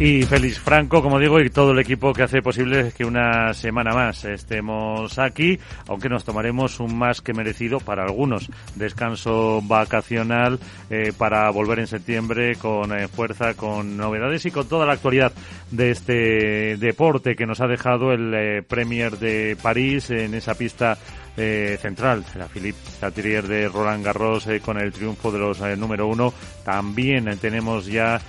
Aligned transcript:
Y 0.00 0.22
Félix 0.22 0.58
Franco, 0.58 1.02
como 1.02 1.18
digo, 1.18 1.38
y 1.42 1.50
todo 1.50 1.72
el 1.72 1.78
equipo 1.78 2.14
que 2.14 2.22
hace 2.22 2.40
posible 2.40 2.90
que 2.96 3.04
una 3.04 3.52
semana 3.52 3.92
más 3.92 4.24
estemos 4.24 5.18
aquí, 5.18 5.58
aunque 5.88 6.08
nos 6.08 6.24
tomaremos 6.24 6.80
un 6.80 6.96
más 6.96 7.20
que 7.20 7.34
merecido 7.34 7.80
para 7.80 8.04
algunos. 8.04 8.48
Descanso 8.76 9.60
vacacional 9.60 10.58
eh, 10.88 11.12
para 11.14 11.50
volver 11.50 11.80
en 11.80 11.86
septiembre 11.86 12.56
con 12.56 12.98
eh, 12.98 13.08
fuerza, 13.08 13.52
con 13.52 13.98
novedades 13.98 14.46
y 14.46 14.50
con 14.50 14.66
toda 14.66 14.86
la 14.86 14.94
actualidad 14.94 15.34
de 15.70 15.90
este 15.90 16.78
deporte 16.78 17.36
que 17.36 17.44
nos 17.44 17.60
ha 17.60 17.66
dejado 17.66 18.12
el 18.12 18.32
eh, 18.32 18.62
Premier 18.62 19.18
de 19.18 19.54
París 19.62 20.08
en 20.08 20.32
esa 20.32 20.54
pista 20.54 20.96
eh, 21.36 21.78
central, 21.80 22.24
la 22.34 22.48
Philippe 22.48 22.78
Chatrier 23.00 23.46
de 23.46 23.68
Roland 23.68 24.04
Garros 24.04 24.46
eh, 24.48 24.60
con 24.60 24.78
el 24.78 24.92
triunfo 24.92 25.30
de 25.30 25.38
los 25.38 25.60
eh, 25.60 25.76
número 25.76 26.06
uno. 26.06 26.34
También 26.64 27.24
tenemos 27.38 27.86
ya 27.86 28.20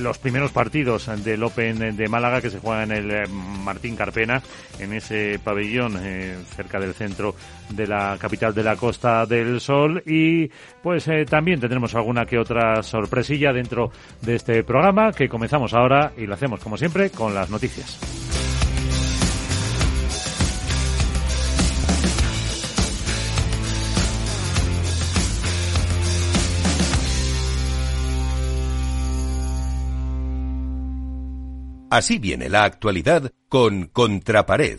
los 0.00 0.18
primeros 0.18 0.50
partidos 0.50 1.10
del 1.22 1.42
Open 1.42 1.94
de 1.94 2.08
Málaga 2.08 2.40
que 2.40 2.50
se 2.50 2.58
juega 2.58 2.84
en 2.84 2.92
el 2.92 3.28
Martín 3.28 3.96
Carpena, 3.96 4.42
en 4.78 4.94
ese 4.94 5.38
pabellón 5.44 5.98
cerca 6.56 6.80
del 6.80 6.94
centro 6.94 7.34
de 7.68 7.86
la 7.86 8.16
capital 8.18 8.54
de 8.54 8.62
la 8.62 8.76
Costa 8.76 9.26
del 9.26 9.60
Sol. 9.60 10.02
Y 10.06 10.48
pues 10.82 11.08
también 11.28 11.60
tendremos 11.60 11.94
alguna 11.94 12.24
que 12.24 12.38
otra 12.38 12.82
sorpresilla 12.82 13.52
dentro 13.52 13.90
de 14.22 14.36
este 14.36 14.64
programa 14.64 15.12
que 15.12 15.28
comenzamos 15.28 15.74
ahora 15.74 16.12
y 16.16 16.26
lo 16.26 16.34
hacemos 16.34 16.60
como 16.60 16.76
siempre 16.78 17.10
con 17.10 17.34
las 17.34 17.50
noticias. 17.50 17.98
Así 31.90 32.18
viene 32.18 32.50
la 32.50 32.64
actualidad 32.64 33.32
con 33.48 33.86
Contrapared. 33.86 34.78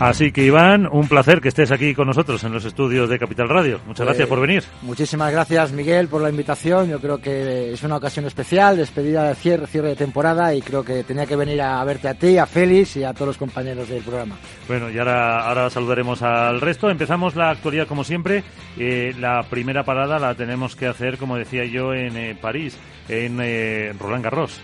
Así 0.00 0.32
que 0.32 0.44
Iván, 0.44 0.88
un 0.90 1.08
placer 1.08 1.40
que 1.40 1.48
estés 1.48 1.70
aquí 1.70 1.94
con 1.94 2.08
nosotros 2.08 2.42
en 2.44 2.52
los 2.52 2.64
estudios 2.64 3.08
de 3.08 3.18
Capital 3.18 3.48
Radio. 3.48 3.80
Muchas 3.86 4.06
gracias 4.06 4.28
por 4.28 4.40
venir. 4.40 4.64
Muchísimas 4.82 5.30
gracias 5.30 5.72
Miguel 5.72 6.08
por 6.08 6.20
la 6.20 6.30
invitación. 6.30 6.88
Yo 6.90 7.00
creo 7.00 7.18
que 7.18 7.72
es 7.72 7.82
una 7.84 7.96
ocasión 7.96 8.24
especial, 8.26 8.76
despedida 8.76 9.28
de 9.28 9.34
cierre, 9.34 9.66
cierre 9.66 9.88
de 9.90 9.96
temporada 9.96 10.54
y 10.54 10.62
creo 10.62 10.84
que 10.84 11.04
tenía 11.04 11.26
que 11.26 11.36
venir 11.36 11.62
a 11.62 11.82
verte 11.84 12.08
a 12.08 12.14
ti, 12.14 12.38
a 12.38 12.46
Félix 12.46 12.96
y 12.96 13.04
a 13.04 13.12
todos 13.12 13.28
los 13.28 13.38
compañeros 13.38 13.88
del 13.88 14.02
programa. 14.02 14.36
Bueno, 14.66 14.90
y 14.90 14.98
ahora, 14.98 15.46
ahora 15.48 15.70
saludaremos 15.70 16.22
al 16.22 16.60
resto. 16.60 16.90
Empezamos 16.90 17.36
la 17.36 17.50
actualidad 17.50 17.86
como 17.86 18.04
siempre. 18.04 18.42
Eh, 18.76 19.14
la 19.18 19.44
primera 19.48 19.84
parada 19.84 20.18
la 20.18 20.34
tenemos 20.34 20.74
que 20.74 20.86
hacer, 20.86 21.18
como 21.18 21.36
decía 21.36 21.64
yo, 21.64 21.94
en 21.94 22.16
eh, 22.16 22.36
París, 22.40 22.76
en 23.08 23.38
eh, 23.40 23.92
Roland 23.98 24.24
Garros. 24.24 24.60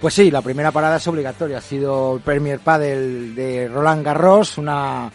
Pues 0.00 0.12
sí, 0.12 0.30
la 0.30 0.42
primera 0.42 0.70
parada 0.72 0.96
es 0.96 1.06
obligatoria. 1.08 1.58
Ha 1.58 1.62
sido 1.62 2.16
el 2.16 2.20
Premier 2.20 2.60
Padel 2.60 3.34
de 3.34 3.66
Roland 3.66 4.04
Garros, 4.04 4.58
una, 4.58 5.10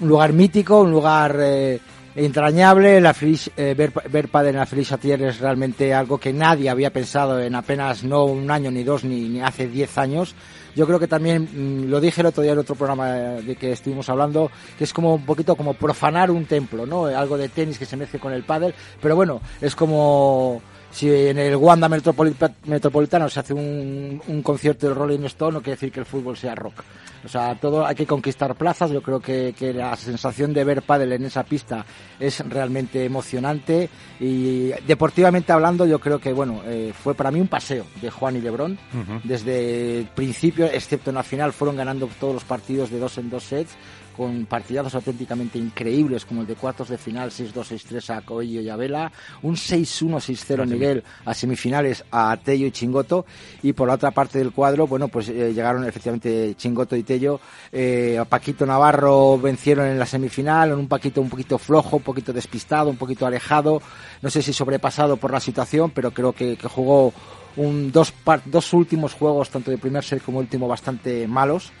un 0.00 0.08
lugar 0.08 0.32
mítico, 0.32 0.80
un 0.80 0.90
lugar 0.90 1.36
eh, 1.38 1.80
entrañable. 2.16 3.00
La 3.00 3.14
eh, 3.56 3.74
ver, 3.76 3.92
ver 4.10 4.28
en 4.32 4.56
la 4.56 4.66
Felicia 4.66 4.98
es 5.00 5.38
realmente 5.38 5.94
algo 5.94 6.18
que 6.18 6.32
nadie 6.32 6.68
había 6.68 6.92
pensado 6.92 7.40
en 7.40 7.54
apenas 7.54 8.02
no 8.02 8.24
un 8.24 8.50
año, 8.50 8.72
ni 8.72 8.82
dos, 8.82 9.04
ni, 9.04 9.28
ni 9.28 9.40
hace 9.40 9.68
diez 9.68 9.96
años. 9.98 10.34
Yo 10.74 10.84
creo 10.86 10.98
que 10.98 11.06
también, 11.06 11.48
mm, 11.52 11.88
lo 11.88 12.00
dije 12.00 12.22
el 12.22 12.26
otro 12.26 12.42
día 12.42 12.52
en 12.52 12.58
otro 12.58 12.74
programa 12.74 13.08
de 13.08 13.54
que 13.54 13.70
estuvimos 13.70 14.08
hablando, 14.08 14.50
que 14.76 14.82
es 14.82 14.92
como 14.92 15.14
un 15.14 15.24
poquito 15.24 15.54
como 15.54 15.74
profanar 15.74 16.32
un 16.32 16.46
templo, 16.46 16.86
¿no? 16.86 17.06
Algo 17.06 17.38
de 17.38 17.48
tenis 17.48 17.78
que 17.78 17.86
se 17.86 17.96
mezcle 17.96 18.18
con 18.18 18.32
el 18.32 18.42
pádel, 18.42 18.74
pero 19.00 19.14
bueno, 19.14 19.40
es 19.60 19.76
como 19.76 20.60
si 20.94 21.10
en 21.10 21.38
el 21.38 21.56
Wanda 21.56 21.88
Metropolitano 21.88 23.28
se 23.28 23.40
hace 23.40 23.52
un, 23.52 24.22
un, 24.28 24.42
concierto 24.42 24.86
de 24.86 24.94
Rolling 24.94 25.24
Stone, 25.24 25.54
no 25.54 25.60
quiere 25.60 25.74
decir 25.74 25.90
que 25.90 25.98
el 25.98 26.06
fútbol 26.06 26.36
sea 26.36 26.54
rock. 26.54 26.84
O 27.24 27.28
sea, 27.28 27.58
todo 27.58 27.84
hay 27.84 27.96
que 27.96 28.06
conquistar 28.06 28.54
plazas. 28.54 28.92
Yo 28.92 29.02
creo 29.02 29.18
que, 29.18 29.54
que 29.58 29.72
la 29.72 29.96
sensación 29.96 30.52
de 30.52 30.62
ver 30.62 30.82
pádel 30.82 31.12
en 31.12 31.24
esa 31.24 31.42
pista 31.42 31.84
es 32.20 32.48
realmente 32.48 33.04
emocionante. 33.04 33.88
Y 34.20 34.70
deportivamente 34.86 35.52
hablando, 35.52 35.84
yo 35.84 35.98
creo 35.98 36.20
que 36.20 36.32
bueno, 36.32 36.62
eh, 36.64 36.92
fue 36.94 37.14
para 37.14 37.32
mí 37.32 37.40
un 37.40 37.48
paseo 37.48 37.86
de 38.00 38.10
Juan 38.10 38.36
y 38.36 38.40
Lebrón. 38.40 38.78
Desde 39.24 40.00
el 40.00 40.06
principio, 40.06 40.66
excepto 40.66 41.10
en 41.10 41.16
la 41.16 41.24
final, 41.24 41.52
fueron 41.52 41.76
ganando 41.76 42.08
todos 42.20 42.34
los 42.34 42.44
partidos 42.44 42.90
de 42.90 43.00
dos 43.00 43.18
en 43.18 43.30
dos 43.30 43.42
sets 43.42 43.74
con 44.16 44.46
partidazos 44.46 44.94
auténticamente 44.94 45.58
increíbles 45.58 46.24
como 46.24 46.42
el 46.42 46.46
de 46.46 46.54
cuartos 46.54 46.88
de 46.88 46.98
final 46.98 47.30
6-2, 47.30 47.52
6-3 47.52 48.16
a 48.16 48.22
Coello 48.22 48.60
y 48.60 48.68
a 48.68 48.76
Vela, 48.76 49.12
un 49.42 49.56
6-1, 49.56 50.16
6-0 50.16 50.66
Miguel 50.66 51.04
a 51.24 51.34
semifinales 51.34 52.04
a 52.10 52.36
Tello 52.42 52.66
y 52.66 52.70
Chingoto 52.70 53.26
y 53.62 53.72
por 53.72 53.88
la 53.88 53.94
otra 53.94 54.10
parte 54.10 54.38
del 54.38 54.52
cuadro, 54.52 54.86
bueno, 54.86 55.08
pues 55.08 55.28
eh, 55.28 55.52
llegaron 55.52 55.84
efectivamente 55.84 56.54
Chingoto 56.56 56.96
y 56.96 57.02
Tello, 57.02 57.40
eh, 57.72 58.18
a 58.18 58.24
Paquito 58.24 58.64
Navarro 58.64 59.38
vencieron 59.38 59.86
en 59.86 59.98
la 59.98 60.06
semifinal, 60.06 60.70
en 60.70 60.78
un 60.78 60.88
Paquito 60.88 61.20
un 61.20 61.28
poquito 61.28 61.58
flojo, 61.58 61.96
un 61.96 62.02
poquito 62.02 62.32
despistado, 62.32 62.90
un 62.90 62.96
poquito 62.96 63.26
alejado, 63.26 63.82
no 64.22 64.30
sé 64.30 64.42
si 64.42 64.52
sobrepasado 64.52 65.16
por 65.16 65.32
la 65.32 65.40
situación, 65.40 65.90
pero 65.90 66.12
creo 66.12 66.32
que, 66.32 66.56
que 66.56 66.68
jugó 66.68 67.12
un, 67.56 67.92
dos, 67.92 68.12
dos 68.46 68.72
últimos 68.72 69.14
juegos, 69.14 69.50
tanto 69.50 69.70
de 69.70 69.78
primer 69.78 70.04
set 70.04 70.22
como 70.22 70.38
último, 70.38 70.68
bastante 70.68 71.26
malos. 71.26 71.72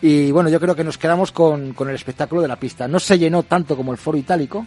Y 0.00 0.30
bueno, 0.30 0.48
yo 0.48 0.60
creo 0.60 0.76
que 0.76 0.84
nos 0.84 0.96
quedamos 0.96 1.32
con, 1.32 1.72
con, 1.72 1.88
el 1.88 1.96
espectáculo 1.96 2.40
de 2.40 2.46
la 2.46 2.54
pista. 2.54 2.86
No 2.86 3.00
se 3.00 3.18
llenó 3.18 3.42
tanto 3.42 3.76
como 3.76 3.90
el 3.90 3.98
foro 3.98 4.16
itálico, 4.16 4.64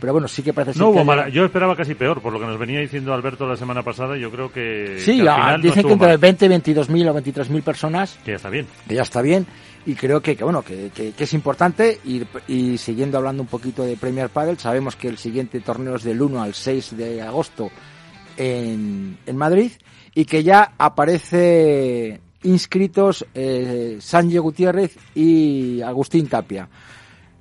pero 0.00 0.12
bueno, 0.12 0.28
sí 0.28 0.42
que 0.42 0.52
parece 0.52 0.78
no 0.78 0.92
que 0.92 1.32
Yo 1.32 1.44
esperaba 1.44 1.74
casi 1.74 1.94
peor, 1.94 2.20
por 2.20 2.32
lo 2.32 2.38
que 2.38 2.46
nos 2.46 2.58
venía 2.58 2.78
diciendo 2.78 3.12
Alberto 3.12 3.44
la 3.46 3.56
semana 3.56 3.82
pasada. 3.82 4.16
Yo 4.16 4.30
creo 4.30 4.52
que. 4.52 4.98
Sí, 5.00 5.20
que 5.20 5.28
al 5.28 5.36
final 5.36 5.62
dicen 5.62 5.82
no 5.82 5.88
que 5.88 5.92
entre 5.94 6.16
20 6.16 6.44
y 6.44 6.48
22 6.48 6.90
mil 6.90 7.08
o 7.08 7.14
23 7.14 7.50
mil 7.50 7.62
personas. 7.62 8.18
Que 8.24 8.30
ya 8.32 8.36
está 8.36 8.50
bien. 8.50 8.66
Que 8.86 8.94
ya 8.94 9.02
está 9.02 9.20
bien. 9.20 9.46
Y 9.84 9.94
creo 9.94 10.20
que, 10.20 10.36
que 10.36 10.44
bueno, 10.44 10.62
que, 10.62 10.90
que, 10.94 11.10
que, 11.10 11.24
es 11.24 11.34
importante. 11.34 11.98
Y, 12.04 12.22
y 12.46 12.78
siguiendo 12.78 13.18
hablando 13.18 13.42
un 13.42 13.48
poquito 13.48 13.82
de 13.82 13.96
Premier 13.96 14.28
Padel, 14.28 14.58
sabemos 14.58 14.94
que 14.94 15.08
el 15.08 15.18
siguiente 15.18 15.58
torneo 15.60 15.96
es 15.96 16.04
del 16.04 16.22
1 16.22 16.40
al 16.40 16.54
6 16.54 16.96
de 16.96 17.22
agosto 17.22 17.70
en, 18.36 19.18
en 19.26 19.36
Madrid. 19.36 19.72
Y 20.14 20.24
que 20.24 20.44
ya 20.44 20.72
aparece 20.78 22.20
inscritos 22.42 23.26
eh, 23.34 23.98
Gutiérrez 24.40 24.96
y 25.14 25.80
Agustín 25.82 26.28
Tapia. 26.28 26.68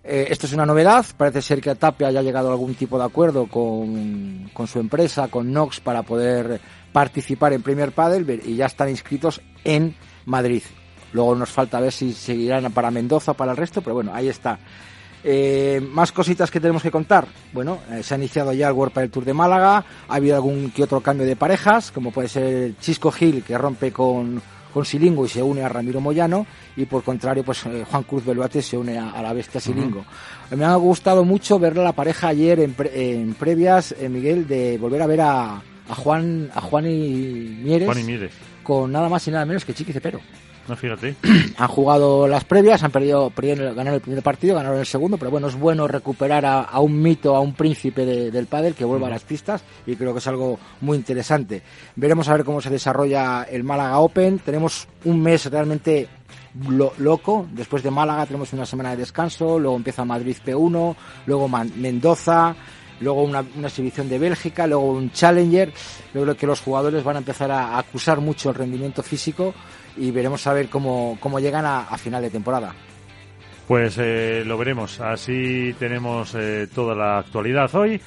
Eh, 0.03 0.27
esto 0.29 0.45
es 0.45 0.53
una 0.53 0.65
novedad, 0.65 1.05
parece 1.17 1.41
ser 1.41 1.59
que 1.59 1.75
Tapia 1.75 2.07
haya 2.07 2.21
llegado 2.21 2.47
a 2.47 2.51
algún 2.53 2.75
tipo 2.75 2.97
de 2.97 3.03
acuerdo 3.03 3.47
con, 3.47 4.49
con 4.53 4.67
su 4.67 4.79
empresa, 4.79 5.27
con 5.27 5.51
Nox, 5.51 5.81
para 5.81 6.03
poder 6.03 6.61
participar 6.93 7.51
en 7.51 7.61
Premier 7.61 7.91
Padel 7.91 8.41
y 8.45 8.55
ya 8.55 8.67
están 8.67 8.89
inscritos 8.89 9.41
en 9.65 9.95
Madrid. 10.25 10.63
Luego 11.11 11.35
nos 11.35 11.49
falta 11.49 11.79
ver 11.79 11.91
si 11.91 12.13
seguirán 12.13 12.71
para 12.71 12.91
Mendoza, 12.91 13.33
para 13.33 13.51
el 13.51 13.57
resto, 13.57 13.81
pero 13.81 13.95
bueno, 13.95 14.11
ahí 14.13 14.29
está. 14.29 14.59
Eh, 15.23 15.81
más 15.91 16.11
cositas 16.13 16.51
que 16.51 16.59
tenemos 16.59 16.83
que 16.83 16.91
contar. 16.91 17.27
Bueno, 17.51 17.79
eh, 17.91 18.01
se 18.01 18.13
ha 18.13 18.17
iniciado 18.17 18.53
ya 18.53 18.67
el 18.69 18.73
World 18.73 18.93
Padel 18.93 19.11
Tour 19.11 19.25
de 19.25 19.33
Málaga. 19.33 19.83
Ha 20.07 20.15
habido 20.15 20.35
algún 20.35 20.71
que 20.71 20.83
otro 20.83 21.01
cambio 21.01 21.25
de 21.25 21.35
parejas, 21.35 21.91
como 21.91 22.11
puede 22.11 22.29
ser 22.29 22.77
Chisco 22.77 23.11
Gil, 23.11 23.43
que 23.43 23.57
rompe 23.57 23.91
con, 23.91 24.41
con 24.77 24.85
Silingo 24.85 25.25
y 25.25 25.29
se 25.29 25.41
une 25.41 25.63
a 25.63 25.69
Ramiro 25.69 25.99
Moyano 25.99 26.45
y 26.75 26.85
por 26.85 27.01
contrario 27.01 27.43
pues 27.43 27.65
eh, 27.65 27.83
Juan 27.89 28.03
Cruz 28.03 28.23
Beluate 28.23 28.61
se 28.61 28.77
une 28.77 28.95
a, 28.99 29.09
a 29.09 29.23
la 29.23 29.33
bestia 29.33 29.59
Silingo. 29.59 30.01
Uh 30.01 30.03
-huh. 30.51 30.55
Me 30.55 30.65
ha 30.65 30.75
gustado 30.75 31.23
mucho 31.25 31.57
ver 31.57 31.79
a 31.79 31.83
la 31.83 31.93
pareja 31.93 32.27
ayer 32.27 32.59
en, 32.59 32.73
pre, 32.75 32.91
en 32.93 33.33
previas, 33.33 33.95
eh, 33.99 34.07
Miguel, 34.07 34.47
de 34.47 34.77
volver 34.77 35.01
a 35.01 35.07
ver 35.07 35.21
a, 35.21 35.55
a, 35.89 35.95
Juan 35.95 36.51
a 36.53 36.61
Juan 36.61 36.85
y 36.85 37.57
Mieres, 37.63 37.87
Juan 37.87 37.99
y 38.01 38.03
Mieres. 38.03 38.31
con 38.61 38.91
nada 38.91 39.09
más 39.09 39.27
y 39.27 39.31
nada 39.31 39.45
menos 39.47 39.65
que 39.65 39.73
Chiqui 39.73 39.93
Cepero. 39.93 40.19
No, 40.67 40.75
fíjate. 40.75 41.15
Han 41.57 41.67
jugado 41.67 42.27
las 42.27 42.43
previas, 42.43 42.83
han 42.83 42.91
perdido, 42.91 43.29
perdieron, 43.29 43.75
ganaron 43.75 43.95
el 43.95 44.01
primer 44.01 44.21
partido, 44.21 44.55
ganaron 44.55 44.79
el 44.79 44.85
segundo, 44.85 45.17
pero 45.17 45.31
bueno, 45.31 45.47
es 45.47 45.55
bueno 45.55 45.87
recuperar 45.87 46.45
a, 46.45 46.61
a 46.61 46.79
un 46.81 47.01
mito, 47.01 47.35
a 47.35 47.39
un 47.39 47.53
príncipe 47.53 48.05
de, 48.05 48.31
del 48.31 48.47
pádel 48.47 48.75
que 48.75 48.85
vuelva 48.85 49.05
uh 49.05 49.09
-huh. 49.09 49.11
a 49.11 49.15
las 49.15 49.23
pistas 49.23 49.63
y 49.85 49.95
creo 49.95 50.13
que 50.13 50.19
es 50.19 50.27
algo 50.27 50.59
muy 50.81 50.97
interesante. 50.97 51.61
Veremos 51.95 52.27
a 52.27 52.33
ver 52.33 52.43
cómo 52.43 52.61
se 52.61 52.69
desarrolla 52.69 53.43
el 53.43 53.63
Málaga 53.63 53.99
Open. 53.99 54.39
Tenemos 54.39 54.87
un 55.05 55.21
mes 55.21 55.45
realmente 55.45 56.07
lo, 56.69 56.93
loco. 56.97 57.47
Después 57.51 57.83
de 57.83 57.91
Málaga 57.91 58.25
tenemos 58.25 58.53
una 58.53 58.65
semana 58.65 58.91
de 58.91 58.97
descanso, 58.97 59.59
luego 59.59 59.77
empieza 59.77 60.05
Madrid 60.05 60.37
P1, 60.45 60.95
luego 61.25 61.47
Mendoza, 61.47 62.55
luego 62.99 63.23
una, 63.23 63.43
una, 63.55 63.67
exhibición 63.67 64.09
de 64.09 64.19
Bélgica, 64.19 64.67
luego 64.67 64.91
un 64.91 65.11
Challenger. 65.11 65.71
Yo 66.13 66.23
creo 66.23 66.35
que 66.35 66.47
los 66.47 66.61
jugadores 66.61 67.03
van 67.03 67.15
a 67.15 67.19
empezar 67.19 67.51
a 67.51 67.77
acusar 67.77 68.19
mucho 68.19 68.49
el 68.49 68.55
rendimiento 68.55 69.03
físico 69.03 69.53
y 69.97 70.11
veremos 70.11 70.45
a 70.47 70.53
ver 70.53 70.69
cómo, 70.69 71.17
cómo 71.19 71.39
llegan 71.39 71.65
a, 71.65 71.81
a 71.81 71.97
final 71.97 72.21
de 72.21 72.29
temporada. 72.29 72.73
Pues 73.67 73.97
eh, 73.97 74.43
lo 74.45 74.57
veremos. 74.57 75.01
Así 75.01 75.75
tenemos 75.77 76.33
eh, 76.35 76.67
toda 76.73 76.95
la 76.95 77.19
actualidad 77.19 77.73
hoy. 77.75 77.99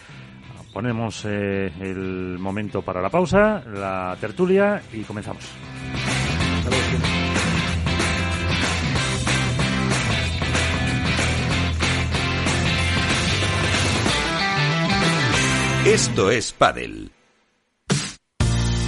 Ponemos 0.73 1.25
eh, 1.27 1.71
el 1.81 2.39
momento 2.39 2.81
para 2.81 3.03
la 3.03 3.11
pausa, 3.11 3.63
la 3.67 4.17
tertulia 4.21 4.81
y 4.93 5.03
comenzamos. 5.03 5.45
Esto 15.85 16.31
es 16.31 16.53
Padel. 16.53 17.11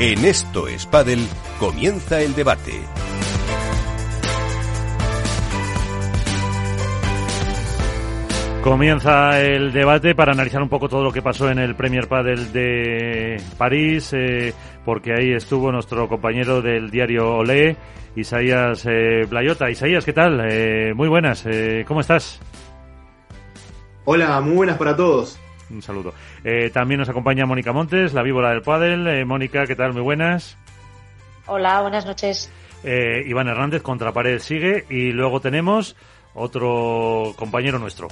En 0.00 0.24
Esto 0.24 0.68
es 0.68 0.86
Padel 0.86 1.18
comienza 1.58 2.20
el 2.20 2.32
debate. 2.32 2.70
Comienza 8.62 9.40
el 9.40 9.72
debate 9.72 10.14
para 10.14 10.30
analizar 10.30 10.62
un 10.62 10.68
poco 10.68 10.88
todo 10.88 11.02
lo 11.02 11.10
que 11.12 11.20
pasó 11.20 11.50
en 11.50 11.58
el 11.58 11.74
Premier 11.74 12.06
Padel 12.06 12.52
de 12.52 13.42
París, 13.56 14.12
eh, 14.12 14.54
porque 14.84 15.14
ahí 15.14 15.32
estuvo 15.32 15.72
nuestro 15.72 16.08
compañero 16.08 16.62
del 16.62 16.92
diario 16.92 17.38
Olé, 17.38 17.76
Isaías 18.14 18.86
eh, 18.86 19.26
Blayota. 19.28 19.68
Isaías, 19.68 20.04
¿qué 20.04 20.12
tal? 20.12 20.40
Eh, 20.48 20.94
muy 20.94 21.08
buenas, 21.08 21.44
eh, 21.44 21.84
¿cómo 21.88 22.02
estás? 22.02 22.38
Hola, 24.04 24.40
muy 24.42 24.54
buenas 24.54 24.78
para 24.78 24.94
todos. 24.94 25.40
Un 25.70 25.82
saludo. 25.82 26.14
Eh, 26.44 26.70
también 26.70 26.98
nos 26.98 27.08
acompaña 27.08 27.46
Mónica 27.46 27.72
Montes, 27.72 28.14
la 28.14 28.22
víbora 28.22 28.50
del 28.50 28.62
Padel. 28.62 29.06
Eh, 29.06 29.24
Mónica, 29.24 29.66
¿qué 29.66 29.76
tal? 29.76 29.92
Muy 29.92 30.02
buenas. 30.02 30.56
Hola, 31.46 31.80
buenas 31.82 32.06
noches. 32.06 32.50
Eh, 32.84 33.24
Iván 33.26 33.48
Hernández, 33.48 33.82
contra 33.82 34.12
pared 34.12 34.38
sigue. 34.38 34.86
Y 34.88 35.12
luego 35.12 35.40
tenemos 35.40 35.96
otro 36.34 37.34
compañero 37.36 37.78
nuestro. 37.78 38.08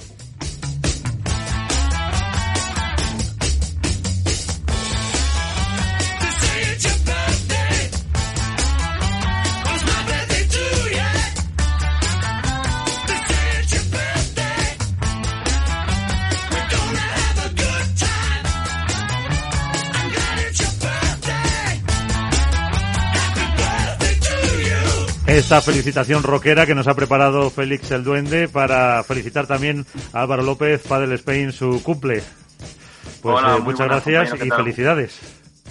Esta 25.37 25.61
felicitación 25.61 26.23
rockera 26.23 26.65
que 26.65 26.73
nos 26.73 26.87
ha 26.87 26.95
preparado 26.95 27.51
Félix 27.51 27.91
el 27.91 28.03
Duende 28.03 28.47
para 28.47 29.03
felicitar 29.03 29.45
también 29.45 29.85
a 30.11 30.21
Álvaro 30.21 30.41
López, 30.41 30.81
Padel 30.87 31.11
Spain, 31.11 31.51
su 31.51 31.83
cumple. 31.83 32.23
Pues 33.21 33.35
Hola, 33.37 33.57
eh, 33.57 33.59
muchas 33.59 33.87
gracias 33.87 34.29
compañero, 34.31 34.37
¿qué 34.39 34.47
y 34.47 34.63
felicidades. 34.63 35.19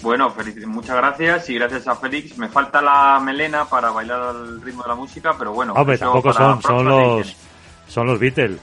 Bueno, 0.03 0.33
muchas 0.69 0.95
gracias 0.97 1.51
y 1.51 1.55
gracias 1.57 1.89
a 1.89 1.97
Félix. 1.97 2.39
Me 2.39 2.49
falta 2.49 2.81
la 2.81 3.19
melena 3.21 3.65
para 3.65 3.91
bailar 3.91 4.23
al 4.23 4.63
ritmo 4.63 4.85
de 4.85 4.89
la 4.89 4.95
música, 4.95 5.35
pero 5.37 5.53
bueno. 5.53 5.73
Hombre, 5.73 5.99
tampoco 5.99 6.33
son, 6.33 6.63
son 6.63 6.85
los 6.85 7.37
son 7.89 8.07
los 8.07 8.21
Beatles. 8.21 8.61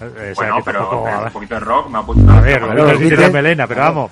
Eh, 0.00 0.04
o 0.04 0.08
sea, 0.14 0.32
Bueno, 0.34 0.56
que 0.58 0.62
pero 0.62 0.78
tampoco- 0.78 1.24
un 1.24 1.32
poquito 1.32 1.54
de 1.54 1.60
rock 1.60 1.88
me 1.90 1.98
ha 1.98 2.02
puesto. 2.02 2.30
a 2.30 2.40
ver, 2.40 2.62
los 2.62 2.98
Beatles 3.00 3.32
melena, 3.32 3.66
pero 3.66 3.80
vamos. 3.80 4.10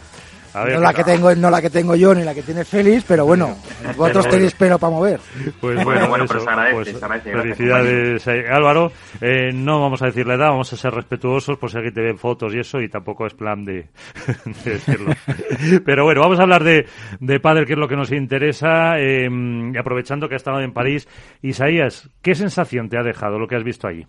Ver, 0.54 0.74
no 0.74 0.80
la 0.80 0.94
que 0.94 1.04
tengo 1.04 1.34
no 1.34 1.50
la 1.50 1.60
que 1.60 1.70
tengo 1.70 1.96
yo 1.96 2.14
ni 2.14 2.22
la 2.22 2.32
que 2.32 2.42
tiene 2.42 2.64
Félix, 2.64 3.04
pero 3.08 3.26
bueno, 3.26 3.56
vosotros 3.96 4.28
tenéis 4.28 4.54
pelo 4.54 4.78
para 4.78 4.92
mover. 4.92 5.20
Pues 5.60 5.74
Bueno, 5.84 5.84
bueno, 5.84 6.08
bueno, 6.08 6.24
eso, 6.24 6.34
pero 6.34 6.44
se 6.44 6.50
agradece, 6.50 6.74
pues, 6.74 6.88
se 6.88 7.04
agradece, 7.04 7.30
gracias, 7.30 7.56
felicidades, 7.56 8.26
eh, 8.28 8.44
Álvaro. 8.48 8.92
Eh, 9.20 9.52
no 9.52 9.80
vamos 9.80 10.02
a 10.02 10.06
decir 10.06 10.26
la 10.26 10.34
edad, 10.34 10.50
vamos 10.50 10.72
a 10.72 10.76
ser 10.76 10.92
respetuosos 10.92 11.58
por 11.58 11.70
si 11.70 11.76
alguien 11.76 11.94
te 11.94 12.02
ve 12.02 12.14
fotos 12.14 12.54
y 12.54 12.60
eso, 12.60 12.80
y 12.80 12.88
tampoco 12.88 13.26
es 13.26 13.34
plan 13.34 13.64
de, 13.64 13.88
de 14.64 14.70
decirlo. 14.70 15.12
Pero 15.84 16.04
bueno, 16.04 16.20
vamos 16.20 16.38
a 16.38 16.42
hablar 16.42 16.62
de, 16.62 16.86
de 17.20 17.40
pádel, 17.40 17.66
que 17.66 17.72
es 17.72 17.78
lo 17.78 17.88
que 17.88 17.96
nos 17.96 18.12
interesa, 18.12 18.98
eh, 18.98 19.28
y 19.28 19.76
aprovechando 19.76 20.28
que 20.28 20.34
ha 20.34 20.36
estado 20.36 20.60
en 20.60 20.72
París. 20.72 21.08
Isaías, 21.42 22.08
¿qué 22.22 22.34
sensación 22.34 22.88
te 22.88 22.98
ha 22.98 23.02
dejado 23.02 23.38
lo 23.38 23.48
que 23.48 23.56
has 23.56 23.64
visto 23.64 23.88
allí? 23.88 24.06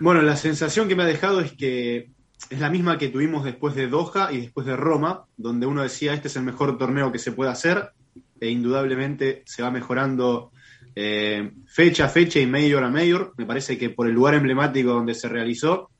Bueno, 0.00 0.22
la 0.22 0.36
sensación 0.36 0.88
que 0.88 0.96
me 0.96 1.04
ha 1.04 1.06
dejado 1.06 1.40
es 1.40 1.52
que 1.52 2.10
es 2.50 2.60
la 2.60 2.70
misma 2.70 2.98
que 2.98 3.08
tuvimos 3.08 3.44
después 3.44 3.74
de 3.74 3.88
Doha 3.88 4.32
y 4.32 4.40
después 4.40 4.66
de 4.66 4.76
Roma, 4.76 5.24
donde 5.36 5.66
uno 5.66 5.82
decía 5.82 6.14
este 6.14 6.28
es 6.28 6.36
el 6.36 6.42
mejor 6.42 6.78
torneo 6.78 7.12
que 7.12 7.18
se 7.18 7.32
puede 7.32 7.50
hacer, 7.50 7.92
e 8.40 8.48
indudablemente 8.48 9.42
se 9.46 9.62
va 9.62 9.70
mejorando 9.70 10.50
eh, 10.94 11.52
fecha 11.66 12.06
a 12.06 12.08
fecha 12.08 12.40
y 12.40 12.46
mayor 12.46 12.84
a 12.84 12.90
mayor. 12.90 13.32
Me 13.36 13.46
parece 13.46 13.78
que 13.78 13.90
por 13.90 14.06
el 14.08 14.14
lugar 14.14 14.34
emblemático 14.34 14.90
donde 14.90 15.14
se 15.14 15.28
realizó, 15.28 15.90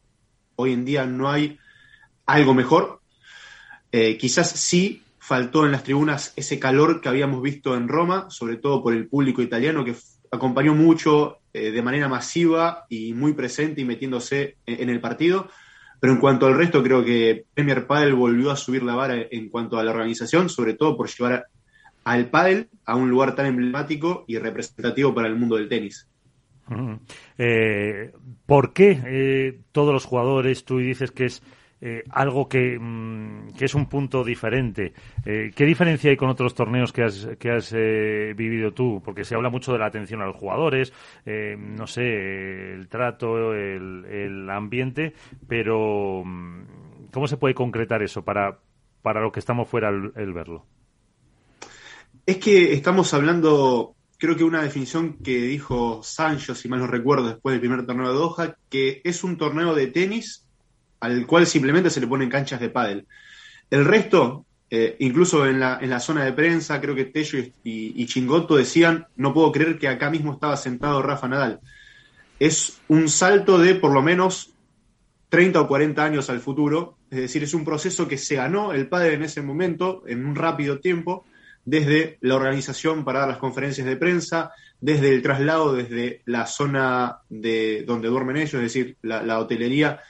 hoy 0.57 0.73
en 0.73 0.85
día 0.85 1.07
no 1.07 1.31
hay 1.31 1.59
algo 2.27 2.55
mejor. 2.55 3.01
Eh, 3.91 4.17
quizás 4.19 4.51
sí 4.51 5.03
faltó 5.19 5.65
en 5.65 5.73
las 5.73 5.85
tribunas 5.85 6.33
ese 6.35 6.59
calor 6.59 7.01
que 7.01 7.09
habíamos 7.09 7.43
visto 7.43 7.77
en 7.77 7.89
Roma, 7.89 8.27
sobre 8.31 8.57
todo 8.57 8.83
por 8.83 8.93
el 8.93 9.07
público 9.07 9.41
italiano 9.41 9.85
que 9.85 9.95
acompañó 10.31 10.75
mucho 10.75 11.39
eh, 11.53 11.71
de 11.71 11.83
manera 11.83 12.09
masiva 12.09 12.87
y 12.89 13.13
muy 13.13 13.35
presente 13.35 13.83
y 13.83 13.85
metiéndose 13.85 14.57
en, 14.67 14.83
en 14.83 14.89
el 14.91 15.01
partido. 15.01 15.49
Pero 16.03 16.15
en 16.15 16.19
cuanto 16.19 16.49
al 16.49 16.57
resto, 16.57 16.83
creo 16.83 17.05
que 17.05 17.45
Premier 17.55 17.87
Padel 17.87 18.15
volvió 18.15 18.51
a 18.51 18.57
subir 18.57 18.83
la 18.83 18.97
vara 18.97 19.15
en 19.31 19.49
cuanto 19.49 19.79
a 19.79 19.85
la 19.85 19.93
organización, 19.93 20.49
sobre 20.49 20.75
todo 20.75 20.97
por 20.97 21.09
llevar 21.09 21.47
al 22.03 22.29
pádel 22.29 22.69
a 22.85 22.97
un 22.97 23.09
lugar 23.09 23.37
tan 23.37 23.47
emblemático 23.47 24.25
y 24.27 24.37
representativo 24.37 25.15
para 25.15 25.29
el 25.29 25.37
mundo 25.37 25.55
del 25.55 25.69
tenis. 25.69 26.09
Ujú. 26.69 26.99
Eh, 27.39 28.11
¿Por 28.47 28.73
qué 28.73 29.01
eh, 29.07 29.61
todos 29.71 29.95
los 29.95 30.05
jugadores, 30.05 30.65
tú 30.65 30.79
dices 30.79 31.13
que 31.13 31.27
es 31.27 31.41
eh, 31.85 32.05
algo 32.11 32.49
que, 32.49 32.79
mm, 32.79 33.55
que 33.59 33.65
es 33.65 33.75
un 33.75 33.87
punto 33.87 34.23
diferente? 34.23 34.93
Eh, 35.27 35.51
¿Qué 35.53 35.65
diferencia 35.65 36.11
hay 36.11 36.17
con 36.17 36.29
otros 36.29 36.55
torneos 36.55 36.93
que 36.93 37.03
has, 37.03 37.29
que 37.41 37.51
has 37.51 37.73
eh, 37.77 38.35
vivido 38.37 38.73
tú? 38.73 39.03
Porque 39.05 39.25
se 39.25 39.35
habla 39.35 39.51
mucho 39.51 39.73
de 39.73 39.81
la 39.81 39.87
atención 39.87 40.23
a 40.23 40.27
los 40.27 40.37
jugadores, 40.37 40.93
no 41.27 41.89
sé, 41.89 42.75
el 42.75 42.87
trato, 42.87 43.53
el, 43.53 44.05
el 44.05 44.49
ambiente, 44.49 45.13
pero 45.49 46.23
mm, 46.25 47.11
¿cómo 47.13 47.27
se 47.27 47.37
puede 47.37 47.55
concretar 47.55 48.01
eso 48.01 48.23
para, 48.23 48.61
para 49.03 49.21
lo 49.21 49.33
que 49.33 49.41
estamos 49.41 49.69
fuera 49.69 49.89
el, 49.89 50.13
el 50.15 50.33
verlo? 50.33 50.65
Es 52.25 52.37
que 52.37 52.75
estamos 52.75 53.13
hablando, 53.13 53.97
creo 54.19 54.37
que 54.37 54.45
una 54.45 54.63
definición 54.63 55.15
que 55.15 55.37
dijo 55.43 56.01
Sancho, 56.05 56.55
si 56.55 56.69
mal 56.69 56.79
no 56.79 56.87
recuerdo, 56.87 57.31
después 57.31 57.55
del 57.55 57.61
primer 57.61 57.85
torneo 57.85 58.07
de 58.07 58.15
Doha, 58.15 58.57
que 58.71 59.01
es 59.03 59.25
un 59.25 59.37
torneo 59.37 59.75
de 59.75 59.89
tenis 59.89 60.47
al 61.03 61.27
cual 61.27 61.47
simplemente 61.47 61.91
se 61.91 62.01
le 62.01 62.07
ponen 62.07 62.31
canchas 62.31 62.61
de 62.61 62.71
pádel. 62.71 63.07
El 63.69 63.85
resto, 63.85 64.47
eh, 64.71 64.95
incluso 65.01 65.45
en 65.47 65.59
la, 65.59 65.79
en 65.83 65.91
la 65.91 65.99
zona 65.99 66.25
de 66.25 66.33
prensa, 66.33 66.81
creo 66.81 66.95
que 66.95 67.07
Tello 67.07 67.41
y, 67.41 67.53
y, 67.65 68.03
y 68.03 68.07
Chingotto 68.07 68.55
decían, 68.55 69.07
no 69.17 69.35
puedo 69.35 69.51
creer 69.51 69.79
que 69.81 69.89
acá 69.89 70.11
mismo 70.11 70.33
estaba 70.33 70.57
sentado 70.57 71.03
Rafa 71.03 71.27
Nadal. 71.27 71.59
Es 72.39 72.81
un 72.87 73.09
salto 73.09 73.59
de 73.59 73.75
por 73.75 73.93
lo 73.93 74.01
menos 74.01 74.51
30 75.29 75.61
o 75.61 75.67
40 75.67 76.05
años 76.05 76.31
al 76.31 76.39
futuro, 76.39 76.99
es 77.11 77.19
decir, 77.19 77.43
es 77.43 77.53
un 77.53 77.65
proceso 77.65 78.07
que 78.07 78.17
se 78.17 78.37
ganó 78.37 78.73
el 78.73 78.89
pádel 78.89 79.15
en 79.15 79.23
ese 79.25 79.43
momento, 79.43 80.05
en 80.07 80.25
un 80.25 80.37
rápido 80.37 80.79
tiempo, 80.79 81.25
desde 81.65 82.19
la 82.21 82.37
organización 82.37 83.05
para 83.05 83.27
las 83.27 83.39
conferencias 83.39 83.89
de 83.89 83.97
prensa, 83.97 84.53
desde 84.81 85.13
el 85.13 85.21
traslado 85.23 85.75
desde 85.75 86.23
la 86.27 86.47
zona 86.47 87.19
de 87.29 87.83
donde 87.85 88.09
duermen 88.09 88.37
ellos, 88.37 88.55
es 88.55 88.63
decir, 88.63 88.97
la 89.03 89.39
hotelería, 89.41 90.01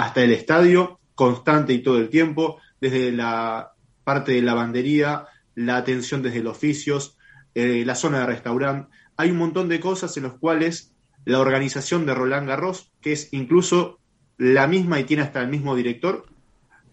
hasta 0.00 0.22
el 0.22 0.32
estadio, 0.32 0.98
constante 1.14 1.74
y 1.74 1.82
todo 1.82 1.98
el 1.98 2.08
tiempo, 2.08 2.58
desde 2.80 3.12
la 3.12 3.72
parte 4.02 4.32
de 4.32 4.40
lavandería, 4.40 5.26
la 5.54 5.76
atención 5.76 6.22
desde 6.22 6.42
los 6.42 6.56
oficios, 6.56 7.18
eh, 7.54 7.84
la 7.84 7.94
zona 7.94 8.20
de 8.20 8.26
restaurante, 8.26 8.88
hay 9.18 9.30
un 9.30 9.36
montón 9.36 9.68
de 9.68 9.78
cosas 9.78 10.16
en 10.16 10.22
las 10.22 10.32
cuales 10.32 10.94
la 11.26 11.38
organización 11.38 12.06
de 12.06 12.14
Roland 12.14 12.48
Garros, 12.48 12.90
que 13.02 13.12
es 13.12 13.28
incluso 13.32 13.98
la 14.38 14.66
misma 14.66 14.98
y 15.00 15.04
tiene 15.04 15.22
hasta 15.22 15.42
el 15.42 15.48
mismo 15.48 15.76
director, 15.76 16.24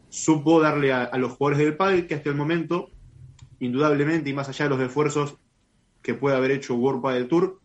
supo 0.09 0.59
darle 0.59 0.91
a, 0.91 1.09
los 1.17 1.31
jugadores 1.31 1.59
del 1.59 1.77
pádel 1.77 2.07
que 2.07 2.15
hasta 2.15 2.29
el 2.29 2.35
momento, 2.35 2.89
indudablemente 3.61 4.29
y 4.29 4.33
más 4.33 4.49
allá 4.49 4.65
de 4.65 4.69
los 4.71 4.81
esfuerzos 4.81 5.37
que 6.01 6.13
puede 6.13 6.35
haber 6.35 6.51
hecho 6.51 6.75
World 6.75 7.01
Padel 7.01 7.29
Tour, 7.29 7.61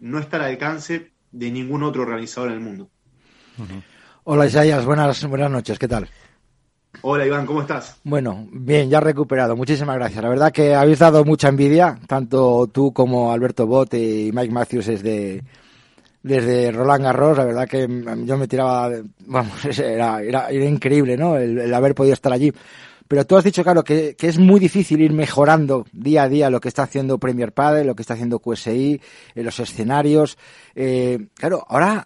no 0.00 0.18
está 0.18 0.38
al 0.38 0.44
alcance 0.44 1.12
de 1.32 1.50
ningún 1.50 1.82
otro 1.82 2.00
organizador 2.00 2.48
en 2.48 2.54
el 2.54 2.60
mundo. 2.60 2.90
Hola 4.28 4.46
Isaías, 4.46 4.84
buenas, 4.84 5.24
buenas 5.28 5.48
noches, 5.48 5.78
¿qué 5.78 5.86
tal? 5.86 6.08
Hola 7.02 7.24
Iván, 7.24 7.46
¿cómo 7.46 7.60
estás? 7.60 8.00
Bueno, 8.02 8.48
bien, 8.50 8.90
ya 8.90 8.98
recuperado. 8.98 9.54
Muchísimas 9.54 9.94
gracias. 9.94 10.20
La 10.20 10.28
verdad 10.28 10.50
que 10.50 10.74
habéis 10.74 10.98
dado 10.98 11.24
mucha 11.24 11.46
envidia, 11.46 11.96
tanto 12.08 12.66
tú 12.66 12.92
como 12.92 13.30
Alberto 13.30 13.68
Bot 13.68 13.94
y 13.94 14.32
Mike 14.34 14.52
Matthews 14.52 14.86
desde, 14.86 15.44
desde 16.24 16.72
Roland 16.72 17.04
Garros. 17.04 17.38
La 17.38 17.44
verdad 17.44 17.68
que 17.68 17.86
yo 18.24 18.36
me 18.36 18.48
tiraba, 18.48 18.90
vamos, 19.26 19.64
era, 19.78 20.20
era, 20.20 20.52
increíble, 20.52 21.16
¿no? 21.16 21.36
El, 21.36 21.72
haber 21.72 21.94
podido 21.94 22.14
estar 22.14 22.32
allí. 22.32 22.52
Pero 23.06 23.24
tú 23.24 23.36
has 23.36 23.44
dicho, 23.44 23.62
claro, 23.62 23.84
que, 23.84 24.16
que, 24.16 24.26
es 24.26 24.40
muy 24.40 24.58
difícil 24.58 25.02
ir 25.02 25.12
mejorando 25.12 25.86
día 25.92 26.24
a 26.24 26.28
día 26.28 26.50
lo 26.50 26.58
que 26.58 26.66
está 26.66 26.82
haciendo 26.82 27.18
Premier 27.18 27.52
Padel, 27.52 27.86
lo 27.86 27.94
que 27.94 28.02
está 28.02 28.14
haciendo 28.14 28.40
QSI, 28.40 29.00
en 29.36 29.44
los 29.44 29.60
escenarios. 29.60 30.36
Eh, 30.74 31.28
claro, 31.36 31.64
ahora 31.68 32.04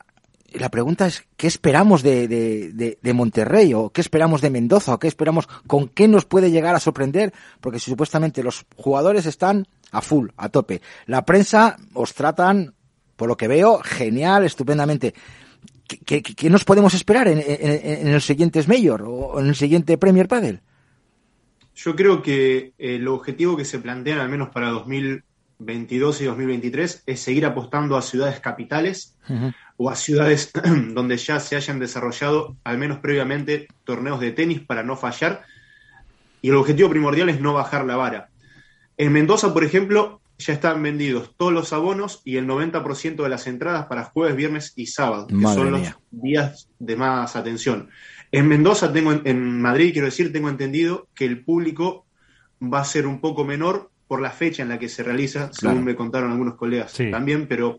la 0.53 0.71
pregunta 0.71 1.07
es, 1.07 1.27
¿qué 1.37 1.47
esperamos 1.47 2.03
de, 2.03 2.29
de, 2.29 3.13
Monterrey? 3.13 3.75
¿O 3.75 3.91
qué 3.91 4.01
esperamos 4.01 4.41
de 4.41 4.51
Mendoza? 4.51 4.95
¿O 4.95 4.99
qué 4.99 5.09
esperamos? 5.09 5.47
¿Con 5.67 5.89
qué 5.89 6.09
nos 6.09 6.25
puede 6.25 6.51
llegar 6.51 6.75
a 6.75 6.81
sorprender? 6.81 7.33
Porque 7.61 7.79
supuestamente 7.79 8.43
los 8.43 8.67
jugadores 8.77 9.27
están 9.27 9.67
a 9.93 10.01
full, 10.01 10.29
a 10.37 10.49
tope. 10.49 10.81
La 11.07 11.25
prensa 11.25 11.77
os 11.95 12.15
tratan, 12.15 12.75
por 13.17 13.29
lo 13.29 13.37
que 13.37 13.49
veo, 13.49 13.81
genial, 13.83 14.45
estupendamente. 14.45 15.15
¿Qué, 15.87 16.51
nos 16.51 16.65
podemos 16.65 16.95
esperar 16.95 17.29
en, 17.29 17.43
en, 17.47 18.09
el 18.09 18.21
siguiente 18.21 18.63
Mayor 18.67 19.03
o 19.03 19.41
en 19.41 19.47
el 19.47 19.57
siguiente 19.57 19.99
Premier 19.99 20.29
Padel? 20.29 20.61
Yo 21.75 21.97
creo 21.97 22.23
que 22.23 22.75
el 22.79 23.09
objetivo 23.09 23.57
que 23.57 23.65
se 23.65 23.79
plantean, 23.79 24.21
al 24.21 24.29
menos 24.29 24.51
para 24.51 24.69
2022 25.61 26.23
y 26.23 26.25
2023, 26.25 27.03
es 27.07 27.21
seguir 27.21 27.47
apostando 27.47 27.97
a 27.97 28.03
ciudades 28.03 28.41
capitales 28.41 29.17
o 29.77 29.91
a 29.91 29.97
ciudades 29.97 30.51
donde 30.95 31.17
ya 31.17 31.39
se 31.39 31.57
hayan 31.57 31.79
desarrollado, 31.79 32.57
al 32.65 32.79
menos 32.79 32.99
previamente, 32.99 33.69
torneos 33.85 34.21
de 34.21 34.33
tenis 34.33 34.61
para 34.61 34.83
no 34.83 34.97
fallar. 34.97 35.43
Y 36.43 36.49
el 36.49 36.57
objetivo 36.57 36.89
primordial 36.89 37.29
es 37.29 37.41
no 37.41 37.53
bajar 37.53 37.85
la 37.85 37.97
vara. 37.97 38.31
En 38.97 39.13
Mendoza, 39.13 39.53
por 39.53 39.65
ejemplo, 39.65 40.21
ya 40.39 40.55
están 40.55 40.83
vendidos 40.83 41.35
todos 41.37 41.53
los 41.53 41.73
abonos 41.73 42.23
y 42.25 42.37
el 42.37 42.47
90% 42.47 43.23
de 43.23 43.29
las 43.29 43.47
entradas 43.47 43.87
para 43.87 44.05
jueves, 44.05 44.37
viernes 44.37 44.73
y 44.77 44.87
sábado, 44.87 45.27
que 45.27 45.43
son 45.43 45.71
los 45.71 45.83
días 46.11 46.69
de 46.79 46.97
más 46.97 47.37
atención. 47.37 47.91
En 48.33 48.49
Mendoza, 48.49 48.93
tengo 48.93 49.13
en 49.13 49.61
Madrid, 49.61 49.93
quiero 49.93 50.07
decir, 50.07 50.33
tengo 50.33 50.49
entendido 50.49 51.09
que 51.15 51.27
el 51.27 51.45
público 51.45 52.07
va 52.63 52.81
a 52.81 52.85
ser 52.85 53.07
un 53.07 53.21
poco 53.21 53.45
menor 53.45 53.90
por 54.11 54.21
la 54.21 54.33
fecha 54.33 54.65
en 54.65 54.69
la 54.69 54.81
que 54.81 54.89
se 54.89 55.05
realiza, 55.05 55.53
según 55.53 55.85
me 55.85 55.95
contaron 55.95 56.33
algunos 56.33 56.57
colegas 56.57 56.95
también, 57.13 57.47
pero 57.47 57.79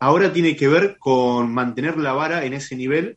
ahora 0.00 0.32
tiene 0.32 0.56
que 0.56 0.66
ver 0.66 0.96
con 0.98 1.54
mantener 1.54 1.98
la 1.98 2.14
vara 2.14 2.44
en 2.44 2.52
ese 2.52 2.74
nivel 2.74 3.16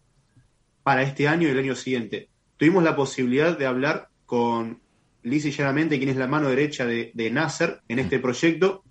para 0.84 1.02
este 1.02 1.28
año 1.28 1.48
y 1.48 1.52
el 1.52 1.58
año 1.58 1.74
siguiente. 1.74 2.30
Tuvimos 2.58 2.84
la 2.84 2.96
posibilidad 2.96 3.58
de 3.58 3.66
hablar 3.66 4.10
con 4.28 4.80
Lizzie 5.24 5.50
llanamente, 5.50 5.98
quien 5.98 6.12
es 6.12 6.18
la 6.18 6.28
mano 6.28 6.50
derecha 6.50 6.86
de, 6.86 7.32
Nasser 7.32 7.82
en 7.88 7.98
este 7.98 8.20
proyecto, 8.20 8.84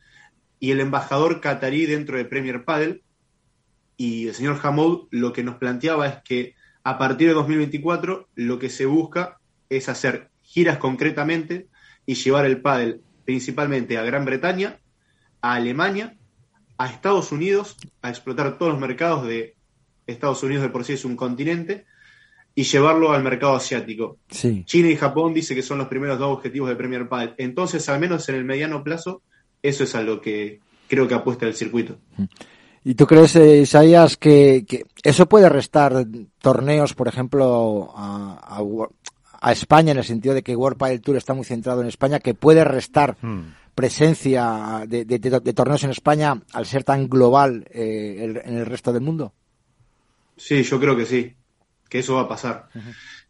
y 0.58 0.72
el 0.72 0.80
embajador 0.80 1.40
catarí 1.40 1.86
dentro 1.86 2.16
de 2.16 2.24
Premier 2.24 2.64
Padel. 2.64 3.04
Y 3.96 4.26
el 4.26 4.34
señor 4.34 4.58
Hamoud 4.60 5.06
lo 5.12 5.32
que 5.32 5.44
nos 5.44 5.58
planteaba 5.58 6.08
es 6.08 6.16
que 6.24 6.56
a 6.82 6.98
partir 6.98 7.28
de 7.28 7.34
2024 7.34 8.30
lo 8.34 8.58
que 8.58 8.68
se 8.68 8.86
busca 8.86 9.38
es 9.70 9.88
hacer 9.88 10.28
giras 10.42 10.78
concretamente 10.78 11.68
y 12.04 12.14
llevar 12.16 12.44
el 12.44 12.60
pádel 12.60 13.02
principalmente 13.28 13.98
a 13.98 14.02
Gran 14.04 14.24
Bretaña, 14.24 14.78
a 15.42 15.52
Alemania 15.52 16.16
a 16.78 16.86
Estados 16.86 17.30
Unidos, 17.30 17.76
a 18.00 18.08
explotar 18.08 18.56
todos 18.56 18.72
los 18.72 18.80
mercados 18.80 19.26
de 19.26 19.54
Estados 20.06 20.42
Unidos 20.42 20.62
de 20.62 20.70
por 20.70 20.82
sí 20.82 20.94
es 20.94 21.04
un 21.04 21.14
continente, 21.14 21.84
y 22.54 22.62
llevarlo 22.62 23.12
al 23.12 23.22
mercado 23.22 23.54
asiático. 23.54 24.16
China 24.30 24.88
y 24.88 24.96
Japón 24.96 25.34
dice 25.34 25.54
que 25.54 25.60
son 25.60 25.76
los 25.76 25.88
primeros 25.88 26.18
dos 26.18 26.38
objetivos 26.38 26.70
de 26.70 26.76
Premier 26.76 27.06
Padel. 27.06 27.34
Entonces, 27.36 27.86
al 27.90 28.00
menos 28.00 28.26
en 28.30 28.36
el 28.36 28.46
mediano 28.46 28.82
plazo, 28.82 29.20
eso 29.62 29.84
es 29.84 29.94
a 29.94 30.00
lo 30.00 30.22
que 30.22 30.60
creo 30.88 31.06
que 31.06 31.14
apuesta 31.14 31.46
el 31.46 31.54
circuito. 31.54 31.98
¿Y 32.82 32.94
tú 32.94 33.06
crees, 33.06 33.36
eh, 33.36 33.60
Isaías, 33.60 34.16
que, 34.16 34.64
eso 35.02 35.28
puede 35.28 35.50
restar 35.50 36.06
torneos, 36.40 36.94
por 36.94 37.08
ejemplo, 37.08 37.92
a, 37.94 38.62
España, 39.42 39.92
en 39.92 39.98
el 39.98 40.04
sentido 40.04 40.34
de 40.34 40.42
que 40.42 40.56
World 40.56 40.78
Padel 40.78 41.00
Tour 41.00 41.16
está 41.16 41.34
muy 41.34 41.44
centrado 41.44 41.80
en 41.80 41.88
España, 41.88 42.20
que 42.20 42.34
puede 42.34 42.64
restar 42.64 43.16
hmm 43.20 43.44
presencia 43.78 44.82
de, 44.88 45.52
torneos 45.54 45.84
en 45.84 45.90
España 45.90 46.42
al 46.52 46.66
ser 46.66 46.82
tan 46.82 47.08
global 47.08 47.64
eh, 47.70 48.42
en 48.44 48.56
el 48.56 48.66
resto 48.66 48.92
del 48.92 49.02
mundo? 49.02 49.32
Sí, 50.36 50.64
yo 50.64 50.80
creo 50.80 50.96
que 50.96 51.06
sí, 51.06 51.36
que 51.88 52.00
eso 52.00 52.16
va 52.16 52.22
a 52.22 52.28
pasar. 52.28 52.70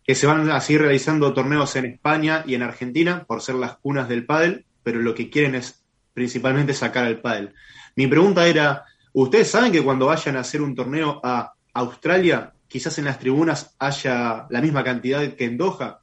Que 0.03 0.15
se 0.15 0.27
van 0.27 0.51
a 0.51 0.59
seguir 0.63 0.81
realizando 0.81 1.35
torneos 1.35 1.77
en 1.77 1.85
España 1.85 2.45
y 2.47 2.55
en 2.55 2.63
Argentina 2.63 3.25
por 3.29 3.43
ser 3.43 3.57
las 3.57 3.77
cunas 3.77 4.09
del 4.09 4.25
pádel, 4.25 4.65
pero 4.83 5.01
lo 5.01 5.15
que 5.15 5.29
quieren 5.29 5.55
es 5.55 5.83
principalmente 6.15 6.73
sacar 6.73 7.05
al 7.05 7.21
pádel. 7.21 7.53
Mi 7.95 8.07
pregunta 8.07 8.47
era, 8.47 8.87
¿ustedes 9.13 9.51
saben 9.51 9.71
que 9.71 9.85
cuando 9.85 10.07
vayan 10.07 10.39
a 10.39 10.41
hacer 10.41 10.63
un 10.63 10.75
torneo 10.75 11.21
a 11.23 11.53
Australia, 11.75 12.55
quizás 12.69 12.99
en 12.99 13.07
las 13.07 13.19
tribunas 13.19 13.75
haya 13.79 14.47
la 14.51 14.61
misma 14.61 14.85
cantidad 14.85 15.21
que 15.35 15.45
en 15.45 15.57
Doha? 15.57 16.03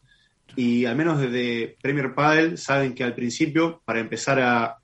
y 0.56 0.86
al 0.86 0.96
menos 0.96 1.20
desde 1.20 1.78
Premier 1.82 2.14
Padel 2.14 2.58
saben 2.58 2.96
que 2.96 3.04
al 3.04 3.14
principio, 3.14 3.82
para 3.86 4.00
empezar 4.00 4.40
a, 4.40 4.78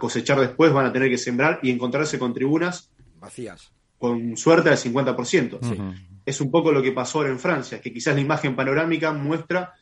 cosechar 0.00 0.40
después, 0.40 0.72
van 0.72 0.86
a 0.86 0.92
tener 0.92 1.10
que 1.10 1.18
sembrar 1.18 1.60
y 1.62 1.70
encontrarse 1.70 2.18
con 2.18 2.32
tribunas 2.32 2.90
vacías. 3.20 3.70
Con 3.98 4.34
suerte 4.38 4.70
del 4.70 4.78
50%. 4.78 5.94
Es 6.24 6.40
un 6.40 6.50
poco 6.50 6.72
lo 6.72 6.82
que 6.82 6.92
pasó 6.92 7.18
ahora 7.18 7.30
en 7.30 7.38
Francia, 7.38 7.78
que 7.78 7.92
quizás 7.92 8.14
la 8.14 8.22
imagen 8.22 8.56
panorámica 8.56 9.12
muestra 9.12 9.74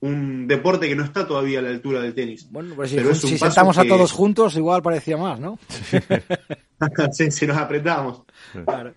un 0.00 0.48
deporte 0.48 0.88
que 0.88 0.96
no 0.96 1.04
está 1.04 1.28
todavía 1.28 1.60
a 1.60 1.62
la 1.62 1.68
altura 1.68 2.00
del 2.00 2.14
tenis. 2.14 2.50
Bueno, 2.50 2.74
pues 2.74 2.90
si, 2.90 3.28
si 3.28 3.38
sentamos 3.38 3.78
a 3.78 3.84
todos 3.84 4.10
juntos, 4.10 4.56
igual 4.56 4.82
parecía 4.82 5.16
más, 5.16 5.38
¿no? 5.38 5.60
sí, 7.12 7.30
si 7.30 7.46
nos 7.46 7.56
apretamos. 7.56 8.22
Claro. 8.64 8.94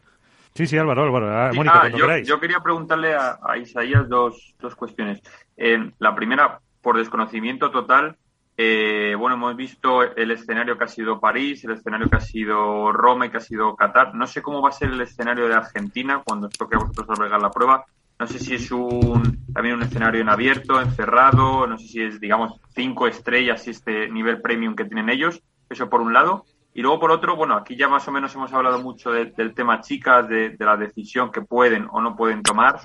Sí, 0.62 0.68
sí, 0.68 0.77
Álvaro, 0.77 1.01
Álvaro. 1.01 1.36
Ah, 1.36 1.50
Mónica, 1.56 1.82
ah, 1.86 2.20
yo, 2.20 2.39
quería 2.39 2.60
preguntarle 2.60 3.15
a, 3.15 3.58
Isaías 3.60 4.08
dos, 4.08 4.53
dos 4.60 4.75
cuestiones. 4.75 5.20
Eh, 5.58 5.91
la 5.98 6.13
primera, 6.13 6.60
por 6.84 7.00
desconocimiento 7.00 7.72
total, 7.72 8.15
eh, 8.56 9.15
bueno, 9.18 9.38
hemos 9.38 9.56
visto 9.56 10.03
el 10.03 10.30
escenario 10.30 10.77
que 10.77 10.84
ha 10.84 10.88
sido 10.88 11.20
París, 11.20 11.63
el 11.63 11.72
escenario 11.72 12.08
que 12.12 12.18
ha 12.18 12.22
sido 12.22 12.91
Roma 12.91 13.25
y 13.25 13.32
que 13.32 13.38
ha 13.38 13.41
sido 13.41 13.75
Qatar. 13.75 14.13
No 14.13 14.27
sé 14.27 14.44
cómo 14.44 14.62
va 14.62 14.70
a 14.70 14.74
ser 14.74 14.89
el 14.89 15.01
escenario 15.01 15.48
de 15.48 15.56
Argentina 15.56 16.22
cuando 16.24 16.46
os 16.46 16.53
toque 16.53 16.75
a 16.75 16.80
vosotros 16.80 17.10
albergar 17.10 17.41
la 17.41 17.50
prueba. 17.50 17.84
No 18.20 18.27
sé 18.27 18.38
si 18.38 18.53
es 18.53 18.72
un, 18.72 19.44
también 19.56 19.77
un 19.77 19.82
escenario 19.82 20.22
en 20.22 20.30
abierto, 20.30 20.80
encerrado, 20.80 21.65
no 21.65 21.80
sé 21.80 21.88
si 21.88 22.03
es, 22.03 22.20
digamos, 22.20 22.62
cinco 22.75 23.08
estrellas 23.08 23.65
y 23.65 23.72
este 23.72 24.10
nivel 24.10 24.41
premium 24.41 24.75
que 24.75 24.86
tienen 24.86 25.10
ellos. 25.10 25.41
Eso 25.72 25.89
por 25.89 26.01
un 26.01 26.13
lado. 26.13 26.46
Y 26.74 26.82
luego, 26.82 27.00
por 27.00 27.12
otro, 27.12 27.36
bueno, 27.36 27.56
aquí 27.56 27.75
ya 27.75 27.90
más 27.90 28.08
o 28.08 28.12
menos 28.12 28.34
hemos 28.34 28.54
hablado 28.54 28.82
mucho 28.82 29.12
del 29.12 29.54
tema 29.54 29.82
chicas, 29.82 30.28
de, 30.30 30.56
la 30.58 30.78
decisión 30.78 31.32
que 31.32 31.42
pueden 31.42 31.88
o 31.92 32.01
no 32.01 32.16
pueden 32.16 32.44
tomar. 32.44 32.80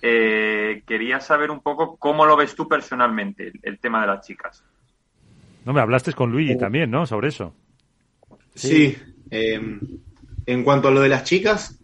Eh, 0.00 0.82
quería 0.86 1.20
saber 1.20 1.50
un 1.50 1.60
poco 1.60 1.96
cómo 1.96 2.24
lo 2.24 2.36
ves 2.36 2.54
tú 2.54 2.66
personalmente, 2.66 3.52
el, 3.62 3.78
tema 3.78 4.00
de 4.00 4.06
las 4.06 4.26
chicas. 4.26 4.64
No, 5.64 5.72
me 5.72 5.80
hablaste 5.80 6.14
con 6.14 6.30
Luigi 6.30 6.56
también, 6.56 6.90
¿no? 6.90 7.04
Sobre 7.04 7.28
eso. 7.28 7.54
Sí, 8.54 8.96
em, 9.30 9.78
en 10.46 10.64
cuanto 10.64 10.88
a 10.88 10.90
lo 10.90 11.00
de 11.00 11.10
las 11.10 11.24
chicas, 11.24 11.78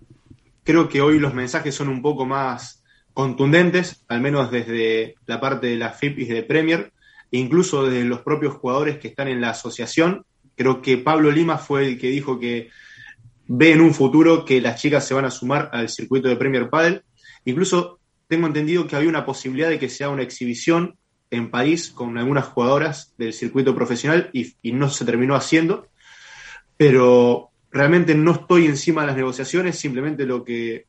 creo 0.63 0.89
que 0.89 1.03
hoy 1.03 1.19
los 1.19 1.35
mensajes 1.35 1.75
son 1.75 1.89
un 1.89 2.01
poco 2.01 2.25
más 2.25 2.83
contundentes, 3.13 4.05
al 4.09 4.21
menos 4.21 4.51
desde 4.51 5.17
la 5.27 5.41
parte 5.41 5.67
de 5.67 5.77
la 5.77 5.91
FIP 5.91 6.21
y 6.21 6.25
de 6.25 6.43
Premier, 6.43 6.93
e 7.31 7.39
incluso 7.39 7.89
de 7.89 8.05
los 8.05 8.23
propios 8.23 8.55
jugadores 8.55 8.99
que 8.99 9.09
están 9.09 9.29
en 9.29 9.41
la 9.41 9.51
asociación, 9.51 10.25
Creo 10.57 10.81
que 10.83 10.99
Pablo 10.99 11.31
Lima 11.31 11.59
fue 11.59 11.87
el 11.87 11.99
que 11.99 12.09
dijo 12.09 12.39
que 12.39 12.71
ve 13.47 13.73
en 13.73 13.81
un 13.81 13.95
futuro 13.95 14.45
que 14.45 14.61
las 14.61 14.81
chicas 14.81 15.07
se 15.07 15.15
van 15.15 15.25
a 15.25 15.31
sumar 15.31 15.71
al 15.73 15.89
circuito 15.89 16.29
de 16.29 16.37
Premier 16.37 16.71
Padel. 16.71 17.03
Incluso 17.45 18.01
tengo 18.27 18.47
entendido 18.47 18.87
que 18.87 18.97
había 18.97 19.09
una 19.09 19.27
posibilidad 19.27 19.69
de 19.69 19.79
que 19.79 19.89
sea 19.89 20.09
una 20.09 20.23
exhibición 20.23 20.97
en 21.31 21.51
París 21.51 21.91
con 21.91 22.17
algunas 22.17 22.47
jugadoras 22.47 23.15
del 23.19 23.33
circuito 23.33 23.75
profesional 23.75 24.31
y, 24.33 24.55
no 24.73 24.89
se 24.89 25.05
terminó 25.05 25.35
haciendo. 25.35 25.89
Pero 26.77 27.51
realmente 27.71 28.15
no 28.15 28.33
estoy 28.33 28.67
encima 28.67 29.03
de 29.03 29.09
las 29.09 29.17
negociaciones, 29.17 29.79
simplemente 29.79 30.27
lo 30.27 30.45
que 30.45 30.87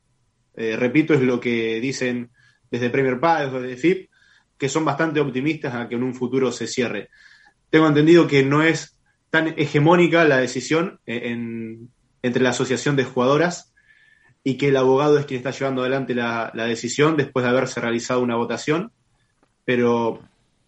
eh, 0.56 0.76
repito 0.76 1.14
es 1.14 1.20
lo 1.20 1.40
que 1.40 1.80
dicen 1.80 2.30
desde 2.70 2.90
Premier 2.90 3.20
Padel, 3.20 3.52
desde 3.52 3.76
FIP, 3.76 4.10
que 4.56 4.68
son 4.68 4.84
bastante 4.84 5.20
optimistas 5.20 5.74
a 5.74 5.88
que 5.88 5.96
en 5.96 6.02
un 6.02 6.14
futuro 6.14 6.50
se 6.50 6.66
cierre. 6.66 7.10
Tengo 7.68 7.86
entendido 7.88 8.26
que 8.26 8.42
no 8.42 8.62
es 8.62 8.95
tan 9.30 9.54
hegemónica 9.56 10.24
la 10.24 10.38
decisión 10.38 11.00
entre 11.06 12.42
la 12.42 12.50
asociación 12.50 12.96
de 12.96 13.04
jugadoras 13.04 13.74
y 14.42 14.56
que 14.56 14.68
el 14.68 14.76
abogado 14.76 15.18
es 15.18 15.26
quien 15.26 15.38
está 15.38 15.50
llevando 15.50 15.82
adelante 15.82 16.14
la, 16.14 16.52
decisión 16.54 17.16
después 17.16 17.44
de 17.44 17.50
haberse 17.50 17.80
realizado 17.80 18.22
una 18.22 18.36
votación. 18.36 18.92
Pero 19.64 20.20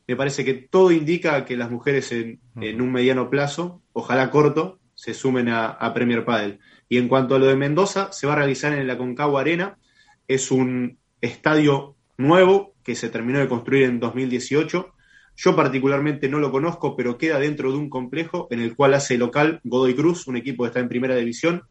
me 0.08 0.16
parece 0.16 0.44
que 0.44 0.54
todo 0.54 0.90
indica 0.90 1.44
que 1.44 1.56
las 1.56 1.70
mujeres 1.70 2.10
en, 2.12 2.40
un 2.56 2.92
mediano 2.92 3.30
plazo, 3.30 3.80
ojalá 3.92 4.30
corto, 4.30 4.80
se 4.94 5.14
sumen 5.14 5.48
a, 5.48 5.66
a 5.66 5.94
Premier 5.94 6.24
Padel. 6.24 6.58
Y 6.88 6.98
en 6.98 7.06
cuanto 7.06 7.36
a 7.36 7.38
lo 7.38 7.46
de 7.46 7.54
Mendoza, 7.54 8.10
se 8.10 8.26
va 8.26 8.32
a 8.32 8.36
realizar 8.36 8.72
en 8.72 8.86
la 8.86 8.98
Concagua 8.98 9.42
Arena. 9.42 9.78
Es 10.26 10.50
un 10.50 10.98
estadio 11.20 11.94
nuevo 12.16 12.74
que 12.82 12.96
se 12.96 13.10
terminó 13.10 13.38
de 13.38 13.48
construir 13.48 13.84
en 13.84 14.00
2018. 14.00 14.92
Yo 15.40 15.54
particularmente 15.54 16.28
no 16.28 16.40
lo 16.40 16.50
conozco, 16.50 16.96
pero 16.96 17.16
queda 17.16 17.38
dentro 17.38 17.70
de 17.70 17.78
un 17.78 17.88
complejo 17.88 18.48
en 18.50 18.58
el 18.58 18.74
cual 18.74 18.94
hace 18.94 19.16
local 19.16 19.60
Godoy 19.62 19.94
Cruz, 19.94 20.26
un 20.26 20.36
equipo 20.36 20.64
que 20.64 20.68
está 20.68 20.80
en 20.80 20.88
primera 20.88 21.14
división, 21.14 21.62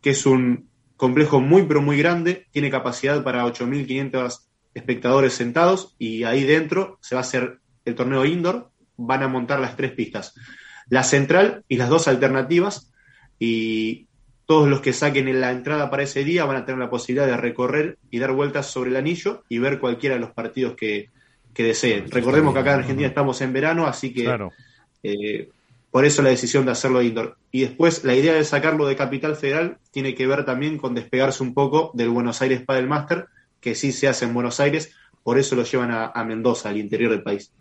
que 0.00 0.10
es 0.10 0.24
un 0.24 0.68
complejo 0.96 1.40
muy, 1.40 1.64
pero 1.64 1.82
muy 1.82 1.98
grande, 1.98 2.46
tiene 2.52 2.70
capacidad 2.70 3.24
para 3.24 3.44
8.500 3.44 4.42
espectadores 4.74 5.32
sentados 5.32 5.96
y 5.98 6.22
ahí 6.22 6.44
dentro 6.44 6.98
se 7.02 7.16
va 7.16 7.22
a 7.22 7.24
hacer 7.24 7.58
el 7.84 7.96
torneo 7.96 8.24
indoor, 8.24 8.70
van 8.96 9.24
a 9.24 9.28
montar 9.28 9.58
las 9.58 9.74
tres 9.74 9.90
pistas, 9.90 10.34
la 10.88 11.02
central 11.02 11.64
y 11.66 11.78
las 11.78 11.88
dos 11.88 12.06
alternativas 12.06 12.92
y 13.40 14.06
todos 14.46 14.68
los 14.68 14.80
que 14.80 14.92
saquen 14.92 15.40
la 15.40 15.50
entrada 15.50 15.90
para 15.90 16.04
ese 16.04 16.22
día 16.22 16.44
van 16.44 16.58
a 16.58 16.64
tener 16.64 16.78
la 16.78 16.90
posibilidad 16.90 17.26
de 17.26 17.36
recorrer 17.36 17.98
y 18.12 18.20
dar 18.20 18.30
vueltas 18.30 18.66
sobre 18.66 18.90
el 18.90 18.96
anillo 18.96 19.42
y 19.48 19.58
ver 19.58 19.80
cualquiera 19.80 20.14
de 20.14 20.20
los 20.20 20.30
partidos 20.30 20.76
que, 20.76 21.10
deseen. 21.54 22.10
Recordemos 22.10 22.54
que 22.54 22.60
acá 22.60 22.74
en 22.74 22.80
Argentina 22.80 23.08
estamos 23.08 23.40
en 23.40 23.52
verano, 23.52 23.86
así 23.86 24.12
que 24.12 24.50
eh, 25.02 25.48
por 25.90 26.04
eso 26.04 26.22
la 26.22 26.30
decisión 26.30 26.64
de 26.64 26.72
hacerlo 26.72 27.02
indoor. 27.02 27.36
Y 27.50 27.60
después 27.60 28.04
la 28.04 28.14
idea 28.14 28.34
de 28.34 28.44
sacarlo 28.44 28.86
de 28.86 28.96
Capital 28.96 29.36
Federal 29.36 29.78
tiene 29.90 30.14
que 30.14 30.26
ver 30.26 30.44
también 30.44 30.78
con 30.78 30.94
despegarse 30.94 31.42
un 31.42 31.52
poco 31.52 31.90
del 31.94 32.08
Buenos 32.08 32.40
Aires 32.40 32.62
Padel 32.62 32.88
Master, 32.88 33.26
que 33.60 33.74
sí 33.74 33.92
se 33.92 34.08
hace 34.08 34.24
en 34.24 34.34
Buenos 34.34 34.58
Aires, 34.58 34.94
por 35.22 35.38
eso 35.38 35.54
lo 35.54 35.62
llevan 35.62 35.90
a, 35.92 36.24
Mendoza, 36.24 36.70
al 36.70 36.78
interior 36.78 37.10
del 37.10 37.22
país. 37.22 37.52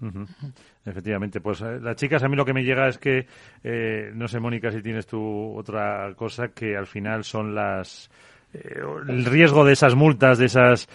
Efectivamente, 0.84 1.42
pues 1.42 1.62
eh, 1.62 1.80
las 1.80 1.96
chicas 1.96 2.24
a 2.24 2.28
mí 2.28 2.36
lo 2.36 2.46
que 2.46 2.54
me 2.54 2.64
llega 2.64 2.88
es 2.88 2.98
que, 2.98 3.28
eh, 3.64 4.12
no 4.16 4.28
sé 4.28 4.40
Mónica 4.40 4.72
si 4.72 4.82
tienes 4.82 5.06
tú 5.06 5.54
otra 5.56 6.12
cosa, 6.16 6.50
que 6.50 6.76
al 6.76 6.88
final 6.88 7.24
son 7.24 7.54
las... 7.54 8.10
Eh, 8.54 8.82
el 9.08 9.26
riesgo 9.26 9.66
de 9.66 9.74
esas 9.74 9.96
multas, 9.96 10.38
de 10.38 10.46
esas 10.46 10.88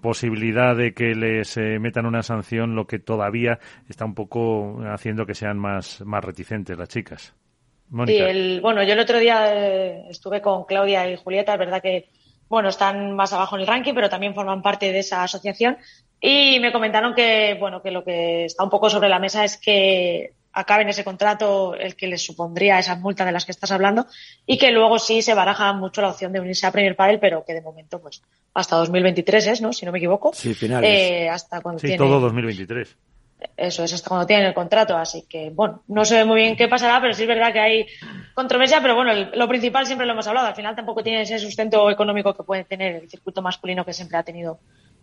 posibilidad 0.00 0.76
de 0.76 0.94
que 0.94 1.14
les 1.16 1.56
metan 1.56 2.06
una 2.06 2.22
sanción, 2.22 2.76
lo 2.76 2.86
que 2.86 3.00
todavía 3.00 3.58
está 3.88 4.04
un 4.04 4.14
poco 4.14 4.80
haciendo 4.86 5.26
que 5.26 5.34
sean 5.34 5.58
más, 5.58 6.00
más 6.02 6.24
reticentes 6.24 6.78
las 6.78 6.88
chicas. 6.88 7.34
Mónica. 7.88 8.32
Sí, 8.32 8.60
bueno, 8.60 8.84
yo 8.84 8.92
el 8.92 9.00
otro 9.00 9.18
día 9.18 10.08
estuve 10.08 10.40
con 10.40 10.64
Claudia 10.64 11.10
y 11.10 11.16
Julieta, 11.16 11.54
es 11.54 11.58
verdad 11.58 11.82
que 11.82 12.08
bueno, 12.48 12.68
están 12.68 13.12
más 13.12 13.32
abajo 13.32 13.56
en 13.56 13.62
el 13.62 13.66
ranking, 13.66 13.94
pero 13.94 14.08
también 14.08 14.34
forman 14.34 14.62
parte 14.62 14.92
de 14.92 15.00
esa 15.00 15.22
asociación. 15.22 15.78
Y 16.20 16.58
me 16.60 16.72
comentaron 16.72 17.14
que, 17.14 17.56
bueno, 17.58 17.82
que 17.82 17.90
lo 17.90 18.04
que 18.04 18.44
está 18.44 18.64
un 18.64 18.70
poco 18.70 18.88
sobre 18.88 19.08
la 19.08 19.18
mesa 19.18 19.44
es 19.44 19.58
que 19.58 20.32
acaben 20.56 20.88
ese 20.88 21.04
contrato 21.04 21.74
el 21.74 21.94
que 21.96 22.06
les 22.06 22.24
supondría 22.24 22.78
esas 22.78 22.98
multas 22.98 23.26
de 23.26 23.32
las 23.32 23.44
que 23.44 23.52
estás 23.52 23.70
hablando 23.70 24.06
y 24.46 24.56
que 24.56 24.70
luego 24.72 24.98
sí 24.98 25.20
se 25.20 25.34
baraja 25.34 25.74
mucho 25.74 26.00
la 26.00 26.08
opción 26.08 26.32
de 26.32 26.40
unirse 26.40 26.66
a 26.66 26.72
Premier 26.72 26.96
Padel, 26.96 27.20
pero 27.20 27.44
que 27.44 27.52
de 27.52 27.60
momento, 27.60 28.00
pues, 28.00 28.22
hasta 28.54 28.76
2023 28.76 29.46
es, 29.48 29.60
¿no? 29.60 29.74
Si 29.74 29.84
no 29.84 29.92
me 29.92 29.98
equivoco. 29.98 30.32
Sí, 30.32 30.54
finales. 30.54 30.90
Eh, 30.90 31.28
hasta 31.28 31.60
cuando 31.60 31.78
sí, 31.78 31.94
todo 31.96 32.18
2023. 32.20 32.96
Eso 33.54 33.84
es 33.84 33.92
hasta 33.92 34.08
cuando 34.08 34.26
tienen 34.26 34.46
el 34.46 34.54
contrato, 34.54 34.96
así 34.96 35.26
que 35.28 35.50
bueno, 35.50 35.82
no 35.88 36.06
sé 36.06 36.24
muy 36.24 36.40
bien 36.40 36.56
qué 36.56 36.68
pasará, 36.68 37.02
pero 37.02 37.12
sí 37.12 37.22
es 37.22 37.28
verdad 37.28 37.52
que 37.52 37.60
hay 37.60 37.86
controversia, 38.32 38.80
pero 38.80 38.94
bueno, 38.94 39.12
lo 39.34 39.46
principal 39.48 39.84
siempre 39.84 40.06
lo 40.06 40.14
hemos 40.14 40.26
hablado, 40.26 40.46
al 40.46 40.54
final 40.54 40.74
tampoco 40.74 41.02
tiene 41.02 41.20
ese 41.20 41.38
sustento 41.38 41.90
económico 41.90 42.34
que 42.34 42.44
puede 42.44 42.64
tener 42.64 42.96
el 42.96 43.10
circuito 43.10 43.42
masculino 43.42 43.84
que 43.84 43.92
siempre 43.92 44.16
ha 44.16 44.22
tenido 44.22 44.58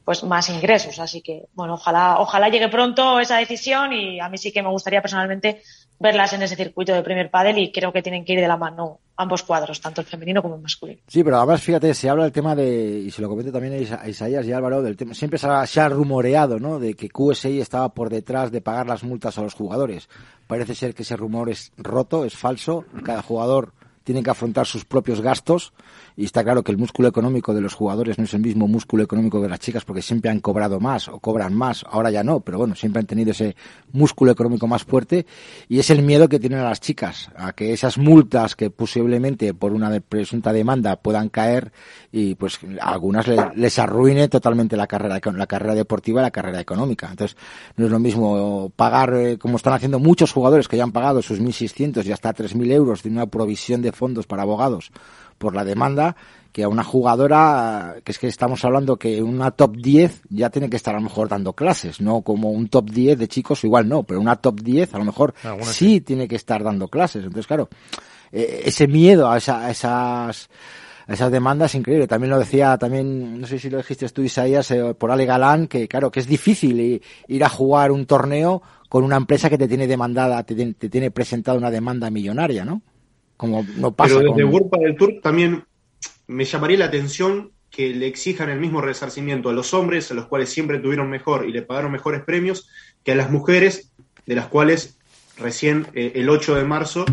pues 0.06 0.24
más 0.24 0.50
ingresos, 0.50 1.00
así 1.00 1.22
que 1.22 1.46
bueno, 1.54 1.76
ojalá 1.76 2.20
ojalá 2.20 2.50
llegue 2.50 2.68
pronto 2.68 3.20
esa 3.20 3.38
decisión 3.38 3.94
y 3.94 4.20
a 4.20 4.30
mí 4.30 4.38
sí 4.38 4.52
que 4.52 4.62
me 4.62 4.70
gustaría 4.70 5.02
personalmente 5.02 5.62
verlas 6.00 6.34
en 6.34 6.42
ese 6.42 6.56
circuito 6.56 6.94
de 6.94 7.02
primer 7.02 7.30
pádel 7.30 7.58
y 7.60 7.72
creo 7.72 7.94
que 7.94 8.02
tienen 8.02 8.26
que 8.26 8.34
ir 8.34 8.42
de 8.42 8.48
la 8.48 8.58
mano 8.58 9.00
ambos 9.16 9.44
cuadros, 9.44 9.80
tanto 9.80 10.02
el 10.02 10.08
femenino 10.08 10.42
como 10.42 10.56
el 10.56 10.62
masculino. 10.62 11.00
Sí, 11.08 11.24
pero 11.24 11.38
además, 11.38 11.62
fíjate, 11.62 11.94
se 11.94 12.10
habla 12.10 12.24
del 12.24 12.32
tema 12.32 12.56
de, 12.56 13.04
y 13.06 13.12
se 13.12 13.22
lo 13.22 13.30
comento 13.30 13.52
también 13.52 13.88
a 13.98 14.10
Isaías 14.10 14.46
y 14.46 14.52
Álvaro, 14.52 14.82
del 14.82 14.98
tema, 14.98 15.13
siempre 15.13 15.38
se 15.38 15.48
ha, 15.48 15.66
se 15.68 15.80
ha, 15.80 15.89
rumoreado, 15.89 16.60
¿no?, 16.60 16.80
de 16.80 16.96
que 16.96 17.10
QSI 17.10 17.62
estaba 17.62 17.89
por 17.94 18.10
detrás 18.10 18.52
de 18.52 18.62
pagar 18.62 18.88
las 18.88 19.04
multas 19.04 19.38
a 19.38 19.44
los 19.44 19.54
jugadores. 19.54 20.10
Parece 20.48 20.76
ser 20.76 20.94
que 20.96 21.04
ese 21.04 21.16
rumor 21.16 21.50
es 21.50 21.72
roto, 21.78 22.26
es 22.26 22.36
falso, 22.36 22.86
cada 23.06 23.22
jugador 23.22 23.74
tiene 24.04 24.22
que 24.24 24.30
afrontar 24.30 24.66
sus 24.66 24.86
propios 24.86 25.22
gastos 25.22 25.74
y 26.16 26.26
está 26.26 26.44
claro 26.44 26.63
que 26.63 26.72
el 26.72 26.78
músculo 26.78 27.08
económico 27.08 27.54
de 27.54 27.62
los 27.62 27.74
jugadores 27.74 28.18
no 28.18 28.26
es 28.26 28.34
el 28.34 28.42
mismo 28.42 28.68
músculo 28.68 29.04
económico 29.04 29.42
de 29.42 29.50
las 29.50 29.60
chicas 29.60 29.86
porque 29.86 30.02
siempre 30.02 30.30
han 30.30 30.39
cobrado 30.39 30.80
más 30.80 31.08
o 31.08 31.20
cobran 31.20 31.54
más, 31.54 31.86
ahora 31.89 32.12
ya 32.12 32.24
no, 32.24 32.42
pero 32.42 32.58
bueno, 32.58 32.76
siempre 32.76 33.00
han 33.00 33.06
tenido 33.06 33.32
ese 33.32 33.56
músculo 33.92 34.32
económico 34.32 34.68
más 34.68 34.84
fuerte 34.84 35.26
y 35.70 35.80
es 35.80 35.89
el 35.89 36.04
miedo 36.04 36.28
que 36.30 36.39
tienen 36.39 36.60
a 36.60 36.63
las 36.63 36.82
chicas, 36.82 37.30
a 37.36 37.54
que 37.54 37.74
esas 37.74 37.98
multas 37.98 38.56
que 38.56 38.70
posiblemente 38.70 39.54
por 39.54 39.74
una 39.74 40.00
presunta 40.02 40.52
demanda 40.52 40.98
puedan 40.98 41.30
caer 41.30 41.72
y 42.12 42.36
pues 42.36 42.60
a 42.82 42.92
algunas 42.92 43.28
les, 43.56 43.80
arruine 43.80 44.28
totalmente 44.28 44.78
la 44.78 44.88
carrera, 44.88 45.20
la 45.34 45.48
carrera 45.48 45.76
deportiva 45.76 46.22
y 46.22 46.24
la 46.24 46.32
carrera 46.32 46.60
económica. 46.60 47.08
Entonces, 47.10 47.38
no 47.76 47.86
es 47.86 47.92
lo 47.92 48.00
mismo 48.00 48.72
pagar, 48.76 49.13
eh, 49.16 49.38
como 49.38 49.58
están 49.58 49.74
haciendo 49.74 50.00
muchos 50.00 50.32
jugadores 50.32 50.68
que 50.68 50.78
ya 50.78 50.84
han 50.84 50.92
pagado 50.92 51.22
sus 51.22 51.42
1.600 51.42 52.06
y 52.06 52.12
hasta 52.12 52.34
3.000 52.34 52.72
euros 52.72 53.04
de 53.04 53.10
una 53.10 53.26
provisión 53.26 53.82
de 53.82 53.92
fondos 53.93 54.27
para 54.27 54.43
abogados 54.43 54.91
por 55.38 55.56
la 55.56 55.63
demanda 55.63 56.15
que 56.53 56.63
a 56.63 56.69
una 56.69 56.84
jugadora, 56.84 57.95
que 58.03 58.12
es 58.12 58.19
que 58.19 58.27
estamos 58.27 58.63
hablando 58.63 58.97
que 58.97 59.23
una 59.23 59.51
top 59.51 59.75
10 59.75 60.21
ya 60.29 60.51
tiene 60.51 60.69
que 60.69 60.77
estar 60.77 60.93
a 60.93 60.99
lo 60.99 61.03
mejor 61.03 61.27
dando 61.27 61.53
clases, 61.53 61.99
no 61.99 62.21
como 62.21 62.51
un 62.51 62.69
top 62.69 62.91
10 62.91 63.17
de 63.17 63.27
chicos, 63.27 63.63
igual 63.63 63.89
no, 63.89 64.03
pero 64.03 64.21
una 64.21 64.36
top 64.36 64.62
10 64.62 64.93
a 64.93 64.99
lo 64.99 65.06
mejor 65.06 65.34
sí, 65.63 66.01
tiene 66.01 66.27
que 66.27 66.36
estar 66.36 66.63
dando 66.63 66.88
clases. 66.88 67.23
Entonces, 67.23 67.47
claro, 67.47 67.69
eh, 68.32 68.62
ese 68.65 68.88
miedo 68.88 69.32
a, 69.32 69.38
esas 69.38 70.49
esas 71.08 71.32
demandas 71.32 71.71
es 71.71 71.75
increíble. 71.79 72.08
También 72.08 72.29
lo 72.29 72.39
decía, 72.39 72.77
también, 72.77 73.41
no 73.41 73.47
sé 73.47 73.58
si 73.58 73.71
lo 73.71 73.77
dijiste 73.77 74.08
tú, 74.10 74.21
Isaías, 74.21 74.69
eh, 74.71 74.93
por 74.93 75.10
Ale 75.12 75.25
Galán, 75.25 75.67
que 75.67 75.88
claro, 75.88 76.12
que 76.12 76.19
es 76.19 76.27
difícil 76.27 77.01
ir 77.27 77.43
a 77.43 77.49
jugar 77.49 77.91
un 77.91 78.06
torneo 78.06 78.62
con 78.89 79.03
una 79.03 79.17
empresa 79.17 79.49
que 79.49 79.58
te 79.58 79.67
tiene 79.67 79.88
demandada, 79.88 80.43
te, 80.43 80.73
te 80.73 80.88
tiene 80.88 81.10
presentada 81.10 81.58
una 81.58 81.71
demanda 81.71 82.12
millonaria, 82.12 82.63
¿no? 82.63 82.84
Como 83.38 83.65
no 83.76 83.93
pasa 83.93 84.15
Pero 84.15 84.32
desde 84.32 84.43
World 84.43 84.72
del 84.80 84.96
Tour 84.96 85.19
también 85.22 85.63
me 86.28 86.46
llamaría 86.46 86.78
la 86.78 86.86
atención 86.86 87.52
que 87.69 87.89
le 87.89 88.06
exijan 88.06 88.50
el 88.50 88.60
mismo 88.60 88.82
resarcimiento 88.82 89.50
a 89.50 89.54
los 89.54 89.74
hombres, 89.74 90.12
a 90.12 90.13
los 90.13 90.28
cuales 90.28 90.50
siempre 90.50 90.80
tuvieron 90.80 91.10
mejor 91.10 91.50
y 91.50 91.52
le 91.52 91.63
pagaron 91.63 91.91
mejores 91.91 92.24
premios, 92.24 92.69
que 93.04 93.13
a 93.13 93.15
las 93.15 93.32
mujeres, 93.32 93.91
de 94.28 94.36
las 94.36 94.46
cuales 94.46 95.00
recién 95.38 95.88
eh, 95.96 96.12
el 96.15 96.30
8 96.30 96.56
de 96.56 96.63
marzo 96.65 97.04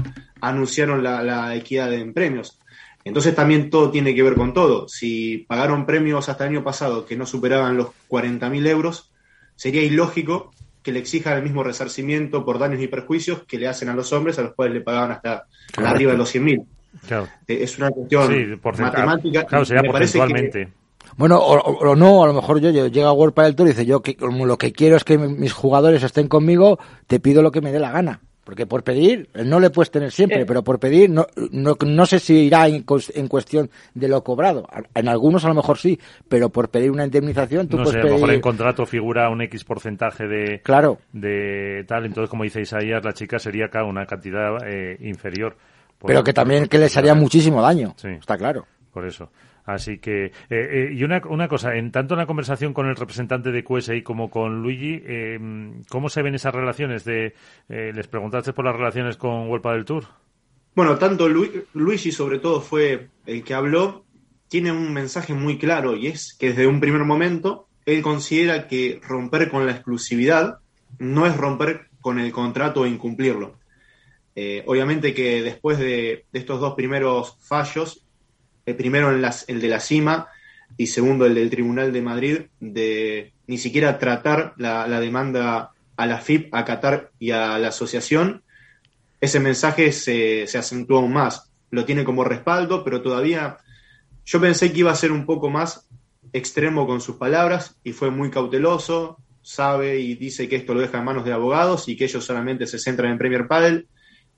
anunciaron 0.40 1.02
la, 1.02 1.54
equidad 1.54 1.92
en 1.94 2.12
premios. 2.12 2.58
Entonces 3.04 3.34
también 3.34 3.70
todo 3.70 3.90
tiene 3.90 4.14
que 4.14 4.22
ver 4.22 4.34
con 4.34 4.52
todo. 4.52 4.86
Si 4.86 5.46
pagaron 5.48 5.86
premios 5.86 6.28
hasta 6.28 6.44
el 6.44 6.50
año 6.50 6.64
pasado 6.64 7.06
que 7.06 7.16
no 7.16 7.24
superaban 7.24 7.78
los 7.78 7.88
40.000 8.10 8.68
euros, 8.68 9.10
sería 9.56 9.82
ilógico 9.82 10.52
que 10.90 10.94
le 10.94 10.98
exijan 10.98 11.36
el 11.36 11.44
mismo 11.44 11.62
resarcimiento 11.62 12.44
por 12.44 12.58
daños 12.58 12.80
y 12.82 12.88
perjuicios 12.88 13.44
que 13.44 13.58
le 13.58 13.68
hacen 13.68 13.88
a 13.88 13.94
los 13.94 14.12
hombres, 14.12 14.40
a 14.40 14.42
los 14.42 14.54
cuales 14.54 14.74
le 14.74 14.80
pagaban 14.80 15.12
hasta 15.12 15.46
arriba 15.76 16.10
de 16.10 16.18
los 16.18 16.34
100.000. 16.34 16.64
Claro. 17.06 17.28
Eh, 17.46 17.58
es 17.62 17.78
una 17.78 17.90
cuestión 17.90 18.60
matemática. 18.60 19.44
Claro, 19.44 19.64
sería. 19.64 19.82
Bueno, 21.16 21.38
o, 21.38 21.94
no, 21.94 22.24
a 22.24 22.26
lo 22.26 22.34
mejor 22.34 22.60
yo, 22.60 22.70
yo 22.70 22.88
llego 22.88 23.06
a 23.06 23.12
World 23.12 23.34
del 23.36 23.54
Tour 23.54 23.68
y 23.68 23.70
dice, 23.70 23.86
yo 23.86 24.02
que, 24.02 24.16
como 24.16 24.46
lo 24.46 24.58
que 24.58 24.72
quiero 24.72 24.96
es 24.96 25.04
que 25.04 25.16
mis 25.16 25.52
jugadores 25.52 26.02
estén 26.02 26.26
conmigo, 26.26 26.80
te 27.06 27.20
pido 27.20 27.40
lo 27.40 27.52
que 27.52 27.60
me 27.60 27.70
dé 27.70 27.78
la 27.78 27.92
gana. 27.92 28.20
Porque 28.44 28.66
por 28.66 28.82
pedir, 28.82 29.28
no 29.34 29.60
le 29.60 29.70
puedes 29.70 29.90
tener 29.90 30.10
siempre, 30.10 30.46
pero 30.46 30.64
por 30.64 30.78
pedir, 30.78 31.10
no, 31.10 31.26
no, 31.52 31.76
no 31.86 32.06
sé 32.06 32.18
si 32.18 32.34
irá 32.46 32.66
en, 32.66 32.84
en, 33.14 33.28
cuestión 33.28 33.70
de 33.94 34.08
lo 34.08 34.24
cobrado. 34.24 34.66
En 34.94 35.08
algunos 35.08 35.44
a 35.44 35.48
lo 35.48 35.54
mejor 35.54 35.78
sí, 35.78 35.98
pero 36.28 36.48
por 36.48 36.70
pedir 36.70 36.90
una 36.90 37.04
indemnización 37.04 37.68
tú 37.68 37.76
no 37.76 37.84
puedes 37.84 38.00
sé, 38.00 38.08
a 38.08 38.10
lo 38.10 38.14
mejor 38.14 38.32
en 38.32 38.40
contrato 38.40 38.86
figura 38.86 39.28
un 39.28 39.42
X 39.42 39.64
porcentaje 39.64 40.26
de, 40.26 40.60
claro. 40.62 40.98
de 41.12 41.84
tal, 41.86 42.06
entonces 42.06 42.30
como 42.30 42.44
dice 42.44 42.62
Isaías, 42.62 43.04
la 43.04 43.12
chica 43.12 43.38
sería 43.38 43.66
acá 43.66 43.84
una 43.84 44.06
cantidad 44.06 44.56
eh, 44.66 44.96
inferior. 45.00 45.56
pero 46.04 46.24
que 46.24 46.32
también 46.32 46.66
que 46.66 46.78
les 46.78 46.96
haría 46.96 47.14
muchísimo 47.14 47.60
daño, 47.60 47.94
sí, 47.96 48.08
está 48.08 48.36
claro. 48.38 48.66
Por 48.92 49.06
eso. 49.06 49.30
Así 49.74 49.98
que, 49.98 50.26
eh, 50.26 50.32
eh, 50.50 50.90
y 50.92 51.04
una, 51.04 51.22
una 51.28 51.48
cosa, 51.48 51.76
en 51.76 51.90
tanto 51.90 52.14
en 52.14 52.18
la 52.18 52.26
conversación 52.26 52.72
con 52.74 52.86
el 52.88 52.96
representante 52.96 53.52
de 53.52 53.64
QSI 53.64 54.02
como 54.02 54.30
con 54.30 54.62
Luigi, 54.62 55.02
eh, 55.04 55.38
¿cómo 55.88 56.08
se 56.08 56.22
ven 56.22 56.34
esas 56.34 56.54
relaciones? 56.54 57.04
De, 57.04 57.34
¿Les 57.68 58.06
preguntaste 58.06 58.52
por 58.52 58.64
las 58.64 58.76
relaciones 58.76 59.16
con 59.16 59.48
Huelpa 59.48 59.72
del 59.72 59.84
Tour? 59.84 60.04
Bueno, 60.74 60.98
tanto 60.98 61.28
Luigi 61.28 62.12
sobre 62.12 62.38
todo 62.38 62.60
fue 62.60 63.08
el 63.26 63.42
que 63.42 63.54
habló, 63.54 64.04
tiene 64.48 64.72
un 64.72 64.92
mensaje 64.92 65.34
muy 65.34 65.58
claro 65.58 65.96
y 65.96 66.08
es 66.08 66.34
que 66.38 66.48
desde 66.48 66.66
un 66.66 66.80
primer 66.80 67.04
momento 67.04 67.68
él 67.86 68.02
considera 68.02 68.68
que 68.68 69.00
romper 69.06 69.50
con 69.50 69.66
la 69.66 69.72
exclusividad 69.72 70.58
no 70.98 71.26
es 71.26 71.36
romper 71.36 71.88
con 72.00 72.18
el 72.18 72.32
contrato 72.32 72.82
o 72.82 72.86
incumplirlo. 72.86 73.58
Eh, 74.34 74.62
obviamente 74.66 75.12
que 75.12 75.42
después 75.42 75.78
de, 75.78 76.24
estos 76.32 76.60
dos 76.60 76.74
primeros 76.74 77.36
fallos, 77.40 78.04
el 78.70 78.76
primero 78.76 79.10
en 79.10 79.22
las, 79.22 79.48
el 79.48 79.60
de 79.60 79.68
la 79.68 79.80
cima 79.80 80.28
y 80.76 80.86
segundo 80.86 81.26
el 81.26 81.34
del 81.34 81.50
Tribunal 81.50 81.92
de 81.92 82.02
Madrid, 82.02 82.38
de 82.60 83.32
ni 83.46 83.58
siquiera 83.58 83.98
tratar 83.98 84.54
la, 84.56 85.00
demanda 85.00 85.72
a 85.96 86.06
la 86.06 86.18
FIP, 86.18 86.54
a 86.54 86.64
Qatar 86.64 87.10
y 87.18 87.32
a 87.32 87.58
la 87.58 87.68
asociación, 87.68 88.42
ese 89.20 89.40
mensaje 89.40 89.92
se, 89.92 90.46
se 90.46 90.58
acentuó 90.58 90.98
aún 90.98 91.12
más. 91.12 91.50
Lo 91.70 91.84
tiene 91.84 92.04
como 92.04 92.24
respaldo, 92.24 92.84
pero 92.84 93.02
todavía 93.02 93.58
yo 94.24 94.40
pensé 94.40 94.72
que 94.72 94.80
iba 94.80 94.92
a 94.92 94.96
ser 94.96 95.12
un 95.12 95.26
poco 95.26 95.50
más 95.50 95.88
extremo 96.32 96.86
con 96.86 97.00
sus 97.00 97.16
palabras 97.16 97.76
y 97.82 97.92
fue 97.92 98.10
muy 98.10 98.30
cauteloso, 98.30 99.18
sabe 99.42 99.98
y 99.98 100.14
dice 100.14 100.48
que 100.48 100.56
esto 100.56 100.74
lo 100.74 100.80
deja 100.80 100.98
en 100.98 101.04
manos 101.04 101.24
de 101.24 101.32
abogados 101.32 101.88
y 101.88 101.96
que 101.96 102.04
ellos 102.04 102.24
solamente 102.24 102.66
se 102.66 102.78
centran 102.78 103.10
en 103.10 103.18
Premier 103.18 103.48
Padel 103.48 103.88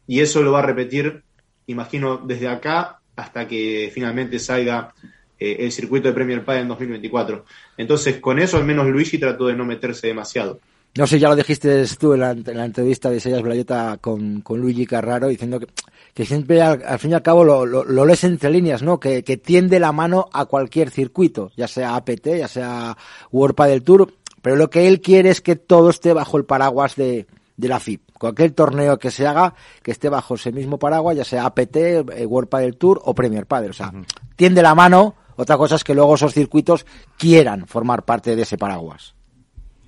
y 0.07 0.21
eso 0.21 0.43
lo 0.43 0.53
va 0.53 0.61
a 0.61 0.67
repetir, 0.67 1.23
imagino, 1.67 2.17
desde 2.17 2.49
acá 2.49 3.02
hasta 3.23 3.47
que 3.47 3.91
finalmente 3.95 4.39
salga 4.39 4.93
eh, 5.39 5.57
el 5.61 5.73
circuito 5.73 6.09
de 6.09 6.15
Premier 6.15 6.45
Padel 6.45 6.63
en 6.63 6.69
2024. 6.69 7.45
Entonces, 7.77 8.19
con 8.19 8.39
eso 8.39 8.57
al 8.57 8.65
menos 8.65 8.87
Luigi 8.87 9.19
trató 9.19 9.47
de 9.47 9.55
no 9.55 9.65
meterse 9.65 10.09
demasiado. 10.09 10.59
No 10.95 11.07
sé, 11.07 11.19
ya 11.19 11.29
lo 11.29 11.37
dijiste 11.37 11.85
tú 11.99 12.13
en 12.13 12.21
la, 12.21 12.65
entrevista 12.65 13.09
de 13.09 13.21
Sellas 13.21 13.41
Blayeta 13.41 13.97
con, 13.99 14.43
con, 14.43 14.61
Luigi 14.61 14.85
Carraro, 14.85 15.29
diciendo 15.29 15.59
que, 15.59 15.67
que 16.13 16.27
siempre 16.27 16.61
al, 16.61 16.99
fin 16.99 17.13
y 17.13 17.15
al 17.15 17.23
cabo 17.23 17.45
lo, 17.45 17.65
lo, 17.65 18.05
lees 18.05 18.25
entre 18.25 18.51
líneas, 18.51 18.83
¿no? 18.83 19.01
Que, 19.01 19.23
que, 19.23 19.39
tiende 19.39 19.81
la 19.81 19.93
mano 19.93 20.29
a 20.33 20.45
cualquier 20.45 20.91
circuito, 20.91 21.51
ya 21.57 21.67
sea 21.67 21.97
APT, 21.97 22.27
ya 22.39 22.49
sea 22.49 22.99
World 23.31 23.57
del 23.57 23.83
Tour, 23.83 24.13
pero 24.43 24.57
lo 24.57 24.69
que 24.69 24.87
él 24.87 25.01
quiere 25.01 25.31
es 25.31 25.41
que 25.41 25.57
todo 25.57 25.89
esté 25.89 26.13
bajo 26.13 26.37
el 26.37 26.45
paraguas 26.45 26.95
de, 26.97 27.27
de 27.57 27.69
la 27.69 27.81
FIP. 27.81 28.03
Cualquier 28.19 28.53
torneo 28.53 28.99
que 28.99 29.11
se 29.11 29.27
haga, 29.27 29.55
que 29.83 29.91
esté 29.91 30.09
bajo 30.09 30.35
ese 30.35 30.53
mismo 30.53 30.79
paraguas, 30.79 31.17
ya 31.17 31.25
sea 31.25 31.47
APT, 31.47 31.77
eh, 31.77 32.27
World 32.27 32.51
del 32.51 32.77
Tour 32.77 33.01
o 33.05 33.15
Premier 33.15 33.47
Padel. 33.47 33.71
O 33.71 33.75
sea, 33.75 33.93
tiende 34.37 34.63
la 34.63 34.75
mano, 34.75 35.15
otra 35.37 35.57
cosa 35.57 35.77
es 35.77 35.85
que 35.85 35.95
luego 35.95 36.15
esos 36.15 36.35
circuitos 36.35 36.87
quieran 37.19 37.67
formar 37.67 38.05
parte 38.05 38.37
de 38.37 38.43
ese 38.43 38.59
paraguas. 38.59 39.15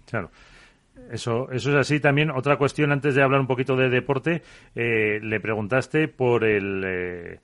Claro. 0.07 0.31
Eso, 1.11 1.51
eso 1.51 1.71
es 1.71 1.77
así. 1.77 2.01
También 2.01 2.31
otra 2.31 2.57
cuestión, 2.57 2.91
antes 2.91 3.15
de 3.15 3.23
hablar 3.23 3.41
un 3.41 3.47
poquito 3.47 3.77
de 3.77 3.89
deporte, 3.89 4.43
eh, 4.75 5.21
le 5.23 5.39
preguntaste 5.39 6.09
por 6.09 6.45
el, 6.45 6.83
eh, 6.85 7.41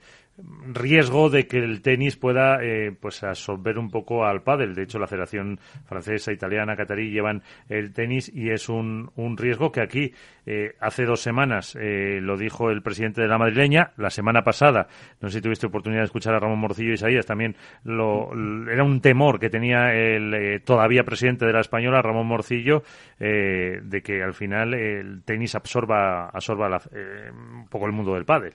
riesgo 0.72 1.30
de 1.30 1.46
que 1.46 1.58
el 1.58 1.82
tenis 1.82 2.16
pueda 2.16 2.62
eh, 2.62 2.92
pues 2.98 3.22
absorber 3.22 3.78
un 3.78 3.90
poco 3.90 4.24
al 4.24 4.42
pádel. 4.42 4.74
De 4.74 4.82
hecho, 4.82 4.98
la 4.98 5.06
Federación 5.06 5.58
Francesa, 5.84 6.32
Italiana, 6.32 6.76
Catarí 6.76 7.10
llevan 7.10 7.42
el 7.68 7.92
tenis 7.92 8.30
y 8.34 8.50
es 8.50 8.68
un, 8.68 9.10
un 9.16 9.36
riesgo 9.36 9.72
que 9.72 9.80
aquí 9.80 10.12
eh, 10.46 10.74
hace 10.80 11.04
dos 11.04 11.20
semanas 11.20 11.76
eh, 11.80 12.18
lo 12.20 12.36
dijo 12.36 12.70
el 12.70 12.82
presidente 12.82 13.20
de 13.20 13.28
la 13.28 13.38
madrileña. 13.38 13.92
La 13.96 14.10
semana 14.10 14.42
pasada, 14.42 14.88
no 15.20 15.28
sé 15.28 15.38
si 15.38 15.42
tuviste 15.42 15.66
oportunidad 15.66 16.02
de 16.02 16.06
escuchar 16.06 16.34
a 16.34 16.40
Ramón 16.40 16.58
Morcillo 16.58 16.90
y 16.90 16.94
Isaías, 16.94 17.26
también 17.26 17.56
lo, 17.84 18.30
era 18.70 18.84
un 18.84 19.00
temor 19.00 19.38
que 19.38 19.50
tenía 19.50 19.94
el 19.94 20.62
todavía 20.64 21.04
presidente 21.04 21.46
de 21.46 21.52
la 21.52 21.60
española, 21.60 22.02
Ramón 22.02 22.26
Morcillo, 22.26 22.82
de 23.18 24.02
que 24.04 24.22
al 24.22 24.34
final 24.34 24.74
el 24.74 25.22
tenis 25.24 25.54
absorba, 25.54 26.28
absorba 26.28 26.68
un 26.70 27.68
poco 27.68 27.86
el 27.86 27.92
mundo 27.92 28.14
del 28.14 28.24
pádel. 28.24 28.54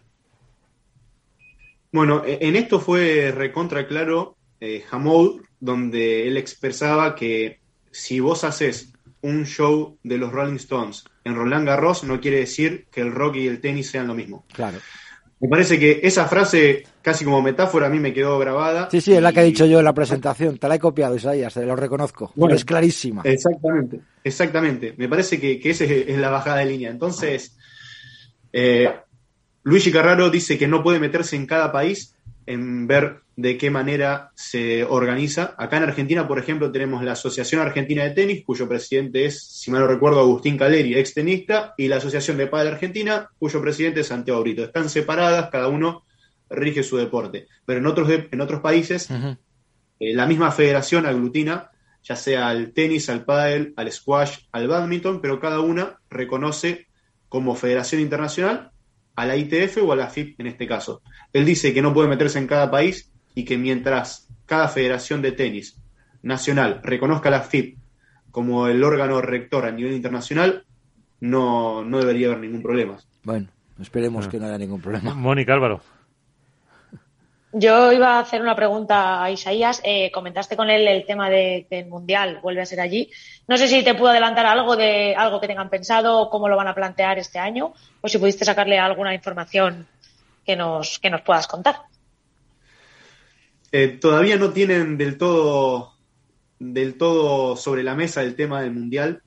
Bueno, 1.96 2.24
e, 2.26 2.40
en 2.42 2.58
esto 2.58 2.82
fue 2.82 3.32
recontra 3.32 3.88
claro 3.88 4.36
eh, 4.60 4.84
donde 5.62 6.28
él 6.28 6.36
expresaba 6.36 7.16
que 7.16 7.62
si 7.90 8.20
vos 8.20 8.44
haces 8.44 8.92
un 9.22 9.46
show 9.46 9.98
de 10.04 10.18
los 10.18 10.34
Rolling 10.34 10.58
Stones 10.58 11.06
en 11.24 11.36
Roland 11.36 11.66
Garros, 11.66 12.04
no 12.04 12.20
quiere 12.20 12.40
decir 12.40 12.88
que 12.92 13.00
el 13.00 13.14
rock 13.14 13.38
y 13.38 13.48
el 13.48 13.62
tenis 13.62 13.90
sean 13.90 14.08
lo 14.08 14.14
mismo. 14.14 14.44
Claro. 14.52 14.78
Me 15.40 15.48
parece 15.48 15.80
que 15.80 16.02
esa 16.04 16.26
frase, 16.26 16.84
casi 17.02 17.24
como 17.24 17.42
metáfora, 17.42 17.88
a 17.88 17.90
mí 17.90 18.00
me 18.00 18.14
quedó 18.14 18.38
grabada. 18.40 18.90
Sí, 18.92 19.00
sí, 19.00 19.14
es 19.14 19.22
la 19.22 19.32
que 19.32 19.40
he 19.40 19.46
dicho 19.46 19.66
yo 19.66 19.80
en 19.80 19.86
la 19.86 19.94
presentación. 19.94 20.58
Te 20.58 20.68
la 20.68 20.76
he 20.76 20.80
copiado, 20.80 21.16
Isaías, 21.16 21.54
te 21.54 21.66
lo 21.66 21.78
reconozco. 21.78 22.34
Bueno, 22.36 22.56
es 22.56 22.66
clarísima. 22.66 23.22
Exactamente, 23.24 24.02
exactamente. 24.22 24.96
Me 24.98 25.08
parece 25.08 25.40
que, 25.40 25.62
que 25.62 25.70
esa 25.70 25.86
es 25.86 26.18
la 26.18 26.30
bajada 26.30 26.58
de 26.58 26.66
línea. 26.66 26.90
Entonces, 26.90 27.56
eh, 28.52 28.90
Luigi 29.66 29.92
Carraro 29.92 30.30
dice 30.30 30.60
que 30.60 30.68
no 30.68 30.84
puede 30.84 31.00
meterse 31.00 31.36
en 31.36 31.48
cada 31.48 31.72
país 31.72 32.16
en 32.46 32.86
ver 32.86 33.22
de 33.36 33.58
qué 33.58 33.72
manera 33.72 34.30
se 34.36 34.84
organiza. 34.84 35.56
Acá 35.58 35.78
en 35.78 35.84
Argentina, 35.84 36.28
por 36.28 36.38
ejemplo, 36.38 36.72
tenemos 36.72 37.04
la 37.04 37.14
Asociación 37.14 37.62
Argentina 37.62 38.04
de 38.04 38.12
Tenis, 38.12 38.44
cuyo 38.46 38.70
presidente 38.70 39.26
es, 39.26 39.44
si 39.44 39.72
mal 39.72 39.82
no 39.82 39.88
recuerdo, 39.88 40.20
Agustín 40.20 40.56
Caleri, 40.56 40.94
ex 40.94 41.16
tenista, 41.16 41.74
y 41.80 41.88
la 41.88 41.96
Asociación 41.96 42.38
de 42.38 42.46
Padre 42.46 42.70
Argentina, 42.70 43.28
cuyo 43.40 43.60
presidente 43.60 44.02
es 44.02 44.08
Santiago 44.08 44.40
Brito. 44.42 44.64
Están 44.64 44.88
separadas, 44.88 45.50
cada 45.50 45.68
uno 45.68 46.04
rige 46.48 46.84
su 46.84 46.98
deporte. 46.98 47.48
Pero 47.66 47.80
en 47.80 47.88
otros, 47.88 48.08
en 48.32 48.42
otros 48.42 48.62
países, 48.62 49.10
eh, 49.10 50.14
la 50.14 50.28
misma 50.28 50.52
federación 50.52 51.08
aglutina, 51.08 51.72
ya 52.04 52.16
sea 52.16 52.50
al 52.50 52.72
tenis, 52.72 53.10
al 53.10 53.26
pádel, 53.26 53.74
al 53.78 53.92
squash, 53.92 54.42
al 54.52 54.68
badminton, 54.68 55.22
pero 55.22 55.40
cada 55.40 55.60
una 55.60 55.98
reconoce 56.08 56.86
como 57.30 57.56
federación 57.56 58.00
internacional 58.00 58.70
a 59.16 59.26
la 59.26 59.36
ITF 59.36 59.78
o 59.84 59.92
a 59.92 59.96
la 59.96 60.08
FIP 60.08 60.40
en 60.40 60.48
este 60.48 60.68
caso. 60.68 61.02
Él 61.34 61.46
dice 61.46 61.74
que 61.74 61.82
no 61.82 61.94
puede 61.94 62.10
meterse 62.10 62.40
en 62.40 62.48
cada 62.48 62.70
país 62.70 63.12
y 63.34 63.46
que 63.46 63.58
mientras 63.58 64.28
cada 64.46 64.68
federación 64.68 65.22
de 65.22 65.32
tenis 65.32 65.82
nacional 66.22 66.82
reconozca 66.84 67.30
a 67.30 67.34
la 67.34 67.42
FIP 67.42 67.78
como 68.32 68.68
el 68.68 68.84
órgano 68.84 69.22
rector 69.22 69.66
a 69.66 69.72
nivel 69.72 69.94
internacional, 69.94 70.66
no, 71.22 71.86
no 71.86 72.00
debería 72.00 72.28
haber 72.28 72.42
ningún 72.42 72.62
problema. 72.62 72.98
Bueno, 73.24 73.48
esperemos 73.80 74.28
que 74.28 74.40
no 74.40 74.48
haya 74.48 74.58
ningún 74.58 74.82
problema. 74.82 75.14
Mónica 75.16 75.54
Álvaro. 75.54 75.82
Yo 77.58 77.94
iba 77.94 78.18
a 78.18 78.20
hacer 78.20 78.42
una 78.42 78.54
pregunta 78.54 79.24
a 79.24 79.32
Isaías. 79.32 79.80
Eh, 79.86 80.12
comentaste 80.12 80.58
con 80.58 80.70
él 80.70 80.86
el 80.90 81.06
tema 81.06 81.30
del 81.30 81.86
Mundial, 81.88 82.40
vuelve 82.44 82.60
a 82.60 82.66
ser 82.66 82.82
allí. 82.82 83.10
No 83.48 83.56
sé 83.56 83.70
si 83.70 83.82
te 83.82 83.96
puedo 83.96 84.12
adelantar 84.12 84.46
algo 84.46 84.76
de 84.76 85.16
algo 85.16 85.40
que 85.40 85.48
tengan 85.48 85.70
pensado, 85.70 86.30
cómo 86.30 86.50
lo 86.50 86.58
van 86.58 86.68
a 86.68 86.76
plantear 86.76 87.18
este 87.18 87.40
año, 87.40 87.74
o 88.02 88.10
si 88.10 88.18
pudiste 88.18 88.44
sacarle 88.44 88.78
alguna 88.78 89.14
información 89.14 89.88
que 90.46 90.58
nos, 90.58 91.00
que 91.00 91.10
nos 91.10 91.22
puedas 91.22 91.48
contar. 91.48 91.78
Eh, 93.72 94.00
todavía 94.02 94.36
no 94.36 94.50
tienen 94.50 94.98
del 94.98 95.18
todo, 95.18 95.94
del 96.60 96.98
todo 96.98 97.56
sobre 97.56 97.84
la 97.84 97.96
mesa 97.96 98.22
el 98.22 98.36
tema 98.36 98.64
del 98.64 98.74
Mundial. 98.74 99.22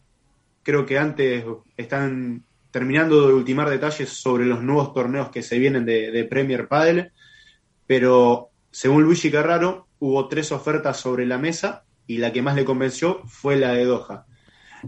Creo 0.62 0.84
que 0.84 0.98
antes 0.98 1.46
están 1.78 2.44
terminando 2.70 3.26
de 3.26 3.32
ultimar 3.32 3.70
detalles 3.70 4.10
sobre 4.10 4.44
los 4.44 4.62
nuevos 4.62 4.92
torneos 4.92 5.30
que 5.30 5.42
se 5.42 5.58
vienen 5.58 5.86
de, 5.86 6.10
de 6.10 6.24
Premier 6.24 6.68
Padel 6.68 7.10
pero 7.88 8.51
según 8.70 9.03
Luigi 9.03 9.31
Carraro, 9.31 9.88
hubo 9.98 10.29
tres 10.29 10.53
ofertas 10.53 11.01
sobre 11.01 11.27
la 11.27 11.38
mesa 11.38 11.85
y 12.07 12.18
la 12.18 12.33
que 12.33 12.42
más 12.42 12.55
le 12.55 12.66
convenció 12.66 13.22
fue 13.27 13.57
la 13.57 13.72
de 13.72 13.87
Doha. 13.87 14.27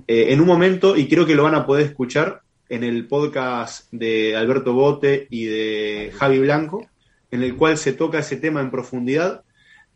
Eh, 0.06 0.26
en 0.28 0.40
un 0.40 0.46
momento, 0.46 0.96
y 0.96 1.08
creo 1.08 1.26
que 1.26 1.34
lo 1.34 1.44
van 1.44 1.54
a 1.54 1.66
poder 1.66 1.86
escuchar 1.86 2.42
en 2.68 2.84
el 2.84 3.08
podcast 3.08 3.88
de 3.90 4.36
Alberto 4.36 4.74
Bote 4.74 5.26
y 5.30 5.46
de 5.46 6.12
Javi 6.14 6.38
Blanco, 6.40 6.86
en 7.30 7.42
el 7.42 7.56
cual 7.56 7.78
se 7.78 7.94
toca 7.94 8.18
ese 8.18 8.36
tema 8.36 8.60
en 8.60 8.70
profundidad 8.70 9.44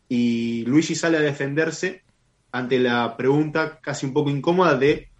y 0.08 0.64
Luigi 0.64 0.94
sale 0.94 1.18
a 1.18 1.20
defenderse 1.20 2.04
ante 2.52 2.78
la 2.78 3.16
pregunta 3.18 3.80
casi 3.82 4.06
un 4.06 4.14
poco 4.14 4.30
incómoda 4.30 4.76
de 4.76 5.10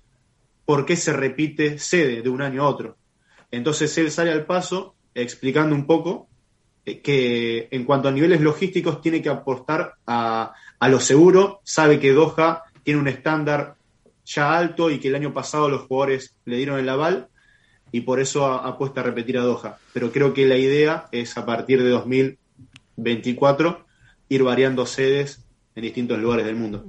por 0.64 0.87
qué 0.87 0.97
se 0.97 1.12
repite 1.12 1.79
sede 1.79 2.23
de 2.23 2.31
un 2.31 2.40
año 2.40 2.62
a 2.62 2.68
otro. 2.68 2.97
Entonces 3.51 3.97
él 3.99 4.11
sale 4.11 4.33
al 4.33 4.47
paso 4.47 4.94
explicando 5.14 5.75
un 5.75 5.87
poco 5.87 6.29
que 6.85 7.68
en 7.70 7.85
cuanto 7.85 8.09
a 8.09 8.12
niveles 8.12 8.40
logísticos 8.40 9.01
tiene 9.01 9.23
que 9.23 9.31
apostar 9.31 9.94
a, 10.07 10.53
a 10.79 10.88
lo 10.88 11.01
seguro, 11.01 11.61
sabe 11.64 11.99
que 11.99 12.12
Doha 12.12 12.64
tiene 12.83 13.01
un 13.01 13.09
estándar 13.09 13.77
ya 14.25 14.57
alto 14.57 14.90
y 14.90 14.99
que 14.99 15.09
el 15.09 15.14
año 15.14 15.33
pasado 15.33 15.68
los 15.68 15.83
jugadores 15.83 16.35
le 16.44 16.57
dieron 16.57 16.79
el 16.79 16.88
aval 16.88 17.29
y 17.92 18.01
por 18.01 18.20
eso 18.20 18.47
apuesta 18.47 19.01
a 19.01 19.05
repetir 19.05 19.38
a 19.38 19.42
Doha. 19.42 19.79
Pero 19.92 20.11
creo 20.11 20.35
que 20.35 20.47
la 20.47 20.57
idea 20.57 21.07
es 21.12 21.37
a 21.38 21.47
partir 21.47 21.83
de 21.83 21.90
2024 21.90 23.85
ir 24.29 24.42
variando 24.42 24.85
sedes 24.85 25.44
en 25.75 25.83
distintos 25.83 26.18
lugares 26.18 26.44
del 26.44 26.57
mundo. 26.57 26.85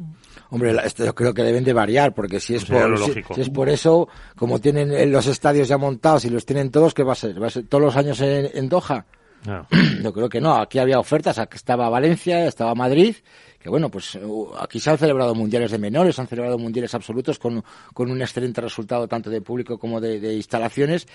Hombre, 0.49 0.75
esto 0.83 1.05
yo 1.05 1.15
creo 1.15 1.33
que 1.33 1.43
deben 1.43 1.63
de 1.63 1.73
variar, 1.73 2.13
porque 2.13 2.39
si 2.39 2.55
es, 2.55 2.65
por, 2.65 2.97
si, 2.99 3.41
es 3.41 3.49
por 3.49 3.69
eso, 3.69 4.07
como 4.35 4.59
tienen 4.59 5.11
los 5.11 5.27
estadios 5.27 5.67
ya 5.67 5.77
montados 5.77 6.25
y 6.25 6.29
los 6.29 6.45
tienen 6.45 6.69
todos, 6.69 6.93
¿qué 6.93 7.03
va 7.03 7.13
a 7.13 7.15
ser? 7.15 7.41
¿Va 7.41 7.47
a 7.47 7.49
ser 7.51 7.67
todos 7.67 7.83
los 7.83 7.95
años 7.95 8.19
en, 8.21 8.49
en 8.53 8.69
Doha? 8.69 9.05
No. 9.45 9.67
Yo 10.03 10.13
creo 10.13 10.29
que 10.29 10.41
no. 10.41 10.55
Aquí 10.55 10.79
había 10.79 10.99
ofertas. 10.99 11.37
Aquí 11.39 11.55
estaba 11.55 11.89
Valencia, 11.89 12.45
estaba 12.45 12.75
Madrid. 12.75 13.15
Que 13.59 13.69
bueno, 13.69 13.89
pues 13.89 14.15
uh, 14.15 14.51
aquí 14.59 14.79
se 14.79 14.91
han 14.91 14.97
celebrado 14.97 15.33
mundiales 15.33 15.71
de 15.71 15.79
menores, 15.79 16.15
se 16.15 16.21
han 16.21 16.27
celebrado 16.27 16.57
mundiales 16.59 16.93
absolutos 16.93 17.39
con, 17.39 17.63
con 17.93 18.11
un 18.11 18.21
excelente 18.21 18.61
resultado 18.61 19.07
tanto 19.07 19.31
de 19.31 19.41
público 19.41 19.79
como 19.79 19.99
de, 19.99 20.33
instalaciones. 20.35 21.07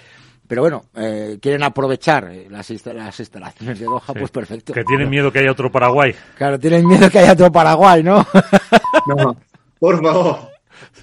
Pero 0.48 0.62
bueno, 0.62 0.82
eh, 0.96 1.38
quieren 1.40 1.62
aprovechar 1.62 2.28
eh, 2.32 2.48
las, 2.50 2.68
las 2.86 3.20
instalaciones 3.20 3.78
de 3.78 3.84
Doha, 3.84 4.12
pues 4.14 4.32
perfecto. 4.32 4.72
Que 4.72 4.82
tienen 4.82 5.08
miedo 5.08 5.30
que 5.30 5.38
haya 5.38 5.52
otro 5.52 5.70
Paraguay. 5.70 6.12
Claro, 6.36 6.58
tienen 6.58 6.84
miedo 6.88 7.08
que 7.08 7.20
haya 7.20 7.34
otro 7.34 7.52
Paraguay, 7.52 8.02
¿no? 8.02 8.26
no, 9.06 9.36
por 9.78 10.02
favor. 10.02 10.50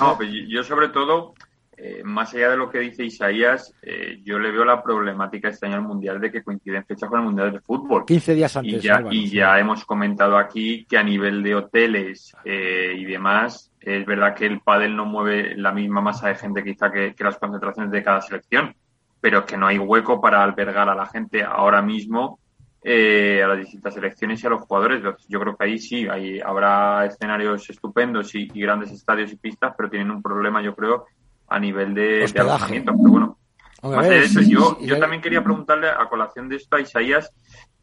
No, 0.00 0.18
yo 0.48 0.64
sobre 0.64 0.88
todo 0.88 1.34
eh, 1.80 2.02
más 2.02 2.34
allá 2.34 2.50
de 2.50 2.56
lo 2.56 2.68
que 2.68 2.80
dice 2.80 3.04
Isaías, 3.04 3.72
eh, 3.82 4.20
yo 4.24 4.40
le 4.40 4.50
veo 4.50 4.64
la 4.64 4.82
problemática 4.82 5.48
este 5.48 5.66
año 5.66 5.76
al 5.76 5.82
Mundial 5.82 6.20
de 6.20 6.32
que 6.32 6.42
coincide 6.42 6.78
en 6.78 6.84
fecha 6.84 7.06
con 7.06 7.20
el 7.20 7.26
Mundial 7.26 7.52
de 7.52 7.60
Fútbol. 7.60 8.04
15 8.04 8.34
días 8.34 8.56
antes. 8.56 8.72
Y 8.72 8.80
ya, 8.80 9.04
y 9.08 9.30
ya 9.30 9.58
hemos 9.60 9.84
comentado 9.84 10.36
aquí 10.36 10.84
que 10.86 10.98
a 10.98 11.04
nivel 11.04 11.40
de 11.44 11.54
hoteles 11.54 12.34
eh, 12.44 12.94
y 12.96 13.04
demás, 13.04 13.72
es 13.80 14.04
verdad 14.04 14.34
que 14.34 14.46
el 14.46 14.60
pádel 14.60 14.96
no 14.96 15.06
mueve 15.06 15.54
la 15.56 15.70
misma 15.70 16.00
masa 16.00 16.28
de 16.28 16.34
gente 16.34 16.64
quizá 16.64 16.90
que, 16.90 17.14
que 17.14 17.22
las 17.22 17.38
concentraciones 17.38 17.92
de 17.92 18.02
cada 18.02 18.22
selección, 18.22 18.74
pero 19.20 19.46
que 19.46 19.56
no 19.56 19.68
hay 19.68 19.78
hueco 19.78 20.20
para 20.20 20.42
albergar 20.42 20.88
a 20.88 20.96
la 20.96 21.06
gente 21.06 21.44
ahora 21.44 21.80
mismo 21.80 22.40
eh, 22.82 23.40
a 23.42 23.48
las 23.48 23.58
distintas 23.58 23.94
selecciones 23.94 24.42
y 24.42 24.46
a 24.48 24.50
los 24.50 24.62
jugadores. 24.62 25.00
Yo 25.28 25.38
creo 25.38 25.56
que 25.56 25.64
ahí 25.64 25.78
sí, 25.78 26.08
ahí 26.08 26.40
habrá 26.40 27.06
escenarios 27.06 27.70
estupendos 27.70 28.34
y, 28.34 28.48
y 28.52 28.60
grandes 28.60 28.90
estadios 28.90 29.32
y 29.32 29.36
pistas, 29.36 29.74
pero 29.76 29.88
tienen 29.88 30.10
un 30.10 30.22
problema, 30.22 30.60
yo 30.60 30.74
creo, 30.74 31.06
a 31.48 31.58
nivel 31.58 31.94
de, 31.94 32.26
de 32.26 32.40
alojamiento. 32.40 32.92
Pero 32.92 33.10
bueno, 33.10 33.38
Hombre, 33.80 33.96
más 33.96 34.06
a 34.06 34.08
ver, 34.08 34.20
de 34.20 34.26
eso, 34.26 34.40
sí, 34.40 34.50
yo, 34.50 34.76
sí, 34.78 34.86
yo 34.86 34.94
sí. 34.94 35.00
también 35.00 35.22
quería 35.22 35.42
preguntarle 35.42 35.88
a 35.88 36.08
colación 36.08 36.48
de 36.48 36.56
esto 36.56 36.76
a 36.76 36.80
Isaías 36.80 37.32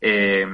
eh, 0.01 0.45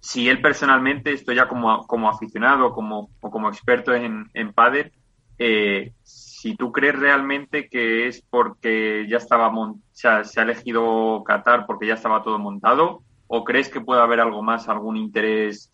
si 0.00 0.28
él 0.28 0.40
personalmente, 0.40 1.12
esto 1.12 1.32
ya 1.32 1.46
como, 1.46 1.86
como 1.86 2.08
aficionado 2.08 2.72
como, 2.72 3.10
o 3.20 3.30
como 3.30 3.48
experto 3.48 3.94
en, 3.94 4.30
en 4.34 4.52
pádel, 4.52 4.92
eh, 5.38 5.92
si 6.02 6.56
tú 6.56 6.72
crees 6.72 6.98
realmente 6.98 7.68
que 7.68 8.08
es 8.08 8.22
porque 8.28 9.06
ya 9.08 9.18
estaba 9.18 9.48
o 9.48 9.78
sea, 9.92 10.24
se 10.24 10.40
ha 10.40 10.42
elegido 10.42 11.22
Qatar 11.24 11.66
porque 11.66 11.86
ya 11.86 11.94
estaba 11.94 12.22
todo 12.22 12.38
montado 12.38 13.02
o 13.26 13.44
crees 13.44 13.68
que 13.68 13.80
puede 13.80 14.00
haber 14.00 14.20
algo 14.20 14.42
más, 14.42 14.68
algún 14.68 14.96
interés 14.96 15.70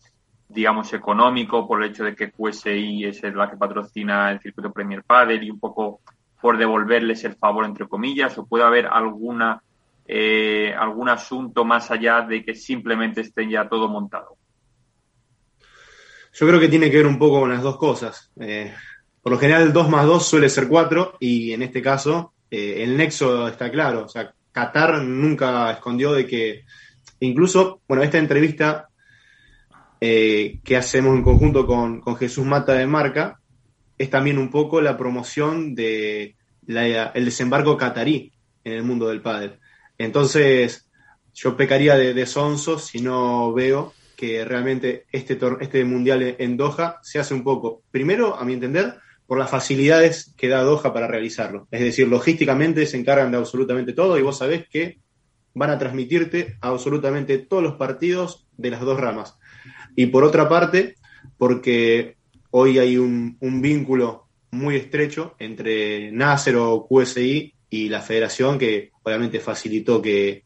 digamos 0.49 0.93
económico 0.93 1.67
por 1.67 1.83
el 1.83 1.89
hecho 1.89 2.05
de 2.05 2.15
que 2.15 2.31
QSI 2.31 3.05
es 3.05 3.23
la 3.23 3.49
que 3.49 3.57
patrocina 3.57 4.31
el 4.31 4.39
circuito 4.39 4.71
Premier 4.71 5.03
Padel 5.03 5.43
y 5.43 5.51
un 5.51 5.59
poco 5.59 6.01
por 6.47 6.57
devolverles 6.57 7.25
el 7.25 7.35
favor 7.35 7.65
entre 7.65 7.89
comillas 7.89 8.37
o 8.37 8.45
puede 8.45 8.63
haber 8.63 8.85
alguna 8.85 9.61
eh, 10.07 10.73
algún 10.79 11.09
asunto 11.09 11.65
más 11.65 11.91
allá 11.91 12.21
de 12.21 12.41
que 12.41 12.55
simplemente 12.55 13.19
esté 13.19 13.49
ya 13.49 13.67
todo 13.67 13.89
montado. 13.89 14.37
Yo 16.31 16.47
creo 16.47 16.57
que 16.57 16.69
tiene 16.69 16.89
que 16.89 16.95
ver 16.95 17.05
un 17.05 17.19
poco 17.19 17.41
con 17.41 17.49
las 17.49 17.61
dos 17.61 17.75
cosas. 17.75 18.31
Eh, 18.39 18.73
por 19.21 19.33
lo 19.33 19.37
general, 19.37 19.73
2 19.73 19.89
más 19.89 20.05
2 20.05 20.25
suele 20.25 20.47
ser 20.47 20.69
4 20.69 21.17
y 21.19 21.51
en 21.51 21.63
este 21.63 21.81
caso 21.81 22.31
eh, 22.49 22.81
el 22.81 22.95
nexo 22.95 23.49
está 23.49 23.69
claro. 23.69 24.05
O 24.05 24.07
sea, 24.07 24.33
Qatar 24.53 25.03
nunca 25.03 25.69
escondió 25.71 26.13
de 26.13 26.25
que, 26.25 26.63
incluso, 27.19 27.81
bueno, 27.89 28.03
esta 28.03 28.19
entrevista 28.19 28.87
que 29.99 30.77
hacemos 30.77 31.13
en 31.13 31.23
conjunto 31.23 31.67
con, 31.67 31.99
con 31.99 32.15
Jesús 32.15 32.45
Mata 32.45 32.71
de 32.71 32.87
Marca 32.87 33.41
es 33.97 34.09
también 34.09 34.37
un 34.37 34.49
poco 34.49 34.79
la 34.79 34.95
promoción 34.95 35.75
de 35.75 36.36
el 36.67 37.25
desembarco 37.25 37.77
catarí 37.77 38.33
en 38.63 38.73
el 38.73 38.83
mundo 38.83 39.07
del 39.07 39.21
pádel. 39.21 39.59
Entonces, 39.97 40.89
yo 41.33 41.55
pecaría 41.55 41.95
de, 41.95 42.13
de 42.13 42.25
sonso 42.25 42.79
si 42.79 43.01
no 43.01 43.53
veo 43.53 43.93
que 44.15 44.43
realmente 44.43 45.05
este, 45.11 45.39
este 45.61 45.85
mundial 45.85 46.35
en 46.39 46.57
Doha 46.57 46.97
se 47.03 47.19
hace 47.19 47.33
un 47.33 47.43
poco, 47.43 47.83
primero, 47.91 48.35
a 48.35 48.43
mi 48.43 48.53
entender, 48.53 48.95
por 49.27 49.37
las 49.37 49.49
facilidades 49.49 50.33
que 50.35 50.47
da 50.47 50.63
Doha 50.63 50.93
para 50.93 51.07
realizarlo. 51.07 51.67
Es 51.69 51.81
decir, 51.81 52.07
logísticamente 52.07 52.85
se 52.85 52.97
encargan 52.97 53.31
de 53.31 53.37
absolutamente 53.37 53.93
todo 53.93 54.17
y 54.17 54.23
vos 54.23 54.39
sabés 54.39 54.67
que 54.69 54.99
van 55.53 55.69
a 55.69 55.77
transmitirte 55.77 56.57
absolutamente 56.61 57.37
todos 57.37 57.61
los 57.61 57.75
partidos 57.75 58.47
de 58.57 58.71
las 58.71 58.81
dos 58.81 58.99
ramas. 58.99 59.37
Y 59.95 60.07
por 60.07 60.23
otra 60.23 60.49
parte, 60.49 60.95
porque 61.37 62.15
hoy 62.51 62.79
hay 62.79 62.97
un 62.97 63.37
vínculo 63.61 64.26
muy 64.51 64.75
estrecho 64.77 65.35
entre 65.39 66.11
Nasser 66.11 66.55
o 66.55 66.87
QSI 66.87 67.53
y 67.69 67.89
la 67.89 68.01
federación 68.01 68.57
que 68.57 68.91
obviamente 69.03 69.39
facilitó 69.39 70.01
que, 70.01 70.43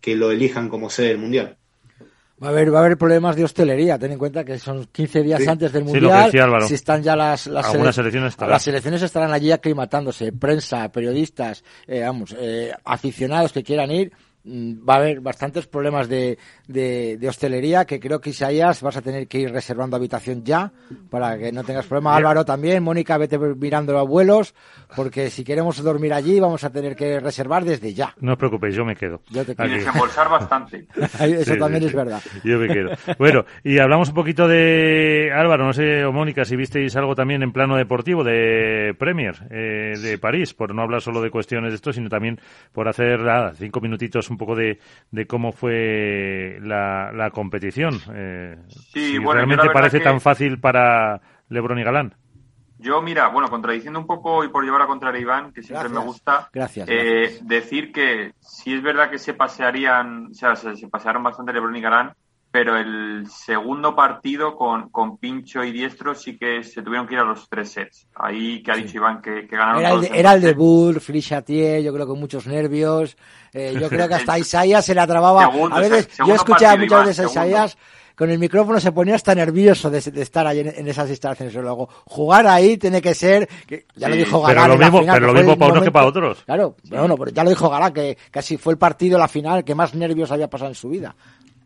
que 0.00 0.16
lo 0.16 0.30
elijan 0.30 0.68
como 0.68 0.88
sede 0.90 1.08
del 1.08 1.18
mundial. 1.18 1.56
Va 2.42 2.48
a 2.48 2.50
haber, 2.50 2.74
va 2.74 2.78
a 2.80 2.84
haber 2.84 2.98
problemas 2.98 3.36
de 3.36 3.44
hostelería. 3.44 3.98
Ten 4.00 4.10
en 4.12 4.18
cuenta 4.18 4.42
que 4.44 4.58
son 4.58 4.86
15 4.90 5.22
días 5.22 5.40
Sí. 5.42 5.48
antes 5.48 5.70
del 5.72 5.82
Sí, 5.86 5.88
lo 5.88 5.92
que 5.92 6.00
Mundial. 6.00 6.24
decía 6.24 6.44
Álvaro. 6.44 6.66
si 6.66 6.74
están 6.74 7.00
ya 7.02 7.14
las, 7.14 7.46
las, 7.46 7.66
sele- 7.72 7.92
selecciones 7.92 8.36
las 8.40 8.62
selecciones 8.64 9.02
estarán 9.02 9.32
allí 9.32 9.52
aclimatándose. 9.52 10.32
Prensa, 10.32 10.90
periodistas, 10.90 11.62
eh, 11.86 12.00
vamos, 12.00 12.34
eh, 12.36 12.72
aficionados 12.84 13.52
que 13.52 13.62
quieran 13.62 13.92
ir. 13.92 14.12
Mm, 14.44 14.88
Va 14.88 14.94
a 14.94 14.96
haber 14.98 15.20
bastantes 15.20 15.66
problemas 15.66 16.08
de, 16.08 16.38
de, 16.66 17.16
de 17.18 17.28
hostelería 17.28 17.84
que 17.84 18.00
creo 18.00 18.20
que 18.20 18.30
Isaías 18.30 18.82
vas 18.82 18.96
a 18.96 19.02
tener 19.02 19.26
que 19.28 19.38
ir 19.38 19.50
reservando 19.52 19.96
habitación 19.96 20.44
ya 20.44 20.72
para 21.10 21.38
que 21.38 21.52
no 21.52 21.64
tengas 21.64 21.86
problema. 21.86 22.16
Álvaro 22.16 22.44
también, 22.44 22.82
Mónica, 22.82 23.16
vete 23.18 23.38
mirando 23.38 23.92
los 23.92 24.08
vuelos 24.08 24.54
porque 24.96 25.30
si 25.30 25.44
queremos 25.44 25.82
dormir 25.82 26.12
allí 26.12 26.40
vamos 26.40 26.64
a 26.64 26.70
tener 26.70 26.96
que 26.96 27.20
reservar 27.20 27.64
desde 27.64 27.94
ya. 27.94 28.14
No 28.20 28.32
os 28.32 28.38
preocupéis, 28.38 28.74
yo 28.74 28.84
me 28.84 28.96
quedo. 28.96 29.20
Yo 29.30 29.44
te 29.44 29.52
Y 29.52 29.54
Aquí. 29.58 29.74
desembolsar 29.74 30.28
bastante. 30.28 30.86
Eso 31.20 31.52
Sí, 31.54 31.58
también 31.58 31.82
sí, 31.82 31.88
es 31.88 31.94
verdad. 31.94 32.22
Yo 32.44 32.58
me 32.58 32.68
quedo. 32.68 32.90
Bueno, 33.18 33.44
y 33.64 33.78
hablamos 33.78 34.08
un 34.08 34.14
poquito 34.14 34.48
de 34.48 35.30
Álvaro, 35.34 35.64
no 35.66 35.72
sé, 35.72 36.04
o 36.04 36.12
Mónica, 36.12 36.44
si 36.44 36.56
visteis 36.56 36.94
algo 36.96 37.14
también 37.14 37.42
en 37.42 37.52
plano 37.52 37.76
deportivo 37.76 38.24
de 38.24 38.94
Premier 38.98 39.34
eh, 39.50 39.94
de 39.98 40.18
París, 40.18 40.54
por 40.54 40.74
no 40.74 40.82
hablar 40.82 41.00
solo 41.02 41.20
de 41.22 41.30
cuestiones 41.30 41.70
de 41.72 41.76
esto, 41.76 41.92
sino 41.92 42.08
también 42.08 42.40
por 42.72 42.88
hacer 42.88 43.20
nada, 43.20 43.52
cinco 43.54 43.80
minutitos 43.80 44.31
un 44.32 44.38
poco 44.38 44.56
de, 44.56 44.78
de 45.10 45.26
cómo 45.26 45.52
fue 45.52 46.58
la, 46.62 47.12
la 47.12 47.30
competición. 47.30 47.94
Eh, 48.14 48.56
Sí, 48.68 49.12
si 49.12 49.18
bueno, 49.18 49.40
yo 49.42 49.46
realmente 49.46 49.70
parece 49.72 49.98
que- 49.98 50.04
tan 50.04 50.20
fácil 50.20 50.58
para 50.60 51.20
Lebron 51.48 51.78
y 51.78 51.84
Galán. 51.84 52.14
Yo, 52.78 53.00
mira, 53.00 53.28
bueno, 53.28 53.48
contradiciendo 53.48 54.00
un 54.00 54.08
poco 54.08 54.42
y 54.42 54.48
por 54.48 54.64
llevar 54.64 54.82
a 54.82 54.86
contraria 54.88 55.18
a 55.20 55.22
Iván, 55.22 55.52
que 55.52 55.62
siempre 55.62 55.84
Gracias. 55.88 56.00
me 56.00 56.04
gusta, 56.04 56.48
Gracias, 56.52 56.88
eh, 56.88 57.20
gracias. 57.20 57.46
decir 57.46 57.92
que 57.92 58.32
sí 58.40 58.74
es 58.74 58.82
verdad 58.82 59.08
que 59.08 59.18
se 59.18 59.34
pasearían, 59.34 60.26
o 60.32 60.34
sea, 60.34 60.56
se, 60.56 60.74
se 60.76 60.88
pasearon 60.88 61.22
bastante 61.22 61.52
Lebron 61.52 61.76
y 61.76 61.80
Galán, 61.80 62.12
pero 62.52 62.76
el 62.76 63.26
segundo 63.30 63.96
partido 63.96 64.54
con, 64.54 64.90
con 64.90 65.16
Pincho 65.16 65.64
y 65.64 65.72
Diestro 65.72 66.14
sí 66.14 66.36
que 66.36 66.62
se 66.62 66.82
tuvieron 66.82 67.06
que 67.08 67.14
ir 67.14 67.20
a 67.20 67.24
los 67.24 67.48
tres 67.48 67.72
sets. 67.72 68.06
Ahí 68.14 68.62
que 68.62 68.70
ha 68.70 68.76
dicho 68.76 68.98
Iván 68.98 69.22
que, 69.22 69.46
que 69.48 69.56
ganaron 69.56 69.80
Era 69.80 69.92
el, 69.94 70.04
era 70.14 70.34
el 70.34 70.42
debut, 70.42 70.92
yo 71.82 71.92
creo 71.94 72.04
que 72.06 72.10
con 72.10 72.20
muchos 72.20 72.46
nervios. 72.46 73.16
Eh, 73.54 73.74
yo 73.80 73.88
creo 73.88 74.06
que 74.06 74.14
hasta 74.14 74.38
Isaías 74.38 74.84
se 74.84 74.94
le 74.94 75.00
atrababa. 75.00 75.50
Segundo, 75.50 75.74
a 75.76 75.80
veces, 75.80 76.08
yo 76.18 76.34
escuchaba 76.34 76.76
partido, 76.76 76.96
muchas 76.98 77.06
veces 77.06 77.24
a. 77.26 77.30
Isaías 77.30 77.78
con 78.14 78.28
el 78.28 78.38
micrófono 78.38 78.78
se 78.78 78.92
ponía 78.92 79.14
hasta 79.14 79.34
nervioso 79.34 79.88
de, 79.90 79.98
de 80.02 80.20
estar 80.22 80.46
ahí 80.46 80.60
en, 80.60 80.68
en 80.76 80.86
esas 80.86 81.08
instalaciones. 81.08 81.54
Y 81.54 81.58
luego, 81.58 81.88
jugar 82.04 82.46
ahí 82.46 82.76
tiene 82.76 83.00
que 83.00 83.14
ser, 83.14 83.48
que 83.66 83.86
ya 83.96 84.08
lo 84.10 84.14
dijo 84.14 84.44
pero 84.46 84.60
Galán. 84.60 84.68
lo 84.68 84.74
en 84.74 84.80
la 84.80 84.86
mismo- 84.86 85.00
final, 85.00 85.14
pero 85.16 85.26
lo 85.28 85.32
mismo 85.40 85.58
para 85.58 85.72
unos 85.72 85.84
que 85.84 85.90
para 85.90 86.06
otros. 86.06 86.42
Claro, 86.44 86.76
bueno, 86.90 87.16
pero 87.16 87.30
ya 87.30 87.42
lo 87.44 87.48
dijo 87.50 87.70
Galán, 87.70 87.92
que 87.94 88.18
casi 88.30 88.58
fue 88.58 88.74
el 88.74 88.78
partido, 88.78 89.18
la 89.18 89.28
final, 89.28 89.64
que 89.64 89.74
más 89.74 89.94
nervios 89.94 90.30
había 90.30 90.48
pasado 90.50 90.68
en 90.70 90.74
su 90.74 90.90
vida. 90.90 91.16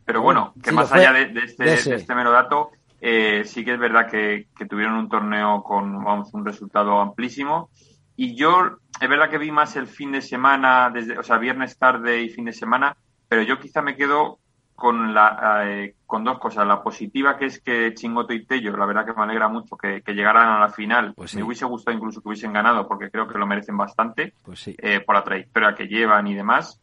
Pero 0.07 0.23
bueno, 0.23 0.55
que 0.63 0.71
Sí, 0.71 0.77
más 0.77 0.91
allá 0.93 1.13
de, 1.13 1.27
de 1.27 1.41
este, 1.41 1.65
de 1.65 1.75
este 1.97 2.15
mero 2.15 2.31
dato, 2.31 2.71
eh, 3.01 3.43
sí 3.45 3.65
que 3.65 3.75
es 3.75 3.79
verdad 3.79 4.09
que, 4.09 4.47
que 4.57 4.65
tuvieron 4.65 4.95
un 4.95 5.09
torneo 5.09 5.63
con 5.63 6.03
vamos, 6.03 6.33
un 6.33 6.45
resultado 6.45 7.01
amplísimo. 7.01 7.69
Y 8.17 8.35
yo, 8.37 8.79
es 9.01 9.09
verdad 9.09 9.29
que 9.29 9.37
vi 9.37 9.51
más 9.51 9.77
el 9.77 9.89
fin 9.89 10.13
de 10.13 10.23
semana, 10.23 10.91
desde, 10.91 11.19
o 11.19 11.23
sea, 11.23 11.37
viernes 11.39 11.77
tarde 11.77 12.23
y 12.23 12.31
fin 12.31 12.47
de 12.47 12.53
semana, 12.53 12.97
pero 13.29 13.43
yo 13.43 13.59
quizá 13.59 13.83
me 13.83 13.97
quedo 13.97 14.39
con, 14.77 15.13
la, 15.13 15.63
eh, 15.65 15.97
con 16.07 16.23
dos 16.23 16.39
cosas. 16.39 16.67
La 16.67 16.83
positiva, 16.83 17.37
que 17.37 17.47
es 17.47 17.61
que 17.61 17.93
Chingoto 17.95 18.33
y 18.33 18.47
Tello, 18.47 18.77
la 18.77 18.87
verdad 18.87 19.05
que 19.05 19.13
me 19.13 19.23
alegra 19.25 19.49
mucho 19.49 19.77
que, 19.77 20.03
que 20.03 20.15
llegaran 20.15 20.49
a 20.49 20.61
la 20.61 20.69
final. 20.69 21.15
Pues 21.15 21.33
sí. 21.33 21.39
Me 21.39 21.43
hubiese 21.43 21.65
gustado 21.65 21.97
incluso 21.97 22.23
que 22.23 22.29
hubiesen 22.29 22.53
ganado, 22.53 22.87
porque 22.87 23.11
creo 23.11 23.27
que 23.27 23.39
lo 23.39 23.47
merecen 23.47 23.77
bastante 23.77 24.35
Pues 24.45 24.61
sí. 24.61 24.77
eh, 24.79 25.01
por 25.01 25.17
la 25.17 25.25
trayectoria 25.25 25.75
que 25.75 25.89
llevan 25.89 26.27
y 26.29 26.35
demás. 26.35 26.81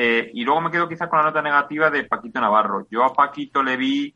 Eh, 0.00 0.30
y 0.32 0.44
luego 0.44 0.60
me 0.60 0.70
quedo 0.70 0.88
quizá 0.88 1.08
con 1.08 1.18
la 1.18 1.24
nota 1.24 1.42
negativa 1.42 1.90
de 1.90 2.04
Paquito 2.04 2.40
Navarro. 2.40 2.86
Yo 2.88 3.02
a 3.02 3.12
Paquito 3.12 3.64
le 3.64 3.76
vi 3.76 4.14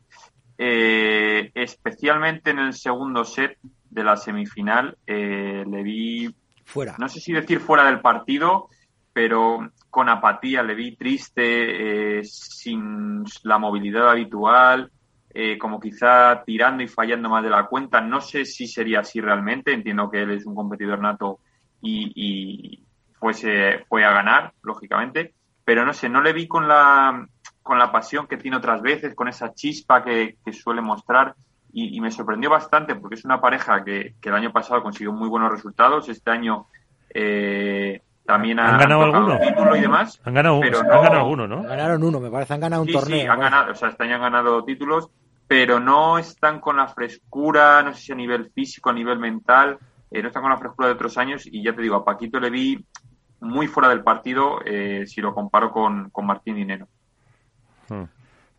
eh, 0.57 1.51
especialmente 1.53 2.51
en 2.51 2.59
el 2.59 2.73
segundo 2.73 3.25
set 3.25 3.57
de 3.89 4.03
la 4.05 4.15
semifinal, 4.15 4.97
eh, 5.05 5.65
le 5.69 5.83
vi, 5.83 6.33
Fuera. 6.63 6.95
no 6.97 7.09
sé 7.09 7.19
si 7.19 7.33
decir 7.33 7.59
fuera 7.59 7.83
del 7.83 7.99
partido, 7.99 8.69
pero 9.11 9.71
con 9.89 10.07
apatía, 10.07 10.63
le 10.63 10.73
vi 10.73 10.95
triste, 10.95 12.19
eh, 12.19 12.23
sin 12.23 13.25
la 13.43 13.57
movilidad 13.57 14.09
habitual, 14.09 14.89
eh, 15.33 15.57
como 15.57 15.81
quizá 15.81 16.43
tirando 16.45 16.81
y 16.81 16.87
fallando 16.87 17.27
más 17.27 17.43
de 17.43 17.49
la 17.49 17.65
cuenta. 17.65 17.99
No 17.99 18.21
sé 18.21 18.45
si 18.45 18.67
sería 18.67 19.01
así 19.01 19.19
realmente, 19.19 19.73
entiendo 19.73 20.09
que 20.09 20.21
él 20.21 20.31
es 20.31 20.45
un 20.45 20.55
competidor 20.55 20.99
nato 20.99 21.39
y, 21.81 22.13
y 22.15 22.83
fuese, 23.19 23.83
fue 23.89 24.05
a 24.05 24.13
ganar, 24.13 24.53
lógicamente, 24.61 25.33
pero 25.65 25.85
no 25.85 25.93
sé, 25.93 26.09
no 26.09 26.21
le 26.21 26.33
vi 26.33 26.47
con 26.47 26.67
la, 26.67 27.25
con 27.61 27.79
la 27.79 27.91
pasión 27.91 28.27
que 28.27 28.37
tiene 28.37 28.57
otras 28.57 28.81
veces, 28.81 29.15
con 29.15 29.27
esa 29.27 29.53
chispa 29.53 30.03
que, 30.03 30.37
que 30.43 30.53
suele 30.53 30.81
mostrar. 30.81 31.35
Y, 31.75 31.97
y 31.97 32.01
me 32.01 32.11
sorprendió 32.11 32.49
bastante 32.51 32.95
porque 32.95 33.15
es 33.15 33.25
una 33.25 33.41
pareja 33.41 33.83
que, 33.83 34.13
que 34.21 34.29
el 34.29 34.35
año 34.35 34.51
pasado 34.51 34.83
consiguió 34.83 35.11
muy 35.11 35.27
buenos 35.27 35.51
resultados. 35.51 36.07
Este 36.09 36.29
año 36.29 36.67
eh, 37.13 38.01
también 38.25 38.59
¿Han 38.59 38.73
han, 38.75 38.79
ganado 38.79 39.03
alguno? 39.03 39.39
título 39.39 39.75
y 39.75 39.81
demás. 39.81 40.19
Han 40.23 40.33
ganado, 40.33 40.61
Pero 40.61 40.79
han 40.81 40.87
no- 40.87 41.01
ganado 41.01 41.21
alguno, 41.21 41.47
¿no? 41.47 41.63
Ganaron 41.63 42.03
uno, 42.03 42.19
me 42.19 42.29
parece, 42.29 42.53
han 42.53 42.59
ganado 42.59 42.81
un 42.83 42.87
Sí, 42.87 42.93
torneo. 42.93 43.19
sí, 43.21 43.27
han 43.27 43.39
ganado, 43.39 43.71
o 43.71 43.75
sea, 43.75 43.89
este 43.89 44.03
año 44.03 44.15
han 44.15 44.21
ganado 44.21 44.63
títulos, 44.65 45.09
pero 45.47 45.79
no 45.79 46.17
están 46.17 46.59
con 46.59 46.77
la 46.77 46.87
frescura, 46.87 47.81
no 47.83 47.93
sé 47.93 48.01
si 48.01 48.11
a 48.11 48.15
nivel 48.15 48.51
físico, 48.53 48.89
a 48.89 48.93
nivel 48.93 49.19
mental, 49.19 49.77
eh, 50.11 50.21
no 50.21 50.27
está 50.27 50.41
con 50.41 50.49
la 50.51 50.57
frescura 50.57 50.87
de 50.89 50.93
otros 50.93 51.17
años 51.17 51.43
y 51.45 51.63
ya 51.63 51.73
te 51.75 51.81
digo, 51.81 51.95
a 51.95 52.05
Paquito 52.05 52.39
le 52.39 52.49
vi 52.49 52.85
muy 53.43 53.67
fuera 53.67 53.89
del 53.89 54.03
partido 54.03 54.59
eh, 54.65 55.05
si 55.05 55.21
lo 55.21 55.33
comparo 55.33 55.71
con, 55.71 56.09
con 56.09 56.25
Martín 56.25 56.55
Dinero. 56.55 56.87
Hmm. 57.89 58.03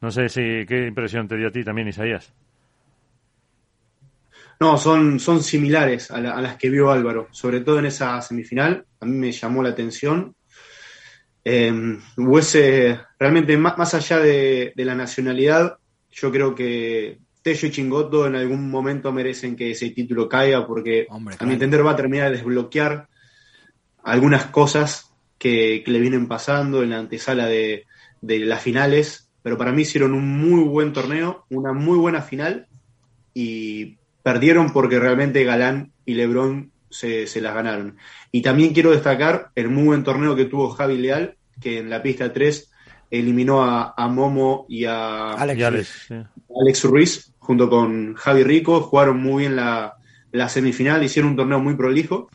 No 0.00 0.10
sé 0.10 0.28
si 0.28 0.66
qué 0.66 0.86
impresión 0.86 1.26
te 1.26 1.36
dio 1.36 1.48
a 1.48 1.50
ti 1.50 1.64
también, 1.64 1.88
Isaías. 1.88 2.32
No, 4.60 4.76
son, 4.76 5.18
son 5.18 5.42
similares 5.42 6.10
a, 6.10 6.20
las 6.20 6.56
que 6.56 6.70
vio 6.70 6.90
Álvaro, 6.90 7.28
sobre 7.32 7.60
todo 7.60 7.78
en 7.78 7.86
esa 7.86 8.20
semifinal. 8.20 8.84
A 9.00 9.06
mí 9.06 9.16
me 9.16 9.32
llamó 9.32 9.62
la 9.62 9.70
atención. 9.70 10.34
Eh, 11.44 11.98
realmente, 13.18 13.56
más, 13.56 13.94
allá 13.94 14.18
de, 14.18 14.72
la 14.76 14.94
nacionalidad, 14.94 15.78
yo 16.10 16.30
creo 16.30 16.54
que 16.54 17.18
Tello 17.42 17.68
y 17.68 17.70
Chingoto 17.70 18.26
en 18.26 18.36
algún 18.36 18.70
momento 18.70 19.12
merecen 19.12 19.56
que 19.56 19.72
ese 19.72 19.90
título 19.90 20.28
caiga, 20.28 20.66
porque 20.66 21.06
a 21.10 21.44
mi 21.44 21.54
entender 21.54 21.84
va 21.84 21.92
a 21.92 21.96
terminar 21.96 22.30
de 22.30 22.36
desbloquear 22.36 23.08
algunas 24.04 24.46
cosas 24.46 25.12
que, 25.38 25.82
le 25.86 26.00
vienen 26.00 26.28
pasando 26.28 26.82
en 26.82 26.90
la 26.90 26.98
antesala 26.98 27.46
de, 27.46 27.86
de 28.20 28.38
las 28.40 28.62
finales. 28.62 29.30
Pero 29.42 29.58
para 29.58 29.72
mí 29.72 29.82
hicieron 29.82 30.14
un 30.14 30.38
muy 30.38 30.62
buen 30.62 30.92
torneo, 30.92 31.44
una 31.50 31.72
muy 31.72 31.98
buena 31.98 32.22
final 32.22 32.66
y 33.34 33.98
perdieron 34.22 34.72
porque 34.72 34.98
realmente 34.98 35.44
Galán 35.44 35.92
y 36.06 36.14
Lebrón 36.14 36.72
se, 36.88 37.40
las 37.40 37.54
ganaron. 37.54 37.96
Y 38.30 38.42
también 38.42 38.72
quiero 38.72 38.92
destacar 38.92 39.50
el 39.54 39.68
muy 39.68 39.84
buen 39.84 40.04
torneo 40.04 40.36
que 40.36 40.44
tuvo 40.44 40.70
Javi 40.70 40.96
Leal, 40.96 41.36
que 41.60 41.78
en 41.78 41.90
la 41.90 42.02
pista 42.02 42.32
3 42.32 42.70
eliminó 43.10 43.62
a, 43.62 44.08
Momo 44.08 44.66
y 44.68 44.84
a 44.84 45.32
Alex, 45.32 46.08
Alex, 46.60 46.84
Ruiz 46.84 47.32
junto 47.38 47.68
con 47.68 48.14
Javi 48.14 48.42
Rico, 48.44 48.80
jugaron 48.80 49.20
muy 49.20 49.42
bien 49.42 49.56
la, 49.56 49.96
semifinal, 50.48 51.02
hicieron 51.02 51.32
un 51.32 51.36
torneo 51.36 51.60
muy 51.60 51.74
prolijo. 51.74 52.30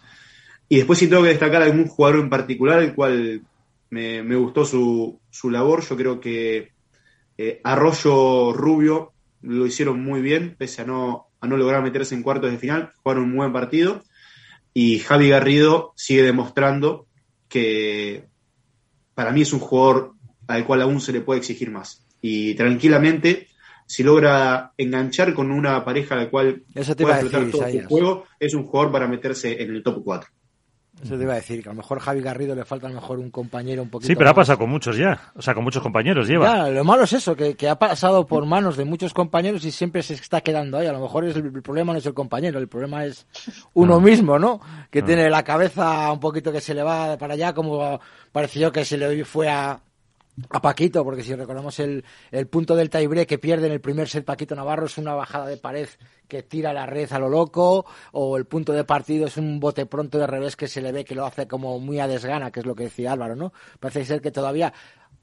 Y 0.70 0.78
después 0.78 1.00
sí 1.00 1.08
tengo 1.08 1.24
que 1.24 1.30
destacar 1.30 1.64
algún 1.64 1.88
jugador 1.88 2.20
en 2.20 2.30
particular, 2.30 2.82
el 2.82 2.94
cual 2.94 3.42
me, 3.90 4.36
gustó 4.36 4.66
su, 4.66 5.20
su, 5.30 5.50
labor. 5.50 5.84
Yo 5.84 5.98
creo 5.98 6.20
que 6.20 6.72
eh, 7.38 7.60
Arroyo 7.64 8.54
Rubio 8.54 9.14
lo 9.42 9.66
hicieron 9.66 10.02
muy 10.02 10.22
bien, 10.22 10.56
pese 10.58 10.84
a 10.84 10.86
no, 10.86 11.28
a 11.42 11.48
no 11.48 11.58
lograr 11.58 11.82
meterse 11.82 12.14
en 12.14 12.24
cuartos 12.24 12.52
de 12.52 12.58
final, 12.58 12.92
jugaron 13.02 13.24
un 13.24 13.36
buen 13.36 13.54
partido 13.54 14.04
y 14.74 15.00
Javi 15.00 15.30
Garrido 15.30 15.94
sigue 15.96 16.24
demostrando 16.24 17.08
que 17.48 18.26
para 19.16 19.32
mí 19.32 19.42
es 19.42 19.54
un 19.54 19.60
jugador 19.60 20.14
al 20.48 20.66
cual 20.66 20.82
aún 20.82 21.02
se 21.02 21.12
le 21.12 21.22
puede 21.22 21.40
exigir 21.40 21.72
más. 21.72 22.06
Y 22.22 22.54
tranquilamente, 22.56 23.48
si 23.86 24.04
logra 24.04 24.74
enganchar 24.78 25.34
con 25.34 25.52
una 25.52 25.84
pareja 25.84 26.16
a 26.16 26.20
la 26.20 26.30
cual 26.30 26.64
puede 26.74 27.30
todo 27.30 27.52
su 27.52 27.82
juego, 27.88 28.26
es 28.40 28.54
un 28.54 28.66
jugador 28.66 28.92
para 28.92 29.08
meterse 29.08 29.62
en 29.62 29.72
el 29.72 29.84
top 29.84 30.04
4. 30.04 30.30
Eso 31.04 31.16
te 31.16 31.24
iba 31.24 31.34
a 31.34 31.38
decir, 31.38 31.64
que 31.64 31.70
a 31.70 31.72
lo 31.72 31.78
mejor 31.78 32.00
Javi 32.00 32.22
Garrido 32.22 32.56
le 32.56 32.66
falta 32.66 32.88
a 32.88 32.90
lo 32.90 32.96
mejor 32.96 33.20
un 33.20 33.32
compañero 33.32 33.82
un 33.82 33.90
poquito. 33.90 34.08
Sí, 34.08 34.16
pero 34.16 34.30
ha 34.30 34.34
pasado 34.34 34.60
con 34.60 34.70
muchos 34.70 34.98
ya. 34.98 35.32
O 35.36 35.42
sea, 35.42 35.54
con 35.54 35.64
muchos 35.64 35.82
compañeros 35.82 36.28
lleva. 36.28 36.46
Ya, 36.46 36.68
lo 36.70 36.84
malo 36.84 37.04
es 37.04 37.14
eso, 37.14 37.36
que, 37.36 37.56
que, 37.56 37.70
ha 37.70 37.80
pasado 37.80 38.26
por 38.26 38.46
manos 38.46 38.76
de 38.76 38.86
muchos 38.86 39.14
compañeros 39.14 39.64
y 39.64 39.72
siempre 39.72 40.04
se 40.04 40.16
está 40.16 40.42
quedando 40.42 40.78
ahí. 40.78 40.88
A 40.88 40.92
lo 40.92 41.00
mejor 41.00 41.26
es 41.26 41.36
el, 41.36 41.62
problema 41.62 41.94
no 41.94 42.00
es 42.00 42.06
el 42.06 42.14
compañero, 42.14 42.60
el 42.60 42.68
problema 42.68 43.06
es 43.06 43.26
uno 43.74 44.00
mismo, 44.00 44.38
¿no? 44.38 44.60
Que 44.92 45.02
tiene 45.02 45.30
la 45.30 45.44
cabeza 45.44 46.12
un 46.12 46.20
poquito 46.20 46.52
que 46.52 46.62
se 46.62 46.74
le 46.74 46.84
va 46.84 47.18
para 47.18 47.36
allá, 47.36 47.54
como 47.54 48.00
pareció 48.32 48.72
que 48.72 48.84
se 48.84 48.98
le 48.98 49.24
fue 49.24 49.48
a, 49.48 49.80
a 50.50 50.62
Paquito, 50.62 51.04
porque 51.04 51.24
si 51.24 51.36
recordamos 51.36 51.80
el, 51.80 52.04
el 52.32 52.48
punto 52.48 52.76
del 52.76 52.90
taibre 52.90 53.26
que 53.26 53.38
pierde 53.38 53.68
en 53.68 53.74
el 53.74 53.82
primer 53.82 54.08
set 54.08 54.26
Paquito 54.26 54.56
Navarro 54.56 54.86
es 54.86 54.98
una 54.98 55.14
bajada 55.14 55.48
de 55.48 55.58
pared 55.58 55.88
que 56.28 56.44
tira 56.44 56.74
la 56.74 56.86
red 56.86 57.12
a 57.12 57.20
lo 57.20 57.30
loco, 57.30 57.86
o 58.12 58.38
el 58.38 58.46
punto 58.46 58.74
de 58.74 58.84
partido 58.84 59.28
es 59.28 59.38
un 59.38 59.60
bote 59.60 59.86
pronto 59.86 60.18
de 60.18 60.28
revés 60.28 60.56
que 60.56 60.68
se 60.68 60.82
le 60.82 60.92
ve 60.92 61.04
que 61.04 61.16
lo 61.16 61.26
hace 61.26 61.48
como 61.48 61.80
muy 61.80 62.00
a 62.00 62.08
desgana, 62.08 62.52
que 62.52 62.60
es 62.60 62.66
lo 62.66 62.76
que 62.76 62.84
decía 62.84 63.14
Álvaro, 63.14 63.36
¿no? 63.36 63.54
Parece 63.80 64.06
ser 64.06 64.22
que 64.22 64.32
todavía 64.32 64.74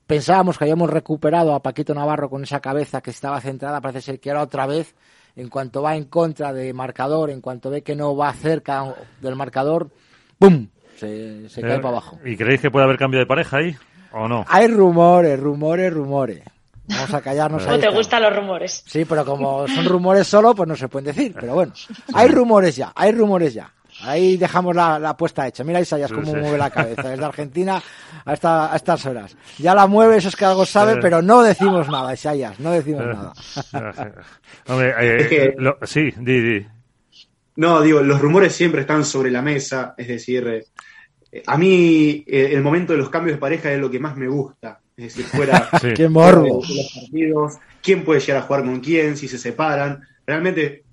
pensábamos 0.07 0.59
que 0.59 0.64
habíamos 0.64 0.90
recuperado 0.90 1.55
a 1.55 1.62
Paquito 1.62 1.94
Navarro 1.94 2.31
con 2.31 2.42
esa 2.42 2.61
cabeza 2.61 3.00
que 3.00 3.11
estaba 3.11 3.40
centrada, 3.40 3.81
parece 3.81 4.00
ser 4.00 4.20
que 4.20 4.31
ahora 4.31 4.42
otra 4.42 4.66
vez, 4.66 4.94
en 5.37 5.48
cuanto 5.48 5.83
va 5.83 5.96
en 5.96 6.05
contra 6.05 6.52
de 6.52 6.72
marcador, 6.72 7.31
en 7.31 7.40
cuanto 7.40 7.70
ve 7.70 7.83
que 7.83 7.94
no 7.94 8.16
va 8.16 8.33
cerca 8.33 8.94
del 9.20 9.37
marcador, 9.37 9.90
¡pum! 10.38 10.68
Se, 10.96 11.48
se 11.50 11.61
cae 11.61 11.76
para 11.76 11.88
abajo. 11.88 12.18
¿Y 12.24 12.37
creéis 12.37 12.62
que 12.62 12.70
puede 12.70 12.85
haber 12.85 12.96
cambio 12.96 13.20
de 13.20 13.26
pareja 13.26 13.59
ahí? 13.59 13.76
¿O 14.16 14.26
no? 14.26 14.44
Hay 14.48 14.68
rumores, 14.68 15.38
rumores, 15.38 15.92
rumores. 15.92 16.42
Vamos 16.88 17.12
a 17.12 17.20
callarnos. 17.20 17.66
No 17.66 17.79
te 17.79 17.88
gustan 17.90 18.22
los 18.22 18.35
rumores. 18.35 18.83
Sí, 18.87 19.05
pero 19.05 19.24
como 19.24 19.66
son 19.68 19.85
rumores 19.85 20.26
solo, 20.26 20.55
pues 20.55 20.68
no 20.68 20.76
se 20.76 20.88
pueden 20.88 21.07
decir. 21.14 21.35
Pero 21.38 21.55
bueno, 21.55 21.72
hay 22.14 22.29
rumores 22.29 22.76
ya, 22.76 22.92
hay 22.94 23.12
rumores 23.12 23.52
ya. 23.55 23.70
Ahí 24.02 24.37
dejamos 24.37 24.74
la, 24.74 24.98
la 24.98 25.16
puesta 25.16 25.46
hecha. 25.46 25.64
Mira 25.64 25.81
Isaías 25.81 26.12
cómo 26.12 26.35
mueve 26.35 26.59
la 26.59 26.70
cabeza 26.70 27.09
desde 27.09 27.24
Argentina 27.24 27.83
a, 28.24 28.33
esta, 28.33 28.72
a 28.72 28.76
estas 28.76 29.05
horas. 29.07 29.37
Ya 29.59 29.74
la 29.74 29.87
mueve, 29.87 30.16
eso 30.16 30.29
es 30.29 30.37
que 30.37 30.44
algo 30.44 30.66
sabe, 30.66 30.96
pero 31.00 31.22
no 31.22 31.42
decimos 31.42 31.88
nada, 31.88 32.12
Isaías, 32.12 32.61
no 32.61 32.72
decimos 32.72 33.05
nada. 33.07 33.33
Hombre, 34.68 34.94
eh, 35.00 35.55
sí, 35.85 36.12
di, 36.18 36.40
di. 36.40 36.66
No, 37.57 37.81
digo, 37.81 38.02
los 38.02 38.20
rumores 38.20 38.55
siempre 38.55 38.83
están 38.83 39.05
sobre 39.05 39.31
la 39.31 39.40
mesa, 39.40 39.94
es 39.96 40.09
decir, 40.09 40.46
eh, 40.46 40.66
a 41.46 41.59
mí 41.59 42.25
eh, 42.27 42.51
el 42.53 42.62
momento 42.62 42.92
de 42.92 42.99
los 42.99 43.11
cambios 43.11 43.37
de 43.37 43.40
pareja 43.40 43.72
es 43.72 43.81
lo 43.81 43.90
que 43.90 43.99
más 43.99 44.16
me 44.16 44.29
gusta. 44.29 44.81
Es 44.96 45.14
decir, 45.14 45.25
fuera 45.27 45.68
Qué 45.96 46.09
morbo. 46.09 46.62
De 46.66 46.75
los 46.75 46.92
partidos, 46.94 47.59
quién 47.83 48.05
puede 48.05 48.20
llegar 48.20 48.42
a 48.42 48.46
jugar 48.46 48.64
con 48.64 48.81
quién, 48.81 49.16
si 49.16 49.29
se 49.29 49.38
separan. 49.38 50.01
Realmente 50.27 50.85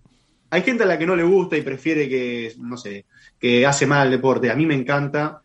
hay 0.49 0.61
gente 0.61 0.83
a 0.83 0.85
la 0.85 0.99
que 0.99 1.05
no 1.05 1.15
le 1.15 1.23
gusta 1.23 1.57
y 1.57 1.61
prefiere 1.61 2.07
que, 2.09 2.53
no 2.59 2.77
sé, 2.77 3.05
que 3.39 3.65
hace 3.65 3.85
mal 3.85 4.07
el 4.07 4.11
deporte. 4.11 4.51
A 4.51 4.55
mí 4.55 4.65
me 4.65 4.75
encanta. 4.75 5.41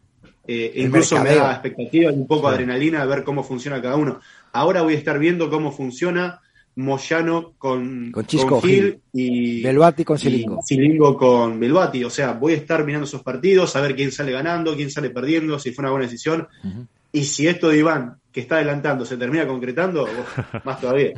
Eh, 0.47 0.73
incluso 0.77 1.23
me 1.23 1.35
da 1.35 1.53
expectativa 1.53 2.11
y 2.11 2.15
un 2.15 2.27
poco 2.27 2.49
de 2.49 2.55
adrenalina 2.55 3.03
de 3.03 3.07
ver 3.07 3.23
cómo 3.23 3.45
funciona 3.45 3.83
cada 3.83 3.97
uno. 3.97 4.21
Ahora 4.53 4.83
voy 4.83 4.95
a 4.95 4.99
estar 4.99 5.19
viendo 5.19 5.51
cómo 5.51 5.73
funciona 5.73 6.41
Moyano 6.79 7.55
con, 7.59 8.12
con, 8.12 8.25
Chisco, 8.25 8.61
Gil, 8.61 9.01
y 9.12 9.62
Belvati 9.62 10.05
con 10.05 10.17
Silingo. 10.17 10.61
Silingo 10.64 11.17
con 11.17 11.59
Belvati. 11.59 12.05
O 12.05 12.11
sea, 12.11 12.35
voy 12.35 12.53
a 12.53 12.57
estar 12.57 12.85
mirando 12.85 13.05
esos 13.05 13.23
partidos, 13.23 13.75
a 13.75 13.81
ver 13.81 13.97
quién 13.97 14.12
sale 14.12 14.31
ganando, 14.31 14.77
quién 14.77 14.88
sale 14.88 15.11
perdiendo, 15.11 15.59
si 15.59 15.73
fue 15.73 15.83
una 15.83 15.91
buena 15.91 16.07
decisión. 16.07 16.47
Y 17.11 17.25
si 17.25 17.49
esto 17.49 17.69
de 17.69 17.79
Iván 17.79 18.19
que 18.33 18.41
está 18.41 18.57
adelantando 18.57 19.05
se 19.05 19.17
termina 19.17 19.47
concretando, 19.47 20.07
más 20.64 20.81
todavía. 20.81 21.12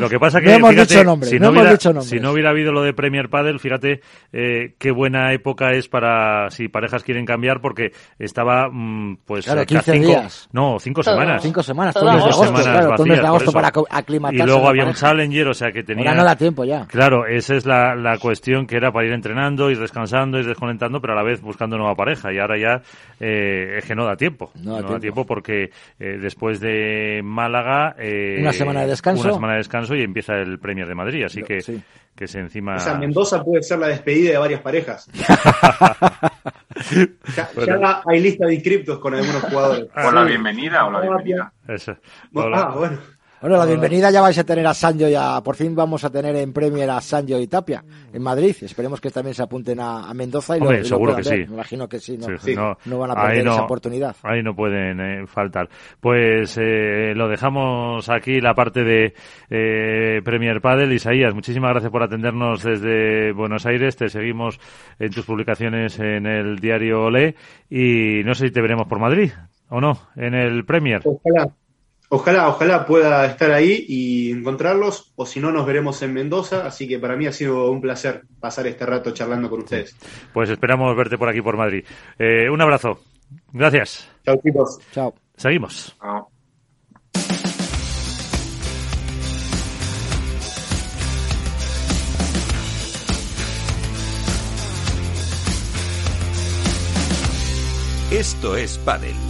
lo 0.00 0.08
que 0.08 0.18
pasa 0.18 0.40
que, 0.40 0.46
no 0.46 0.68
hemos 0.68 0.76
dicho 0.76 1.04
nombre, 1.04 1.28
si, 1.28 1.38
no, 1.38 1.50
hubiera, 1.50 1.76
si 1.78 2.18
no 2.18 2.32
hubiera 2.32 2.50
habido 2.50 2.72
lo 2.72 2.82
de 2.82 2.92
Premier 2.92 3.28
Padel, 3.28 3.60
fíjate 3.60 4.00
eh, 4.32 4.74
qué 4.78 4.90
buena 4.90 5.32
época 5.32 5.70
es 5.72 5.88
para 5.88 6.50
si 6.50 6.68
parejas 6.68 7.04
quieren 7.04 7.24
cambiar, 7.24 7.60
porque 7.60 7.92
estaba 8.18 8.68
mm, 8.70 9.18
pues 9.24 9.44
claro, 9.44 9.64
15 9.64 9.92
días. 9.92 10.48
No, 10.52 10.78
cinco 10.80 11.02
semanas. 11.02 11.42
Cinco 11.42 11.62
semanas, 11.62 11.94
todo, 11.94 12.12
mes 12.12 12.24
de 12.24 12.30
agosto, 12.30 12.52
claro, 12.52 12.94
todo 12.96 13.06
mes 13.06 13.20
de 13.20 13.26
agosto 13.26 13.52
para 13.52 13.72
aclimatarse. 13.90 14.42
Y 14.42 14.46
luego 14.46 14.68
había 14.68 14.84
un 14.84 14.94
Challenger, 14.94 15.48
o 15.48 15.54
sea 15.54 15.70
que 15.72 15.82
tenía... 15.82 16.10
Ahora 16.10 16.22
no 16.22 16.24
da 16.24 16.36
tiempo 16.36 16.64
ya. 16.64 16.86
Claro, 16.86 17.26
esa 17.26 17.54
es 17.54 17.64
la, 17.64 17.94
la 17.94 18.18
cuestión 18.18 18.66
que 18.66 18.76
era 18.76 18.92
para 18.92 19.06
ir 19.06 19.12
entrenando, 19.12 19.70
ir 19.70 19.78
descansando, 19.78 20.38
ir 20.38 20.46
desconectando, 20.46 21.00
pero 21.00 21.12
a 21.12 21.16
la 21.16 21.22
vez 21.22 21.40
buscando 21.40 21.76
nueva 21.76 21.94
pareja. 21.94 22.32
Y 22.32 22.38
ahora 22.38 22.58
ya 22.58 22.82
eh, 23.20 23.78
es 23.78 23.84
que 23.84 23.94
no 23.94 24.04
da 24.04 24.16
tiempo. 24.16 24.50
No 24.62 24.80
da, 24.82 24.98
tiempo. 24.98 25.24
porque 25.24 25.70
eh, 26.04 26.18
después 26.20 26.58
de 26.58 27.20
Málaga. 27.22 27.94
Eh, 27.96 28.38
una 28.40 28.52
semana 28.52 28.80
de 28.80 28.88
descanso. 28.88 29.22
Una 29.22 29.34
semana 29.34 29.52
de 29.52 29.58
descanso 29.58 29.94
y 29.94 30.02
empieza 30.02 30.34
el 30.34 30.58
Premier 30.58 30.88
de 30.88 30.96
Madrid, 30.96 31.22
así 31.22 31.44
que, 31.44 31.60
que 32.16 32.26
se 32.26 32.40
encima. 32.40 32.74
O 32.74 32.80
sea, 32.80 32.98
Mendoza 32.98 33.44
puede 33.44 33.62
ser 33.62 33.78
la 33.78 33.86
despedida 33.86 34.32
de 34.32 34.38
varias 34.38 34.60
parejas. 34.62 35.08
ya, 37.36 38.02
hay 38.04 38.20
lista 38.20 38.46
de 38.46 38.54
inscriptos 38.54 38.98
con 38.98 39.14
algunos 39.14 39.42
jugadores. 39.44 39.86
¿O 39.94 40.10
la 40.10 40.24
bienvenida 40.24 40.86
o 40.86 40.90
la 40.90 41.02
bienvenida? 41.02 41.52
Eso. 41.68 41.96
Ah, 42.34 42.74
bueno. 42.76 42.98
Bueno, 43.42 43.56
la 43.56 43.66
bienvenida 43.66 44.08
ya 44.12 44.20
vais 44.20 44.38
a 44.38 44.44
tener 44.44 44.64
a 44.68 44.72
Sancho 44.72 45.08
ya, 45.08 45.40
por 45.42 45.56
fin 45.56 45.74
vamos 45.74 46.04
a 46.04 46.10
tener 46.10 46.36
en 46.36 46.52
Premier 46.52 46.88
a 46.90 47.00
Sancho 47.00 47.40
y 47.40 47.48
Tapia 47.48 47.82
en 48.12 48.22
Madrid. 48.22 48.54
Esperemos 48.62 49.00
que 49.00 49.10
también 49.10 49.34
se 49.34 49.42
apunten 49.42 49.80
a, 49.80 50.14
Mendoza 50.14 50.56
y 50.56 50.60
lo, 50.60 50.84
seguro 50.84 51.16
que 51.16 51.24
sí. 51.24 51.34
Me 51.38 51.54
imagino 51.54 51.88
que 51.88 51.98
sí 51.98 52.16
no, 52.16 52.78
no, 52.84 52.98
van 53.00 53.10
a 53.10 53.14
perder 53.16 53.48
esa 53.48 53.64
oportunidad. 53.64 54.14
Ahí 54.22 54.44
no 54.44 54.54
pueden 54.54 55.00
eh, 55.00 55.26
faltar. 55.26 55.68
Pues 55.98 56.56
eh, 56.56 57.14
lo 57.16 57.26
dejamos 57.26 58.08
aquí 58.10 58.40
la 58.40 58.54
parte 58.54 58.84
de 58.84 59.14
eh, 59.50 60.22
Premier 60.22 60.60
Padel. 60.60 60.92
Isaías, 60.92 61.34
muchísimas 61.34 61.72
gracias 61.72 61.90
por 61.90 62.04
atendernos 62.04 62.62
desde 62.62 63.32
Buenos 63.32 63.66
Aires. 63.66 63.96
Te 63.96 64.08
seguimos 64.08 64.60
en 65.00 65.10
tus 65.10 65.26
publicaciones 65.26 65.98
en 65.98 66.26
el 66.26 66.60
diario 66.60 67.06
Olé 67.06 67.34
y 67.68 68.22
no 68.24 68.36
sé 68.36 68.46
si 68.46 68.52
te 68.52 68.62
veremos 68.62 68.86
por 68.86 69.00
Madrid 69.00 69.32
o 69.68 69.80
no 69.80 69.98
en 70.14 70.34
el 70.34 70.64
Premier. 70.64 71.00
Ojalá. 71.04 71.50
Ojalá, 72.14 72.46
ojalá 72.48 72.84
pueda 72.84 73.24
estar 73.24 73.50
ahí 73.52 73.86
y 73.88 74.32
encontrarlos, 74.32 75.14
o 75.16 75.24
si 75.24 75.40
no, 75.40 75.50
nos 75.50 75.64
veremos 75.64 76.02
en 76.02 76.12
Mendoza. 76.12 76.66
Así 76.66 76.86
que 76.86 76.98
para 76.98 77.16
mí 77.16 77.26
ha 77.26 77.32
sido 77.32 77.70
un 77.70 77.80
placer 77.80 78.24
pasar 78.38 78.66
este 78.66 78.84
rato 78.84 79.12
charlando 79.12 79.48
con 79.48 79.60
ustedes. 79.60 79.96
Pues 80.34 80.50
esperamos 80.50 80.94
verte 80.94 81.16
por 81.16 81.30
aquí, 81.30 81.40
por 81.40 81.56
Madrid. 81.56 81.86
Eh, 82.18 82.50
un 82.50 82.60
abrazo. 82.60 83.00
Gracias. 83.50 84.10
Chao, 84.26 84.38
chicos. 84.44 84.78
Chao. 84.92 85.14
Seguimos. 85.38 85.96
Chao. 85.98 86.28
Esto 98.10 98.56
es 98.58 98.76
Padel. 98.76 99.21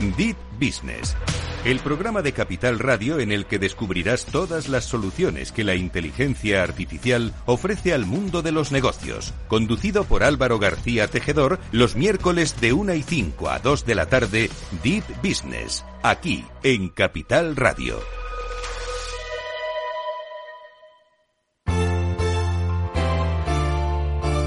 Deep 0.00 0.36
Business. 0.58 1.16
El 1.64 1.78
programa 1.80 2.22
de 2.22 2.32
Capital 2.32 2.78
Radio 2.78 3.18
en 3.18 3.32
el 3.32 3.44
que 3.44 3.58
descubrirás 3.58 4.24
todas 4.24 4.68
las 4.68 4.84
soluciones 4.84 5.52
que 5.52 5.62
la 5.62 5.74
inteligencia 5.74 6.62
artificial 6.62 7.34
ofrece 7.44 7.92
al 7.92 8.06
mundo 8.06 8.40
de 8.40 8.50
los 8.50 8.72
negocios. 8.72 9.34
Conducido 9.48 10.04
por 10.04 10.22
Álvaro 10.22 10.58
García 10.58 11.08
Tejedor 11.08 11.58
los 11.70 11.96
miércoles 11.96 12.58
de 12.60 12.72
1 12.72 12.94
y 12.94 13.02
5 13.02 13.50
a 13.50 13.58
2 13.58 13.84
de 13.84 13.94
la 13.94 14.06
tarde, 14.06 14.50
Deep 14.82 15.04
Business. 15.22 15.84
Aquí, 16.02 16.44
en 16.62 16.88
Capital 16.88 17.56
Radio. 17.56 18.00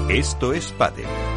Esto 0.08 0.52
es 0.52 0.70
Padel. 0.72 1.33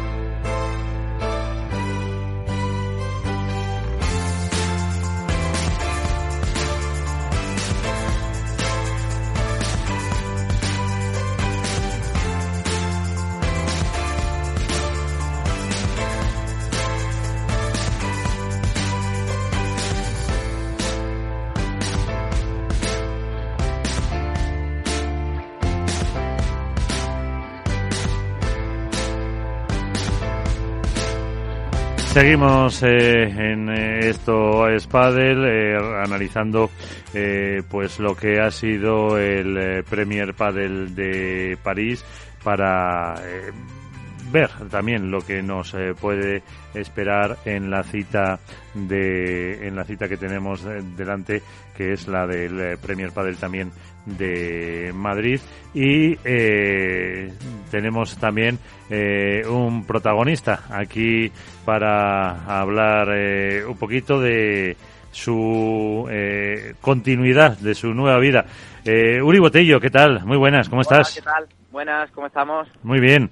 Seguimos 32.08 32.82
eh, 32.82 33.24
en 33.24 33.68
eh, 33.68 34.08
esto 34.08 34.66
es 34.66 34.86
Padel, 34.86 35.44
eh, 35.44 35.76
analizando 35.76 36.70
pues 37.68 37.98
lo 38.00 38.16
que 38.16 38.40
ha 38.40 38.50
sido 38.50 39.18
el 39.18 39.84
Premier 39.84 40.34
Padel 40.34 40.94
de 40.94 41.58
París 41.62 42.04
para 42.42 43.14
ver 44.30 44.50
también 44.70 45.10
lo 45.10 45.20
que 45.20 45.42
nos 45.42 45.74
puede 46.00 46.42
esperar 46.74 47.38
en 47.44 47.70
la 47.70 47.82
cita 47.82 48.38
de 48.74 49.66
en 49.66 49.74
la 49.74 49.84
cita 49.84 50.08
que 50.08 50.16
tenemos 50.16 50.64
delante 50.96 51.42
que 51.76 51.92
es 51.92 52.06
la 52.06 52.26
del 52.26 52.78
Premier 52.78 53.10
Padel 53.10 53.36
también 53.36 53.72
de 54.16 54.92
Madrid 54.94 55.40
y 55.74 56.16
eh, 56.24 57.32
tenemos 57.70 58.16
también 58.16 58.58
eh, 58.88 59.42
un 59.46 59.86
protagonista 59.86 60.64
aquí 60.70 61.30
para 61.64 62.44
hablar 62.60 63.08
eh, 63.12 63.64
un 63.66 63.76
poquito 63.76 64.20
de 64.20 64.76
su 65.10 66.08
continuidad, 66.80 67.58
de 67.58 67.74
su 67.74 67.92
nueva 67.92 68.18
vida. 68.18 68.44
Uri 68.86 69.38
Botello, 69.38 69.80
¿qué 69.80 69.90
tal? 69.90 70.24
Muy 70.24 70.36
buenas, 70.36 70.68
¿cómo 70.68 70.82
estás? 70.82 71.14
¿Qué 71.14 71.22
tal? 71.22 71.46
Buenas, 71.70 72.10
¿cómo 72.12 72.28
estamos? 72.28 72.68
Muy 72.82 73.00
bien. 73.00 73.30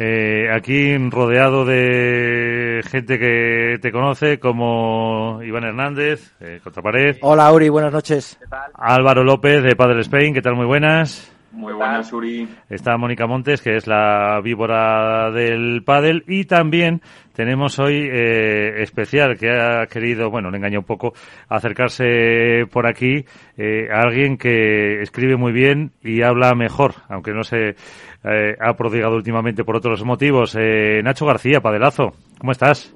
Eh, 0.00 0.48
aquí 0.54 0.96
rodeado 1.10 1.64
de 1.64 2.82
gente 2.88 3.18
que 3.18 3.78
te 3.82 3.90
conoce, 3.90 4.38
como 4.38 5.42
Iván 5.42 5.64
Hernández, 5.64 6.36
eh, 6.38 6.60
Contrapared. 6.62 7.16
Hola, 7.20 7.52
Uri, 7.52 7.68
buenas 7.68 7.92
noches. 7.92 8.38
Álvaro 8.74 9.24
López, 9.24 9.60
de 9.64 9.74
Padre 9.74 10.02
Spain, 10.02 10.32
¿qué 10.32 10.40
tal? 10.40 10.54
Muy 10.54 10.66
buenas. 10.66 11.34
Muy 11.50 11.72
buenas, 11.72 12.12
Uri. 12.12 12.46
Está 12.70 12.96
Mónica 12.96 13.26
Montes, 13.26 13.62
que 13.62 13.74
es 13.74 13.88
la 13.88 14.40
víbora 14.44 15.32
del 15.32 15.82
pádel. 15.82 16.22
Y 16.28 16.44
también 16.44 17.00
tenemos 17.32 17.78
hoy 17.78 18.08
eh, 18.12 18.82
especial, 18.82 19.38
que 19.38 19.50
ha 19.50 19.86
querido, 19.86 20.30
bueno, 20.30 20.50
le 20.50 20.58
engañó 20.58 20.80
un 20.80 20.84
poco, 20.84 21.14
acercarse 21.48 22.66
por 22.70 22.86
aquí 22.86 23.24
eh, 23.56 23.88
a 23.90 24.02
alguien 24.02 24.36
que 24.36 25.00
escribe 25.00 25.36
muy 25.36 25.52
bien 25.52 25.92
y 26.02 26.22
habla 26.22 26.54
mejor, 26.54 26.94
aunque 27.08 27.32
no 27.32 27.42
se 27.42 27.76
eh, 28.24 28.56
ha 28.60 28.74
prodigado 28.74 29.16
últimamente 29.16 29.64
por 29.64 29.76
otros 29.76 30.04
motivos. 30.04 30.56
Eh, 30.58 31.00
Nacho 31.02 31.26
García, 31.26 31.60
Padelazo, 31.60 32.12
¿cómo 32.38 32.52
estás? 32.52 32.92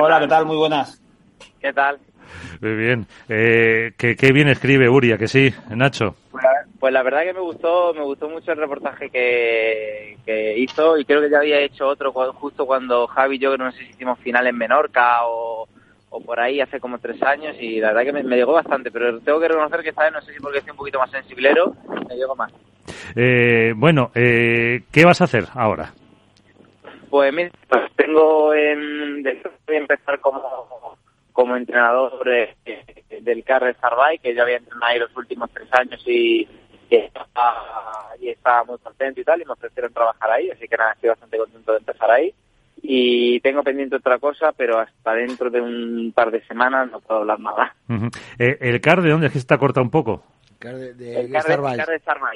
Hola, 0.00 0.20
¿qué 0.20 0.28
tal? 0.28 0.46
Muy 0.46 0.56
buenas. 0.56 1.00
¿Qué 1.60 1.72
tal? 1.72 1.98
Muy 2.60 2.74
bien. 2.74 3.06
Eh, 3.28 3.92
¿qué, 3.96 4.32
bien 4.32 4.48
escribe 4.48 4.88
Uria, 4.88 5.18
que 5.18 5.28
sí, 5.28 5.52
Nacho. 5.70 6.14
Pues, 6.30 6.44
pues 6.78 6.92
la 6.92 7.02
verdad 7.02 7.22
que 7.22 7.32
me 7.32 7.40
gustó, 7.40 7.94
me 7.94 8.02
gustó 8.02 8.28
mucho 8.28 8.52
el 8.52 8.58
reportaje 8.58 9.10
que, 9.10 10.16
hizo 10.56 10.98
y 10.98 11.04
creo 11.04 11.20
que 11.20 11.30
ya 11.30 11.38
había 11.38 11.60
hecho 11.60 11.88
otro 11.88 12.12
justo 12.12 12.66
cuando 12.66 13.06
Javi 13.06 13.36
y 13.36 13.38
yo, 13.38 13.56
no 13.56 13.70
sé 13.72 13.78
si 13.78 13.90
hicimos 13.90 14.18
final 14.20 14.46
en 14.46 14.56
Menorca 14.56 15.26
o, 15.26 15.68
por 16.24 16.38
ahí 16.40 16.60
hace 16.60 16.78
como 16.78 16.98
tres 16.98 17.22
años 17.22 17.56
y 17.58 17.80
la 17.80 17.92
verdad 17.92 18.12
que 18.12 18.22
me, 18.22 18.36
llegó 18.36 18.52
bastante, 18.52 18.90
pero 18.90 19.18
tengo 19.20 19.40
que 19.40 19.48
reconocer 19.48 19.82
que 19.82 19.88
esta 19.88 20.04
vez 20.04 20.12
no 20.12 20.20
sé 20.20 20.32
si 20.34 20.40
porque 20.40 20.58
estoy 20.58 20.72
un 20.72 20.76
poquito 20.76 20.98
más 20.98 21.10
sensiblero, 21.10 21.74
me 22.08 22.16
llegó 22.16 22.36
más. 22.36 22.52
Eh, 23.14 23.74
bueno, 23.76 24.10
eh, 24.14 24.82
¿qué 24.90 25.04
vas 25.04 25.20
a 25.20 25.24
hacer 25.24 25.46
ahora? 25.54 25.92
Pues 27.10 27.32
mira, 27.32 27.50
pues 27.68 27.90
tengo 27.96 28.54
en, 28.54 29.22
voy 29.22 29.76
a 29.76 29.78
empezar 29.78 30.20
como 30.20 30.96
como 31.32 31.56
entrenador 31.56 32.22
del 32.24 33.44
Carre 33.44 33.74
Sarbay, 33.80 34.18
que 34.18 34.34
ya 34.34 34.42
había 34.42 34.58
entrenado 34.58 34.86
ahí 34.86 34.98
los 34.98 35.16
últimos 35.16 35.50
tres 35.50 35.68
años 35.72 36.02
y, 36.06 36.46
y, 36.90 38.28
estaba, 38.28 38.64
muy 38.64 38.78
contento 38.78 39.20
y 39.20 39.24
tal, 39.24 39.40
y 39.40 39.44
me 39.44 39.52
ofrecieron 39.52 39.92
trabajar 39.92 40.30
ahí, 40.30 40.50
así 40.50 40.68
que 40.68 40.76
nada, 40.76 40.92
estoy 40.92 41.08
bastante 41.08 41.38
contento 41.38 41.72
de 41.72 41.78
empezar 41.78 42.10
ahí. 42.10 42.34
Y 42.84 43.40
tengo 43.40 43.62
pendiente 43.62 43.96
otra 43.96 44.18
cosa, 44.18 44.52
pero 44.52 44.78
hasta 44.78 45.14
dentro 45.14 45.50
de 45.50 45.60
un 45.60 46.12
par 46.14 46.30
de 46.30 46.44
semanas 46.46 46.90
no 46.90 47.00
puedo 47.00 47.20
hablar 47.20 47.38
nada. 47.38 47.74
Eh, 48.38 48.58
¿El 48.60 48.80
CAR 48.80 49.02
de 49.02 49.10
dónde 49.10 49.28
es 49.28 49.32
que 49.32 49.38
se 49.38 49.44
está 49.44 49.56
corta 49.56 49.80
un 49.80 49.90
poco? 49.90 50.24
De, 50.62 50.94
de, 50.94 51.28
de. 51.28 51.38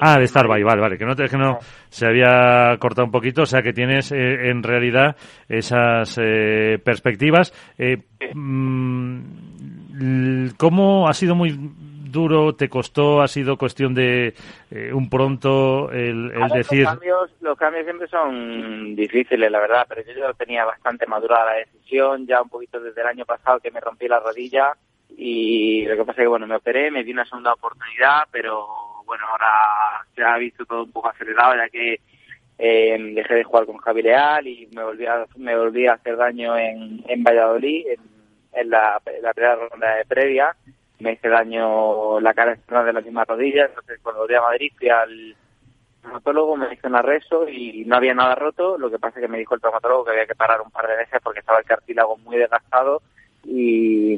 Ah, 0.01 0.19
de 0.19 0.27
Starbike, 0.27 0.65
vale, 0.65 0.81
vale. 0.81 0.97
Que 0.97 1.05
no, 1.05 1.15
que 1.15 1.37
no 1.37 1.59
se 1.89 2.05
había 2.05 2.77
cortado 2.79 3.05
un 3.05 3.11
poquito, 3.11 3.43
o 3.43 3.45
sea 3.45 3.61
que 3.61 3.73
tienes 3.73 4.11
eh, 4.11 4.49
en 4.49 4.63
realidad 4.63 5.15
esas 5.47 6.17
eh, 6.21 6.79
perspectivas. 6.83 7.53
Eh, 7.77 8.03
mm, 8.33 9.21
¿Cómo 10.57 11.07
ha 11.07 11.13
sido 11.13 11.35
muy 11.35 11.57
duro? 12.11 12.55
¿Te 12.55 12.69
costó? 12.69 13.21
¿Ha 13.21 13.27
sido 13.27 13.57
cuestión 13.57 13.93
de 13.93 14.33
eh, 14.71 14.93
un 14.93 15.09
pronto 15.09 15.91
el, 15.91 16.31
decir...? 16.53 16.83
Los 16.83 16.91
cambios, 16.91 17.31
los 17.41 17.57
cambios 17.57 17.85
siempre 17.85 18.07
son 18.07 18.95
difíciles, 18.95 19.51
la 19.51 19.59
verdad, 19.59 19.85
pero 19.87 20.01
yo 20.01 20.13
ya 20.13 20.33
tenía 20.33 20.65
bastante 20.65 21.05
madurada 21.05 21.45
la 21.45 21.59
decisión, 21.59 22.25
ya 22.27 22.41
un 22.41 22.49
poquito 22.49 22.79
desde 22.79 23.01
el 23.01 23.07
año 23.07 23.25
pasado 23.25 23.59
que 23.59 23.71
me 23.71 23.79
rompí 23.79 24.07
la 24.07 24.19
rodilla 24.19 24.73
y 25.19 25.83
lo 25.85 25.95
que 25.97 26.05
pasa 26.05 26.21
es 26.21 26.25
que 26.25 26.27
bueno 26.27 26.45
me 26.45 26.55
operé 26.55 26.91
me 26.91 27.03
di 27.03 27.11
una 27.11 27.25
segunda 27.25 27.53
oportunidad 27.53 28.27
pero 28.31 28.67
bueno 29.03 29.25
ahora 29.27 30.05
se 30.15 30.23
ha 30.23 30.37
visto 30.37 30.65
todo 30.65 30.83
un 30.83 30.91
poco 30.91 31.09
acelerado 31.09 31.55
ya 31.55 31.67
que 31.69 31.99
eh, 32.59 32.97
dejé 33.13 33.35
de 33.35 33.43
jugar 33.43 33.65
con 33.65 33.77
Javi 33.77 34.01
Leal 34.01 34.47
y 34.47 34.67
me 34.73 34.83
volví 34.83 35.05
a, 35.05 35.25
me 35.37 35.57
volví 35.57 35.87
a 35.87 35.93
hacer 35.93 36.17
daño 36.17 36.57
en, 36.57 37.03
en 37.07 37.23
Valladolid 37.23 37.85
en, 38.53 38.69
la, 38.69 38.99
primera 39.03 39.55
ronda 39.55 39.95
de 39.95 40.05
previa. 40.05 40.55
Me 40.99 41.13
hice 41.13 41.29
daño 41.29 42.19
la 42.19 42.33
cara 42.33 42.53
externa 42.53 42.83
de 42.83 42.93
la 42.93 43.01
misma 43.01 43.25
rodilla 43.25 43.65
entonces 43.65 43.99
cuando 44.01 44.21
volví 44.21 44.33
a 44.33 44.41
Madrid 44.41 44.71
fui 44.75 44.89
al 44.89 45.35
traumatólogo 46.01 46.57
me 46.57 46.73
hice 46.73 46.87
un 46.87 46.95
arresto 46.95 47.47
y 47.47 47.85
no 47.85 47.97
había 47.97 48.15
nada 48.15 48.33
roto. 48.33 48.77
Lo 48.77 48.89
que 48.89 48.97
pasa 48.97 49.19
es 49.19 49.25
que 49.25 49.31
me 49.31 49.37
dijo 49.37 49.53
el 49.53 49.61
traumatólogo 49.61 50.05
que 50.05 50.11
había 50.11 50.25
que 50.25 50.35
parar 50.35 50.61
un 50.61 50.71
par 50.71 50.87
de 50.87 50.95
veces 50.95 51.19
porque 51.23 51.41
estaba 51.41 51.59
el 51.59 51.65
cartílago 51.65 52.17
muy 52.17 52.37
desgastado 52.37 53.03
y 53.43 54.17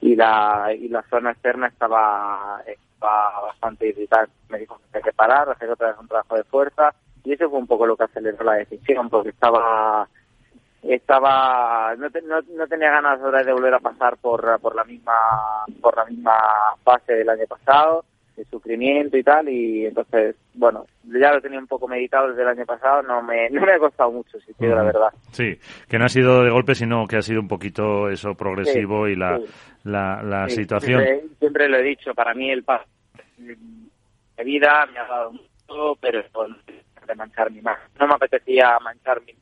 y 0.00 0.16
la, 0.16 0.72
y 0.72 0.88
la 0.88 1.02
zona 1.10 1.32
externa 1.32 1.68
estaba, 1.68 2.62
estaba 2.66 3.40
bastante 3.42 3.88
irritada. 3.88 4.28
Me 4.48 4.58
dijo 4.58 4.80
que 4.90 4.98
hay 4.98 5.02
que 5.02 5.12
parar, 5.12 5.48
hacer 5.48 5.70
otra 5.70 5.88
vez 5.88 5.96
un 5.98 6.08
trabajo 6.08 6.36
de 6.36 6.44
fuerza 6.44 6.94
y 7.24 7.32
eso 7.32 7.50
fue 7.50 7.58
un 7.58 7.66
poco 7.66 7.86
lo 7.86 7.96
que 7.96 8.04
aceleró 8.04 8.42
la 8.44 8.54
decisión 8.54 9.08
porque 9.10 9.30
estaba 9.30 10.08
estaba 10.82 11.94
no, 11.96 12.08
no, 12.08 12.66
tenía 12.66 12.90
ganas 12.90 13.20
ahora 13.20 13.44
de 13.44 13.52
volver 13.52 13.74
a 13.74 13.80
pasar 13.80 14.16
por, 14.16 14.58
por 14.60 14.74
la 14.74 14.84
misma 14.84 15.12
por 15.82 15.94
la 15.94 16.06
misma 16.06 16.32
fase 16.82 17.12
del 17.12 17.28
año 17.28 17.44
pasado 17.46 18.04
sufrimiento 18.44 19.16
y 19.16 19.22
tal 19.22 19.48
y 19.48 19.86
entonces 19.86 20.36
bueno 20.54 20.86
ya 21.04 21.32
lo 21.32 21.40
tenía 21.40 21.58
un 21.58 21.66
poco 21.66 21.88
meditado 21.88 22.28
desde 22.28 22.42
el 22.42 22.48
año 22.48 22.66
pasado 22.66 23.02
no 23.02 23.22
me 23.22 23.50
no 23.50 23.62
me 23.62 23.72
ha 23.72 23.78
costado 23.78 24.12
mucho 24.12 24.38
si 24.40 24.52
quiero 24.54 24.76
la 24.76 24.84
verdad. 24.84 25.12
Sí 25.32 25.58
que 25.88 25.98
no 25.98 26.04
ha 26.04 26.08
sido 26.08 26.42
de 26.42 26.50
golpe 26.50 26.74
sino 26.74 27.06
que 27.06 27.16
ha 27.16 27.22
sido 27.22 27.40
un 27.40 27.48
poquito 27.48 28.08
eso 28.08 28.34
progresivo 28.34 29.08
y 29.08 29.16
la 29.16 29.40
la, 29.84 30.22
la 30.22 30.48
situación. 30.48 31.02
siempre, 31.38 31.68
lo 31.68 31.78
he 31.78 31.82
dicho 31.82 32.14
para 32.14 32.34
mí 32.34 32.50
el 32.50 32.62
paso 32.62 32.84
de 33.38 34.44
vida 34.44 34.86
me 34.92 34.98
ha 34.98 35.06
dado 35.06 35.32
mucho 35.32 35.96
pero 36.00 36.22
de 37.06 37.14
manchar 37.16 37.50
mi 37.50 37.60
más. 37.60 37.78
No 37.98 38.06
me 38.06 38.14
apetecía 38.14 38.78
manchar 38.80 39.20
mi 39.22 39.34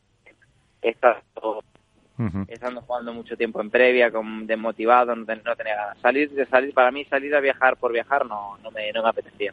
estando 2.48 2.80
jugando 2.80 3.12
mucho 3.12 3.36
tiempo 3.36 3.60
en 3.60 3.70
previa, 3.70 4.10
con, 4.10 4.46
desmotivado, 4.46 5.14
no, 5.14 5.24
no 5.24 5.56
tenía 5.56 5.76
ganas. 5.76 5.98
Salir, 5.98 6.30
de 6.30 6.46
salir, 6.46 6.74
para 6.74 6.90
mí 6.90 7.04
salir 7.04 7.34
a 7.34 7.40
viajar 7.40 7.76
por 7.76 7.92
viajar 7.92 8.26
no, 8.26 8.56
no, 8.62 8.70
me, 8.70 8.90
no 8.92 9.02
me 9.02 9.08
apetecía. 9.08 9.52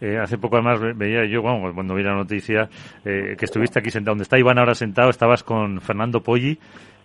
eh, 0.00 0.18
hace 0.18 0.38
poco 0.38 0.56
además 0.56 0.80
veía 0.96 1.24
yo, 1.26 1.42
bueno, 1.42 1.72
cuando 1.74 1.94
vi 1.94 2.02
la 2.02 2.14
noticia, 2.14 2.68
eh, 3.04 3.34
que 3.38 3.44
estuviste 3.44 3.78
aquí 3.78 3.90
sentado, 3.90 4.12
donde 4.12 4.22
está 4.22 4.38
Iván 4.38 4.58
ahora 4.58 4.74
sentado, 4.74 5.10
estabas 5.10 5.42
con 5.42 5.80
Fernando 5.80 6.22
Poggi, 6.22 6.58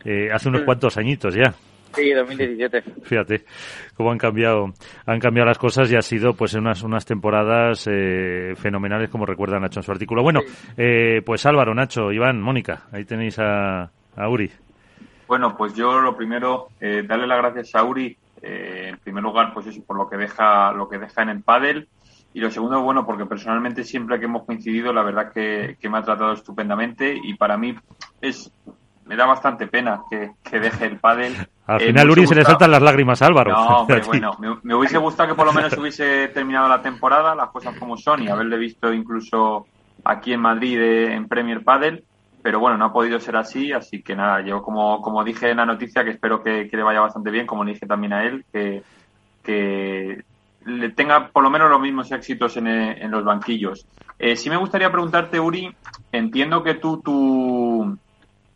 eh, 0.05 0.29
hace 0.31 0.49
unos 0.49 0.61
mm. 0.61 0.65
cuantos 0.65 0.97
añitos 0.97 1.35
ya. 1.35 1.53
Sí, 1.93 2.11
2017. 2.11 2.83
Fíjate 3.03 3.43
cómo 3.95 4.11
han 4.11 4.17
cambiado, 4.17 4.73
han 5.05 5.19
cambiado 5.19 5.47
las 5.47 5.57
cosas 5.57 5.91
y 5.91 5.95
ha 5.95 6.01
sido 6.01 6.33
pues 6.33 6.53
unas 6.53 6.83
unas 6.83 7.05
temporadas 7.05 7.87
eh, 7.91 8.53
fenomenales 8.55 9.09
como 9.09 9.25
recuerda 9.25 9.59
Nacho 9.59 9.79
en 9.79 9.83
su 9.83 9.91
artículo. 9.91 10.23
Bueno, 10.23 10.41
eh, 10.77 11.21
pues 11.25 11.45
Álvaro, 11.45 11.73
Nacho, 11.73 12.11
Iván, 12.11 12.41
Mónica, 12.41 12.87
ahí 12.91 13.05
tenéis 13.05 13.37
a, 13.39 13.91
a 14.15 14.29
Uri. 14.29 14.51
Bueno, 15.27 15.55
pues 15.55 15.73
yo 15.73 15.99
lo 16.01 16.15
primero, 16.15 16.69
eh, 16.79 17.03
darle 17.07 17.27
las 17.27 17.37
gracias 17.37 17.75
a 17.75 17.83
Uri, 17.83 18.17
eh, 18.41 18.87
en 18.89 18.97
primer 18.97 19.23
lugar, 19.23 19.53
pues 19.53 19.67
eso, 19.67 19.81
por 19.83 19.97
lo 19.97 20.09
que 20.09 20.17
deja, 20.17 20.71
lo 20.73 20.89
que 20.89 20.97
deja 20.97 21.21
en 21.21 21.29
el 21.29 21.41
pádel. 21.41 21.87
Y 22.33 22.39
lo 22.39 22.49
segundo, 22.49 22.81
bueno, 22.81 23.05
porque 23.05 23.25
personalmente 23.25 23.83
siempre 23.83 24.19
que 24.19 24.25
hemos 24.25 24.45
coincidido, 24.45 24.93
la 24.93 25.03
verdad 25.03 25.31
que, 25.33 25.77
que 25.79 25.89
me 25.89 25.97
ha 25.97 26.03
tratado 26.03 26.31
estupendamente 26.31 27.17
y 27.21 27.33
para 27.33 27.57
mí 27.57 27.75
es 28.21 28.51
me 29.11 29.17
da 29.17 29.25
bastante 29.25 29.67
pena 29.67 30.03
que, 30.09 30.59
deje 30.59 30.85
el 30.85 30.97
pádel. 30.97 31.35
Al 31.67 31.81
eh, 31.81 31.87
final, 31.87 32.09
Uri, 32.11 32.27
se 32.27 32.35
le 32.35 32.45
saltan 32.45 32.71
las 32.71 32.81
lágrimas 32.81 33.21
Álvaro. 33.21 33.51
No, 33.51 33.67
hombre, 33.79 34.01
bueno, 34.07 34.37
me, 34.63 34.73
hubiese 34.73 34.97
gustado 34.99 35.27
que 35.27 35.35
por 35.35 35.45
lo 35.45 35.51
menos 35.51 35.77
hubiese 35.77 36.29
terminado 36.29 36.69
la 36.69 36.81
temporada, 36.81 37.35
las 37.35 37.49
cosas 37.49 37.77
como 37.77 37.97
son, 37.97 38.23
y 38.23 38.29
haberle 38.29 38.57
visto 38.57 38.93
incluso 38.93 39.67
aquí 40.05 40.31
en 40.31 40.39
Madrid 40.39 40.79
eh, 40.79 41.13
en 41.13 41.27
Premier 41.27 41.61
Padel, 41.61 42.05
pero 42.41 42.59
bueno, 42.59 42.77
no 42.77 42.85
ha 42.85 42.93
podido 42.93 43.19
ser 43.19 43.35
así, 43.35 43.71
así 43.71 44.01
que 44.01 44.15
nada, 44.15 44.41
yo 44.41 44.61
como, 44.61 45.01
como 45.01 45.23
dije 45.23 45.49
en 45.49 45.57
la 45.57 45.65
noticia, 45.65 46.03
que 46.03 46.11
espero 46.11 46.43
que, 46.43 46.69
le 46.71 46.83
vaya 46.83 47.01
bastante 47.01 47.31
bien, 47.31 47.47
como 47.47 47.63
le 47.63 47.73
dije 47.73 47.85
también 47.85 48.13
a 48.13 48.23
él, 48.23 48.45
que, 48.51 48.83
que 49.43 50.23
le 50.65 50.89
tenga 50.89 51.29
por 51.29 51.43
lo 51.43 51.49
menos 51.49 51.69
los 51.69 51.81
mismos 51.81 52.11
éxitos 52.11 52.57
en, 52.57 52.67
en 52.67 53.11
los 53.11 53.23
banquillos. 53.23 53.85
Eh, 54.19 54.35
sí 54.35 54.49
me 54.49 54.57
gustaría 54.57 54.91
preguntarte, 54.91 55.39
Uri, 55.39 55.75
entiendo 56.11 56.63
que 56.63 56.75
tú, 56.75 57.01
tú 57.01 57.97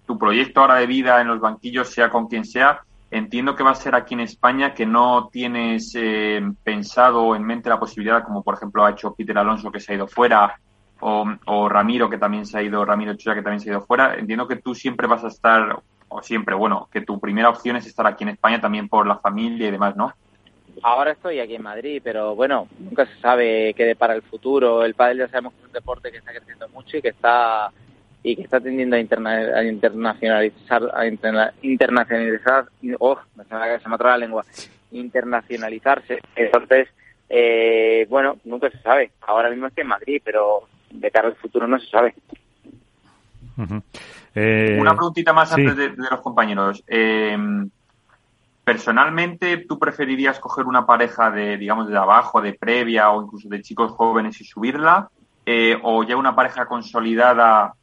tu 0.05 0.17
proyecto 0.17 0.61
ahora 0.61 0.75
de 0.75 0.87
vida 0.87 1.21
en 1.21 1.27
los 1.27 1.39
banquillos, 1.39 1.89
sea 1.89 2.09
con 2.09 2.27
quien 2.27 2.45
sea, 2.45 2.81
entiendo 3.11 3.55
que 3.55 3.63
va 3.63 3.71
a 3.71 3.75
ser 3.75 3.95
aquí 3.95 4.13
en 4.13 4.21
España, 4.21 4.73
que 4.73 4.85
no 4.85 5.29
tienes 5.31 5.93
eh, 5.95 6.41
pensado 6.63 7.35
en 7.35 7.43
mente 7.43 7.69
la 7.69 7.79
posibilidad, 7.79 8.23
como 8.23 8.43
por 8.43 8.55
ejemplo 8.55 8.85
ha 8.85 8.91
hecho 8.91 9.13
Peter 9.13 9.37
Alonso 9.37 9.71
que 9.71 9.79
se 9.79 9.93
ha 9.93 9.95
ido 9.95 10.07
fuera, 10.07 10.59
o, 10.99 11.69
Ramiro 11.69 12.09
que 12.09 12.17
también 12.17 12.45
se 12.45 12.57
ha 12.57 12.63
ido, 12.63 12.85
Ramiro 12.85 13.15
Chuya 13.15 13.35
que 13.35 13.41
también 13.41 13.59
se 13.59 13.69
ha 13.69 13.73
ido 13.73 13.81
fuera. 13.81 14.15
Entiendo 14.15 14.47
que 14.47 14.57
tú 14.57 14.73
siempre 14.73 15.07
vas 15.07 15.23
a 15.23 15.27
estar, 15.27 15.79
o 16.07 16.21
siempre, 16.21 16.55
bueno, 16.55 16.87
que 16.91 17.01
tu 17.01 17.19
primera 17.19 17.49
opción 17.49 17.75
es 17.75 17.85
estar 17.85 18.07
aquí 18.07 18.23
en 18.23 18.29
España 18.29 18.61
también 18.61 18.87
por 18.89 19.05
la 19.07 19.17
familia 19.17 19.67
y 19.67 19.71
demás, 19.71 19.95
¿no? 19.95 20.13
Ahora 20.83 21.11
estoy 21.11 21.39
aquí 21.39 21.55
en 21.55 21.63
Madrid, 21.63 22.01
pero 22.03 22.35
bueno, 22.35 22.67
nunca 22.79 23.05
se 23.05 23.19
sabe 23.21 23.73
qué 23.75 23.85
depara 23.85 24.13
el 24.13 24.21
futuro. 24.21 24.83
El 24.83 24.93
pádel 24.93 25.19
ya 25.19 25.27
sabemos 25.29 25.53
que 25.53 25.59
es 25.59 25.65
un 25.67 25.71
deporte 25.71 26.11
que 26.11 26.17
está 26.17 26.31
creciendo 26.31 26.67
mucho 26.69 26.97
y 26.97 27.01
que 27.01 27.09
está 27.09 27.71
y 28.25 28.35
que 28.35 28.41
está 28.41 28.59
tendiendo 28.59 28.95
a, 28.95 28.99
internacionalizar, 28.99 30.91
a 30.95 31.05
internacionalizar, 31.61 32.65
oh, 32.97 33.19
se 33.37 33.89
me, 33.89 33.97
la 33.99 34.17
lengua, 34.17 34.43
internacionalizarse. 34.91 36.19
Entonces, 36.35 36.87
eh, 37.29 38.07
bueno, 38.09 38.37
nunca 38.43 38.71
se 38.71 38.79
sabe. 38.79 39.11
Ahora 39.21 39.51
mismo 39.51 39.67
es 39.67 39.73
que 39.73 39.81
en 39.81 39.87
Madrid, 39.87 40.21
pero 40.25 40.67
de 40.99 41.11
cara 41.11 41.27
al 41.27 41.35
futuro 41.35 41.67
no 41.67 41.79
se 41.79 41.87
sabe. 41.87 42.15
Eh, 44.33 44.77
Una 44.79 44.95
preguntita 44.95 45.31
más 45.31 45.53
antes 45.53 45.75
de, 45.75 45.89
los 45.95 46.21
compañeros. 46.21 46.83
Eh, 46.87 47.37
personalmente, 48.63 49.57
¿tú 49.67 49.79
preferirías 49.79 50.39
coger 50.39 50.65
una 50.65 50.85
pareja 50.85 51.31
de, 51.31 51.57
digamos, 51.57 51.87
de 51.87 51.97
abajo, 51.97 52.41
de 52.41 52.53
previa 52.53 53.11
o 53.11 53.23
incluso 53.23 53.47
de 53.47 53.61
chicos 53.61 53.91
jóvenes 53.91 54.39
y 54.41 54.43
subirla? 54.43 55.09
¿O 55.83 56.03
ya 56.03 56.17
una 56.17 56.35
pareja 56.35 56.65
consolidada 56.65 57.73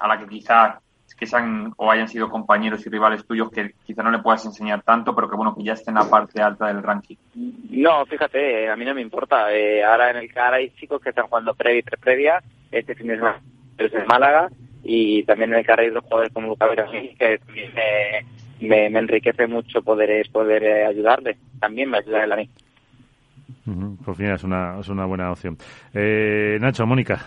a 0.00 0.08
la 0.08 0.18
que 0.18 0.26
quizás 0.26 0.76
que 1.14 1.26
sean 1.26 1.72
o 1.76 1.90
hayan 1.90 2.08
sido 2.08 2.28
compañeros 2.28 2.86
y 2.86 2.90
rivales 2.90 3.24
tuyos 3.26 3.50
que 3.50 3.74
quizá 3.84 4.02
no 4.02 4.10
le 4.10 4.18
puedas 4.18 4.44
enseñar 4.44 4.82
tanto, 4.82 5.14
pero 5.14 5.28
que 5.28 5.36
bueno, 5.36 5.54
que 5.54 5.64
ya 5.64 5.74
esté 5.74 5.90
en 5.90 5.96
la 5.96 6.08
parte 6.08 6.40
alta 6.40 6.66
del 6.66 6.82
ranking. 6.82 7.16
No, 7.34 8.04
fíjate, 8.06 8.68
a 8.68 8.76
mí 8.76 8.84
no 8.84 8.94
me 8.94 9.02
importa. 9.02 9.52
Eh, 9.52 9.82
ahora 9.84 10.10
en 10.10 10.16
el 10.16 10.32
CAR 10.32 10.54
hay 10.54 10.70
chicos 10.70 11.00
que 11.00 11.10
están 11.10 11.26
jugando 11.26 11.54
previa 11.54 11.80
y 11.80 11.82
previa, 11.82 12.42
este 12.70 12.94
fin 12.94 13.08
de 13.08 13.16
semana 13.16 13.40
es 13.78 13.94
en 13.94 14.06
Málaga, 14.06 14.48
y 14.84 15.22
también 15.24 15.52
en 15.52 15.60
el 15.60 15.66
CAR 15.66 15.80
hay 15.80 15.90
dos 15.90 16.04
jugadores 16.04 16.32
como 16.32 16.48
Luca 16.48 16.68
que 17.18 17.40
me, 18.60 18.88
me, 18.90 18.98
enriquece 18.98 19.46
mucho 19.46 19.82
poder, 19.82 20.28
poder 20.30 20.64
eh, 20.64 20.86
ayudarle. 20.86 21.36
También 21.60 21.90
me 21.90 21.98
ayuda 21.98 22.24
él 22.24 22.32
a 22.32 22.36
mí. 22.36 22.48
Pues 24.04 24.18
es 24.18 24.44
una, 24.44 24.78
es 24.80 24.88
una 24.88 25.04
buena 25.04 25.30
opción. 25.30 25.56
Eh, 25.94 26.58
Nacho, 26.60 26.86
Mónica. 26.86 27.20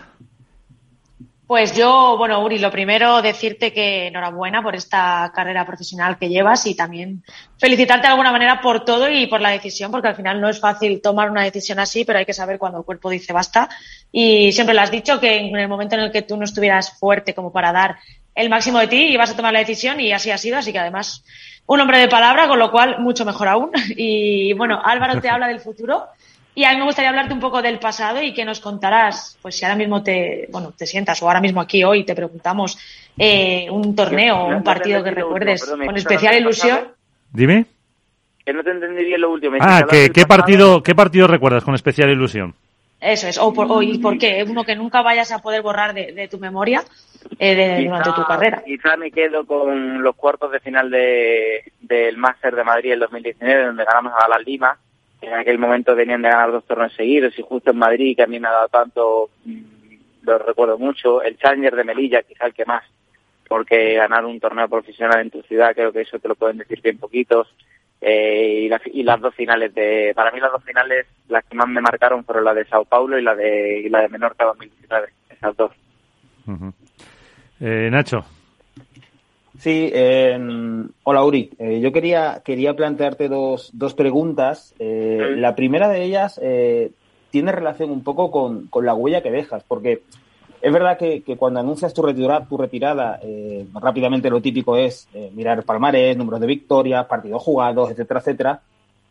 Pues 1.46 1.76
yo, 1.76 2.16
bueno, 2.18 2.42
Uri, 2.44 2.58
lo 2.58 2.72
primero 2.72 3.22
decirte 3.22 3.72
que 3.72 4.08
enhorabuena 4.08 4.62
por 4.64 4.74
esta 4.74 5.30
carrera 5.32 5.64
profesional 5.64 6.18
que 6.18 6.28
llevas 6.28 6.66
y 6.66 6.74
también 6.74 7.22
felicitarte 7.56 8.08
de 8.08 8.10
alguna 8.10 8.32
manera 8.32 8.60
por 8.60 8.84
todo 8.84 9.08
y 9.08 9.28
por 9.28 9.40
la 9.40 9.50
decisión, 9.50 9.92
porque 9.92 10.08
al 10.08 10.16
final 10.16 10.40
no 10.40 10.48
es 10.48 10.58
fácil 10.58 11.00
tomar 11.00 11.30
una 11.30 11.44
decisión 11.44 11.78
así, 11.78 12.04
pero 12.04 12.18
hay 12.18 12.26
que 12.26 12.32
saber 12.32 12.58
cuando 12.58 12.78
el 12.78 12.84
cuerpo 12.84 13.10
dice 13.10 13.32
basta. 13.32 13.68
Y 14.10 14.50
siempre 14.50 14.74
lo 14.74 14.80
has 14.80 14.90
dicho 14.90 15.20
que 15.20 15.36
en 15.36 15.56
el 15.56 15.68
momento 15.68 15.94
en 15.94 16.02
el 16.02 16.10
que 16.10 16.22
tú 16.22 16.36
no 16.36 16.44
estuvieras 16.44 16.98
fuerte 16.98 17.32
como 17.32 17.52
para 17.52 17.70
dar 17.70 17.96
el 18.34 18.50
máximo 18.50 18.80
de 18.80 18.88
ti, 18.88 19.06
ibas 19.12 19.30
a 19.30 19.36
tomar 19.36 19.52
la 19.52 19.60
decisión 19.60 20.00
y 20.00 20.12
así 20.12 20.32
ha 20.32 20.38
sido, 20.38 20.58
así 20.58 20.72
que 20.72 20.80
además 20.80 21.22
un 21.66 21.80
hombre 21.80 21.98
de 21.98 22.08
palabra, 22.08 22.48
con 22.48 22.58
lo 22.58 22.72
cual 22.72 22.98
mucho 22.98 23.24
mejor 23.24 23.46
aún. 23.46 23.70
Y 23.96 24.52
bueno, 24.54 24.80
Álvaro 24.84 25.20
te 25.20 25.28
habla 25.28 25.46
del 25.46 25.60
futuro. 25.60 26.08
Y 26.56 26.64
a 26.64 26.70
mí 26.70 26.78
me 26.78 26.84
gustaría 26.84 27.10
hablarte 27.10 27.34
un 27.34 27.38
poco 27.38 27.60
del 27.60 27.78
pasado 27.78 28.22
y 28.22 28.32
que 28.32 28.42
nos 28.42 28.60
contarás, 28.60 29.38
pues 29.42 29.56
si 29.56 29.66
ahora 29.66 29.76
mismo 29.76 30.02
te, 30.02 30.48
bueno, 30.50 30.72
te 30.72 30.86
sientas 30.86 31.22
o 31.22 31.26
ahora 31.26 31.42
mismo 31.42 31.60
aquí 31.60 31.84
hoy 31.84 32.02
te 32.02 32.14
preguntamos 32.14 32.78
eh, 33.18 33.68
un 33.70 33.94
torneo 33.94 34.36
o 34.38 34.48
un 34.48 34.64
partido 34.64 35.04
que 35.04 35.10
recuerdes 35.10 35.66
con 35.66 35.94
especial 35.98 36.34
ilusión. 36.34 36.88
Dime. 37.30 37.66
Que 38.42 38.54
no 38.54 38.64
te 38.64 38.70
entendí 38.70 39.04
bien 39.04 39.20
lo 39.20 39.32
último. 39.32 39.58
Ah, 39.60 39.84
¿qué, 39.86 40.08
¿qué 40.08 40.24
partido, 40.24 40.82
¿qué 40.82 40.94
partido 40.94 41.26
recuerdas 41.26 41.62
con 41.62 41.74
especial 41.74 42.08
ilusión? 42.08 42.54
Eso 43.02 43.28
es, 43.28 43.36
o 43.36 43.52
por, 43.52 43.84
y 43.84 43.98
por 43.98 44.16
qué, 44.16 44.42
uno 44.48 44.64
que 44.64 44.76
nunca 44.76 45.02
vayas 45.02 45.30
a 45.32 45.40
poder 45.40 45.60
borrar 45.60 45.92
de, 45.92 46.26
tu 46.28 46.38
memoria 46.38 46.82
eh, 47.38 47.84
durante 47.84 48.12
tu 48.12 48.24
carrera. 48.24 48.62
Quizá 48.64 48.96
me 48.96 49.10
quedo 49.10 49.44
con 49.44 50.02
los 50.02 50.16
cuartos 50.16 50.50
de 50.52 50.60
final 50.60 50.90
de, 50.90 51.70
del 51.82 52.16
Máster 52.16 52.56
de 52.56 52.64
Madrid 52.64 52.92
en 52.94 53.00
2019, 53.00 53.66
donde 53.66 53.84
ganamos 53.84 54.14
a 54.18 54.26
la 54.26 54.38
Lima, 54.38 54.78
en 55.26 55.34
aquel 55.34 55.58
momento 55.58 55.94
venían 55.94 56.22
de 56.22 56.30
ganar 56.30 56.52
dos 56.52 56.64
torneos 56.64 56.94
seguidos 56.94 57.36
y 57.38 57.42
justo 57.42 57.72
en 57.72 57.78
Madrid, 57.78 58.16
que 58.16 58.22
a 58.22 58.26
mí 58.26 58.38
me 58.38 58.48
ha 58.48 58.52
dado 58.52 58.68
tanto, 58.68 59.30
mm, 59.44 59.60
lo 60.22 60.38
recuerdo 60.38 60.78
mucho, 60.78 61.20
el 61.22 61.36
Challenger 61.36 61.74
de 61.74 61.84
Melilla, 61.84 62.22
quizá 62.22 62.46
el 62.46 62.54
que 62.54 62.64
más, 62.64 62.84
porque 63.48 63.94
ganar 63.94 64.24
un 64.24 64.38
torneo 64.38 64.68
profesional 64.68 65.20
en 65.20 65.30
tu 65.30 65.42
ciudad, 65.42 65.74
creo 65.74 65.92
que 65.92 66.02
eso 66.02 66.18
te 66.18 66.28
lo 66.28 66.36
pueden 66.36 66.58
decir 66.58 66.80
bien 66.80 66.98
poquitos. 66.98 67.52
Eh, 68.00 68.68
y, 68.92 69.02
las 69.02 69.20
dos 69.20 69.34
finales 69.34 69.74
de, 69.74 70.12
para 70.14 70.30
mí 70.30 70.38
las 70.38 70.52
dos 70.52 70.62
finales, 70.62 71.06
las 71.28 71.44
que 71.44 71.56
más 71.56 71.66
me 71.66 71.80
marcaron 71.80 72.24
fueron 72.24 72.44
la 72.44 72.54
de 72.54 72.66
Sao 72.66 72.84
Paulo 72.84 73.18
y 73.18 73.22
la 73.22 73.34
de, 73.34 73.80
y 73.80 73.88
la 73.88 74.02
de 74.02 74.08
Menorca 74.08 74.44
2019, 74.44 75.08
esas 75.30 75.56
dos. 75.56 75.72
eh, 77.60 77.88
Nacho. 77.90 78.24
Sí, 79.60 79.90
hola 81.04 81.24
Uri. 81.24 81.50
Eh, 81.58 81.80
yo 81.80 81.92
quería, 81.92 82.42
quería 82.44 82.74
plantearte 82.74 83.28
dos, 83.28 83.70
dos 83.72 83.94
preguntas. 83.94 84.74
Eh, 84.78 85.34
la 85.36 85.54
primera 85.54 85.88
de 85.88 86.02
ellas 86.02 86.38
eh, 86.42 86.92
tiene 87.30 87.52
relación 87.52 87.90
un 87.90 88.02
poco 88.02 88.30
con, 88.30 88.66
con, 88.66 88.84
la 88.84 88.94
huella 88.94 89.22
que 89.22 89.30
dejas, 89.30 89.62
porque 89.66 90.02
es 90.60 90.72
verdad 90.72 90.98
que, 90.98 91.22
que 91.22 91.36
cuando 91.36 91.60
anuncias 91.60 91.94
tu 91.94 92.02
retirada, 92.02 92.46
tu 92.46 92.56
retirada 92.58 93.20
rápidamente 93.74 94.30
lo 94.30 94.40
típico 94.40 94.76
es 94.76 95.08
mirar 95.32 95.62
palmarés, 95.64 96.16
números 96.16 96.40
de 96.40 96.46
victorias, 96.46 97.06
partidos 97.06 97.42
jugados, 97.42 97.90
etcétera, 97.90 98.20
etcétera. 98.20 98.60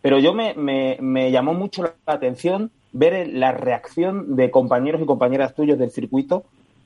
Pero 0.01 0.19
yo 0.19 0.33
me, 0.33 0.53
me, 0.53 0.97
me 0.99 1.31
llamó 1.31 1.53
mucho 1.53 1.83
la 1.83 1.93
atención 2.05 2.71
ver 2.91 3.27
la 3.29 3.51
reacción 3.51 4.35
de 4.35 4.51
compañeros 4.51 5.01
y 5.01 5.05
compañeras 5.05 5.55
tuyos 5.55 5.77
del 5.77 5.91
circuito 5.91 6.43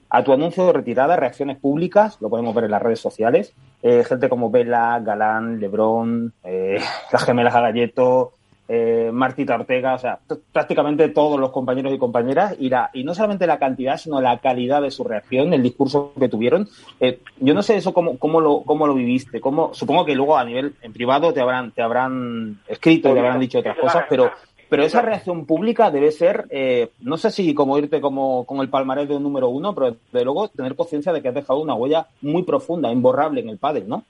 a 0.10 0.24
tu 0.24 0.34
anuncio 0.34 0.66
de 0.66 0.74
retirada, 0.74 1.16
reacciones 1.16 1.58
públicas, 1.58 2.18
lo 2.20 2.30
podemos 2.30 2.56
ver 2.56 2.66
en 2.66 2.72
las 2.72 2.82
redes 2.82 3.00
sociales, 3.00 3.54
eh, 3.84 4.04
gente 4.04 4.30
como 4.30 4.50
Vela, 4.50 5.00
Galán, 5.04 5.60
Lebrón, 5.60 6.34
eh, 6.44 6.80
las 7.12 7.24
gemelas 7.24 7.54
Galleto, 7.54 8.34
eh, 8.72 9.10
Martita 9.12 9.56
Ortega, 9.56 9.96
o 9.96 9.98
sea, 9.98 10.20
prácticamente 10.54 11.10
todos 11.10 11.40
los 11.40 11.50
compañeros 11.50 11.92
y 11.92 11.98
compañeras, 11.98 12.56
y, 12.60 12.70
y 12.94 13.04
no 13.04 13.16
solamente 13.16 13.48
la 13.48 13.58
cantidad, 13.58 13.98
sino 13.98 14.22
la 14.22 14.38
calidad 14.38 14.84
de 14.84 14.92
su 14.92 15.04
reacción, 15.04 15.52
el 15.54 15.64
discurso 15.64 16.14
que 16.20 16.30
tuvieron. 16.30 16.70
Eh, 17.00 17.20
yo 17.40 17.56
no 17.56 17.64
sé 17.64 17.78
eso 17.78 17.96
cómo, 17.96 18.20
cómo, 18.20 18.40
lo, 18.40 18.62
cómo 18.62 18.86
lo 18.86 18.94
viviste, 18.94 19.42
cómo, 19.42 19.74
supongo 19.74 20.06
que 20.06 20.14
luego 20.14 20.38
a 20.38 20.46
nivel 20.46 20.76
en 20.84 20.94
privado 20.94 21.34
te 21.34 21.42
habrán, 21.42 21.72
te 21.72 21.82
habrán 21.82 22.60
escrito, 22.68 23.12
te 23.12 23.20
habrán 23.20 23.40
dicho 23.40 23.58
otras 23.58 23.76
cosas, 23.76 24.06
pero 24.08 24.30
pero 24.70 24.84
esa 24.84 25.02
reacción 25.02 25.46
pública 25.46 25.90
debe 25.90 26.12
ser, 26.12 26.46
eh, 26.52 26.90
no 27.02 27.18
sé 27.18 27.32
si 27.32 27.54
como 27.56 27.78
irte 27.78 28.00
como 28.00 28.46
con 28.46 28.60
el 28.60 28.70
palmarés 28.70 29.10
de 29.10 29.16
un 29.16 29.24
número 29.24 29.50
uno, 29.50 29.74
pero 29.74 29.98
de 30.12 30.24
luego 30.24 30.48
tener 30.50 30.76
conciencia 30.76 31.12
de 31.12 31.22
que 31.22 31.30
has 31.30 31.34
dejado 31.34 31.60
una 31.60 31.74
huella 31.74 32.08
muy 32.22 32.44
profunda, 32.44 32.92
imborrable 32.92 33.42
en 33.42 33.50
el 33.50 33.58
pádel, 33.58 33.90
¿no? 33.90 34.06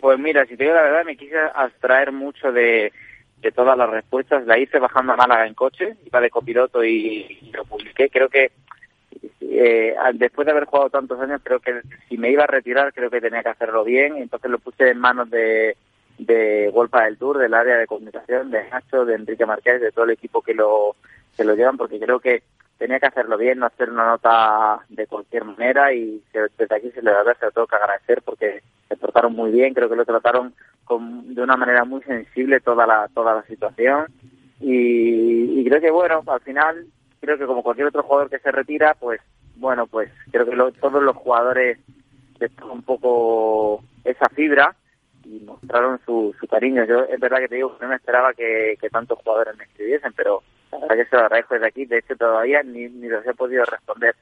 Pues 0.00 0.18
mira, 0.18 0.46
si 0.46 0.56
te 0.56 0.64
digo 0.64 0.74
la 0.74 0.82
verdad, 0.82 1.04
me 1.04 1.16
quise 1.16 1.36
abstraer 1.54 2.10
mucho 2.12 2.52
de, 2.52 2.92
de 3.40 3.52
todas 3.52 3.76
las 3.76 3.90
respuestas. 3.90 4.46
La 4.46 4.58
hice 4.58 4.78
bajando 4.78 5.12
a 5.12 5.16
Málaga 5.16 5.46
en 5.46 5.54
coche, 5.54 5.96
iba 6.04 6.20
de 6.20 6.30
copiloto 6.30 6.82
y, 6.82 7.38
y 7.42 7.50
lo 7.52 7.64
publiqué. 7.64 8.08
Creo 8.08 8.28
que 8.28 8.52
eh, 9.40 9.94
después 10.14 10.46
de 10.46 10.52
haber 10.52 10.64
jugado 10.64 10.90
tantos 10.90 11.20
años, 11.20 11.40
creo 11.42 11.60
que 11.60 11.80
si 12.08 12.16
me 12.18 12.30
iba 12.30 12.44
a 12.44 12.48
retirar, 12.48 12.92
creo 12.92 13.10
que 13.10 13.20
tenía 13.20 13.42
que 13.42 13.50
hacerlo 13.50 13.84
bien. 13.84 14.16
Entonces 14.16 14.50
lo 14.50 14.58
puse 14.58 14.90
en 14.90 14.98
manos 14.98 15.30
de, 15.30 15.76
de 16.18 16.70
Golpa 16.72 17.04
del 17.04 17.18
Tour, 17.18 17.38
del 17.38 17.54
área 17.54 17.76
de 17.76 17.86
comunicación, 17.86 18.50
de 18.50 18.68
Nacho, 18.70 19.04
de 19.04 19.14
Enrique 19.14 19.46
Marqués, 19.46 19.80
de 19.80 19.92
todo 19.92 20.04
el 20.04 20.12
equipo 20.12 20.42
que 20.42 20.54
lo, 20.54 20.96
que 21.36 21.44
lo 21.44 21.54
llevan, 21.54 21.76
porque 21.76 21.98
creo 22.00 22.20
que 22.20 22.42
tenía 22.78 23.00
que 23.00 23.06
hacerlo 23.06 23.38
bien, 23.38 23.58
no 23.58 23.66
hacer 23.66 23.90
una 23.90 24.06
nota 24.06 24.80
de 24.88 25.06
cualquier 25.06 25.44
manera 25.44 25.92
y 25.92 26.22
desde 26.32 26.74
aquí 26.74 26.90
se 26.90 27.02
le 27.02 27.10
da 27.10 27.34
se 27.34 27.46
lo 27.46 27.52
tengo 27.52 27.66
que 27.66 27.76
agradecer 27.76 28.22
porque 28.22 28.62
se 28.88 28.96
trataron 28.96 29.34
muy 29.34 29.50
bien, 29.50 29.74
creo 29.74 29.88
que 29.88 29.96
lo 29.96 30.04
trataron 30.04 30.54
con, 30.84 31.34
de 31.34 31.42
una 31.42 31.56
manera 31.56 31.84
muy 31.84 32.02
sensible 32.02 32.60
toda 32.60 32.86
la, 32.86 33.08
toda 33.14 33.34
la 33.34 33.42
situación 33.44 34.06
y, 34.60 35.60
y 35.60 35.64
creo 35.64 35.80
que 35.80 35.90
bueno, 35.90 36.22
al 36.26 36.40
final 36.40 36.86
creo 37.20 37.38
que 37.38 37.46
como 37.46 37.62
cualquier 37.62 37.88
otro 37.88 38.02
jugador 38.02 38.30
que 38.30 38.38
se 38.38 38.52
retira, 38.52 38.94
pues 38.94 39.20
bueno, 39.56 39.86
pues 39.86 40.10
creo 40.30 40.44
que 40.44 40.54
lo, 40.54 40.70
todos 40.72 41.02
los 41.02 41.16
jugadores 41.16 41.78
un 42.70 42.82
poco 42.82 43.82
esa 44.04 44.28
fibra 44.28 44.76
y 45.28 45.40
mostraron 45.44 45.98
su, 46.06 46.34
su 46.38 46.46
cariño. 46.46 46.84
Yo 46.84 47.00
es 47.04 47.18
verdad 47.20 47.38
que 47.38 47.48
te 47.48 47.56
digo 47.56 47.76
que 47.76 47.84
no 47.84 47.90
me 47.90 47.96
esperaba 47.96 48.32
que, 48.32 48.76
que 48.80 48.88
tantos 48.90 49.18
jugadores 49.22 49.56
me 49.56 49.64
escribiesen, 49.64 50.12
pero 50.16 50.42
la 50.72 50.78
verdad 50.78 50.96
que 50.96 51.04
se 51.06 51.16
lo 51.16 51.22
agradezco 51.22 51.54
desde 51.54 51.66
aquí. 51.68 51.84
De 51.84 51.98
hecho, 51.98 52.16
todavía 52.16 52.62
ni, 52.62 52.88
ni 52.88 53.08
los 53.08 53.26
he 53.26 53.34
podido 53.34 53.64
responder. 53.64 54.14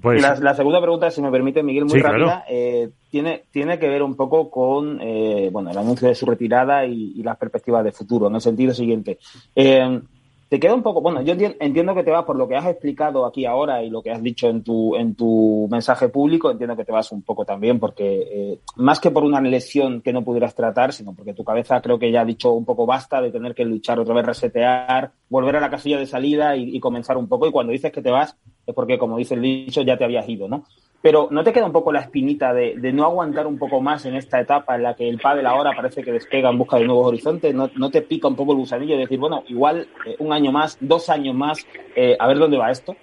Pues... 0.00 0.22
La, 0.22 0.36
la, 0.36 0.54
segunda 0.54 0.80
pregunta, 0.80 1.10
si 1.10 1.20
me 1.20 1.30
permite, 1.30 1.62
Miguel, 1.62 1.84
muy 1.84 1.92
Sí, 1.92 2.00
rápida, 2.00 2.24
claro. 2.24 2.44
eh, 2.48 2.88
tiene, 3.10 3.42
tiene 3.50 3.78
que 3.78 3.88
ver 3.88 4.02
un 4.02 4.16
poco 4.16 4.50
con 4.50 4.98
eh, 5.02 5.50
bueno, 5.52 5.70
el 5.70 5.76
anuncio 5.76 6.08
de 6.08 6.14
su 6.14 6.24
retirada 6.24 6.86
y, 6.86 7.12
y 7.14 7.22
las 7.22 7.36
perspectivas 7.36 7.84
de 7.84 7.92
futuro, 7.92 8.28
en 8.28 8.36
el 8.36 8.40
sentido 8.40 8.72
siguiente. 8.72 9.18
Eh, 9.54 10.00
te 10.48 10.60
queda 10.60 10.74
un 10.74 10.82
poco, 10.82 11.00
bueno, 11.00 11.22
yo 11.22 11.34
enti- 11.34 11.56
entiendo 11.58 11.94
que 11.94 12.04
te 12.04 12.10
vas 12.10 12.24
por 12.24 12.36
lo 12.36 12.46
que 12.46 12.54
has 12.56 12.66
explicado 12.66 13.26
aquí 13.26 13.46
ahora 13.46 13.82
y 13.82 13.90
lo 13.90 14.00
que 14.02 14.12
has 14.12 14.22
dicho 14.22 14.48
en 14.48 14.62
tu, 14.62 14.94
en 14.94 15.14
tu 15.16 15.66
mensaje 15.70 16.08
público, 16.08 16.50
entiendo 16.50 16.76
que 16.76 16.84
te 16.84 16.92
vas 16.92 17.10
un 17.10 17.22
poco 17.22 17.44
también 17.44 17.80
porque 17.80 18.22
eh, 18.30 18.58
más 18.76 19.00
que 19.00 19.10
por 19.10 19.24
una 19.24 19.40
lesión 19.40 20.02
que 20.02 20.12
no 20.12 20.22
pudieras 20.22 20.54
tratar, 20.54 20.92
sino 20.92 21.14
porque 21.14 21.34
tu 21.34 21.42
cabeza 21.42 21.80
creo 21.80 21.98
que 21.98 22.12
ya 22.12 22.20
ha 22.20 22.24
dicho 22.24 22.52
un 22.52 22.64
poco 22.64 22.86
basta 22.86 23.20
de 23.20 23.32
tener 23.32 23.54
que 23.54 23.64
luchar 23.64 23.98
otra 23.98 24.14
vez, 24.14 24.24
resetear, 24.24 25.10
volver 25.28 25.56
a 25.56 25.60
la 25.60 25.70
casilla 25.70 25.98
de 25.98 26.06
salida 26.06 26.56
y, 26.56 26.76
y 26.76 26.80
comenzar 26.80 27.16
un 27.16 27.26
poco. 27.28 27.48
Y 27.48 27.52
cuando 27.52 27.72
dices 27.72 27.90
que 27.90 28.02
te 28.02 28.10
vas 28.10 28.36
es 28.66 28.74
porque, 28.74 28.98
como 28.98 29.16
dice 29.16 29.34
el 29.34 29.42
dicho, 29.42 29.82
ya 29.82 29.96
te 29.96 30.04
habías 30.04 30.28
ido, 30.28 30.48
¿no? 30.48 30.64
Pero 31.06 31.28
¿no 31.30 31.44
te 31.44 31.52
queda 31.52 31.66
un 31.66 31.72
poco 31.72 31.92
la 31.92 32.00
espinita 32.00 32.52
de, 32.52 32.74
no 32.92 33.04
aguantar 33.04 33.46
un 33.46 33.60
poco 33.60 33.80
más 33.80 34.04
en 34.06 34.16
esta 34.16 34.40
etapa 34.40 34.74
en 34.74 34.82
la 34.82 34.96
que 34.96 35.08
el 35.08 35.20
pádel 35.20 35.46
ahora 35.46 35.70
parece 35.76 36.02
que 36.02 36.10
despega 36.10 36.50
en 36.50 36.58
busca 36.58 36.78
de 36.78 36.84
nuevos 36.84 37.06
horizontes? 37.06 37.54
¿No, 37.54 37.68
te 37.92 38.02
pica 38.02 38.26
un 38.26 38.34
poco 38.34 38.50
el 38.50 38.58
gusanillo 38.58 38.94
de 38.96 39.02
decir, 39.02 39.16
bueno, 39.20 39.44
igual 39.46 39.86
eh, 40.04 40.16
un 40.18 40.32
año 40.32 40.50
más, 40.50 40.76
dos 40.80 41.08
años 41.08 41.32
más, 41.36 41.64
eh, 41.94 42.16
a 42.18 42.26
ver 42.26 42.38
dónde 42.38 42.58
va 42.58 42.72
esto? 42.72 42.96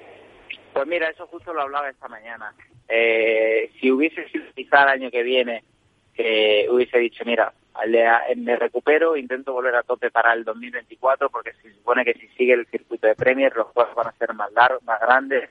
Pues 0.74 0.86
mira, 0.86 1.08
eso 1.12 1.26
justo 1.28 1.54
lo 1.54 1.62
hablaba 1.62 1.88
esta 1.90 2.10
mañana. 2.10 2.54
Eh, 2.90 3.72
si 3.80 3.90
hubiese 3.90 4.28
sido 4.28 4.44
quizá 4.54 4.84
el 4.84 4.90
año 4.90 5.10
que 5.10 5.24
viene, 5.24 5.64
que 6.14 6.68
hubiese 6.70 6.98
dicho, 6.98 7.24
mira, 7.26 7.54
le- 7.88 8.36
me 8.36 8.58
recupero, 8.58 9.16
intento 9.16 9.54
volver 9.54 9.76
a 9.78 9.84
tope 9.84 10.12
para 10.12 10.34
el 10.34 10.44
2024, 10.44 11.30
porque 11.30 11.54
se 11.54 11.72
supone 11.72 12.04
que 12.04 12.16
si 12.16 12.28
sigue 12.36 12.52
el 12.52 12.66
circuito 12.68 13.08
de 13.08 13.16
Premier, 13.16 13.56
los 13.56 13.68
juegos 13.68 13.96
van 13.96 14.08
a 14.08 14.18
ser 14.18 14.34
más 14.34 14.52
largos, 14.52 14.84
más 14.84 15.00
grandes, 15.00 15.50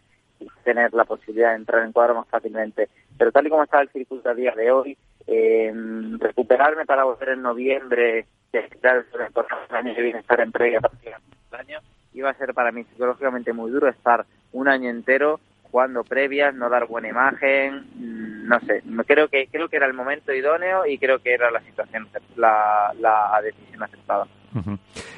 tener 0.64 0.92
la 0.94 1.04
posibilidad 1.04 1.50
de 1.50 1.56
entrar 1.56 1.84
en 1.84 1.92
cuadro 1.92 2.14
más 2.14 2.28
fácilmente. 2.28 2.88
Pero 3.18 3.32
tal 3.32 3.46
y 3.46 3.50
como 3.50 3.64
está 3.64 3.80
el 3.80 3.90
circuito 3.90 4.28
a 4.28 4.34
día 4.34 4.52
de 4.56 4.70
hoy, 4.70 4.96
eh, 5.26 5.72
recuperarme 6.18 6.84
para 6.84 7.04
volver 7.04 7.30
en 7.30 7.42
noviembre, 7.42 8.26
y 8.52 8.58
claro, 8.80 9.04
el 9.12 9.76
año 9.76 9.94
que 9.94 10.02
viene 10.02 10.18
estar 10.18 10.40
en 10.40 10.52
previa 10.52 10.80
prácticamente 10.80 11.36
el 11.52 11.60
año, 11.60 11.78
iba 12.14 12.30
a 12.30 12.34
ser 12.34 12.54
para 12.54 12.72
mí 12.72 12.84
psicológicamente 12.84 13.52
muy 13.52 13.70
duro 13.70 13.88
estar 13.88 14.26
un 14.52 14.68
año 14.68 14.90
entero 14.90 15.40
jugando 15.70 16.04
previas, 16.04 16.54
no 16.54 16.68
dar 16.68 16.86
buena 16.86 17.08
imagen, 17.08 17.86
mm, 17.96 18.46
no 18.46 18.60
sé, 18.60 18.82
creo 19.06 19.28
que 19.28 19.46
creo 19.50 19.68
que 19.68 19.76
era 19.76 19.86
el 19.86 19.94
momento 19.94 20.32
idóneo 20.32 20.84
y 20.84 20.98
creo 20.98 21.18
que 21.20 21.32
era 21.32 21.50
la 21.50 21.60
situación, 21.62 22.06
la, 22.36 23.40
decisión 23.42 23.82
aceptada. 23.82 24.26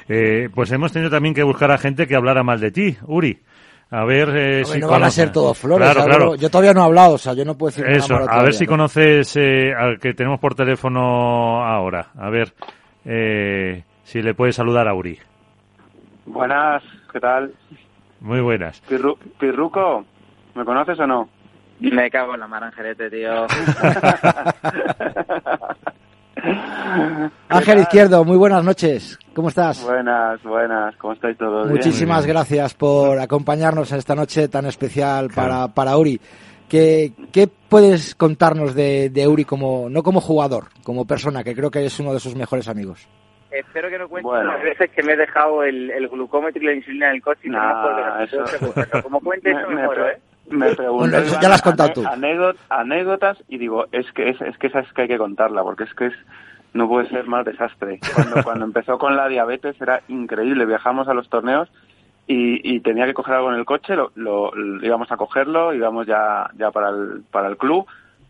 Eh, 0.07 0.49
pues 0.55 0.71
hemos 0.71 0.93
tenido 0.93 1.11
también 1.11 1.35
que 1.35 1.43
buscar 1.43 1.71
a 1.71 1.77
gente 1.77 2.07
que 2.07 2.15
hablara 2.15 2.43
mal 2.43 2.61
de 2.61 2.71
ti, 2.71 2.97
Uri. 3.05 3.37
A 3.91 4.03
ver 4.03 4.29
eh, 4.29 4.63
Hombre, 4.63 4.65
si 4.65 4.79
no 4.79 4.87
van 4.89 5.03
a 5.03 5.11
ser 5.11 5.31
todos 5.31 5.57
flores. 5.57 5.89
Claro, 5.91 6.05
claro. 6.05 6.35
Yo 6.35 6.49
todavía 6.49 6.73
no 6.73 6.81
he 6.81 6.85
hablado, 6.85 7.13
o 7.13 7.17
sea, 7.17 7.33
yo 7.33 7.45
no 7.45 7.55
puedo 7.55 7.69
decir 7.69 7.85
nada 7.85 7.97
Eso, 7.97 8.13
malo 8.13 8.25
a 8.25 8.27
todavía, 8.27 8.43
ver 8.45 8.53
si 8.53 8.63
¿no? 8.65 8.69
conoces 8.71 9.35
eh, 9.37 9.73
al 9.77 9.99
que 9.99 10.13
tenemos 10.13 10.39
por 10.39 10.55
teléfono 10.55 11.63
ahora. 11.63 12.07
A 12.17 12.29
ver 12.29 12.53
eh, 13.05 13.83
si 14.03 14.21
le 14.21 14.33
puedes 14.33 14.55
saludar 14.55 14.87
a 14.87 14.93
Uri. 14.95 15.17
Buenas, 16.25 16.83
¿qué 17.13 17.19
tal? 17.19 17.53
Muy 18.21 18.41
buenas. 18.41 18.81
Pirru- 18.89 19.17
Pirruco, 19.39 20.03
¿me 20.55 20.65
conoces 20.65 20.99
o 20.99 21.05
no? 21.05 21.29
Me 21.79 22.09
cago 22.09 22.33
en 22.33 22.39
la 22.39 22.47
mar, 22.47 22.63
Angelete, 22.63 23.09
tío. 23.11 23.45
Ángel 27.49 27.79
Izquierdo, 27.79 28.23
muy 28.25 28.37
buenas 28.37 28.63
noches. 28.63 29.19
¿Cómo 29.35 29.49
estás? 29.49 29.83
Buenas, 29.83 30.41
buenas, 30.43 30.95
¿cómo 30.95 31.13
estáis 31.13 31.37
todos? 31.37 31.63
Bien. 31.67 31.75
Muchísimas 31.75 32.25
gracias 32.25 32.73
por 32.73 33.19
acompañarnos 33.19 33.91
en 33.91 33.97
esta 33.99 34.15
noche 34.15 34.47
tan 34.47 34.65
especial 34.65 35.29
para, 35.35 35.67
para 35.67 35.97
Uri. 35.97 36.19
¿Qué, 36.69 37.11
qué 37.33 37.47
puedes 37.47 38.15
contarnos 38.15 38.73
de, 38.73 39.09
de 39.09 39.27
Uri 39.27 39.43
como, 39.43 39.89
no 39.89 40.01
como 40.03 40.21
jugador, 40.21 40.65
como 40.83 41.05
persona, 41.05 41.43
que 41.43 41.53
creo 41.53 41.69
que 41.69 41.85
es 41.85 41.99
uno 41.99 42.13
de 42.13 42.19
sus 42.19 42.33
mejores 42.35 42.67
amigos? 42.69 43.07
Espero 43.51 43.89
que 43.89 43.99
no 43.99 44.07
cuentes 44.07 44.29
Bueno. 44.31 44.51
las 44.53 44.63
veces 44.63 44.89
que 44.91 45.03
me 45.03 45.13
he 45.13 45.17
dejado 45.17 45.63
el, 45.63 45.91
el 45.91 46.07
glucómetro 46.07 46.61
y 46.61 46.65
la 46.65 46.73
insulina 46.73 47.09
en 47.09 47.15
el 47.15 47.21
coche 47.21 47.41
y 47.43 47.49
no 47.49 47.59
me 47.59 47.65
acuerdo 47.67 48.19
eso- 48.23 48.71
las. 48.91 49.03
Como 49.03 49.19
cuente 49.19 49.51
eso, 49.51 49.67
me, 49.69 49.75
me, 49.75 49.85
muero, 49.85 50.03
pre- 50.03 50.13
¿eh? 50.13 50.19
me 50.49 50.89
Bueno, 50.89 51.17
eso 51.17 51.37
ya 51.41 51.47
lo 51.49 51.53
has 51.55 51.61
contado 51.61 51.89
tú. 51.93 52.03
anécdot- 52.03 52.57
anécdotas 52.69 53.37
y 53.47 53.57
digo, 53.57 53.85
es 53.91 54.09
que 54.13 54.29
es, 54.29 54.41
es 54.41 54.57
que 54.57 54.67
esa 54.67 54.79
es 54.79 54.91
que 54.93 55.03
hay 55.03 55.07
que 55.07 55.17
contarla, 55.17 55.61
porque 55.63 55.83
es 55.83 55.93
que 55.93 56.07
es 56.07 56.13
no 56.75 56.87
puede 56.87 57.09
ser 57.09 57.25
más 57.25 57.43
desastre. 57.45 57.99
Cuando, 58.13 58.35
cuando 58.43 58.65
empezó 58.65 58.97
con 58.99 59.15
la 59.15 59.27
diabetes 59.27 59.79
era 59.81 60.01
increíble, 60.09 60.65
viajamos 60.65 61.07
a 61.07 61.13
los 61.13 61.27
torneos 61.29 61.69
y, 62.27 62.75
y 62.75 62.79
tenía 62.81 63.05
que 63.05 63.13
coger 63.13 63.35
algo 63.35 63.51
en 63.51 63.59
el 63.59 63.65
coche, 63.65 63.95
lo, 63.95 64.11
lo- 64.15 64.51
lo- 64.53 64.85
íbamos 64.85 65.11
a 65.11 65.17
cogerlo, 65.17 65.73
íbamos 65.73 66.05
ya, 66.05 66.49
ya 66.57 66.71
para 66.71 66.89
el, 66.89 67.23
para 67.31 67.47
el 67.47 67.57
club. 67.57 67.85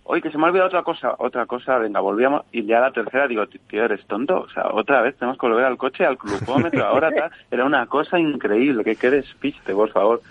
Oye, 0.08 0.22
que 0.22 0.30
se 0.30 0.38
me 0.38 0.44
ha 0.44 0.48
olvidado 0.50 0.68
otra 0.68 0.84
cosa, 0.84 1.16
otra 1.18 1.48
cosa, 1.48 1.80
venga, 1.80 2.00
volvíamos, 2.00 2.44
y 2.52 2.64
ya 2.66 2.80
la 2.80 2.92
tercera 2.92 3.28
digo, 3.28 3.48
tío, 3.48 3.84
eres 3.84 4.06
tonto, 4.06 4.42
o 4.42 4.50
sea, 4.50 4.68
otra 4.72 5.02
vez 5.02 5.18
tenemos 5.18 5.40
que 5.40 5.48
volver 5.48 5.66
al 5.66 5.78
coche, 5.78 6.06
al 6.06 6.16
glucómetro, 6.18 6.86
ahora 6.86 7.10
tal, 7.12 7.32
era 7.50 7.66
una 7.66 7.88
cosa 7.88 8.20
increíble, 8.20 8.84
que 8.84 8.98
qué 8.98 9.10
despiste, 9.10 9.74
por 9.74 9.90
favor. 9.90 10.22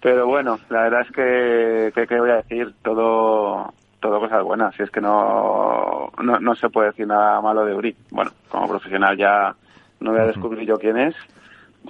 Pero 0.00 0.26
bueno, 0.26 0.58
la 0.68 0.82
verdad 0.82 1.02
es 1.02 1.12
que, 1.12 1.92
que, 1.94 2.08
¿qué 2.08 2.18
voy 2.18 2.30
a 2.30 2.36
decir? 2.42 2.74
Todo, 2.82 3.72
todo 4.00 4.20
cosas 4.20 4.42
buenas, 4.42 4.74
si 4.74 4.82
es 4.82 4.90
que 4.90 5.00
no, 5.00 6.10
no, 6.22 6.40
no 6.40 6.54
se 6.54 6.70
puede 6.70 6.88
decir 6.88 7.06
nada 7.06 7.40
malo 7.40 7.64
de 7.64 7.74
Uri. 7.74 7.96
Bueno, 8.10 8.30
como 8.48 8.68
profesional 8.68 9.16
ya 9.16 9.54
no 10.00 10.12
voy 10.12 10.20
a 10.20 10.26
descubrir 10.26 10.66
yo 10.66 10.78
quién 10.78 10.98
es, 10.98 11.14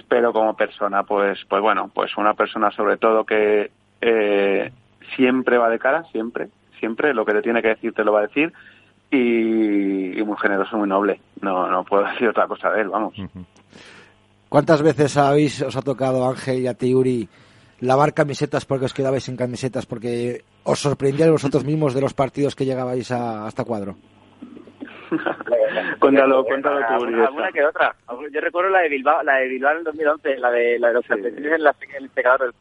pero 0.07 0.33
como 0.33 0.55
persona, 0.55 1.03
pues, 1.03 1.39
pues 1.47 1.61
bueno, 1.61 1.89
pues 1.93 2.17
una 2.17 2.33
persona 2.33 2.71
sobre 2.71 2.97
todo 2.97 3.25
que 3.25 3.71
eh, 4.01 4.71
siempre 5.15 5.57
va 5.57 5.69
de 5.69 5.79
cara, 5.79 6.03
siempre, 6.11 6.49
siempre, 6.79 7.13
lo 7.13 7.25
que 7.25 7.33
te 7.33 7.41
tiene 7.41 7.61
que 7.61 7.69
decir 7.69 7.93
te 7.93 8.03
lo 8.03 8.13
va 8.13 8.19
a 8.19 8.27
decir, 8.27 8.53
y, 9.11 10.19
y 10.19 10.23
muy 10.23 10.37
generoso, 10.37 10.77
muy 10.77 10.87
noble. 10.87 11.19
No, 11.41 11.69
no 11.69 11.83
puedo 11.83 12.03
decir 12.11 12.29
otra 12.29 12.47
cosa 12.47 12.71
de 12.71 12.81
él, 12.81 12.89
vamos. 12.89 13.13
¿Cuántas 14.47 14.81
veces 14.81 15.15
habéis, 15.17 15.61
os 15.61 15.75
ha 15.75 15.81
tocado, 15.81 16.27
Ángel 16.27 16.61
y 16.61 16.67
a 16.67 16.73
ti, 16.73 16.93
Uri, 16.93 17.29
lavar 17.81 18.13
camisetas 18.13 18.65
porque 18.65 18.85
os 18.85 18.93
quedabais 18.93 19.23
sin 19.23 19.37
camisetas, 19.37 19.85
porque 19.85 20.43
os 20.63 20.79
sorprendíais 20.79 21.31
vosotros 21.31 21.65
mismos 21.65 21.93
de 21.93 22.01
los 22.01 22.13
partidos 22.13 22.55
que 22.55 22.65
llegabais 22.65 23.11
a, 23.11 23.47
hasta 23.47 23.63
cuadro? 23.63 23.95
Cuéntalo, 25.99 26.43
cuéntalo 26.45 26.79
tú, 26.87 27.05
Alguna, 27.05 27.51
que 27.51 27.65
otra. 27.65 27.95
Yo 28.31 28.41
recuerdo 28.41 28.69
la 28.69 28.81
de 28.81 28.89
Bilbao, 28.89 29.23
la 29.23 29.37
de 29.37 29.47
Bilbao 29.47 29.71
en 29.71 29.77
el 29.79 29.83
2011, 29.83 30.37
la 30.37 30.51
de, 30.51 30.79
la 30.79 30.87
de 30.89 30.93
los 30.93 31.05
Sí. 31.05 31.13
en, 31.13 31.63
la, 31.63 31.75
en 31.81 32.03
el 32.03 32.09
secador 32.11 32.41
del 32.41 32.53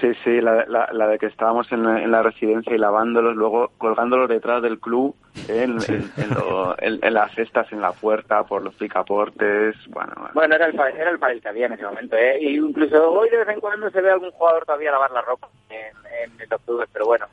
Sí, 0.00 0.08
sí, 0.24 0.40
la, 0.40 0.64
la, 0.66 0.88
la 0.92 1.06
de 1.08 1.18
que 1.18 1.26
estábamos 1.26 1.70
en, 1.72 1.82
la- 1.84 2.02
en 2.02 2.10
la 2.10 2.22
residencia 2.22 2.74
y 2.74 2.78
lavándolos, 2.78 3.36
luego 3.36 3.70
colgándolos 3.78 4.28
detrás 4.28 4.62
del 4.62 4.78
club, 4.80 5.14
eh, 5.48 5.64
en, 5.64 5.72
en- 5.92 6.10
en 6.16 6.30
lo- 6.30 6.74
en- 6.80 6.98
en 7.02 7.14
las 7.14 7.32
cestas, 7.34 7.70
en 7.72 7.80
la 7.82 7.92
puerta, 7.92 8.42
por 8.44 8.62
los 8.62 8.74
picaportes, 8.74 9.76
bueno, 9.88 10.12
bueno. 10.16 10.30
Bueno, 10.34 10.54
era 10.54 10.66
el, 10.66 10.74
pa- 10.74 10.88
era 10.90 11.10
el 11.10 11.18
país 11.18 11.42
que 11.42 11.48
había 11.50 11.66
en 11.66 11.74
ese 11.74 11.84
momento, 11.84 12.16
¿eh? 12.16 12.38
Y 12.40 12.56
incluso 12.56 13.10
hoy 13.12 13.28
de 13.30 13.38
vez 13.38 13.48
en 13.48 13.60
cuando 13.60 13.90
se 13.90 14.00
ve 14.00 14.10
algún 14.10 14.30
jugador 14.30 14.64
todavía 14.64 14.90
lavar 14.90 15.10
la 15.10 15.20
ropa 15.22 15.48
en, 15.68 15.76
en 16.32 16.40
el 16.40 16.52
octubre, 16.54 16.86
pero 16.92 17.04
bueno. 17.06 17.26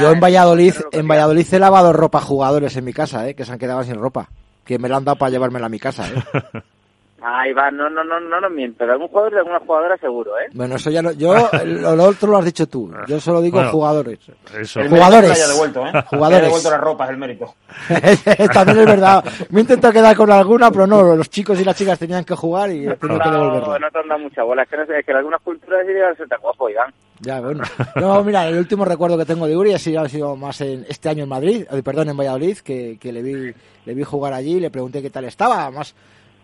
Yo 0.00 0.10
en 0.12 0.20
Valladolid, 0.20 0.74
en. 0.92 1.08
Valladolid 1.08 1.46
he 1.54 1.58
lavado 1.58 1.92
ropa 1.92 2.18
a 2.18 2.22
jugadores 2.22 2.76
en 2.76 2.84
mi 2.84 2.92
casa, 2.92 3.28
¿eh? 3.28 3.34
que 3.34 3.44
se 3.44 3.52
han 3.52 3.58
quedado 3.58 3.82
sin 3.82 3.94
ropa, 4.00 4.28
que 4.64 4.78
me 4.78 4.88
la 4.88 4.96
han 4.96 5.04
dado 5.04 5.18
para 5.18 5.30
llevármela 5.30 5.66
a 5.66 5.68
mi 5.68 5.78
casa. 5.78 6.04
¿eh? 6.08 6.60
Ahí 7.20 7.52
va, 7.52 7.68
no, 7.72 7.90
no, 7.90 8.04
no, 8.04 8.20
no 8.20 8.40
nos 8.40 8.50
miento. 8.52 8.86
De 8.86 8.92
algún 8.92 9.08
jugador 9.08 9.32
y 9.32 9.34
de 9.34 9.40
alguna 9.40 9.58
jugadora 9.58 9.96
seguro, 9.96 10.38
¿eh? 10.38 10.46
Bueno, 10.52 10.76
eso 10.76 10.88
ya 10.90 11.02
no, 11.02 11.10
yo, 11.12 11.34
lo, 11.64 11.96
lo 11.96 12.04
otro 12.04 12.30
lo 12.30 12.38
has 12.38 12.44
dicho 12.44 12.68
tú. 12.68 12.92
Yo 13.08 13.18
solo 13.18 13.40
digo 13.40 13.56
Bueno, 13.56 13.72
jugadores. 13.72 14.20
Eso. 14.56 14.80
El 14.80 14.88
Jugadores. 14.88 15.30
haya 15.32 15.48
devuelto, 15.48 15.84
¿eh? 15.84 15.92
Jugadores. 16.06 16.38
Haya 16.38 16.44
devuelto 16.46 16.70
las 16.70 16.80
ropas, 16.80 17.10
el 17.10 17.16
mérito. 17.16 17.54
También 18.52 18.78
es 18.78 18.86
verdad. 18.86 19.24
Me 19.50 19.58
he 19.58 19.62
intentado 19.62 19.92
quedar 19.92 20.16
con 20.16 20.30
alguna, 20.30 20.70
pero 20.70 20.86
no, 20.86 21.16
los 21.16 21.28
chicos 21.28 21.60
y 21.60 21.64
las 21.64 21.76
chicas 21.76 21.98
tenían 21.98 22.24
que 22.24 22.36
jugar 22.36 22.70
y 22.70 22.86
he 22.86 22.94
tenido 22.96 23.18
que 23.20 23.28
No, 23.30 23.32
devolverla. 23.32 23.78
no 23.80 23.90
te 23.90 23.98
han 23.98 24.08
dado 24.08 24.20
mucha 24.20 24.42
bola. 24.44 24.62
Es 24.62 24.68
que, 24.68 24.76
no 24.76 24.86
sé, 24.86 24.98
es 25.00 25.04
que 25.04 25.10
en 25.10 25.16
algunas 25.18 25.40
culturas 25.42 25.80
sí 25.86 25.92
llegan 25.92 26.12
a 26.12 26.16
ser 26.16 26.28
tan 26.28 26.40
guapo, 26.40 26.70
Iván. 26.70 26.92
Ya, 27.20 27.40
bueno. 27.40 27.64
No, 27.96 28.22
mira, 28.22 28.46
el 28.46 28.58
último 28.58 28.84
recuerdo 28.84 29.18
que 29.18 29.24
tengo 29.24 29.48
de 29.48 29.56
Uri 29.56 29.72
ha 29.74 29.78
sido, 29.80 30.02
ha 30.02 30.08
sido 30.08 30.36
más 30.36 30.60
en 30.60 30.86
este 30.88 31.08
año 31.08 31.24
en 31.24 31.28
Madrid, 31.28 31.66
eh, 31.68 31.82
perdón, 31.82 32.10
en 32.10 32.16
Valladolid, 32.16 32.58
que, 32.58 32.96
que 33.00 33.12
le 33.12 33.22
vi 33.22 33.52
le 33.86 33.94
vi 33.94 34.04
jugar 34.04 34.32
allí, 34.34 34.60
le 34.60 34.70
pregunté 34.70 35.02
qué 35.02 35.10
tal 35.10 35.24
estaba. 35.24 35.64
Además, 35.64 35.94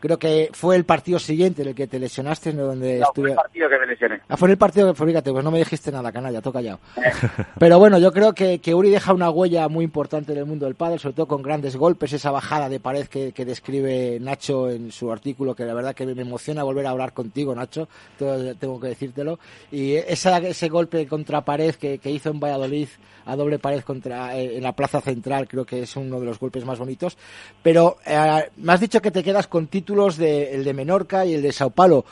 creo 0.04 0.18
que 0.18 0.50
fue 0.52 0.76
el 0.76 0.84
partido 0.84 1.18
siguiente 1.18 1.62
en 1.62 1.68
el 1.68 1.74
que 1.74 1.86
te 1.86 1.98
lesionaste, 1.98 2.52
¿no? 2.52 2.64
donde 2.66 2.98
No, 2.98 3.06
fue 3.06 3.08
estuve. 3.08 3.30
el 3.30 3.36
partido 3.36 3.68
que 3.70 3.78
me 3.78 3.86
lesioné. 3.86 4.20
Ah, 4.28 4.36
fue 4.36 4.50
el 4.50 4.58
partido 4.58 4.92
que, 4.92 5.02
fíjate, 5.02 5.32
pues 5.32 5.42
no 5.42 5.50
me 5.50 5.58
dijiste 5.60 5.90
nada, 5.90 6.12
canalla, 6.12 6.42
toca 6.42 6.60
ya. 6.60 6.78
Pero 7.58 7.78
bueno, 7.78 7.96
yo 7.98 8.12
creo 8.12 8.34
que, 8.34 8.58
que 8.58 8.74
Uri 8.74 8.90
deja 8.90 9.14
una 9.14 9.30
huella 9.30 9.66
muy 9.68 9.82
importante 9.82 10.32
en 10.32 10.38
el 10.38 10.44
mundo 10.44 10.66
del 10.66 10.74
pádel, 10.74 11.00
sobre 11.00 11.14
todo 11.14 11.26
con 11.26 11.40
grandes 11.40 11.76
golpes, 11.76 12.12
esa 12.12 12.30
bajada 12.30 12.68
de 12.68 12.80
pared 12.80 13.06
que, 13.06 13.32
que 13.32 13.46
describe 13.46 14.18
Nacho 14.20 14.70
en 14.70 14.92
su 14.92 15.10
artículo, 15.10 15.54
que 15.54 15.64
la 15.64 15.72
verdad 15.72 15.94
que 15.94 16.04
me 16.04 16.20
emociona 16.20 16.62
volver 16.64 16.86
a 16.86 16.90
hablar 16.90 17.14
contigo, 17.14 17.54
Nacho, 17.54 17.88
tengo 18.18 18.78
que 18.78 18.88
decírtelo. 18.88 19.38
Y 19.72 19.94
esa, 19.94 20.36
ese 20.36 20.68
golpe 20.68 21.06
contra 21.06 21.46
pared 21.46 21.74
que, 21.76 21.96
que 21.98 22.10
hizo 22.10 22.28
en 22.28 22.40
Valladolid, 22.40 22.88
a 23.24 23.36
doble 23.36 23.58
pared 23.58 23.80
contra 23.82 24.36
eh, 24.36 24.58
en 24.58 24.62
la 24.62 24.72
plaza 24.72 25.00
central, 25.00 25.48
creo 25.48 25.64
que 25.64 25.80
es 25.82 25.96
uno 25.96 26.20
de 26.20 26.26
los 26.26 26.38
golpes 26.38 26.66
más 26.66 26.78
bonitos. 26.78 27.16
Pero 27.62 27.96
eh, 28.04 28.50
me 28.58 28.72
has 28.74 28.80
dicho 28.80 29.00
que 29.00 29.10
te 29.10 29.24
quedas 29.24 29.46
con 29.46 29.66
títulos 29.66 29.93
de 30.16 30.54
el 30.54 30.64
de 30.64 30.74
Menorca 30.74 31.24
y 31.24 31.34
el 31.34 31.42
de 31.42 31.52
Sao 31.52 31.70
Paulo, 31.70 32.04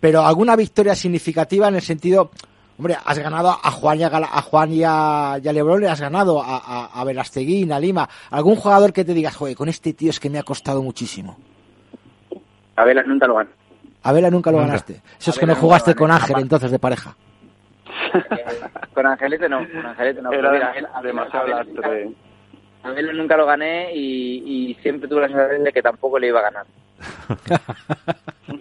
pero 0.00 0.22
alguna 0.24 0.54
victoria 0.56 0.94
significativa 0.94 1.68
en 1.68 1.76
el 1.76 1.82
sentido, 1.82 2.30
hombre, 2.78 2.96
has 3.04 3.18
ganado 3.18 3.48
a 3.50 3.70
Juan 3.70 4.00
y 4.00 4.04
a, 4.04 4.08
Gala- 4.08 4.30
a 4.32 4.42
Juan 4.42 4.72
y 4.72 4.82
a, 4.84 5.38
y 5.42 5.48
a 5.48 5.52
le 5.52 5.88
has 5.88 6.00
ganado 6.00 6.42
a, 6.42 6.56
a, 6.58 6.86
a 7.00 7.04
Velasteguín, 7.04 7.72
a 7.72 7.80
Lima, 7.80 8.08
algún 8.30 8.56
jugador 8.56 8.92
que 8.92 9.04
te 9.04 9.14
digas, 9.14 9.34
joder, 9.36 9.56
con 9.56 9.68
este 9.68 9.92
tío 9.94 10.10
es 10.10 10.20
que 10.20 10.30
me 10.30 10.38
ha 10.38 10.42
costado 10.42 10.82
muchísimo. 10.82 11.38
A 12.76 12.84
ver, 12.84 13.06
nunca 13.06 13.26
lo 13.26 13.34
van. 13.34 13.48
A 14.04 14.12
Vela 14.12 14.30
nunca 14.30 14.50
lo 14.52 14.58
Nunca. 14.58 14.68
ganaste. 14.68 15.02
Eso 15.18 15.30
es 15.32 15.38
que 15.38 15.44
Vela 15.46 15.54
no 15.56 15.60
jugaste 15.60 15.94
con 15.94 16.08
gané. 16.08 16.20
Ángel 16.20 16.36
entonces 16.40 16.70
de 16.70 16.78
pareja. 16.78 17.16
Con 18.94 19.06
Angelete 19.06 19.48
no, 19.48 19.58
con 19.58 19.86
Angelete 19.86 20.22
no. 20.22 20.32
Era 20.32 20.50
mira, 20.52 20.70
Abel- 20.72 20.86
demasiado 21.02 21.44
Abel 21.54 21.66
nunca- 21.68 21.80
lastre. 21.88 22.10
a 22.82 22.88
Abel 22.88 23.16
nunca 23.16 23.36
lo 23.36 23.46
gané 23.46 23.94
y, 23.94 24.70
y 24.70 24.74
siempre 24.82 25.08
tuve 25.08 25.22
la 25.22 25.28
sensación 25.28 25.64
de 25.64 25.72
que 25.72 25.82
tampoco 25.82 26.18
le 26.18 26.28
iba 26.28 26.40
a 26.40 26.42
ganar. 26.44 26.66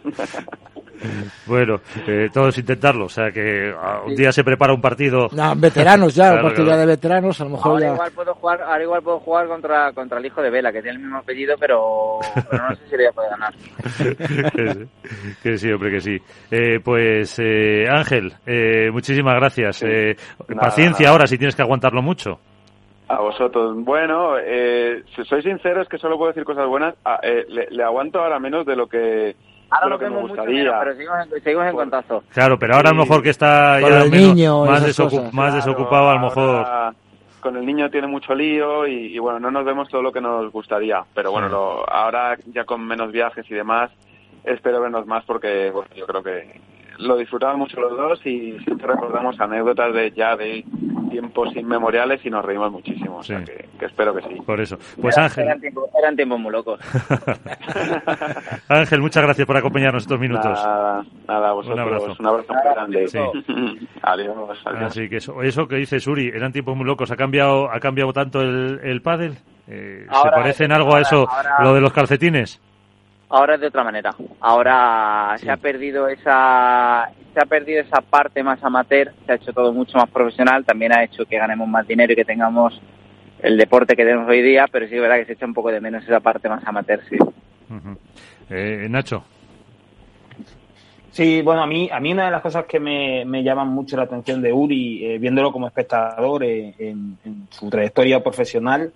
Bueno, 1.45 1.79
eh, 2.07 2.27
todos 2.33 2.57
intentarlo. 2.57 3.05
O 3.05 3.09
sea 3.09 3.31
que 3.31 3.71
ah, 3.79 4.01
un 4.05 4.15
día 4.15 4.31
se 4.31 4.43
prepara 4.43 4.73
un 4.73 4.81
partido. 4.81 5.27
No, 5.31 5.55
veteranos 5.55 6.15
ya, 6.15 6.23
Claro, 6.31 6.41
partida 6.43 6.65
claro. 6.65 6.79
de 6.81 6.85
veteranos, 6.87 7.39
a 7.39 7.43
lo 7.43 7.49
mejor 7.51 7.71
Ahora 7.73 7.85
ya. 7.87 7.93
igual 7.93 8.11
puedo 8.13 8.33
jugar, 8.33 8.61
ahora 8.63 8.83
igual 8.83 9.01
puedo 9.03 9.19
jugar 9.19 9.47
contra, 9.47 9.93
contra 9.93 10.17
el 10.19 10.25
hijo 10.25 10.41
de 10.41 10.49
Vela, 10.49 10.71
que 10.71 10.81
tiene 10.81 10.97
el 10.97 11.03
mismo 11.03 11.19
apellido, 11.19 11.55
pero, 11.59 12.17
pero 12.49 12.69
no 12.69 12.75
sé 12.75 12.81
si 12.89 12.97
le 12.97 12.97
voy 12.97 13.05
a 13.05 13.11
poder 13.11 13.29
ganar. 13.29 13.53
que, 14.51 14.73
sí, 14.73 14.89
que 15.43 15.57
sí, 15.57 15.71
hombre, 15.71 15.91
que 15.91 16.01
sí. 16.01 16.17
Eh, 16.51 16.79
pues 16.83 17.35
eh, 17.39 17.85
Ángel, 17.89 18.33
eh, 18.45 18.89
muchísimas 18.91 19.35
gracias. 19.35 19.83
Eh, 19.83 20.15
Nada, 20.49 20.61
paciencia 20.61 21.05
nada. 21.05 21.11
ahora 21.13 21.27
si 21.27 21.37
tienes 21.37 21.55
que 21.55 21.61
aguantarlo 21.61 22.01
mucho. 22.01 22.39
A 23.09 23.19
vosotros. 23.21 23.73
Bueno, 23.85 24.33
eh, 24.37 25.03
si 25.15 25.23
soy 25.25 25.41
sincero 25.41 25.81
es 25.81 25.87
que 25.87 25.97
solo 25.97 26.17
puedo 26.17 26.29
decir 26.31 26.43
cosas 26.43 26.67
buenas. 26.67 26.93
Ah, 27.05 27.19
eh, 27.23 27.45
le, 27.47 27.67
le 27.69 27.83
aguanto 27.83 28.19
ahora 28.19 28.37
menos 28.39 28.65
de 28.65 28.75
lo 28.75 28.87
que, 28.87 29.35
Ahora 29.69 29.85
de 29.85 29.89
lo 29.91 29.99
que 29.99 30.09
me 30.09 30.21
gustaría. 30.21 30.63
menos, 30.63 30.75
pero 30.79 30.95
seguimos 30.95 31.17
en, 31.33 31.43
seguimos 31.43 31.65
en 31.65 31.71
Por- 31.71 31.81
contacto. 31.83 32.23
Claro, 32.33 32.59
pero 32.59 32.75
ahora 32.75 32.89
a 32.89 32.93
lo 32.93 32.99
mejor 32.99 33.23
que 33.23 33.29
está 33.29 33.77
Con 33.81 33.89
ya 33.91 34.01
el 34.03 34.11
menos- 34.11 34.35
niño 34.35 34.65
más, 34.65 34.83
esas 34.83 34.97
desocu- 35.05 35.17
cosas. 35.19 35.33
más 35.33 35.51
Claro, 35.53 35.55
desocupado, 35.55 36.09
a 36.09 36.13
lo 36.15 36.19
mejor. 36.19 36.49
ahora 36.65 36.93
Con 37.39 37.55
el 37.55 37.65
niño 37.65 37.89
tiene 37.89 38.07
mucho 38.07 38.35
lío 38.35 38.85
y, 38.87 39.15
y 39.15 39.19
bueno, 39.19 39.39
no 39.39 39.51
nos 39.51 39.63
vemos 39.63 39.87
todo 39.87 40.01
lo 40.01 40.11
que 40.11 40.19
nos 40.19 40.51
gustaría. 40.51 41.03
Pero 41.13 41.31
bueno, 41.31 41.47
Sí. 41.47 41.53
lo- 41.53 41.89
ahora 41.89 42.35
ya 42.47 42.65
con 42.65 42.85
menos 42.85 43.11
viajes 43.13 43.49
y 43.49 43.53
demás, 43.53 43.89
espero 44.43 44.81
vernos 44.81 45.05
más 45.05 45.23
porque 45.23 45.71
bueno, 45.71 45.87
yo 45.95 46.05
creo 46.07 46.21
que 46.23 46.59
lo 46.99 47.17
disfrutamos 47.17 47.57
mucho 47.57 47.79
los 47.81 47.95
dos 47.97 48.25
y 48.25 48.57
siempre 48.63 48.87
recordamos 48.87 49.39
anécdotas 49.39 49.93
de 49.93 50.11
ya 50.11 50.35
de 50.35 50.63
tiempos 51.09 51.55
inmemoriales 51.55 52.23
y 52.25 52.29
nos 52.29 52.43
reímos 52.43 52.71
muchísimo. 52.71 53.17
O 53.17 53.23
sea 53.23 53.43
que, 53.43 53.65
que 53.79 53.85
espero 53.85 54.13
que 54.13 54.21
sí. 54.23 54.41
Por 54.45 54.59
eso. 54.59 54.77
Pues 55.01 55.17
Eran 55.17 55.29
Ángel, 55.29 55.61
tiempos, 55.61 55.85
eran 55.97 56.15
tiempos 56.15 56.39
muy 56.39 56.51
locos. 56.51 56.79
Ángel, 58.67 59.01
muchas 59.01 59.23
gracias 59.23 59.47
por 59.47 59.57
acompañarnos 59.57 60.03
estos 60.03 60.19
minutos. 60.19 60.45
Nada, 60.45 61.05
nada, 61.27 61.49
a 61.49 61.53
vosotros. 61.53 61.75
Un 61.79 61.81
abrazo. 61.93 62.15
Un 62.19 62.27
abrazo 62.27 62.53
muy 62.53 62.73
grande. 62.73 63.07
Sí. 63.07 63.17
adiós, 64.01 64.35
adiós. 64.65 64.83
Así 64.83 65.09
que 65.09 65.17
eso, 65.17 65.41
eso 65.43 65.67
que 65.67 65.75
dice 65.77 65.99
Suri, 65.99 66.27
eran 66.27 66.51
tiempos 66.51 66.75
muy 66.75 66.85
locos. 66.85 67.11
¿Ha 67.11 67.15
cambiado, 67.15 67.71
ha 67.71 67.79
cambiado 67.79 68.13
tanto 68.13 68.41
el, 68.41 68.79
el 68.83 69.01
pádel? 69.01 69.37
Eh, 69.67 70.05
¿Se 70.09 70.15
Ahora- 70.15 70.31
parece 70.37 70.65
en 70.65 70.71
algo 70.71 70.95
a 70.95 71.01
eso, 71.01 71.27
ahora- 71.29 71.57
lo 71.63 71.73
de 71.73 71.81
los 71.81 71.91
calcetines? 71.93 72.61
Ahora 73.29 73.55
es 73.55 73.61
de 73.61 73.67
otra 73.67 73.83
manera. 73.83 74.15
Ahora 74.39 75.35
se 75.37 75.51
ha 75.51 75.57
perdido 75.57 76.07
esa 76.07 77.09
se 77.33 77.39
ha 77.41 77.45
perdido 77.45 77.81
esa 77.81 78.01
parte 78.01 78.41
más 78.41 78.63
amateur, 78.63 79.13
se 79.25 79.31
ha 79.31 79.35
hecho 79.35 79.53
todo 79.53 79.71
mucho 79.71 79.97
más 79.97 80.09
profesional, 80.09 80.65
también 80.65 80.91
ha 80.91 81.03
hecho 81.03 81.23
que 81.25 81.37
ganemos 81.37 81.67
más 81.67 81.87
dinero 81.87 82.13
y 82.13 82.15
que 82.15 82.25
tengamos 82.25 82.81
el 83.39 83.57
deporte 83.57 83.95
que 83.95 84.03
tenemos 84.03 84.27
hoy 84.27 84.41
día, 84.41 84.65
pero 84.71 84.87
sí 84.87 84.95
es 84.95 85.01
verdad 85.01 85.17
que 85.17 85.25
se 85.25 85.33
echa 85.33 85.45
un 85.45 85.53
poco 85.53 85.69
de 85.71 85.79
menos 85.79 86.03
esa 86.03 86.19
parte 86.19 86.49
más 86.49 86.65
amateur, 86.65 86.99
sí. 87.07 87.17
Eh, 88.49 88.87
Nacho. 88.89 89.23
Sí, 91.11 91.41
bueno, 91.41 91.61
a 91.61 91.67
mí, 91.67 91.89
a 91.91 91.99
mí 91.99 92.13
una 92.13 92.25
de 92.25 92.31
las 92.31 92.41
cosas 92.41 92.65
que 92.65 92.79
me, 92.79 93.25
me 93.25 93.43
llaman 93.43 93.67
mucho 93.67 93.97
la 93.97 94.03
atención 94.03 94.41
de 94.41 94.53
Uri, 94.53 95.05
eh, 95.05 95.17
viéndolo 95.19 95.51
como 95.51 95.67
espectador 95.67 96.43
eh, 96.43 96.73
en, 96.79 97.17
en 97.23 97.47
su 97.49 97.69
trayectoria 97.69 98.23
profesional, 98.23 98.91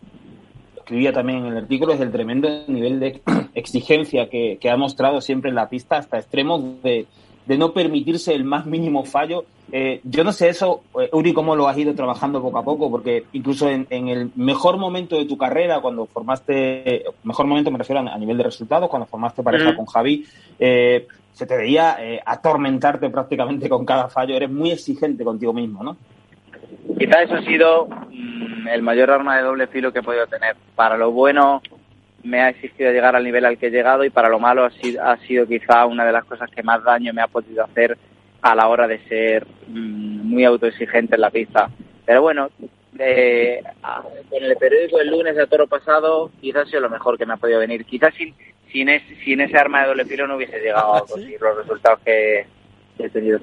escribía 0.91 1.13
también 1.13 1.45
en 1.45 1.53
el 1.53 1.57
artículo, 1.57 1.93
es 1.93 2.01
el 2.01 2.11
tremendo 2.11 2.49
nivel 2.67 2.99
de 2.99 3.21
exigencia 3.55 4.29
que, 4.29 4.57
que 4.59 4.69
ha 4.69 4.75
mostrado 4.75 5.21
siempre 5.21 5.49
en 5.49 5.55
la 5.55 5.69
pista, 5.69 5.95
hasta 5.95 6.17
extremos 6.17 6.83
de, 6.83 7.05
de 7.45 7.57
no 7.57 7.71
permitirse 7.71 8.35
el 8.35 8.43
más 8.43 8.65
mínimo 8.65 9.05
fallo. 9.05 9.45
Eh, 9.71 10.01
yo 10.03 10.25
no 10.25 10.33
sé 10.33 10.49
eso, 10.49 10.81
eh, 10.99 11.09
Uri, 11.13 11.31
cómo 11.31 11.55
lo 11.55 11.69
has 11.69 11.77
ido 11.77 11.95
trabajando 11.95 12.41
poco 12.41 12.57
a 12.57 12.63
poco, 12.63 12.91
porque 12.91 13.23
incluso 13.31 13.69
en, 13.69 13.87
en 13.89 14.09
el 14.09 14.31
mejor 14.35 14.75
momento 14.75 15.15
de 15.15 15.23
tu 15.23 15.37
carrera, 15.37 15.79
cuando 15.79 16.07
formaste, 16.07 17.05
mejor 17.23 17.47
momento 17.47 17.71
me 17.71 17.77
refiero 17.77 18.01
a, 18.01 18.13
a 18.13 18.17
nivel 18.17 18.35
de 18.35 18.43
resultados, 18.43 18.89
cuando 18.89 19.05
formaste 19.05 19.43
pareja 19.43 19.73
con 19.73 19.85
Javi, 19.85 20.25
eh, 20.59 21.07
se 21.31 21.45
te 21.45 21.55
veía 21.55 21.95
eh, 22.01 22.19
atormentarte 22.25 23.09
prácticamente 23.09 23.69
con 23.69 23.85
cada 23.85 24.09
fallo, 24.09 24.35
eres 24.35 24.51
muy 24.51 24.71
exigente 24.71 25.23
contigo 25.23 25.53
mismo, 25.53 25.83
¿no? 25.83 25.95
Quizá 26.97 27.23
eso 27.23 27.35
ha 27.35 27.41
sido 27.43 27.87
mm, 27.87 28.67
el 28.67 28.81
mayor 28.81 29.11
arma 29.11 29.37
de 29.37 29.43
doble 29.43 29.67
filo 29.67 29.91
que 29.91 29.99
he 29.99 30.03
podido 30.03 30.27
tener. 30.27 30.55
Para 30.75 30.97
lo 30.97 31.11
bueno 31.11 31.61
me 32.23 32.41
ha 32.41 32.49
exigido 32.49 32.91
llegar 32.91 33.15
al 33.15 33.23
nivel 33.23 33.45
al 33.45 33.57
que 33.57 33.67
he 33.67 33.71
llegado 33.71 34.03
y 34.03 34.09
para 34.11 34.29
lo 34.29 34.39
malo 34.39 34.63
ha 34.63 34.69
sido, 34.71 35.03
ha 35.03 35.17
sido 35.17 35.47
quizá 35.47 35.85
una 35.87 36.05
de 36.05 36.11
las 36.11 36.23
cosas 36.25 36.49
que 36.51 36.61
más 36.63 36.83
daño 36.83 37.13
me 37.13 37.21
ha 37.21 37.27
podido 37.27 37.63
hacer 37.63 37.97
a 38.43 38.55
la 38.55 38.67
hora 38.67 38.87
de 38.87 38.99
ser 39.07 39.45
mm, 39.67 40.27
muy 40.29 40.43
autoexigente 40.45 41.15
en 41.15 41.21
la 41.21 41.29
pista. 41.31 41.69
Pero 42.05 42.21
bueno, 42.21 42.49
eh, 42.99 43.61
con 44.29 44.43
el 44.43 44.55
periódico 44.57 44.99
el 44.99 45.09
lunes 45.09 45.35
de 45.35 45.47
toro 45.47 45.65
pasado 45.67 46.29
quizás 46.41 46.63
ha 46.63 46.69
sido 46.69 46.81
lo 46.81 46.89
mejor 46.89 47.17
que 47.17 47.25
me 47.25 47.33
ha 47.33 47.37
podido 47.37 47.59
venir. 47.59 47.85
Quizás 47.85 48.13
sin, 48.15 48.33
sin, 48.71 48.89
es- 48.89 49.03
sin 49.23 49.41
ese 49.41 49.57
arma 49.57 49.81
de 49.81 49.87
doble 49.89 50.05
filo 50.05 50.27
no 50.27 50.35
hubiese 50.35 50.59
llegado 50.59 50.95
a 50.95 50.99
conseguir 51.07 51.41
los 51.41 51.57
resultados 51.57 51.99
que 52.05 52.45
que 52.97 53.05
he 53.05 53.09
tenido. 53.09 53.39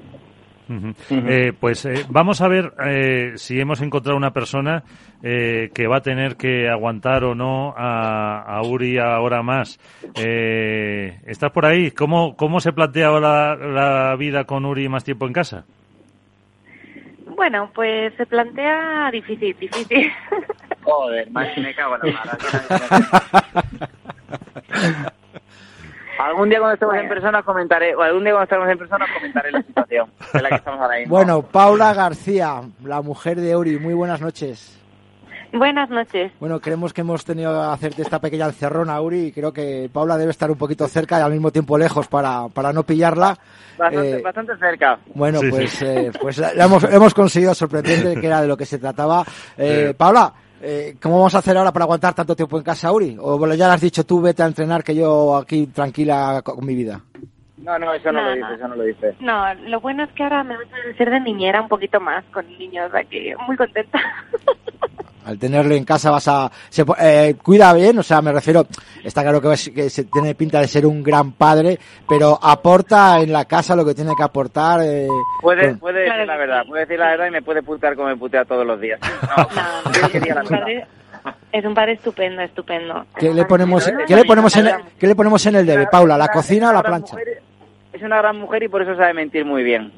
Eh, 1.09 1.51
pues 1.59 1.85
eh, 1.85 2.05
vamos 2.09 2.41
a 2.41 2.47
ver 2.47 2.73
eh, 2.85 3.31
si 3.35 3.59
hemos 3.59 3.81
encontrado 3.81 4.15
una 4.17 4.31
persona 4.31 4.83
eh, 5.23 5.71
que 5.73 5.87
va 5.87 5.97
a 5.97 6.01
tener 6.01 6.35
que 6.35 6.69
aguantar 6.69 7.23
o 7.23 7.33
no 7.33 7.73
a, 7.75 8.41
a 8.43 8.61
Uri 8.61 8.99
ahora 8.99 9.41
más. 9.41 9.79
Eh, 10.15 11.19
¿Estás 11.25 11.51
por 11.51 11.65
ahí? 11.65 11.91
¿Cómo, 11.91 12.35
cómo 12.35 12.59
se 12.59 12.71
plantea 12.71 13.07
ahora 13.07 13.55
la 13.55 14.15
vida 14.15 14.43
con 14.43 14.65
Uri 14.65 14.87
más 14.89 15.03
tiempo 15.03 15.25
en 15.25 15.33
casa? 15.33 15.65
Bueno, 17.35 17.71
pues 17.73 18.13
se 18.15 18.25
plantea 18.25 19.09
difícil, 19.11 19.55
difícil. 19.59 20.11
Joder, 20.83 21.31
más 21.31 21.57
me 21.57 21.73
cago 21.73 21.95
en 22.03 22.13
la. 22.13 22.37
Algún 26.19 26.49
día 26.49 26.59
cuando 26.59 26.73
estemos 26.73 26.95
en 26.97 27.07
persona 27.07 27.43
comentaré, 27.43 27.95
o 27.95 28.01
algún 28.01 28.23
día 28.25 28.33
cuando 28.33 28.43
estemos 28.43 28.69
en 28.69 28.77
persona 28.77 29.05
comentaré 29.13 29.51
la 29.53 29.61
situación 29.61 30.07
en 30.33 30.43
la 30.43 30.49
que 30.49 30.55
estamos 30.55 30.81
ahora 30.81 30.97
mismo. 30.97 31.15
Bueno, 31.15 31.41
Paula 31.43 31.93
García, 31.93 32.61
la 32.83 33.01
mujer 33.01 33.39
de 33.39 33.55
Uri, 33.55 33.79
muy 33.79 33.93
buenas 33.93 34.19
noches. 34.19 34.75
Buenas 35.53 35.89
noches. 35.89 36.31
Bueno, 36.39 36.59
creemos 36.59 36.93
que 36.93 37.01
hemos 37.01 37.23
tenido 37.23 37.53
que 37.53 37.73
hacerte 37.73 38.01
esta 38.01 38.19
pequeña 38.19 38.47
encerrona, 38.47 38.99
Uri, 38.99 39.27
y 39.27 39.31
creo 39.31 39.53
que 39.53 39.89
Paula 39.91 40.17
debe 40.17 40.31
estar 40.31 40.51
un 40.51 40.57
poquito 40.57 40.87
cerca 40.89 41.19
y 41.19 41.21
al 41.21 41.31
mismo 41.31 41.51
tiempo 41.51 41.77
lejos 41.77 42.07
para, 42.09 42.49
para 42.49 42.73
no 42.73 42.83
pillarla. 42.83 43.37
bastante, 43.77 44.19
eh, 44.19 44.21
bastante 44.21 44.57
cerca. 44.57 44.99
Bueno, 45.15 45.39
pues, 45.49 45.81
eh, 45.81 46.11
pues 46.21 46.37
la, 46.37 46.53
la 46.53 46.65
hemos, 46.65 46.83
hemos 46.83 47.13
conseguido 47.13 47.55
sorprendente 47.55 48.19
que 48.19 48.27
era 48.27 48.41
de 48.41 48.47
lo 48.47 48.57
que 48.57 48.65
se 48.65 48.77
trataba. 48.77 49.23
Eh, 49.57 49.93
Paula, 49.97 50.33
Eh, 50.61 50.95
¿Cómo 51.01 51.17
vamos 51.17 51.35
a 51.35 51.39
hacer 51.39 51.57
ahora 51.57 51.71
para 51.71 51.85
aguantar 51.85 52.13
tanto 52.13 52.35
tiempo 52.35 52.57
en 52.57 52.63
casa, 52.63 52.91
Uri? 52.91 53.15
¿O 53.19 53.37
bueno, 53.37 53.55
ya 53.55 53.67
le 53.67 53.73
has 53.73 53.81
dicho 53.81 54.03
tú, 54.05 54.21
vete 54.21 54.43
a 54.43 54.47
entrenar, 54.47 54.83
que 54.83 54.95
yo 54.95 55.35
aquí 55.37 55.67
tranquila 55.67 56.41
con 56.43 56.65
mi 56.65 56.75
vida? 56.75 57.01
No, 57.57 57.77
no, 57.77 57.93
eso 57.93 58.11
no, 58.11 58.21
No, 58.21 58.27
lo 58.29 58.35
dice, 58.35 58.41
no. 58.47 58.55
eso 58.55 58.67
no 58.69 58.75
lo 58.75 58.83
dice. 58.83 59.15
No, 59.19 59.53
lo 59.69 59.79
bueno 59.81 60.03
es 60.03 60.09
que 60.11 60.23
ahora 60.23 60.43
me 60.43 60.55
voy 60.55 60.65
a 60.65 60.97
ser 60.97 61.09
de 61.09 61.19
niñera 61.19 61.61
un 61.61 61.67
poquito 61.67 61.99
más 61.99 62.23
con 62.33 62.45
el 62.47 62.57
niño, 62.57 62.85
o 62.85 62.89
sea 62.89 63.03
que 63.03 63.35
muy 63.47 63.55
contenta. 63.57 63.99
Al 65.25 65.37
tenerle 65.37 65.77
en 65.77 65.85
casa 65.85 66.09
vas 66.09 66.27
a... 66.27 66.49
Se, 66.69 66.83
po- 66.85 66.95
eh, 66.99 67.35
cuida 67.43 67.71
bien, 67.73 67.99
o 67.99 68.03
sea, 68.03 68.21
me 68.21 68.31
refiero... 68.31 68.65
Está 69.03 69.21
claro 69.21 69.39
que, 69.41 69.47
vas- 69.47 69.69
que 69.73 69.89
se 69.89 70.05
tiene 70.05 70.33
pinta 70.33 70.59
de 70.59 70.67
ser 70.67 70.85
un 70.87 71.03
gran 71.03 71.33
padre, 71.33 71.77
pero 72.07 72.39
aporta 72.41 73.19
en 73.19 73.31
la 73.31 73.45
casa 73.45 73.75
lo 73.75 73.85
que 73.85 73.93
tiene 73.93 74.13
que 74.15 74.23
aportar. 74.23 74.79
eh, 74.83 75.07
Puede, 75.41 75.61
bueno. 75.63 75.77
puede 75.79 75.99
decir 76.01 76.25
la 76.25 76.37
verdad, 76.37 76.65
puede 76.67 76.81
decir 76.85 76.99
la 76.99 77.09
verdad 77.09 77.27
y 77.27 77.31
me 77.31 77.41
puede 77.43 77.61
putear 77.61 77.95
como 77.95 78.07
me 78.07 78.17
putea 78.17 78.43
todos 78.45 78.65
los 78.65 78.79
días. 78.81 78.99
No, 79.37 79.91
No, 79.91 80.07
es, 80.07 80.35
un 80.35 80.47
padre, 80.49 80.87
es 81.51 81.65
un 81.65 81.73
padre 81.75 81.91
estupendo, 81.93 82.41
estupendo. 82.41 83.05
¿Qué 83.17 83.31
le 83.33 83.45
ponemos, 83.45 83.85
es 83.87 83.93
¿qué 84.07 84.15
le 84.15 84.23
ponemos 84.25 84.55
en, 84.55 84.69
¿qué 84.97 85.05
le 85.07 85.15
ponemos 85.15 85.45
en 85.45 85.55
el 85.57 85.65
debe, 85.65 85.85
Paula? 85.87 86.17
¿La 86.17 86.29
cocina 86.29 86.69
o 86.69 86.73
la 86.73 86.81
plancha? 86.81 87.13
mujer- 87.15 87.41
es 87.93 88.01
una 88.01 88.17
gran 88.17 88.37
mujer 88.37 88.63
y 88.63 88.67
por 88.69 88.81
eso 88.81 88.95
sabe 88.95 89.13
mentir 89.13 89.43
muy 89.45 89.61
bien. 89.63 89.91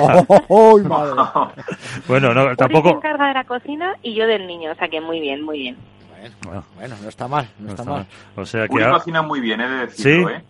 ¡Oh, 0.00 0.24
oh, 0.28 0.44
oh, 0.48 0.78
madre! 0.80 1.12
Bueno, 2.08 2.34
no, 2.34 2.42
Uri 2.42 2.50
se 2.50 2.56
tampoco. 2.56 2.90
encarga 2.90 3.28
de 3.28 3.34
la 3.34 3.44
cocina 3.44 3.96
y 4.02 4.14
yo 4.14 4.26
del 4.26 4.46
niño, 4.46 4.72
o 4.72 4.74
sea 4.74 4.88
que 4.88 5.00
muy 5.00 5.20
bien, 5.20 5.42
muy 5.42 5.58
bien. 5.58 5.76
Bueno, 6.44 6.64
Bueno, 6.76 6.94
no 7.02 7.08
está 7.08 7.26
mal, 7.28 7.46
no, 7.58 7.64
no 7.66 7.70
está, 7.70 7.82
está 7.82 7.90
mal. 7.92 8.06
mal. 8.36 8.42
O 8.42 8.46
sea 8.46 8.68
que. 8.68 8.74
Uri 8.74 8.84
ha- 8.84 8.90
cocina 8.90 9.22
muy 9.22 9.40
bien, 9.40 9.60
he 9.60 9.68
de 9.68 9.76
decirlo, 9.86 10.28
Sí. 10.28 10.34
¿eh? 10.34 10.42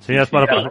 Sí, 0.00 0.16
has, 0.16 0.30
para- 0.30 0.46
Sí. 0.62 0.68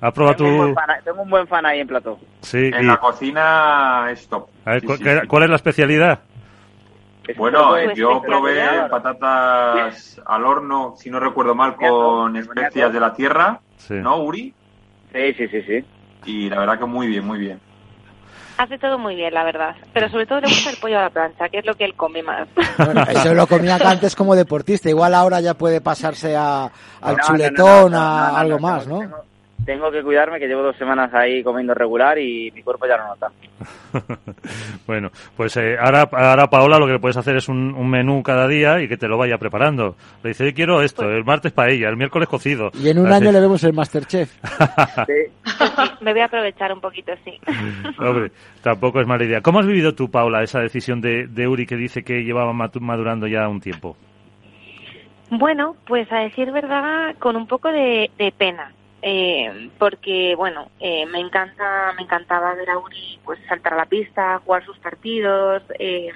has 0.00 0.12
probado 0.14 0.36
Tengo, 0.36 0.50
un 0.50 0.56
tu. 0.56 0.62
buen 0.62 0.74
fan, 0.74 0.86
tengo 1.04 1.22
un 1.22 1.30
buen 1.30 1.46
fan 1.48 1.66
ahí 1.66 1.80
en 1.80 1.88
plató. 1.88 2.18
Sí, 2.42 2.70
En 2.72 2.84
y- 2.84 2.86
la 2.86 2.96
cocina 2.98 4.08
es 4.10 4.28
top. 4.28 4.48
a 4.64 4.70
ver, 4.72 4.80
Sí, 4.80 4.86
¿cu- 4.86 4.96
sí, 4.96 5.02
qué- 5.04 5.20
sí. 5.22 5.26
¿cuál 5.26 5.42
es 5.44 5.50
la 5.50 5.56
especialidad? 5.56 6.20
Es 7.26 7.36
Bueno, 7.36 7.92
yo 7.92 8.22
probé 8.22 8.88
patatas 8.88 10.18
al 10.24 10.44
horno, 10.46 10.94
si 10.96 11.10
no 11.10 11.20
recuerdo 11.20 11.54
mal, 11.54 11.76
con 11.76 12.34
especias 12.36 12.90
de 12.92 13.00
la 13.00 13.12
tierra, 13.12 13.60
Sí. 13.76 13.94
¿no, 13.94 14.16
Uri? 14.22 14.54
Sí, 15.12 15.34
sí, 15.34 15.48
sí, 15.48 15.62
sí. 15.62 15.84
Y 16.24 16.48
la 16.48 16.58
verdad 16.60 16.78
que 16.78 16.86
muy 16.86 17.06
bien, 17.06 17.24
muy 17.24 17.38
bien. 17.38 17.60
Hace 18.58 18.76
todo 18.76 18.98
muy 18.98 19.14
bien, 19.14 19.32
la 19.32 19.44
verdad. 19.44 19.76
Pero 19.94 20.08
sobre 20.08 20.26
todo 20.26 20.40
le 20.40 20.48
gusta 20.48 20.70
el 20.70 20.76
pollo 20.78 20.98
a 20.98 21.02
la 21.02 21.10
plancha, 21.10 21.48
que 21.48 21.58
es 21.58 21.64
lo 21.64 21.74
que 21.74 21.84
él 21.84 21.94
come 21.94 22.24
más. 22.24 22.48
Bueno, 22.76 23.02
eso 23.08 23.32
lo 23.32 23.46
comía 23.46 23.76
antes 23.84 24.16
como 24.16 24.34
deportista. 24.34 24.88
Igual 24.88 25.14
ahora 25.14 25.40
ya 25.40 25.54
puede 25.54 25.80
pasarse 25.80 26.36
a, 26.36 26.64
al 27.00 27.16
No, 27.16 27.16
no, 27.16 27.22
chuletón, 27.24 27.92
no, 27.92 27.98
no, 27.98 27.98
a 27.98 28.26
no, 28.26 28.32
no, 28.32 28.36
algo 28.36 28.56
no, 28.56 28.58
más, 28.58 28.86
¿no? 28.88 28.98
Tengo, 28.98 29.24
tengo 29.64 29.90
que 29.90 30.02
cuidarme, 30.02 30.38
que 30.38 30.46
llevo 30.46 30.62
dos 30.62 30.76
semanas 30.76 31.12
ahí 31.12 31.42
comiendo 31.42 31.74
regular 31.74 32.18
y 32.18 32.50
mi 32.52 32.62
cuerpo 32.62 32.86
ya 32.86 32.96
lo 32.96 33.06
nota. 33.08 33.28
bueno, 34.86 35.10
pues 35.36 35.56
eh, 35.56 35.76
ahora, 35.78 36.08
ahora 36.12 36.48
Paola 36.48 36.78
lo 36.78 36.86
que 36.86 36.92
le 36.92 36.98
puedes 36.98 37.16
hacer 37.16 37.36
es 37.36 37.48
un, 37.48 37.74
un 37.74 37.88
menú 37.90 38.22
cada 38.22 38.46
día 38.48 38.80
y 38.80 38.88
que 38.88 38.96
te 38.96 39.08
lo 39.08 39.18
vaya 39.18 39.36
preparando. 39.38 39.96
Le 40.22 40.30
dice, 40.30 40.44
"Hoy 40.44 40.52
quiero 40.54 40.80
esto, 40.82 41.08
el 41.10 41.24
martes 41.24 41.52
paella, 41.52 41.88
el 41.88 41.96
miércoles 41.96 42.28
cocido. 42.28 42.70
Y 42.74 42.88
en 42.88 42.98
un 42.98 43.06
Así. 43.08 43.22
año 43.22 43.32
le 43.32 43.40
vemos 43.40 43.62
el 43.64 43.72
Masterchef. 43.72 44.32
Sí. 45.06 45.12
Me 46.00 46.12
voy 46.12 46.20
a 46.22 46.26
aprovechar 46.26 46.72
un 46.72 46.80
poquito, 46.80 47.12
sí. 47.24 47.32
Hombre, 47.98 48.30
tampoco 48.62 49.00
es 49.00 49.06
mala 49.06 49.24
idea. 49.24 49.40
¿Cómo 49.40 49.60
has 49.60 49.66
vivido 49.66 49.94
tú, 49.94 50.10
Paula, 50.10 50.42
esa 50.42 50.60
decisión 50.60 51.00
de, 51.00 51.26
de 51.26 51.48
Uri 51.48 51.66
que 51.66 51.76
dice 51.76 52.02
que 52.02 52.22
llevaba 52.24 52.52
madurando 52.52 53.26
ya 53.26 53.48
un 53.48 53.60
tiempo? 53.60 53.96
Bueno, 55.30 55.76
pues 55.86 56.10
a 56.12 56.20
decir 56.20 56.50
verdad, 56.52 57.14
con 57.18 57.36
un 57.36 57.46
poco 57.46 57.70
de, 57.70 58.10
de 58.18 58.32
pena, 58.32 58.72
eh, 59.02 59.70
porque 59.78 60.34
bueno, 60.36 60.68
eh, 60.80 61.06
me 61.06 61.20
encanta, 61.20 61.92
me 61.96 62.02
encantaba 62.02 62.54
ver 62.54 62.70
a 62.70 62.78
Uri 62.78 63.18
pues 63.24 63.38
saltar 63.48 63.74
a 63.74 63.78
la 63.78 63.86
pista, 63.86 64.40
jugar 64.44 64.64
sus 64.64 64.78
partidos. 64.78 65.62
eh, 65.78 66.12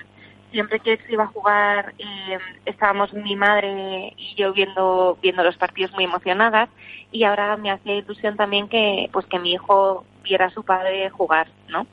siempre 0.51 0.81
que 0.81 0.99
se 0.99 1.13
iba 1.13 1.25
a 1.25 1.29
jugar, 1.29 1.95
eh, 1.99 2.39
estábamos 2.67 3.13
mi 3.15 3.35
madre 3.37 4.13
y 4.17 4.35
yo 4.37 4.53
viendo 4.53 5.19
viendo 5.23 5.43
los 5.43 5.57
partidos 5.57 5.93
muy 5.93 6.05
emocionadas 6.05 6.69
y 7.11 7.25
ahora 7.25 7.57
me 7.57 7.71
hacía 7.71 7.95
ilusión 7.95 8.37
también 8.37 8.69
que 8.69 9.09
pues 9.13 9.27
que 9.27 9.39
mi 9.39 9.53
hijo 9.53 10.05
viera 10.23 10.47
a 10.47 10.51
su 10.51 10.63
padre 10.63 11.09
jugar, 11.11 11.49
¿no? 11.69 11.87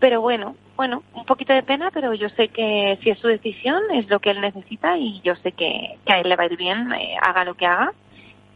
Pero 0.00 0.20
bueno, 0.20 0.54
bueno, 0.76 1.02
un 1.14 1.24
poquito 1.24 1.52
de 1.52 1.62
pena, 1.62 1.90
pero 1.92 2.14
yo 2.14 2.28
sé 2.30 2.48
que 2.48 2.98
si 3.02 3.10
es 3.10 3.18
su 3.18 3.26
decisión, 3.26 3.82
es 3.92 4.08
lo 4.08 4.20
que 4.20 4.30
él 4.30 4.40
necesita 4.40 4.96
y 4.96 5.20
yo 5.22 5.34
sé 5.36 5.52
que, 5.52 5.98
que 6.04 6.12
a 6.12 6.20
él 6.20 6.28
le 6.28 6.36
va 6.36 6.44
a 6.44 6.46
ir 6.46 6.56
bien, 6.56 6.92
eh, 6.92 7.16
haga 7.20 7.44
lo 7.44 7.54
que 7.54 7.66
haga. 7.66 7.92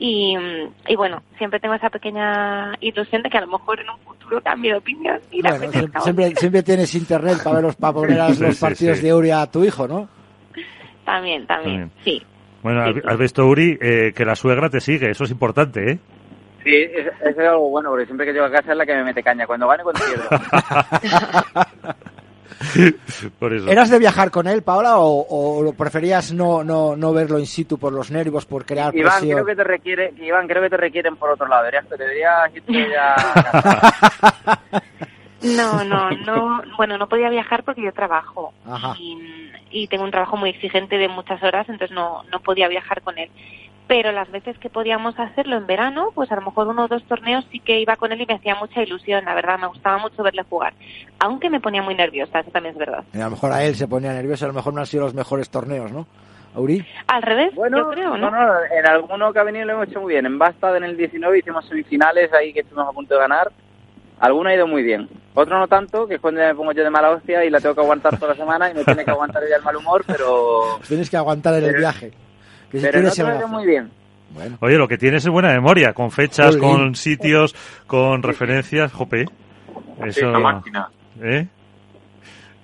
Y, 0.05 0.37
mm, 0.37 0.73
y 0.89 0.97
bueno, 0.97 1.23
siempre 1.39 1.61
tengo 1.61 1.75
esa 1.75 1.89
pequeña 1.89 2.73
ilusión 2.81 3.23
de 3.23 3.31
que 3.31 3.39
a 3.39 3.43
lo 3.43 3.47
mejor 3.47 3.79
en 3.79 3.89
un 3.89 3.99
futuro 4.01 4.41
cambie 4.43 4.73
de 4.73 4.79
opinión 4.79 5.21
y 5.31 5.41
Bueno, 5.43 5.57
apetezca 5.59 6.01
siempre, 6.01 6.35
siempre, 6.35 6.63
tienes 6.65 6.93
internet 6.97 7.39
para 7.45 7.55
ver 7.57 7.65
los, 7.67 7.77
para 7.77 7.93
poner 7.93 8.19
a 8.21 8.29
los 8.31 8.57
Sí, 8.57 8.61
partidos 8.61 8.99
sí. 8.99 9.05
de 9.05 9.15
Uri 9.15 9.31
a 9.31 9.47
tu 9.47 9.63
hijo, 9.63 9.87
¿no? 9.87 10.09
También, 11.05 11.47
también, 11.47 11.93
sí. 12.03 12.21
Bueno, 12.65 12.85
Sí, 12.93 13.01
has, 13.07 13.17
visto, 13.17 13.47
Uri, 13.47 13.79
eh, 13.81 14.13
que 14.13 14.25
la 14.25 14.35
suegra 14.35 14.69
te 14.71 14.81
sigue, 14.81 15.09
eso 15.11 15.23
es 15.23 15.31
importante, 15.31 15.93
¿eh? 15.93 15.99
Sí, 16.65 16.75
es- 16.75 17.07
eso 17.07 17.41
es 17.41 17.49
algo 17.49 17.69
bueno, 17.71 17.91
porque 17.91 18.07
siempre 18.07 18.27
que 18.27 18.33
llego 18.33 18.47
a 18.47 18.51
casa 18.51 18.73
es 18.73 18.79
la 18.79 18.85
que 18.87 18.95
me 18.97 19.05
mete 19.05 19.23
caña. 19.23 19.47
Cuando 19.47 19.69
gane, 19.69 19.85
cuando 19.85 20.01
pierdo. 20.05 20.29
Por 23.39 23.53
eso. 23.53 23.69
¿Eras 23.69 23.91
de 23.91 23.99
viajar 23.99 24.31
con 24.31 24.47
él, 24.47 24.63
Paola, 24.63 24.99
o, 24.99 25.27
o 25.29 25.63
lo 25.63 25.73
preferías 25.73 26.33
no, 26.33 26.63
no, 26.65 26.97
no 26.97 27.13
verlo 27.13 27.39
in 27.39 27.47
situ 27.47 27.79
por 27.79 27.93
los 27.93 28.11
nervios, 28.11 28.47
por 28.47 28.65
crear 28.65 28.95
Iván, 28.95 29.19
presión? 29.19 29.37
creo 29.37 29.47
que 29.47 29.57
te 29.57 29.65
requiere, 29.65 30.15
Iván, 30.19 30.47
creo 30.47 30.63
que 30.63 30.71
te 30.71 30.77
requieren 30.77 31.17
por 31.17 31.31
otro 31.31 31.47
lado. 31.49 31.65
Deberías, 31.65 31.89
deberías 31.91 32.55
irte 32.55 32.89
ya. 32.91 33.15
No, 35.43 35.83
no, 35.83 36.11
no, 36.11 36.63
bueno, 36.77 36.97
no 36.99 37.09
podía 37.09 37.29
viajar 37.29 37.65
porque 37.65 37.83
yo 37.83 37.93
trabajo 37.93 38.55
Ajá. 38.65 38.95
y, 38.97 39.51
y 39.73 39.89
tengo 39.89 40.05
un 40.05 40.13
trabajo 40.13 40.37
muy 40.37 40.51
exigente 40.51 40.99
de 40.99 41.09
muchas 41.09 41.43
horas, 41.43 41.69
entonces 41.69 41.93
no, 41.93 42.23
no 42.31 42.39
podía 42.39 42.69
viajar 42.69 43.03
con 43.03 43.19
él. 43.19 43.29
Pero 43.89 44.13
las 44.13 44.31
veces 44.31 44.57
que 44.59 44.71
podíamos 44.71 45.19
hacerlo 45.19 45.57
en 45.57 45.67
verano, 45.67 46.11
pues 46.15 46.31
a 46.33 46.37
lo 46.37 46.43
mejor 46.43 46.69
uno 46.69 46.85
o 46.85 46.89
dos 46.89 47.03
torneos 47.05 47.45
sí 47.51 47.61
que 47.61 47.81
iba 47.81 47.97
con 47.97 48.13
él 48.13 48.21
y 48.23 48.27
me 48.27 48.35
hacía 48.35 48.55
mucha 48.55 48.83
ilusión, 48.83 49.25
la 49.25 49.35
verdad, 49.35 49.59
me 49.59 49.67
gustaba 49.67 49.99
mucho 49.99 50.23
verle 50.23 50.43
jugar, 50.49 50.73
aunque 51.19 51.51
me 51.51 51.61
ponía 51.61 51.83
muy 51.83 51.95
nerviosa, 51.95 52.41
eso 52.41 52.51
también 52.51 52.73
es 52.75 52.79
verdad. 52.79 53.05
A 53.15 53.19
lo 53.19 53.31
mejor 53.31 53.53
a 53.53 53.63
él 53.65 53.75
se 53.75 53.89
ponía 53.89 54.13
nervioso, 54.13 54.45
a 54.45 54.49
lo 54.49 54.55
mejor 54.55 54.73
no 54.73 54.81
han 54.81 54.87
sido 54.87 55.05
los 55.05 55.15
mejores 55.15 55.51
torneos, 55.51 55.93
¿no? 55.93 56.07
Uri. 56.55 56.85
Al 57.07 57.23
revés, 57.23 57.55
Bueno, 57.55 57.79
yo 57.79 57.89
creo, 57.91 58.17
¿no? 58.17 58.31
no, 58.31 58.47
no, 58.47 58.53
en 58.71 58.87
alguno 58.87 59.33
que 59.33 59.39
ha 59.39 59.43
venido 59.43 59.65
lo 59.67 59.73
hemos 59.73 59.89
hecho 59.89 60.01
muy 60.03 60.13
bien. 60.13 60.27
En 60.27 60.39
Bastad 60.39 60.77
en 60.77 60.85
el 60.85 60.97
19 60.99 61.39
hicimos 61.39 61.67
semifinales 61.67 62.31
ahí 62.35 62.53
que 62.53 62.61
estuvimos 62.61 62.89
a 62.89 62.93
punto 62.93 63.15
de 63.15 63.21
ganar. 63.21 63.51
Alguno 64.21 64.51
ha 64.51 64.55
ido 64.55 64.67
muy 64.67 64.83
bien. 64.83 65.09
Otro 65.35 65.59
no 65.59 65.67
tanto, 65.67 66.07
que 66.07 66.17
es 66.17 66.21
cuando 66.21 66.43
me 66.43 66.55
pongo 66.55 66.73
yo 66.73 66.85
de 66.85 66.91
mala 66.91 67.11
hostia 67.11 67.43
y 67.45 67.49
la 67.51 67.59
tengo 67.59 67.75
que 67.75 67.81
aguantar 67.81 68.19
toda 68.19 68.33
la 68.35 68.37
semana 68.39 68.71
y 68.71 68.75
me 68.75 68.85
tiene 68.85 69.03
que 69.05 69.11
aguantar 69.11 69.43
ella 69.43 69.57
el 69.57 69.63
mal 69.63 69.77
humor, 69.77 70.05
pero... 70.07 70.79
Tienes 70.87 71.09
que 71.09 71.17
aguantar 71.17 71.55
en 71.55 71.61
el 71.65 71.67
Pero- 71.71 71.79
viaje. 71.81 72.13
Que 72.73 72.79
Pero 72.81 73.11
se 73.11 73.23
hacer. 73.23 73.47
muy 73.47 73.67
bien. 73.67 73.91
Bueno, 74.35 74.57
Oye, 74.61 74.77
lo 74.79 74.89
que 74.89 74.97
tienes 74.99 75.25
es 75.25 75.31
buena 75.31 75.49
memoria, 75.51 75.93
con 75.93 76.11
fechas, 76.11 76.57
con 76.57 76.95
sitios, 76.95 77.55
con 77.87 78.23
referencias, 78.23 78.91
jope. 78.93 79.27
Es 80.05 80.17
una 80.23 80.39
máquina. 80.39 80.89
¿eh? 81.21 81.47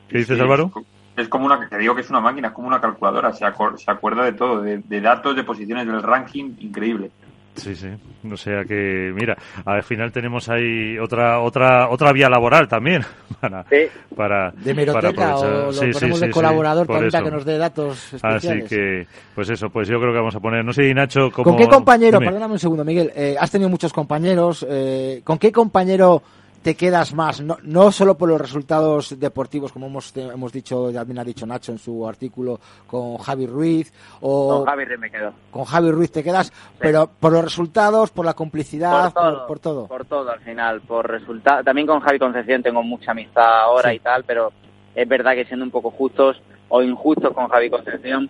¿Qué 0.08 0.18
dices, 0.18 0.36
Sí, 0.36 0.42
Álvaro? 0.42 0.72
Es 1.16 1.28
como 1.28 1.46
una, 1.46 1.68
te 1.68 1.76
digo 1.78 1.94
que 1.94 2.00
es 2.00 2.10
una 2.10 2.20
máquina, 2.20 2.48
es 2.48 2.54
como 2.54 2.68
una 2.68 2.80
calculadora, 2.80 3.32
se, 3.32 3.44
acor- 3.44 3.76
se 3.76 3.90
acuerda 3.90 4.24
de 4.24 4.32
todo, 4.32 4.62
de, 4.62 4.78
de 4.78 5.00
datos, 5.00 5.36
de 5.36 5.44
posiciones 5.44 5.86
del 5.86 6.02
ranking, 6.02 6.52
increíble. 6.60 7.10
Sí, 7.58 7.74
sí. 7.74 7.88
O 8.30 8.36
sea 8.36 8.64
que, 8.64 9.12
mira, 9.14 9.36
al 9.64 9.82
final 9.82 10.10
tenemos 10.12 10.48
ahí 10.48 10.98
otra 10.98 11.40
otra 11.40 11.88
otra 11.90 12.12
vía 12.12 12.28
laboral 12.28 12.66
también 12.68 13.02
para 13.40 13.64
Sí. 13.64 13.76
para 14.16 14.50
de 14.52 14.74
para 14.74 14.74
meroteca 14.74 15.08
aprovechar. 15.32 15.34
o 15.34 15.66
lo 15.66 15.72
Sí, 15.72 15.86
sí, 15.86 15.92
ponemos 15.92 16.18
sí, 16.18 16.24
de 16.26 16.26
sí, 16.26 16.32
colaborador 16.32 16.86
para 16.86 17.08
que 17.24 17.30
nos 17.30 17.44
dé 17.44 17.58
datos 17.58 18.14
Así 18.22 18.62
que, 18.68 19.06
pues 19.34 19.50
eso, 19.50 19.68
pues 19.70 19.88
yo 19.88 19.98
creo 20.00 20.12
que 20.12 20.18
vamos 20.18 20.34
a 20.36 20.40
poner, 20.40 20.64
no 20.64 20.72
sé, 20.72 20.92
Nacho, 20.94 21.30
¿cómo... 21.30 21.44
¿Con 21.44 21.56
qué 21.56 21.66
compañero, 21.66 22.18
Dime. 22.18 22.26
perdóname 22.30 22.54
un 22.54 22.58
segundo, 22.58 22.84
Miguel, 22.84 23.12
eh, 23.14 23.36
has 23.38 23.50
tenido 23.50 23.68
muchos 23.70 23.92
compañeros, 23.92 24.66
eh, 24.68 25.20
¿con 25.24 25.38
qué 25.38 25.52
compañero 25.52 26.22
te 26.68 26.74
quedas 26.74 27.14
más? 27.14 27.40
No, 27.40 27.56
no 27.62 27.90
solo 27.90 28.18
por 28.18 28.28
los 28.28 28.38
resultados 28.38 29.18
deportivos, 29.18 29.72
como 29.72 29.86
hemos, 29.86 30.14
hemos 30.14 30.52
dicho, 30.52 30.92
también 30.92 31.18
ha 31.18 31.24
dicho 31.24 31.46
Nacho 31.46 31.72
en 31.72 31.78
su 31.78 32.06
artículo, 32.06 32.60
con 32.86 33.16
Javi 33.16 33.46
Ruiz, 33.46 33.90
o 34.20 34.58
Con 34.58 34.66
Javi 34.66 34.84
me 34.98 35.10
quedo. 35.10 35.32
con 35.50 35.64
Javi 35.64 35.90
Ruiz 35.90 36.12
te 36.12 36.22
quedas, 36.22 36.52
pero 36.78 37.08
por 37.18 37.32
los 37.32 37.42
resultados, 37.42 38.10
por 38.10 38.26
la 38.26 38.34
complicidad, 38.34 39.14
Por 39.14 39.22
todo, 39.22 39.46
por 39.46 39.58
todo. 39.60 39.86
Por 39.86 40.04
todo 40.04 40.30
al 40.30 40.40
final, 40.40 40.82
por 40.82 41.08
resultado. 41.10 41.64
También 41.64 41.86
con 41.86 42.00
Javi 42.00 42.18
Concepción 42.18 42.62
tengo 42.62 42.82
mucha 42.82 43.12
amistad 43.12 43.62
ahora 43.62 43.88
Sí. 43.88 43.96
y 43.96 44.00
tal, 44.00 44.24
pero 44.24 44.52
es 44.94 45.08
verdad 45.08 45.32
que 45.36 45.46
siendo 45.46 45.64
un 45.64 45.70
poco 45.70 45.90
justos 45.90 46.36
o 46.68 46.82
injustos 46.82 47.32
con 47.32 47.48
Javi 47.48 47.70
Concepción, 47.70 48.28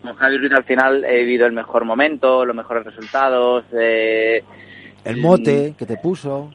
con 0.00 0.14
Javi 0.14 0.38
Ruiz 0.38 0.52
al 0.52 0.62
final 0.64 1.04
he 1.04 1.24
vivido 1.24 1.44
el 1.44 1.52
mejor 1.52 1.84
momento, 1.84 2.44
los 2.44 2.54
mejores 2.54 2.84
resultados. 2.84 3.64
Eh, 3.72 4.44
El 5.02 5.16
mote 5.20 5.74
que 5.76 5.86
te 5.86 5.96
puso. 5.96 6.50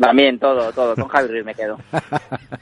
También 0.00 0.38
todo, 0.38 0.72
todo. 0.72 0.94
Con 0.94 1.08
Javi 1.08 1.28
Ruiz 1.28 1.44
me 1.44 1.54
quedo. 1.54 1.78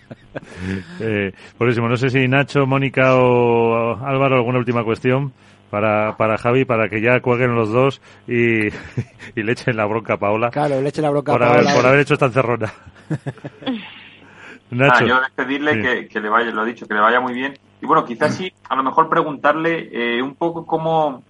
Eh, 1.01 1.33
por 1.57 1.69
eso, 1.69 1.81
no 1.83 1.97
sé 1.97 2.11
si 2.11 2.27
Nacho, 2.27 2.67
Mónica 2.67 3.15
o 3.17 3.97
Álvaro, 4.05 4.37
alguna 4.37 4.59
última 4.59 4.83
cuestión 4.83 5.33
para, 5.71 6.17
para 6.17 6.37
Javi, 6.39 6.65
para 6.65 6.89
que 6.89 7.01
ya 7.01 7.21
cuelguen 7.21 7.55
los 7.55 7.71
dos 7.71 8.01
y, 8.27 8.67
y 9.37 9.43
le 9.43 9.53
echen 9.53 9.77
la 9.77 9.87
bronca 9.87 10.15
a 10.15 10.17
Paola 10.19 10.51
Claro, 10.51 10.81
le 10.81 10.89
eche 10.89 11.01
la 11.03 11.11
broca 11.11 11.33
por, 11.33 11.43
a 11.43 11.47
haber, 11.51 11.65
Paola. 11.65 11.77
por 11.77 11.87
haber 11.87 12.01
hecho 12.01 12.15
esta 12.15 12.27
encerrona. 12.27 12.73
Ah, 14.71 14.77
Nacho, 14.77 15.07
yo 15.07 15.21
despedirle 15.21 15.75
Sí. 15.75 15.83
que, 15.83 16.09
que 16.09 16.21
le 16.21 16.29
vaya, 16.29 16.51
lo 16.51 16.65
he 16.65 16.69
dicho, 16.69 16.87
que 16.89 16.95
le 16.95 17.01
vaya 17.01 17.21
muy 17.21 17.33
bien. 17.33 17.55
Y 17.81 17.87
bueno, 17.87 18.05
quizás 18.05 18.35
sí, 18.35 18.53
a 18.69 18.75
lo 18.75 18.83
mejor 18.83 19.09
preguntarle 19.09 19.89
eh, 19.93 20.21
un 20.21 20.35
poco 20.35 20.67
cómo 20.67 21.23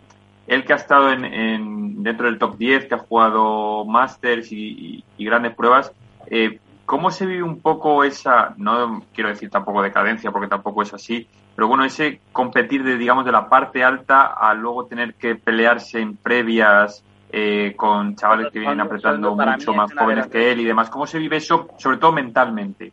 él 0.46 0.64
que 0.64 0.72
ha 0.72 0.76
estado 0.76 1.10
en, 1.10 2.02
dentro 2.02 2.26
del 2.26 2.38
top 2.38 2.56
10, 2.56 2.86
que 2.86 2.94
ha 2.94 2.98
jugado 2.98 3.84
Masters 3.84 4.48
y, 4.52 5.04
grandes 5.18 5.54
pruebas, 5.54 5.92
eh, 6.26 6.58
¿cómo 6.84 7.10
se 7.10 7.26
vive 7.26 7.42
un 7.42 7.60
poco 7.60 8.04
esa, 8.04 8.54
no 8.58 9.02
quiero 9.14 9.30
decir 9.30 9.50
tampoco 9.50 9.82
decadencia, 9.82 10.30
porque 10.30 10.48
tampoco 10.48 10.82
es 10.82 10.92
así, 10.92 11.26
pero 11.54 11.68
bueno, 11.68 11.84
ese 11.84 12.20
competir 12.32 12.82
de, 12.82 12.98
digamos, 12.98 13.24
de 13.24 13.32
la 13.32 13.48
parte 13.48 13.84
alta 13.84 14.26
a 14.26 14.54
luego 14.54 14.86
tener 14.86 15.14
que 15.14 15.36
pelearse 15.36 16.00
en 16.00 16.16
previas 16.16 17.04
eh, 17.30 17.74
con 17.76 18.16
chavales 18.16 18.52
que 18.52 18.58
vienen 18.58 18.80
apretando 18.80 19.34
mucho 19.34 19.72
más 19.72 19.92
jóvenes 19.92 20.26
que 20.26 20.52
él 20.52 20.60
y 20.60 20.64
demás. 20.64 20.90
¿Cómo 20.90 21.06
se 21.06 21.18
vive 21.18 21.36
eso, 21.36 21.68
sobre 21.78 21.96
todo 21.96 22.12
mentalmente? 22.12 22.92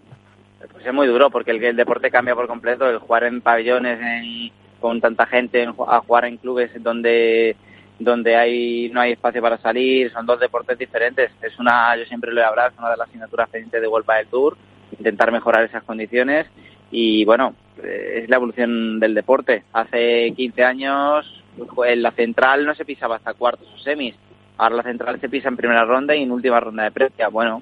Pues 0.71 0.85
es 0.85 0.93
muy 0.93 1.07
duro, 1.07 1.29
porque 1.29 1.51
el, 1.51 1.63
el 1.63 1.75
deporte 1.75 2.11
cambia 2.11 2.35
por 2.35 2.47
completo, 2.47 2.87
el 2.87 2.99
jugar 2.99 3.23
en 3.25 3.41
pabellones, 3.41 3.99
en 3.99 4.51
con 4.81 4.99
tanta 4.99 5.25
gente 5.25 5.65
a 5.87 5.99
jugar 5.99 6.25
en 6.25 6.37
clubes 6.37 6.71
donde 6.83 7.55
donde 7.99 8.35
hay 8.35 8.89
no 8.89 8.99
hay 8.99 9.11
espacio 9.11 9.41
para 9.41 9.59
salir, 9.59 10.11
son 10.11 10.25
dos 10.25 10.39
deportes 10.39 10.77
diferentes. 10.77 11.31
Es 11.41 11.57
una, 11.59 11.95
yo 11.95 12.05
siempre 12.05 12.31
lo 12.31 12.41
he 12.41 12.43
hablado, 12.43 12.69
es 12.69 12.79
una 12.79 12.89
de 12.89 12.97
las 12.97 13.07
asignaturas 13.07 13.49
pendientes 13.49 13.79
de 13.79 13.87
World 13.87 14.07
del 14.07 14.27
Tour, 14.27 14.57
intentar 14.97 15.31
mejorar 15.31 15.63
esas 15.65 15.83
condiciones 15.83 16.47
y 16.89 17.23
bueno, 17.25 17.53
eh, 17.81 18.21
es 18.23 18.29
la 18.29 18.37
evolución 18.37 18.99
del 18.99 19.13
deporte. 19.13 19.63
Hace 19.71 20.33
15 20.35 20.63
años 20.63 21.43
en 21.85 22.01
la 22.01 22.11
central 22.11 22.65
no 22.65 22.73
se 22.73 22.85
pisaba 22.85 23.17
hasta 23.17 23.35
cuartos 23.35 23.67
o 23.73 23.77
semis, 23.77 24.15
ahora 24.57 24.77
la 24.77 24.83
central 24.83 25.19
se 25.21 25.29
pisa 25.29 25.49
en 25.49 25.57
primera 25.57 25.85
ronda 25.85 26.15
y 26.15 26.23
en 26.23 26.31
última 26.31 26.59
ronda 26.59 26.83
de 26.83 26.91
previa. 26.91 27.27
Bueno, 27.27 27.61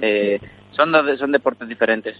eh, 0.00 0.38
son 0.72 0.92
dos, 0.92 1.18
son 1.18 1.32
deportes 1.32 1.66
diferentes. 1.66 2.16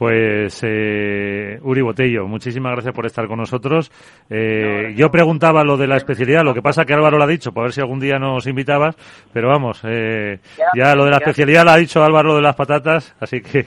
Pues 0.00 0.62
eh, 0.62 1.58
Uri 1.60 1.82
Botello, 1.82 2.26
muchísimas 2.26 2.72
gracias 2.72 2.94
por 2.94 3.04
estar 3.04 3.28
con 3.28 3.36
nosotros. 3.36 3.92
Eh, 4.30 4.94
yo 4.96 5.10
preguntaba 5.10 5.62
lo 5.62 5.76
de 5.76 5.86
la 5.86 5.98
especialidad, 5.98 6.42
lo 6.42 6.54
que 6.54 6.62
pasa 6.62 6.86
que 6.86 6.94
Álvaro 6.94 7.18
lo 7.18 7.24
ha 7.24 7.26
dicho, 7.26 7.52
para 7.52 7.64
ver 7.64 7.74
si 7.74 7.82
algún 7.82 8.00
día 8.00 8.18
nos 8.18 8.46
invitabas, 8.46 8.96
pero 9.30 9.48
vamos, 9.48 9.82
eh, 9.84 10.38
ya 10.74 10.94
lo 10.94 11.04
de 11.04 11.10
la 11.10 11.18
especialidad 11.18 11.66
lo 11.66 11.72
ha 11.72 11.76
dicho 11.76 12.02
Álvaro 12.02 12.34
de 12.34 12.40
las 12.40 12.56
patatas, 12.56 13.14
así 13.20 13.42
que... 13.42 13.66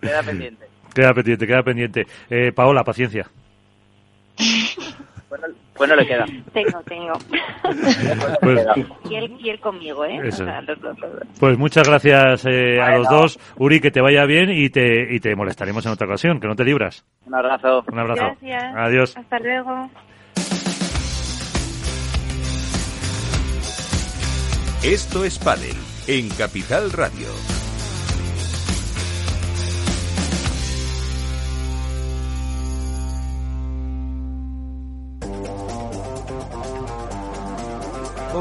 Queda 0.00 0.22
pendiente. 0.22 0.66
Queda 0.94 1.12
pendiente, 1.12 1.46
queda 1.46 1.62
pendiente. 1.62 2.06
Eh, 2.30 2.52
Paola, 2.52 2.82
paciencia. 2.82 3.28
Bueno, 5.28 5.48
le 5.86 6.06
queda. 6.06 6.24
Tengo, 6.52 6.80
tengo. 6.86 7.12
Pues, 8.40 8.66
y, 9.08 9.48
él, 9.48 9.60
conmigo, 9.60 10.04
¿eh? 10.04 10.20
Pues 11.38 11.58
muchas 11.58 11.88
gracias 11.88 12.44
eh, 12.46 12.80
a 12.80 12.98
los 12.98 13.08
dos. 13.08 13.38
Uri, 13.56 13.80
que 13.80 13.90
te 13.90 14.00
vaya 14.00 14.24
bien 14.24 14.50
y 14.50 14.68
te, 14.70 15.14
y 15.14 15.20
te 15.20 15.34
molestaremos 15.34 15.84
en 15.86 15.92
otra 15.92 16.06
ocasión, 16.06 16.40
que 16.40 16.48
no 16.48 16.54
te 16.54 16.64
libras. 16.64 17.04
Un 17.26 17.34
abrazo. 17.34 17.84
Un 17.90 17.98
abrazo. 17.98 18.22
Gracias. 18.40 18.74
Adiós. 18.76 19.16
Hasta 19.16 19.38
luego. 19.38 19.90
Esto 24.84 25.24
es 25.24 25.38
Padel 25.38 25.76
en 26.08 26.28
Capital 26.30 26.90
Radio. 26.90 27.28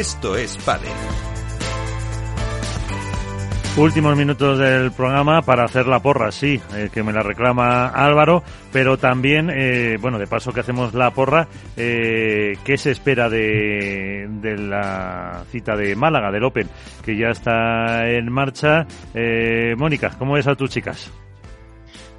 Esto 0.00 0.34
es 0.34 0.56
Padel. 0.64 0.88
Últimos 3.76 4.16
minutos 4.16 4.58
del 4.58 4.92
programa 4.92 5.42
para 5.42 5.64
hacer 5.64 5.86
la 5.86 6.00
porra, 6.00 6.32
sí, 6.32 6.58
eh, 6.74 6.88
que 6.90 7.02
me 7.02 7.12
la 7.12 7.20
reclama 7.20 7.88
Álvaro, 7.88 8.42
pero 8.72 8.96
también, 8.96 9.50
eh, 9.50 9.98
bueno, 10.00 10.18
de 10.18 10.26
paso 10.26 10.54
que 10.54 10.60
hacemos 10.60 10.94
la 10.94 11.10
porra, 11.10 11.48
eh, 11.76 12.56
¿qué 12.64 12.78
se 12.78 12.92
espera 12.92 13.28
de, 13.28 14.26
de, 14.26 14.56
la 14.56 15.44
cita 15.50 15.76
de 15.76 15.94
Málaga, 15.94 16.30
del 16.30 16.44
Open, 16.44 16.66
que 17.04 17.14
ya 17.14 17.28
está 17.28 18.08
en 18.08 18.32
marcha? 18.32 18.86
Eh, 19.12 19.74
Mónica, 19.76 20.12
¿cómo 20.18 20.32
ves 20.32 20.46
a 20.46 20.54
tus 20.54 20.70
chicas? 20.70 21.12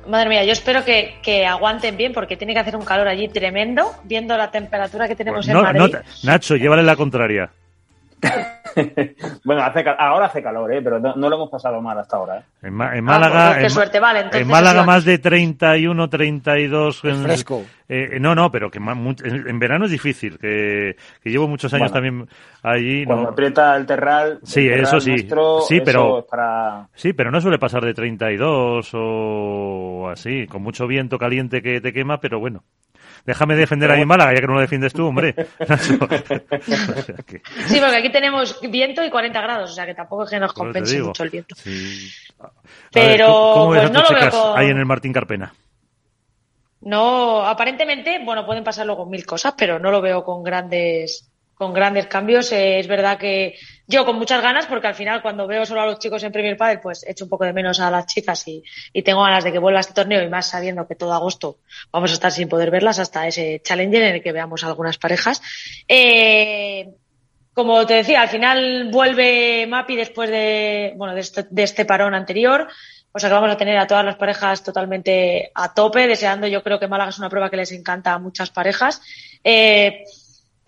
Madre 0.08 0.30
mía, 0.30 0.46
yo 0.46 0.52
espero 0.52 0.86
que, 0.86 1.16
que, 1.24 1.48
aguanten 1.48 1.98
bien 1.98 2.14
porque 2.14 2.38
tiene 2.38 2.54
que 2.54 2.60
hacer 2.60 2.76
un 2.76 2.86
calor 2.86 3.08
allí 3.08 3.28
tremendo, 3.28 3.92
viendo 4.04 4.38
la 4.38 4.52
temperatura 4.52 5.08
que 5.08 5.16
tenemos 5.16 5.48
pues 5.48 5.56
no, 5.56 5.68
en 5.68 5.78
Madrid. 5.78 5.96
No, 5.96 6.32
Nacho, 6.32 6.56
llévale 6.58 6.84
la 6.84 6.96
contraria. 6.96 7.52
bueno, 9.44 9.64
hace, 9.64 9.84
ahora 9.98 10.28
hace 10.28 10.42
calor, 10.42 10.72
¿eh? 10.74 10.82
pero 10.82 11.00
no, 11.00 11.16
no, 11.16 11.30
lo 11.30 11.36
hemos 11.36 11.50
pasado 11.50 11.82
mal 11.82 11.98
hasta 11.98 12.18
ahora. 12.18 12.40
¿eh? 12.40 12.44
En, 12.64 12.82
en, 12.82 13.04
Málaga, 13.04 13.48
ah, 13.48 13.50
pues 13.50 13.58
qué 13.58 13.64
en, 13.66 13.70
suerte, 13.70 14.00
vale, 14.00 14.20
entonces 14.20 14.42
en 14.42 14.48
Málaga 14.48 14.84
más 14.84 15.04
de 15.06 15.18
31, 15.18 16.10
32. 16.10 17.06
Es 17.06 17.18
fresco. 17.18 17.64
Eh, 17.90 18.20
no, 18.22 18.36
no, 18.36 18.52
pero 18.52 18.70
que 18.70 18.78
en, 18.78 19.48
en, 19.48 19.60
verano 19.60 19.86
es 19.86 19.92
difícil, 19.92 20.38
que, 20.38 20.96
que 21.22 21.30
llevo 21.30 21.48
muchos 21.48 21.74
años 21.74 21.92
bueno, 21.92 22.08
también 22.08 22.30
allí. 22.64 23.06
Cuando 23.06 23.24
no. 23.24 23.30
aprieta 23.30 23.76
el 23.76 23.86
terral. 23.86 24.40
Sí, 24.44 24.62
el 24.62 24.70
terral 24.70 24.84
eso 24.86 25.00
sí. 25.02 25.12
Nuestro, 25.12 25.62
sí, 25.62 25.82
pero, 25.84 26.20
eso 26.20 26.28
para... 26.30 26.88
sí, 26.94 27.14
pero 27.14 27.32
no 27.32 27.42
suele 27.42 27.60
pasar 27.60 27.84
de 27.84 27.94
32 27.94 28.92
o 28.94 30.10
así, 30.10 30.48
con 30.48 30.62
mucho 30.62 30.88
viento 30.88 31.18
caliente 31.18 31.62
que 31.62 31.82
te 31.82 31.92
quema, 31.92 32.20
pero 32.20 32.40
bueno. 32.40 32.64
Déjame 33.26 33.56
defender 33.56 33.92
ahí 33.92 34.02
en 34.02 34.08
Málaga, 34.08 34.34
ya 34.34 34.42
que 34.42 34.48
no 34.48 34.56
lo 34.56 34.62
defiendes 34.62 34.94
tú, 34.94 35.08
hombre. 35.08 35.36
Sí, 37.68 37.80
porque 37.80 37.98
aquí 37.98 38.10
tenemos 38.12 38.60
viento 38.62 39.04
y 39.04 39.10
40 39.10 39.42
grados, 39.42 39.72
o 39.72 39.74
sea 39.74 39.86
que 39.86 39.94
tampoco 39.94 40.24
es 40.24 40.30
que 40.30 40.40
nos 40.40 40.54
compense 40.54 41.02
mucho 41.02 41.24
el 41.24 41.30
viento. 41.30 41.56
Sí. 41.56 42.10
Pero 42.92 43.26
ver, 43.26 43.54
¿cómo 43.54 43.70
ves 43.72 43.82
pues 43.82 43.90
a 43.90 43.94
no 43.94 44.02
lo 44.02 44.20
veo 44.20 44.32
con... 44.32 44.60
ahí 44.60 44.70
en 44.70 44.78
el 44.78 44.86
Martín 44.86 45.14
Carpena? 45.14 45.54
No, 46.82 47.46
aparentemente, 47.46 48.22
bueno, 48.24 48.46
pueden 48.46 48.64
pasar 48.64 48.86
luego 48.86 49.06
mil 49.06 49.26
cosas, 49.26 49.54
pero 49.58 49.80
no 49.80 49.92
lo 49.92 50.02
veo 50.02 50.24
con 50.24 50.44
grandes 50.44 51.32
con 51.62 51.74
grandes 51.74 52.08
cambios. 52.08 52.52
Es 52.52 52.88
verdad 52.88 53.20
que 53.20 53.56
yo 53.92 54.06
con 54.06 54.16
muchas 54.16 54.42
ganas, 54.42 54.66
porque 54.66 54.88
al 54.88 54.96
final 54.96 55.22
cuando 55.22 55.46
veo 55.46 55.66
solo 55.66 55.82
a 55.82 55.86
los 55.86 56.00
chicos 56.00 56.24
en 56.24 56.32
Premier 56.32 56.58
Padel, 56.58 56.80
pues 56.80 57.06
echo 57.08 57.26
un 57.26 57.30
poco 57.30 57.46
de 57.46 57.54
menos 57.54 57.80
a 57.80 57.92
las 57.92 58.08
chicas 58.08 58.48
y, 58.48 58.64
tengo 59.04 59.22
ganas 59.22 59.44
de 59.44 59.52
que 59.52 59.60
vuelva 59.60 59.82
este 59.82 59.94
torneo 59.94 60.24
y 60.24 60.30
más 60.30 60.50
sabiendo 60.50 60.88
que 60.88 60.96
todo 60.96 61.14
agosto 61.14 61.58
vamos 61.92 62.12
a 62.12 62.14
estar 62.14 62.32
sin 62.32 62.48
poder 62.48 62.72
verlas 62.72 63.00
hasta 63.00 63.28
ese 63.28 63.62
Challenger 63.64 64.04
en 64.04 64.16
el 64.16 64.24
que 64.24 64.32
veamos 64.32 64.64
algunas 64.64 64.98
parejas. 64.98 65.42
Eh, 65.88 66.90
como 67.54 67.86
te 67.86 67.96
decía, 67.96 68.22
al 68.22 68.30
final 68.30 68.90
vuelve 68.90 69.68
Mapi 69.68 69.96
después 69.98 70.30
de, 70.30 70.94
bueno, 70.96 71.14
de 71.14 71.20
este, 71.20 71.46
de 71.50 71.64
este 71.64 71.86
parón 71.86 72.16
anterior. 72.16 72.68
O 73.14 73.20
sea 73.20 73.30
que 73.30 73.34
vamos 73.34 73.52
a 73.52 73.58
tener 73.58 73.78
a 73.78 73.88
todas 73.88 74.06
las 74.06 74.16
parejas 74.16 74.64
totalmente 74.64 75.52
a 75.54 75.74
tope, 75.74 76.08
deseando, 76.08 76.48
yo 76.48 76.64
creo 76.64 76.80
que 76.80 76.88
Málaga 76.88 77.10
es 77.10 77.20
una 77.20 77.30
prueba 77.30 77.50
que 77.50 77.58
les 77.58 77.74
encanta 77.74 78.14
a 78.14 78.20
muchas 78.20 78.52
parejas. 78.52 79.02
Eh, 79.44 80.06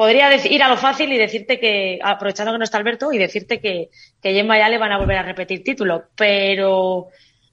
podría 0.04 0.36
ir 0.36 0.62
a 0.62 0.68
lo 0.68 0.76
fácil 0.76 1.14
y 1.14 1.18
decirte 1.18 1.62
que, 1.62 1.98
aprovechando 2.04 2.52
que 2.52 2.58
no 2.58 2.66
está 2.66 2.78
Alberto, 2.78 3.14
y 3.14 3.18
decirte 3.18 3.62
que, 3.62 3.90
que 4.22 4.34
Gemma 4.34 4.58
y 4.58 4.62
Ale 4.62 4.78
van 4.78 4.92
a 4.92 4.98
volver 4.98 5.16
a 5.16 5.24
repetir 5.24 5.64
título. 5.64 6.10
Pero, 6.18 7.08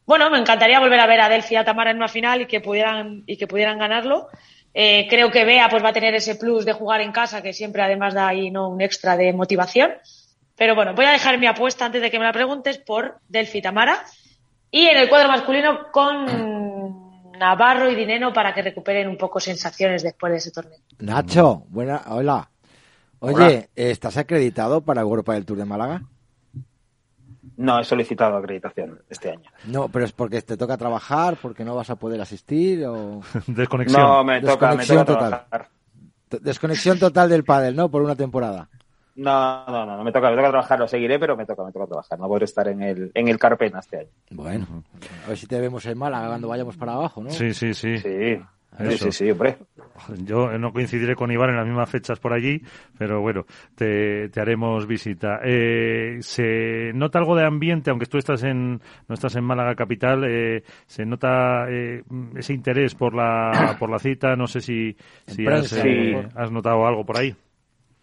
bueno, 0.04 0.28
me 0.30 0.38
encantaría 0.38 0.80
volver 0.80 0.98
a 0.98 1.06
ver 1.06 1.20
a 1.20 1.28
Delphi 1.28 1.54
y 1.54 1.58
a 1.58 1.64
Tamara 1.64 1.92
en 1.92 1.98
una 1.98 2.08
final 2.08 2.40
y 2.40 2.46
que 2.46 2.60
pudieran, 2.60 3.22
y 3.24 3.36
que 3.36 3.46
pudieran 3.46 3.78
ganarlo. 3.78 4.30
Eh, 4.74 5.06
creo 5.08 5.30
que 5.30 5.44
Bea 5.44 5.68
pues 5.68 5.84
va 5.84 5.90
a 5.90 5.92
tener 5.92 6.12
ese 6.16 6.34
plus 6.34 6.64
de 6.64 6.72
jugar 6.72 7.00
en 7.02 7.12
casa, 7.12 7.40
que 7.40 7.52
siempre 7.52 7.82
además 7.82 8.14
da 8.14 8.26
ahí 8.26 8.50
¿no? 8.50 8.68
un 8.68 8.80
extra 8.80 9.16
de 9.16 9.32
motivación. 9.32 9.92
Pero 10.56 10.74
bueno, 10.74 10.92
voy 10.94 11.04
a 11.04 11.12
dejar 11.12 11.38
mi 11.38 11.46
apuesta 11.46 11.84
antes 11.84 12.02
de 12.02 12.10
que 12.10 12.18
me 12.18 12.24
la 12.24 12.32
preguntes 12.32 12.78
por 12.78 13.20
Delphi 13.28 13.58
y 13.58 13.62
Tamara. 13.62 14.04
Y 14.72 14.86
en 14.86 14.96
el 14.96 15.08
cuadro 15.08 15.28
masculino 15.28 15.92
con 15.92 16.99
Navarro 17.40 17.90
y 17.90 17.94
Dineno 17.94 18.34
para 18.34 18.52
que 18.52 18.60
recuperen 18.60 19.08
un 19.08 19.16
poco 19.16 19.40
sensaciones 19.40 20.02
después 20.02 20.30
de 20.30 20.38
ese 20.38 20.50
torneo. 20.50 20.78
Nacho, 20.98 21.64
buena, 21.70 22.02
hola. 22.08 22.50
Oye, 23.18 23.34
Hola. 23.34 23.66
¿estás 23.74 24.18
acreditado 24.18 24.82
para 24.82 25.00
Europa 25.00 25.32
del 25.32 25.46
Tour 25.46 25.58
de 25.58 25.64
Málaga? 25.64 26.02
No, 27.56 27.80
he 27.80 27.84
solicitado 27.84 28.36
acreditación 28.36 29.00
este 29.08 29.30
año. 29.30 29.50
No, 29.64 29.88
pero 29.88 30.04
es 30.04 30.12
porque 30.12 30.42
te 30.42 30.58
toca 30.58 30.76
trabajar, 30.76 31.38
porque 31.40 31.64
no 31.64 31.74
vas 31.74 31.88
a 31.88 31.96
poder 31.96 32.20
asistir 32.20 32.84
o... 32.84 33.22
Desconexión. 33.46 34.02
No, 34.02 34.22
me 34.22 34.40
toca, 34.42 34.74
me 34.74 34.76
Desconexión 34.76 34.98
toca 35.06 35.12
total. 35.18 35.28
trabajar. 35.30 35.68
Desconexión 36.42 36.98
total 36.98 37.28
del 37.30 37.44
pádel, 37.44 37.74
¿no? 37.74 37.90
Por 37.90 38.02
una 38.02 38.16
temporada. 38.16 38.68
No, 39.16 39.66
no, 39.66 39.84
no, 39.86 39.96
no 39.96 40.04
me 40.04 40.12
toca, 40.12 40.30
me 40.30 40.36
toca 40.36 40.50
trabajar, 40.50 40.78
lo 40.78 40.88
seguiré, 40.88 41.18
pero 41.18 41.36
me 41.36 41.44
toca, 41.44 41.64
me 41.64 41.72
toca 41.72 41.86
trabajar. 41.86 42.18
No 42.18 42.28
podré 42.28 42.44
estar 42.44 42.68
en 42.68 42.82
el, 42.82 43.10
en 43.14 43.28
el 43.28 43.38
Carpena 43.38 43.80
este 43.80 43.98
año. 43.98 44.08
Bueno, 44.30 44.66
a 45.24 45.28
ver 45.28 45.36
si 45.36 45.46
te 45.46 45.60
vemos 45.60 45.84
en 45.86 45.98
Málaga 45.98 46.28
cuando 46.28 46.48
vayamos 46.48 46.76
para 46.76 46.92
abajo, 46.94 47.22
¿no? 47.22 47.30
Sí, 47.30 47.52
sí, 47.52 47.74
sí. 47.74 47.98
Sí, 47.98 48.36
sí, 48.78 48.84
Eso. 48.84 49.04
sí, 49.06 49.12
sí, 49.12 49.30
hombre. 49.30 49.58
Yo 50.24 50.56
no 50.56 50.72
coincidiré 50.72 51.16
con 51.16 51.30
Iván 51.30 51.50
en 51.50 51.56
las 51.56 51.66
mismas 51.66 51.90
fechas 51.90 52.18
por 52.20 52.32
allí, 52.32 52.62
pero 52.96 53.20
bueno, 53.20 53.44
te, 53.74 54.28
te 54.30 54.40
haremos 54.40 54.86
visita. 54.86 55.40
Eh, 55.44 56.18
¿Se 56.20 56.92
nota 56.94 57.18
algo 57.18 57.36
de 57.36 57.44
ambiente, 57.44 57.90
aunque 57.90 58.06
tú 58.06 58.16
estás 58.16 58.42
en, 58.44 58.80
no 59.08 59.14
estás 59.14 59.34
en 59.36 59.44
Málaga 59.44 59.74
capital, 59.74 60.24
eh, 60.24 60.62
se 60.86 61.04
nota 61.04 61.66
eh, 61.68 62.02
ese 62.36 62.54
interés 62.54 62.94
por 62.94 63.14
la, 63.14 63.76
por 63.78 63.90
la 63.90 63.98
cita? 63.98 64.36
No 64.36 64.46
sé 64.46 64.60
si, 64.60 64.96
si 65.26 65.46
has, 65.46 65.72
eh, 65.84 66.28
has 66.36 66.50
notado 66.50 66.86
algo 66.86 67.04
por 67.04 67.18
ahí. 67.18 67.34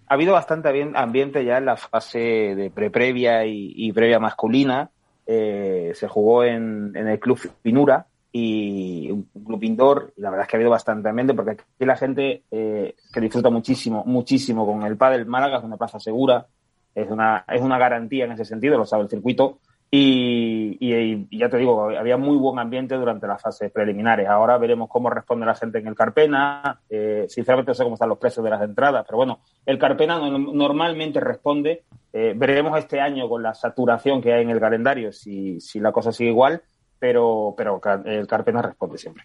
Ha 0.07 0.13
habido 0.13 0.33
bastante 0.33 0.69
ambien- 0.69 0.95
ambiente 0.95 1.43
ya 1.43 1.57
en 1.57 1.65
la 1.65 1.75
fase 1.75 2.19
de 2.19 2.71
pre-previa 2.71 3.45
y, 3.45 3.91
previa 3.91 4.19
masculina. 4.19 4.89
Eh, 5.25 5.91
se 5.93 6.07
jugó 6.07 6.43
en, 6.45 6.93
en 6.95 7.07
el 7.07 7.19
club 7.19 7.39
Pinura 7.61 8.05
y 8.31 9.11
un 9.11 9.27
club 9.45 9.63
indoor. 9.63 10.13
Y 10.15 10.21
la 10.21 10.29
verdad 10.29 10.45
es 10.45 10.49
que 10.49 10.55
ha 10.55 10.59
habido 10.59 10.71
bastante 10.71 11.09
ambiente 11.09 11.33
porque 11.33 11.51
aquí 11.51 11.63
la 11.79 11.97
gente 11.97 12.43
eh, 12.51 12.95
que 13.13 13.19
disfruta 13.21 13.49
muchísimo, 13.49 14.03
muchísimo 14.05 14.65
con 14.65 14.83
el 14.83 14.95
pádel 14.95 15.25
Málaga 15.25 15.57
es 15.57 15.63
una 15.63 15.77
plaza 15.77 15.99
segura, 15.99 16.47
es 16.95 17.09
una, 17.09 17.43
es 17.47 17.61
una 17.61 17.77
garantía 17.77 18.25
en 18.25 18.31
ese 18.31 18.45
sentido, 18.45 18.77
lo 18.77 18.85
sabe 18.85 19.03
el 19.03 19.09
circuito. 19.09 19.59
Y, 19.89 20.77
y- 20.81 21.37
ya 21.37 21.49
te 21.49 21.57
digo, 21.57 21.89
había 21.89 22.17
muy 22.17 22.35
buen 22.37 22.59
ambiente 22.59 22.95
durante 22.95 23.25
las 23.27 23.41
fases 23.41 23.71
preliminares. 23.71 24.27
Ahora 24.27 24.57
veremos 24.57 24.89
cómo 24.89 25.09
responde 25.09 25.45
la 25.45 25.55
gente 25.55 25.77
en 25.79 25.87
el 25.87 25.95
Carpena. 25.95 26.81
Eh, 26.89 27.25
sinceramente 27.29 27.69
no 27.71 27.75
sé 27.75 27.83
cómo 27.83 27.95
están 27.95 28.09
los 28.09 28.17
precios 28.17 28.43
de 28.43 28.49
las 28.49 28.61
entradas, 28.61 29.05
pero 29.07 29.17
bueno, 29.17 29.39
el 29.65 29.77
Carpena 29.79 30.19
no- 30.19 30.37
normalmente 30.37 31.19
responde. 31.19 31.83
Eh, 32.11 32.33
veremos 32.35 32.77
este 32.77 32.99
año 32.99 33.29
con 33.29 33.41
la 33.43 33.53
saturación 33.53 34.21
que 34.21 34.33
hay 34.33 34.41
en 34.43 34.49
el 34.49 34.59
calendario 34.59 35.11
si, 35.13 35.59
si 35.61 35.79
la 35.79 35.91
cosa 35.91 36.11
sigue 36.11 36.31
igual, 36.31 36.61
pero, 36.99 37.53
pero 37.57 37.79
ca- 37.79 38.01
el 38.05 38.25
Carpena 38.27 38.61
responde 38.61 38.97
siempre. 38.97 39.23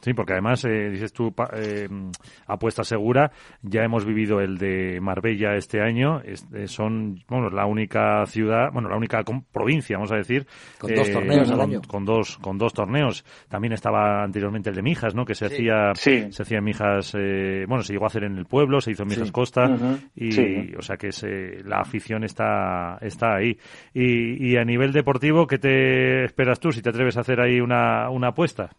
Sí, 0.00 0.14
porque 0.14 0.32
además, 0.32 0.64
eh, 0.64 0.90
dices 0.90 1.12
tú, 1.12 1.32
pa- 1.32 1.50
eh, 1.54 1.88
apuesta 2.46 2.84
segura, 2.84 3.30
ya 3.62 3.82
hemos 3.82 4.04
vivido 4.04 4.40
el 4.40 4.58
de 4.58 4.98
Marbella 5.00 5.54
este 5.54 5.80
año, 5.80 6.20
es- 6.24 6.46
eh, 6.54 6.66
son, 6.66 7.20
bueno, 7.28 7.50
la 7.50 7.66
única 7.66 8.24
ciudad, 8.26 8.70
bueno, 8.72 8.88
la 8.88 8.96
única 8.96 9.22
provincia, 9.52 9.96
vamos 9.96 10.12
a 10.12 10.16
decir. 10.16 10.46
Con 10.78 10.94
dos 10.94 11.10
torneos 11.10 11.50
al 11.50 11.60
año. 11.60 11.80
Con 11.86 12.04
dos, 12.04 12.38
con 12.38 12.58
dos 12.58 12.72
torneos. 12.72 13.24
También 13.48 13.72
estaba 13.72 14.22
anteriormente 14.24 14.70
el 14.70 14.76
de 14.76 14.82
Mijas, 14.82 15.14
¿no? 15.14 15.24
Que 15.24 15.34
se 15.34 15.46
hacía, 15.46 15.94
se 15.94 16.42
hacía 16.42 16.58
en 16.58 16.64
Mijas, 16.64 17.14
eh, 17.18 17.64
bueno, 17.68 17.82
se 17.82 17.92
llegó 17.92 18.04
a 18.04 18.08
hacer 18.08 18.24
en 18.24 18.36
el 18.36 18.46
pueblo, 18.46 18.80
se 18.80 18.90
hizo 18.92 19.02
en 19.04 19.08
Mijas 19.10 19.26
Sí. 19.28 19.32
Costa, 19.32 19.68
y, 20.14 20.32
Sí. 20.32 20.72
o 20.78 20.82
sea 20.82 20.96
que 20.96 21.12
se- 21.12 21.62
la 21.64 21.78
afición 21.80 22.24
está, 22.24 22.98
está 23.00 23.36
ahí. 23.36 23.56
Y, 23.92 24.52
y 24.52 24.56
a 24.56 24.64
nivel 24.64 24.92
deportivo, 24.92 25.46
¿qué 25.46 25.58
te 25.58 26.24
esperas 26.24 26.58
tú 26.60 26.72
si 26.72 26.82
te 26.82 26.88
atreves 26.90 27.03
a 27.04 27.20
hacer 27.20 27.40
ahí 27.40 27.60
una, 27.60 28.10
una 28.10 28.28
apuesta? 28.28 28.70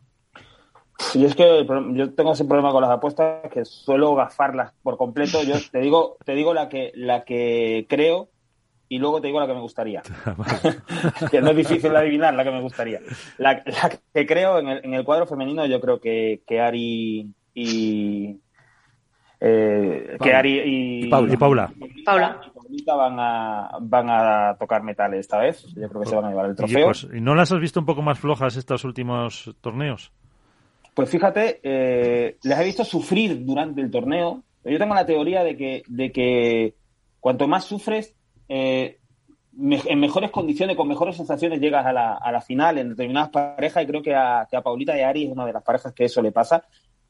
Y 1.13 1.25
es 1.25 1.35
que 1.35 1.65
yo 1.93 2.13
tengo 2.13 2.33
ese 2.33 2.45
problema 2.45 2.71
con 2.71 2.81
las 2.81 2.91
apuestas 2.91 3.51
que 3.51 3.65
suelo 3.65 4.15
gafarlas 4.15 4.73
por 4.81 4.97
completo. 4.97 5.43
Yo 5.43 5.55
te 5.71 5.79
digo, 5.79 6.17
te 6.23 6.33
digo 6.33 6.53
la 6.53 6.69
que, 6.69 6.91
la 6.95 7.23
que 7.23 7.85
creo 7.89 8.29
y 8.87 8.99
luego 8.99 9.19
te 9.19 9.27
digo 9.27 9.39
la 9.39 9.47
que 9.47 9.53
me 9.53 9.61
gustaría. 9.61 10.01
que 11.31 11.41
no 11.41 11.51
es 11.51 11.57
difícil 11.57 11.91
de 11.91 11.97
adivinar 11.97 12.33
la 12.33 12.43
que 12.43 12.51
me 12.51 12.61
gustaría. 12.61 13.01
La, 13.37 13.63
la 13.65 13.99
que 14.13 14.25
creo 14.25 14.59
en 14.59 14.69
el, 14.69 14.85
en 14.85 14.93
el 14.93 15.03
cuadro 15.03 15.27
femenino, 15.27 15.65
yo 15.65 15.81
creo 15.81 15.99
que, 15.99 16.41
que 16.47 16.61
Ari 16.61 17.29
y 17.53 18.39
eh, 19.39 20.17
que. 20.21 20.33
Ari 20.33 20.59
y, 20.59 21.05
Y 21.05 21.09
Paula. 21.09 21.33
Y 21.33 21.37
Paula. 21.37 21.73
Paula. 22.05 22.41
Van 22.85 23.15
a 23.19 23.69
van 23.81 24.09
a 24.09 24.55
tocar 24.59 24.83
metal 24.83 25.13
esta 25.13 25.37
vez. 25.39 25.63
Yo 25.75 25.87
creo 25.89 26.01
que 26.01 26.09
se 26.09 26.15
van 26.15 26.25
a 26.25 26.29
llevar 26.29 26.45
el 26.47 26.51
Y, 26.53 26.55
trofeo. 26.55 26.85
pues, 26.87 27.07
¿y 27.13 27.21
no 27.21 27.35
las 27.35 27.51
has 27.51 27.59
visto 27.59 27.79
un 27.79 27.85
poco 27.85 28.01
más 28.01 28.19
flojas 28.19 28.55
estos 28.57 28.83
últimos 28.83 29.53
torneos? 29.61 30.11
Pues 30.93 31.09
fíjate, 31.09 31.59
eh, 31.63 32.37
les 32.43 32.59
he 32.59 32.63
visto 32.63 32.83
sufrir 32.85 33.45
durante 33.45 33.81
el 33.81 33.91
torneo. 33.91 34.43
Yo 34.63 34.77
tengo 34.79 34.95
la 34.95 35.05
teoría 35.05 35.43
de 35.43 35.55
que, 35.57 35.83
de 35.87 36.11
que 36.11 36.75
cuanto 37.19 37.47
más 37.47 37.65
sufres, 37.65 38.15
eh, 38.47 38.99
me- 39.51 39.81
en 39.87 39.99
mejores 39.99 40.31
condiciones, 40.31 40.75
con 40.77 40.87
mejores 40.87 41.17
sensaciones, 41.17 41.59
llegas 41.59 41.85
a 41.85 41.91
la, 41.93 42.13
a 42.15 42.31
la 42.31 42.41
final 42.41 42.77
en 42.77 42.89
determinadas 42.89 43.29
parejas. 43.29 43.83
Y 43.83 43.87
creo 43.87 44.01
que 44.01 44.15
a, 44.15 44.47
que 44.49 44.55
a 44.57 44.61
Paulita 44.61 44.97
y 44.97 45.01
a 45.01 45.09
Ari 45.09 45.25
es 45.25 45.31
una 45.31 45.45
de 45.45 45.53
las 45.53 45.63
parejas 45.63 45.93
que 45.93 46.05
eso 46.05 46.21
le 46.21 46.31
pasa. 46.31 46.63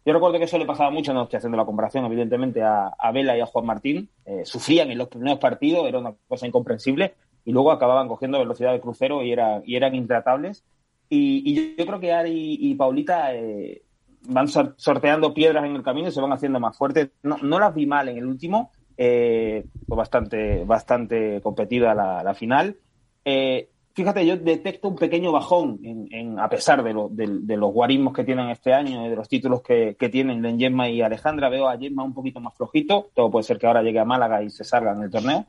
Yo 0.06 0.14
recuerdo 0.14 0.38
que 0.38 0.44
eso 0.46 0.60
le 0.60 0.68
pasaba 0.68 0.92
mucho, 0.92 1.12
haciendo 1.20 1.58
la 1.58 1.66
comparación, 1.66 2.06
evidentemente, 2.06 2.62
a, 2.62 2.90
a 2.90 3.12
Vela 3.12 3.36
y 3.36 3.42
a 3.42 3.48
Juan 3.48 3.66
Martín. 3.66 4.10
Eh, 4.26 4.46
sufrían 4.46 4.92
en 4.92 5.00
los 5.00 5.08
primeros 5.08 5.40
partidos, 5.40 5.88
era 5.88 5.98
una 5.98 6.14
cosa 6.28 6.46
incomprensible, 6.46 7.16
y 7.44 7.52
luego 7.52 7.72
acababan 7.72 8.08
cogiendo 8.08 8.38
velocidad 8.38 8.72
de 8.72 8.82
crucero 8.82 9.24
y, 9.24 9.32
era, 9.32 9.64
y 9.66 9.76
eran 9.76 9.96
intratables. 9.96 10.64
Y, 11.10 11.42
y 11.46 11.76
yo, 11.76 11.86
creo 11.86 12.00
que 12.00 12.14
Ari 12.14 12.58
y 12.60 12.76
Paulita 12.76 13.34
eh, 13.34 13.82
van 14.28 14.48
sor- 14.48 14.76
sorteando 14.78 15.34
piedras 15.34 15.66
en 15.66 15.76
el 15.76 15.84
camino 15.84 16.10
y 16.10 16.12
se 16.12 16.22
van 16.22 16.34
haciendo 16.34 16.60
más 16.60 16.78
fuertes. 16.78 17.10
No, 17.24 17.38
las 17.60 17.74
vi 17.74 17.88
mal 17.88 18.08
en 18.08 18.18
el 18.18 18.26
último, 18.26 18.72
eh, 18.98 19.66
fue 19.88 19.98
bastante, 19.98 20.64
bastante 20.66 21.42
competida 21.42 21.96
la, 21.96 22.24
la 22.24 22.34
final. 22.36 22.78
Eh, 23.24 23.70
fíjate, 23.96 24.26
yo 24.26 24.36
detecto 24.38 24.90
un 24.90 24.96
pequeño 24.98 25.32
bajón, 25.32 25.80
en, 25.84 26.08
en- 26.12 26.40
a 26.40 26.50
pesar 26.50 26.84
de, 26.84 26.94
lo- 26.94 27.08
de- 27.10 27.40
de 27.42 27.58
los 27.58 27.72
guarismos 27.72 28.14
que 28.14 28.24
tienen 28.26 28.50
este 28.50 28.74
año 28.74 29.06
y 29.06 29.10
de 29.10 29.16
los 29.16 29.28
títulos 29.30 29.62
que, 29.62 29.96
que 29.98 30.10
tienen 30.10 30.44
en 30.46 30.60
Gemma 30.60 30.90
y 30.90 31.02
Alejandra. 31.02 31.50
Veo 31.50 31.70
a 31.70 31.78
Gemma 31.78 32.04
un 32.04 32.14
poquito 32.14 32.40
más 32.42 32.54
flojito. 32.56 33.08
Todo 33.16 33.32
puede 33.32 33.44
ser 33.44 33.58
que 33.58 33.68
ahora 33.68 33.82
llegue 33.82 34.00
a 34.00 34.06
Málaga 34.06 34.44
y 34.44 34.50
se 34.50 34.64
salga 34.64 34.92
en 34.92 35.04
el 35.04 35.10
torneo. 35.10 35.46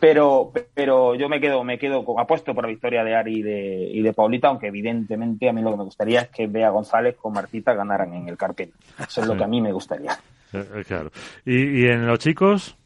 Pero, 0.00 0.50
pero 0.74 1.14
yo 1.14 1.28
me 1.28 1.40
quedo, 1.40 1.62
me 1.62 1.78
quedo 1.78 2.18
apuesto 2.18 2.54
por 2.54 2.64
la 2.64 2.70
victoria 2.70 3.04
de 3.04 3.14
Ari 3.14 3.38
y 3.38 3.42
de, 3.42 3.90
y 3.92 4.02
de 4.02 4.12
Paulita, 4.12 4.48
aunque 4.48 4.68
evidentemente 4.68 5.48
a 5.48 5.52
mí 5.52 5.60
lo 5.62 5.70
que 5.72 5.76
me 5.76 5.84
gustaría 5.84 6.22
es 6.22 6.28
que 6.28 6.46
Bea 6.46 6.70
González 6.70 7.16
con 7.16 7.32
Martita 7.34 7.74
ganaran 7.74 8.14
en 8.14 8.28
el 8.28 8.36
Carpena. 8.36 8.72
Eso 9.06 9.20
es 9.20 9.26
lo 9.26 9.36
que 9.36 9.44
a 9.44 9.48
mí 9.48 9.60
me 9.60 9.72
gustaría. 9.72 10.12
Eh, 10.52 10.64
eh, 10.76 10.84
claro. 10.86 11.10
¿Y, 11.44 11.82
y 11.82 11.86
en 11.86 12.06
los 12.06 12.18
chicos? 12.18 12.76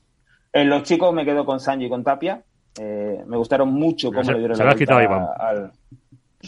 En 0.53 0.71
los 0.71 0.83
chicos 0.83 1.13
me 1.15 1.25
quedo 1.25 1.45
con 1.45 1.61
Sanji 1.61 1.87
y 1.87 1.89
con 1.89 2.03
Tapia. 2.03 2.43
Eh, 2.81 3.23
me 3.27 3.37
gustaron 3.37 3.73
mucho 3.73 4.09
cómo 4.11 4.25
Se- 4.25 4.33
le 4.33 4.39
dieron 4.39 4.57
se 4.57 4.63
la 4.65 4.71
vuelta 4.71 4.79
quitado, 4.79 5.03
Iván. 5.03 5.27
al. 5.39 5.73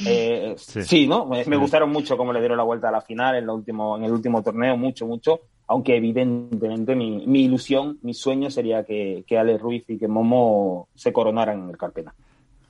Eh, 0.07 0.55
Sí. 0.57 0.83
sí. 0.85 1.07
¿no? 1.07 1.27
Me, 1.27 1.57
gustaron 1.57 1.91
mucho 1.91 2.17
cómo 2.17 2.33
le 2.33 2.39
dieron 2.39 2.57
la 2.57 2.63
vuelta 2.65 2.89
a 2.89 2.93
la 2.93 3.01
final 3.01 3.37
en, 3.37 3.47
lo 3.47 3.55
último, 3.55 3.97
en 3.97 4.05
el 4.05 4.13
último 4.13 4.43
torneo, 4.43 4.77
mucho, 4.77 5.07
mucho. 5.07 5.41
Aunque 5.67 5.97
evidentemente 5.97 6.95
mi, 6.95 7.27
mi 7.27 7.43
ilusión, 7.45 7.99
mi 8.03 8.15
sueño 8.15 8.51
sería 8.51 8.85
que, 8.85 9.25
que 9.27 9.39
Ale 9.39 9.57
Ruiz 9.59 9.85
y 9.89 9.99
que 9.99 10.09
Momo 10.09 10.89
se 10.95 11.13
coronaran 11.13 11.63
en 11.65 11.71
el 11.71 11.77
Carpena. 11.77 12.15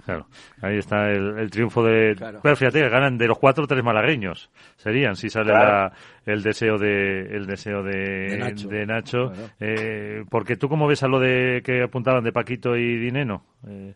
Claro, 0.04 0.26
ahí 0.62 0.78
está 0.78 1.10
el, 1.10 1.38
el 1.38 1.50
triunfo 1.50 1.82
de... 1.84 2.16
Pero 2.42 2.56
fíjate, 2.56 2.88
ganan 2.88 3.18
de 3.18 3.26
los 3.28 3.38
cuatro, 3.38 3.66
tres 3.66 3.82
malagueños. 3.84 4.50
Serían, 4.76 5.16
si 5.16 5.28
sale 5.30 5.50
Claro. 5.50 5.68
la- 5.68 5.92
el 6.32 6.42
deseo 6.42 6.78
de 6.78 7.22
el 7.36 7.46
deseo 7.46 7.82
de, 7.82 7.92
De 8.30 8.38
Nacho. 8.38 8.68
de 8.68 8.86
Nacho. 8.86 9.32
Eh, 9.58 10.24
porque 10.30 10.56
tú 10.56 10.68
cómo 10.68 10.86
ves 10.86 11.02
a 11.02 11.08
lo 11.08 11.18
de 11.18 11.62
que 11.64 11.82
apuntaban 11.82 12.22
de 12.24 12.32
Paquito 12.32 12.76
y 12.76 12.96
Dineno. 12.96 13.42
Eh, 13.66 13.94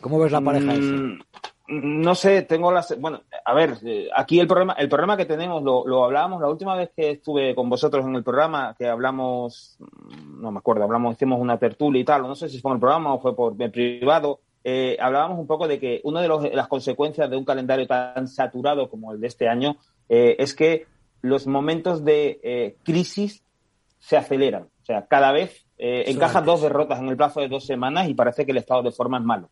¿Cómo 0.00 0.18
ves 0.18 0.32
la 0.32 0.40
pareja 0.40 0.74
esa? 0.74 0.92
Mm, 0.94 1.20
No 1.68 2.14
sé, 2.16 2.42
tengo 2.42 2.72
las. 2.72 2.98
Bueno, 3.00 3.20
a 3.44 3.54
ver, 3.54 3.74
eh, 3.84 4.08
aquí 4.16 4.40
el 4.40 4.48
problema, 4.48 4.72
el 4.72 4.88
problema 4.88 5.16
que 5.16 5.24
tenemos, 5.26 5.62
lo, 5.62 5.86
lo 5.86 6.04
hablábamos 6.04 6.40
la 6.40 6.48
última 6.48 6.74
vez 6.74 6.90
que 6.96 7.10
estuve 7.12 7.54
con 7.54 7.68
vosotros 7.70 8.04
en 8.06 8.16
el 8.16 8.24
programa, 8.24 8.74
que 8.76 8.88
hablamos, 8.88 9.78
no 10.40 10.50
me 10.50 10.58
acuerdo, 10.58 10.82
hablamos, 10.82 11.14
hicimos 11.14 11.38
una 11.40 11.58
tertulia 11.58 12.00
y 12.00 12.04
tal, 12.04 12.22
no 12.22 12.34
sé 12.34 12.48
si 12.48 12.60
fue 12.60 12.72
en 12.72 12.76
el 12.76 12.80
programa 12.80 13.14
o 13.14 13.20
fue 13.20 13.36
por 13.36 13.54
en 13.60 13.70
privado. 13.70 14.40
Eh, 14.64 14.96
hablábamos 15.00 15.38
un 15.38 15.46
poco 15.46 15.66
de 15.68 15.78
que 15.78 16.00
una 16.04 16.20
de 16.20 16.28
los- 16.28 16.52
las 16.52 16.68
consecuencias 16.68 17.30
de 17.30 17.36
un 17.36 17.44
calendario 17.44 17.86
tan 17.86 18.28
saturado 18.28 18.88
como 18.90 19.12
el 19.12 19.20
de 19.20 19.26
este 19.26 19.48
año 19.48 19.76
eh, 20.08 20.36
es 20.38 20.54
que 20.54 20.86
los 21.22 21.46
momentos 21.46 22.04
de 22.04 22.40
eh, 22.42 22.76
crisis 22.82 23.42
se 23.98 24.16
aceleran. 24.16 24.62
O 24.64 24.84
sea, 24.84 25.06
cada 25.06 25.30
vez 25.32 25.66
eh, 25.78 26.04
antes. 26.40 26.46
dos 26.46 26.62
derrotas 26.62 26.98
en 27.00 27.08
el 27.08 27.16
plazo 27.16 27.40
de 27.40 27.48
dos 27.48 27.64
semanas 27.64 28.08
y 28.08 28.14
parece 28.14 28.44
que 28.44 28.52
el 28.52 28.58
estado 28.58 28.82
de 28.82 28.90
forma 28.90 29.18
es 29.18 29.24
malo 29.24 29.48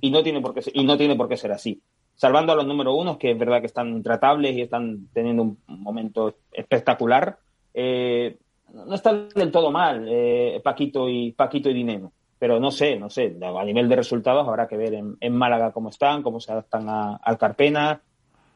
y 0.00 0.10
no 0.10 0.22
tiene 0.22 0.40
por 0.40 0.52
qué 0.54 0.62
ser, 0.62 0.76
y 0.76 0.84
no 0.84 0.96
tiene 0.96 1.16
por 1.16 1.28
qué 1.28 1.36
ser 1.36 1.50
así. 1.52 1.80
Salvando 2.14 2.52
a 2.52 2.56
los 2.56 2.66
número 2.66 2.94
unos, 2.94 3.16
que 3.16 3.30
es 3.32 3.38
verdad 3.38 3.60
que 3.60 3.66
están 3.66 3.88
intratables 3.88 4.54
y 4.56 4.60
están 4.62 5.08
teniendo 5.12 5.42
un 5.44 5.58
momento 5.66 6.34
espectacular, 6.52 7.38
eh, 7.74 8.36
no 8.72 8.94
están 8.94 9.28
del 9.34 9.50
todo 9.50 9.70
mal 9.70 10.06
eh, 10.08 10.60
Paquito 10.62 11.08
y 11.08 11.32
Paquito 11.32 11.68
y 11.70 11.74
Dinero. 11.74 12.12
Pero 12.42 12.58
no 12.58 12.72
sé, 12.72 12.96
no 12.96 13.08
sé, 13.08 13.36
a 13.40 13.64
nivel 13.64 13.88
de 13.88 13.94
resultados 13.94 14.48
habrá 14.48 14.66
que 14.66 14.76
ver 14.76 14.94
en, 14.94 15.16
en 15.20 15.32
Málaga 15.32 15.70
cómo 15.70 15.90
están, 15.90 16.24
cómo 16.24 16.40
se 16.40 16.50
adaptan 16.50 16.88
a- 16.88 17.14
al 17.22 17.38
Carpena, 17.38 18.00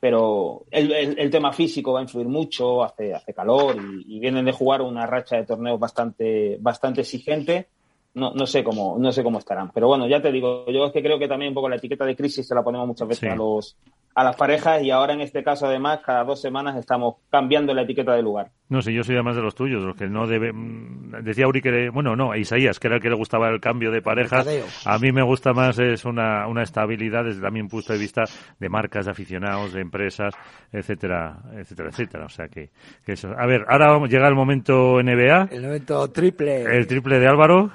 pero 0.01 0.65
el, 0.73 0.91
el- 0.91 1.17
el 1.21 1.31
tema 1.31 1.53
físico 1.53 1.93
va 1.93 2.01
a 2.01 2.03
influir 2.03 2.27
mucho, 2.27 2.83
hace, 2.83 3.15
hace 3.15 3.33
calor 3.33 3.77
y, 3.77 4.17
y 4.17 4.19
vienen 4.19 4.45
de 4.45 4.51
jugar 4.51 4.83
una 4.83 5.07
racha 5.07 5.37
de 5.37 5.45
torneos 5.47 5.79
bastante, 5.79 6.57
bastante 6.61 7.03
exigente. 7.03 7.69
No, 8.15 8.33
no 8.35 8.45
sé 8.47 8.65
cómo, 8.65 8.97
no 8.99 9.13
sé 9.13 9.23
cómo 9.23 9.39
estarán. 9.39 9.71
Pero 9.73 9.87
bueno, 9.87 10.09
ya 10.09 10.21
te 10.21 10.33
digo, 10.33 10.67
yo 10.69 10.87
es 10.87 10.93
que 10.93 11.01
creo 11.03 11.21
que 11.21 11.29
también 11.29 11.51
un 11.51 11.55
poco 11.55 11.69
la 11.69 11.77
etiqueta 11.77 12.05
de 12.05 12.17
crisis 12.17 12.45
se 12.45 12.57
la 12.57 12.65
ponemos 12.65 12.89
muchas 12.89 13.07
veces 13.07 13.21
Sí. 13.21 13.27
a 13.29 13.37
los 13.37 13.77
a 14.17 14.25
las 14.25 14.35
parejas 14.35 14.83
y 14.83 14.91
ahora 14.91 15.13
en 15.13 15.21
este 15.21 15.45
caso 15.45 15.67
además 15.67 16.01
cada 16.05 16.25
dos 16.25 16.41
semanas 16.41 16.75
estamos 16.77 17.17
cambiando 17.31 17.75
la 17.75 17.83
etiqueta 17.83 18.15
del 18.15 18.25
lugar. 18.25 18.51
No 18.71 18.81
sé, 18.81 18.93
yo 18.95 19.05
soy 19.05 19.15
además 19.15 19.37
de 19.37 19.43
los 19.43 19.55
tuyos, 19.55 19.85
los 19.85 19.95
que 19.95 20.09
no 20.09 20.27
debe. 20.27 20.53
mm, 20.55 21.23
Decía 21.23 21.47
Uri 21.47 21.61
que, 21.61 21.91
bueno, 21.91 22.17
no, 22.17 22.33
a 22.33 22.39
Isaías, 22.39 22.81
que 22.81 22.89
era 22.89 22.97
el 22.97 23.03
que 23.03 23.11
le 23.11 23.15
gustaba 23.15 23.49
el 23.51 23.61
cambio 23.61 23.91
de 23.91 24.01
parejas. 24.01 24.49
A 24.87 24.99
mí 24.99 25.13
me 25.13 25.23
gusta 25.23 25.53
más 25.53 25.79
es 25.79 26.05
una, 26.07 26.49
una 26.49 26.63
estabilidad 26.63 27.25
desde 27.25 27.43
también 27.43 27.69
punto 27.69 27.93
de 27.93 27.99
vista 27.99 28.25
de 28.59 28.69
marcas, 28.71 29.05
de 29.05 29.11
aficionados, 29.13 29.73
de 29.75 29.83
empresas, 29.83 30.35
etcétera, 30.73 31.39
etcétera, 31.55 31.91
etcétera. 31.91 32.25
O 32.25 32.29
sea 32.31 32.49
que, 32.49 32.71
que 33.05 33.13
eso. 33.13 33.29
A 33.39 33.47
ver, 33.47 33.65
ahora 33.69 33.89
vamos- 33.93 34.09
llega 34.11 34.27
el 34.29 34.35
momento 34.35 34.99
NBA, 35.03 35.49
El 35.53 35.63
momento 35.63 36.11
triple. 36.11 36.63
el 36.65 36.87
triple 36.87 37.19
de 37.19 37.29
Álvaro. 37.29 37.71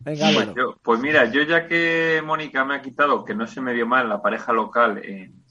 Venga, 0.00 0.28
Álvaro. 0.28 0.54
Yo- 0.56 0.76
pues 0.82 0.98
mira, 1.00 1.30
yo 1.30 1.42
ya 1.42 1.66
que 1.68 2.20
Mónica 2.24 2.64
me 2.64 2.74
ha 2.74 2.82
quitado, 2.82 3.24
que 3.24 3.34
no 3.34 3.46
se 3.46 3.60
me 3.60 3.72
dio 3.72 3.86
mal 3.86 4.08
la 4.08 4.20
pareja 4.20 4.52
local 4.52 5.00
en, 5.04 5.43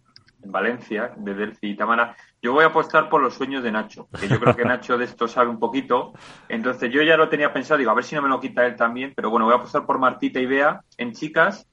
en 0.44 0.52
Valencia, 0.52 1.12
de 1.16 1.34
Delci 1.34 1.68
y 1.70 1.76
Tamara, 1.76 2.16
yo 2.42 2.54
voy 2.54 2.64
a 2.64 2.68
apostar 2.68 3.10
por 3.10 3.22
los 3.22 3.34
sueños 3.34 3.64
de 3.64 3.72
Nacho, 3.72 4.08
que 4.20 4.28
yo 4.28 4.40
creo 4.40 4.56
que 4.56 4.66
Nacho 4.66 4.98
de 4.98 5.06
esto 5.06 5.28
sabe 5.28 5.50
un 5.50 5.60
poquito. 5.60 6.14
Entonces 6.50 6.92
yo 6.92 7.02
ya 7.02 7.16
lo 7.18 7.30
tenía 7.30 7.54
pensado, 7.54 7.78
digo, 7.78 7.92
a 7.92 7.94
ver 7.96 8.04
si 8.04 8.16
no 8.16 8.22
me 8.22 8.30
lo 8.30 8.40
quita 8.40 8.66
él 8.66 8.76
también, 8.76 9.14
pero 9.16 9.30
bueno, 9.30 9.46
voy 9.46 9.54
a 9.54 9.58
apostar 9.58 9.86
por 9.86 10.00
Martita 10.00 10.40
y 10.40 10.46
Bea 10.46 10.82
en 10.98 11.14
chicas 11.14 11.66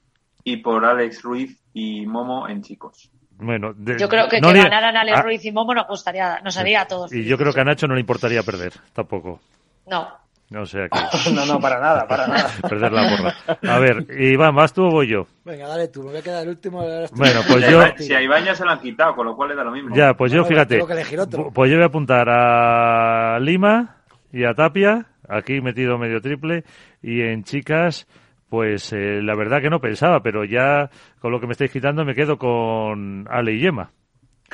y 0.43 0.57
por 0.57 0.85
Alex 0.85 1.21
Ruiz 1.21 1.61
y 1.73 2.05
Momo 2.05 2.47
en 2.47 2.61
chicos. 2.61 3.11
Bueno, 3.37 3.73
de- 3.75 3.97
Yo 3.99 4.07
creo 4.07 4.29
que 4.29 4.39
no 4.39 4.49
que 4.49 4.53
le- 4.55 4.63
ganaran 4.63 4.95
Alex 4.95 5.17
Ah, 5.19 5.23
Ruiz 5.23 5.43
y 5.45 5.51
Momo 5.51 5.73
nos 5.73 5.87
gustaría, 5.87 6.39
nos 6.43 6.55
haría 6.57 6.81
a 6.81 6.87
todos. 6.87 7.11
Y 7.11 7.25
yo 7.25 7.37
creo 7.37 7.51
que 7.51 7.59
a 7.61 7.63
Nacho 7.63 7.87
no 7.87 7.95
le 7.95 8.01
importaría 8.01 8.43
perder, 8.43 8.73
tampoco. 8.93 9.39
No. 9.87 10.07
O 10.53 10.65
sea 10.65 10.89
que. 10.89 11.31
no, 11.33 11.45
no, 11.45 11.59
para 11.61 11.79
nada, 11.79 12.05
para 12.07 12.27
nada. 12.27 12.49
perder 12.69 12.91
la 12.91 13.09
porra. 13.09 13.73
A 13.73 13.79
ver, 13.79 14.05
Iván, 14.19 14.53
¿vas 14.53 14.73
tú 14.73 14.83
o 14.85 14.91
voy 14.91 15.07
yo? 15.07 15.25
Venga, 15.45 15.67
dale 15.67 15.87
tú, 15.87 16.03
me 16.03 16.09
voy 16.09 16.17
a 16.17 16.21
quedar 16.21 16.43
el 16.43 16.49
último. 16.49 16.83
estoy- 16.83 17.17
Bueno, 17.17 17.39
pues 17.47 17.65
Si 17.65 17.71
yo- 17.71 17.83
Si 17.97 18.13
a 18.13 18.21
Iván 18.21 18.43
ya 18.43 18.53
se 18.55 18.65
lo 18.65 18.71
han 18.71 18.79
quitado, 18.81 19.15
con 19.15 19.25
lo 19.27 19.35
cual 19.35 19.49
le 19.49 19.55
da 19.55 19.63
lo 19.63 19.71
mismo. 19.71 19.95
Ya, 19.95 20.13
pues 20.13 20.31
yo 20.33 20.43
fíjate. 20.43 20.75
tengo 20.75 20.87
que 20.87 20.93
elegir 20.93 21.19
otro. 21.19 21.45
pu- 21.47 21.53
Pues 21.53 21.71
yo 21.71 21.77
voy 21.77 21.83
a 21.83 21.87
apuntar 21.87 22.27
a 22.29 23.39
Lima 23.39 23.97
y 24.33 24.43
a 24.43 24.53
Tapia, 24.53 25.05
aquí 25.29 25.61
metido 25.61 25.97
medio 25.97 26.19
triple, 26.21 26.63
y 27.01 27.21
en 27.21 27.43
chicas, 27.43 28.07
pues 28.49 28.91
eh, 28.93 29.21
la 29.21 29.35
verdad 29.35 29.61
que 29.61 29.69
no 29.69 29.79
pensaba, 29.79 30.21
pero 30.21 30.43
ya 30.43 30.89
con 31.19 31.31
lo 31.31 31.39
que 31.39 31.47
me 31.47 31.53
estáis 31.53 31.71
quitando 31.71 32.03
me 32.03 32.13
quedo 32.13 32.37
con 32.37 33.25
Ale 33.29 33.53
y 33.53 33.61
Yema. 33.61 33.91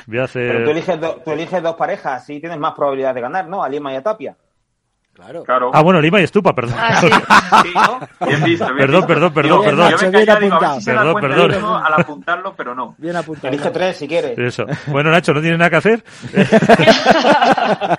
Voy 0.06 0.18
a 0.20 0.24
hacer. 0.24 0.46
Pero 0.52 0.64
tú 0.64 0.70
eliges, 0.70 1.00
do- 1.00 1.20
tú 1.24 1.32
eliges 1.32 1.60
dos 1.60 1.74
parejas, 1.74 2.22
así 2.22 2.38
tienes 2.38 2.58
más 2.58 2.72
probabilidad 2.74 3.14
de 3.16 3.20
ganar, 3.20 3.48
¿no? 3.48 3.64
A 3.64 3.68
Lima 3.68 3.92
y 3.92 3.96
a 3.96 4.02
Tapia. 4.02 4.36
Claro. 5.18 5.42
Claro. 5.42 5.70
Ah, 5.74 5.82
bueno, 5.82 6.00
Lima 6.00 6.20
y 6.20 6.24
Estupa, 6.24 6.54
perdón. 6.54 6.76
Ah, 6.78 7.00
sí. 7.00 7.08
Sí, 7.62 7.72
Bien 8.26 8.44
visto, 8.44 8.64
bien 8.66 8.76
Perdón, 8.78 9.00
visto. 9.00 9.06
perdón, 9.08 9.32
perdón, 9.34 9.50
Digo, 9.60 9.64
perdón. 9.64 9.90
Yo 9.90 9.96
me 9.98 10.10
Bien 10.10 10.20
digo, 10.22 10.32
apuntado. 10.32 10.78
Perdón, 10.84 11.20
perdón. 11.20 11.52
al 11.84 11.94
apuntarlo, 11.94 12.54
pero 12.56 12.74
no. 12.74 12.94
Bien 12.98 13.16
apuntado. 13.16 13.48
Elige 13.48 13.70
tres 13.70 13.96
si 13.96 14.06
quieres. 14.06 14.38
Eso. 14.38 14.64
Bueno, 14.86 15.10
Nacho, 15.10 15.34
¿no 15.34 15.40
tiene 15.40 15.58
nada 15.58 15.70
que 15.70 15.76
hacer? 15.76 16.04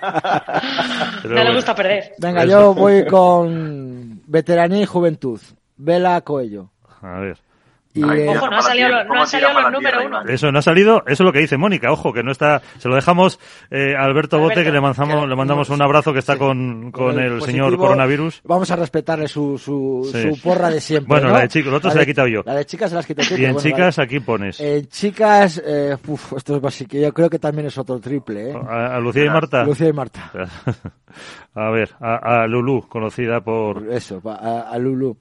No 1.24 1.28
le 1.28 1.34
bueno. 1.34 1.54
gusta 1.54 1.74
perder. 1.74 2.12
Venga, 2.18 2.42
Eso. 2.42 2.50
yo 2.50 2.74
voy 2.74 3.04
con 3.06 4.20
veteranía 4.26 4.82
y 4.82 4.86
juventud. 4.86 5.40
Vela 5.76 6.20
Coello. 6.22 6.70
A 7.02 7.20
ver. 7.20 7.38
Y, 7.92 8.04
Ay, 8.08 8.28
Ojo, 8.28 8.48
no 8.48 8.56
han 8.56 8.62
salido 8.62 8.88
no 9.04 9.20
han 9.20 9.26
salido 9.26 9.60
los 9.60 9.72
número 9.72 10.06
uno. 10.06 10.20
Eso 10.22 10.52
no 10.52 10.60
ha 10.60 10.62
salido, 10.62 10.98
eso 11.06 11.12
es 11.24 11.26
lo 11.26 11.32
que 11.32 11.40
dice 11.40 11.56
Mónica, 11.56 11.90
ojo, 11.90 12.12
que 12.12 12.22
no 12.22 12.30
está, 12.30 12.62
se 12.78 12.88
lo 12.88 12.94
dejamos 12.94 13.40
eh, 13.70 13.96
a 13.96 14.04
Alberto 14.04 14.38
Bote, 14.38 14.52
Alberto. 14.54 14.68
que 14.70 14.72
le 14.72 14.80
mandamos, 14.80 15.28
le 15.28 15.34
mandamos 15.34 15.70
un 15.70 15.82
abrazo 15.82 16.12
que 16.12 16.20
está 16.20 16.38
con, 16.38 16.92
con 16.92 17.18
el 17.18 17.38
positivo, 17.38 17.46
señor 17.46 17.76
coronavirus. 17.76 18.42
Vamos 18.44 18.70
a 18.70 18.76
respetarle 18.76 19.26
su, 19.26 19.58
su, 19.58 20.08
Sí. 20.12 20.22
su 20.34 20.40
porra 20.40 20.70
de 20.70 20.80
siempre. 20.80 21.08
Bueno, 21.08 21.28
¿no? 21.28 21.34
la 21.34 21.40
de 21.40 21.48
chicos, 21.48 21.68
el 21.70 21.74
otro 21.74 21.90
se 21.90 21.96
la 21.96 22.02
he 22.04 22.06
quitado 22.06 22.28
yo. 22.28 22.42
La 22.46 22.54
de 22.54 22.64
chicas 22.64 22.90
se 22.90 22.96
las 22.96 23.06
quito 23.06 23.22
tú. 23.28 23.34
Y 23.34 23.44
en 23.44 23.54
bueno, 23.54 23.68
chicas, 23.68 23.98
aquí 23.98 24.20
pones. 24.20 24.60
En 24.60 24.86
chicas, 24.86 25.60
eh, 25.66 25.96
uf, 26.06 26.32
esto 26.36 26.54
es 26.56 26.62
básico. 26.62 26.96
Yo 26.96 27.12
creo 27.12 27.28
que 27.28 27.40
también 27.40 27.66
es 27.66 27.76
otro 27.76 27.98
triple, 27.98 28.50
¿eh? 28.50 28.54
a, 28.68 28.94
a 28.96 29.00
Lucía 29.00 29.24
y 29.24 29.30
Marta. 29.30 29.64
Lucía 29.64 29.88
y 29.88 29.92
Marta. 29.92 30.30
A 31.54 31.70
ver, 31.70 31.90
a, 32.00 32.42
a 32.42 32.46
Lulú, 32.46 32.86
conocida 32.88 33.40
por 33.40 33.88
Eso, 33.92 34.22
a, 34.24 34.70
a 34.70 34.78
Lulu. 34.78 35.16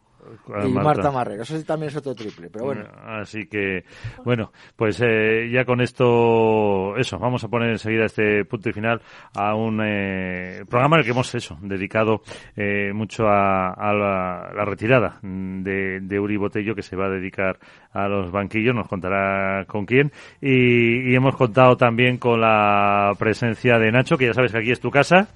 Y 0.63 0.71
Marta 0.71 1.11
Marrero. 1.11 1.43
Eso 1.43 1.57
sí 1.57 1.63
también 1.63 1.89
es 1.89 1.95
otro 1.95 2.15
triple, 2.15 2.49
pero 2.51 2.65
bueno. 2.65 2.85
Así 3.03 3.47
que, 3.47 3.83
bueno, 4.23 4.51
pues 4.75 5.01
eh, 5.01 5.49
ya 5.51 5.65
con 5.65 5.81
esto, 5.81 6.95
eso, 6.97 7.17
vamos 7.19 7.43
a 7.43 7.47
poner 7.47 7.69
enseguida 7.69 8.05
este 8.05 8.45
punto 8.45 8.69
y 8.69 8.73
final 8.73 9.01
a 9.35 9.55
un 9.55 9.81
eh, 9.83 10.63
programa 10.69 10.95
en 10.95 10.99
el 10.99 11.05
que 11.05 11.11
hemos, 11.11 11.33
eso, 11.35 11.57
dedicado 11.61 12.21
eh, 12.55 12.91
mucho 12.93 13.27
a, 13.27 13.73
a 13.73 13.93
la, 13.93 14.51
la 14.55 14.65
retirada 14.65 15.19
de, 15.21 15.99
de 16.01 16.19
Uri 16.19 16.37
Botello, 16.37 16.75
que 16.75 16.81
se 16.81 16.95
va 16.95 17.05
a 17.05 17.09
dedicar 17.09 17.57
a 17.91 18.07
los 18.07 18.31
banquillos, 18.31 18.75
nos 18.75 18.87
contará 18.87 19.65
con 19.65 19.85
quién, 19.85 20.11
y, 20.41 21.11
y 21.11 21.15
hemos 21.15 21.35
contado 21.35 21.75
también 21.77 22.17
con 22.17 22.41
la 22.41 23.13
presencia 23.17 23.77
de 23.79 23.91
Nacho, 23.91 24.17
que 24.17 24.27
ya 24.27 24.33
sabes 24.33 24.51
que 24.51 24.59
aquí 24.59 24.71
es 24.71 24.79
tu 24.79 24.91
casa. 24.91 25.27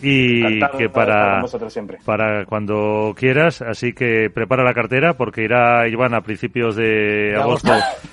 Y 0.00 0.40
Encantado 0.44 0.78
que 0.78 0.88
para, 0.88 1.40
vosotros 1.42 1.72
siempre. 1.72 1.98
para 2.04 2.44
cuando 2.44 3.14
quieras, 3.16 3.62
así 3.62 3.92
que 3.92 4.30
prepara 4.32 4.62
la 4.62 4.72
cartera 4.74 5.14
porque 5.14 5.42
irá 5.42 5.88
Iván 5.88 6.14
a 6.14 6.20
principios 6.20 6.76
de 6.76 7.34
agosto, 7.36 7.72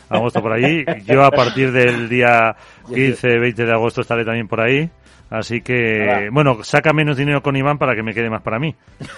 agosto 0.09 0.41
por 0.41 0.53
allí. 0.53 0.83
Yo 1.05 1.23
a 1.23 1.31
partir 1.31 1.71
del 1.71 2.09
día 2.09 2.55
15, 2.93 3.37
20 3.39 3.65
de 3.65 3.71
agosto 3.71 4.01
estaré 4.01 4.25
también 4.25 4.47
por 4.47 4.61
ahí. 4.61 4.89
Así 5.27 5.61
que, 5.61 6.05
Nada. 6.05 6.21
bueno, 6.31 6.63
saca 6.63 6.93
menos 6.93 7.17
dinero 7.17 7.41
con 7.41 7.55
Iván 7.55 7.79
para 7.79 7.95
que 7.95 8.03
me 8.03 8.13
quede 8.13 8.29
más 8.29 8.43
para 8.43 8.59
mí. 8.59 8.75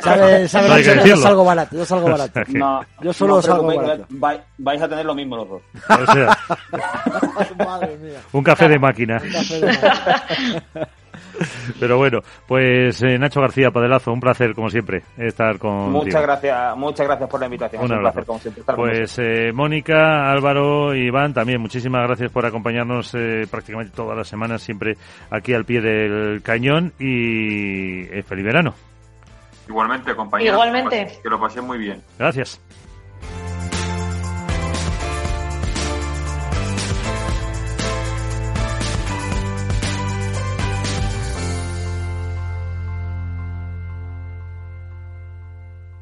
Sabe, 0.00 0.48
sabe 0.48 0.68
No 0.68 0.74
hay 0.74 0.82
que 0.82 0.88
yo 0.88 0.94
decirlo. 0.96 1.16
salgo 1.22 1.44
barato, 1.44 1.76
yo 1.76 1.84
salgo 1.84 2.08
barato. 2.10 2.40
No, 2.48 2.80
Yo 3.00 3.12
solo 3.12 3.36
no 3.36 3.42
salgo 3.42 3.66
barato. 3.76 4.06
vai- 4.10 4.40
vais 4.58 4.82
a 4.82 4.88
tener 4.88 5.04
lo 5.06 5.14
mismo 5.14 5.36
los 5.36 5.48
dos. 5.48 5.62
O 5.88 6.12
sea, 6.12 6.36
Madre 7.58 7.96
mía. 7.98 8.18
un 8.32 8.42
café 8.42 8.68
de 8.68 8.78
máquina. 8.78 9.20
Un 9.24 9.30
café 9.32 9.60
de 9.60 9.66
mar. 9.66 10.88
Pero 11.80 11.96
bueno, 11.96 12.20
pues 12.46 13.02
eh, 13.02 13.18
Nacho 13.18 13.40
García 13.40 13.70
Padelazo, 13.70 14.12
un 14.12 14.20
placer 14.20 14.54
como 14.54 14.68
siempre 14.68 15.02
estar 15.16 15.58
con 15.58 15.92
Muchas 15.92 16.22
gracias, 16.22 16.76
muchas 16.76 17.06
gracias 17.06 17.28
por 17.28 17.40
la 17.40 17.46
invitación. 17.46 17.82
Un 17.82 17.90
es 17.90 17.96
un 17.96 18.00
placer 18.00 18.24
como 18.24 18.38
siempre 18.38 18.60
estar 18.60 18.76
con 18.76 18.84
Pues 18.86 19.18
eh, 19.18 19.52
Mónica, 19.52 20.30
Álvaro 20.30 20.94
y 20.94 21.06
Iván, 21.06 21.34
también 21.34 21.60
muchísimas 21.60 22.06
gracias 22.06 22.30
por 22.30 22.46
acompañarnos 22.46 23.14
eh, 23.14 23.46
prácticamente 23.50 23.92
todas 23.94 24.16
las 24.16 24.28
semanas, 24.28 24.62
siempre 24.62 24.96
aquí 25.30 25.52
al 25.52 25.64
pie 25.64 25.80
del 25.80 26.42
cañón 26.42 26.92
y 26.98 28.02
eh, 28.02 28.22
feliz 28.22 28.44
verano. 28.44 28.74
Igualmente, 29.68 30.14
compañeros. 30.14 30.54
Igualmente. 30.54 31.18
Que 31.22 31.28
lo 31.30 31.40
pasé 31.40 31.60
muy 31.60 31.78
bien. 31.78 32.02
Gracias. 32.18 32.60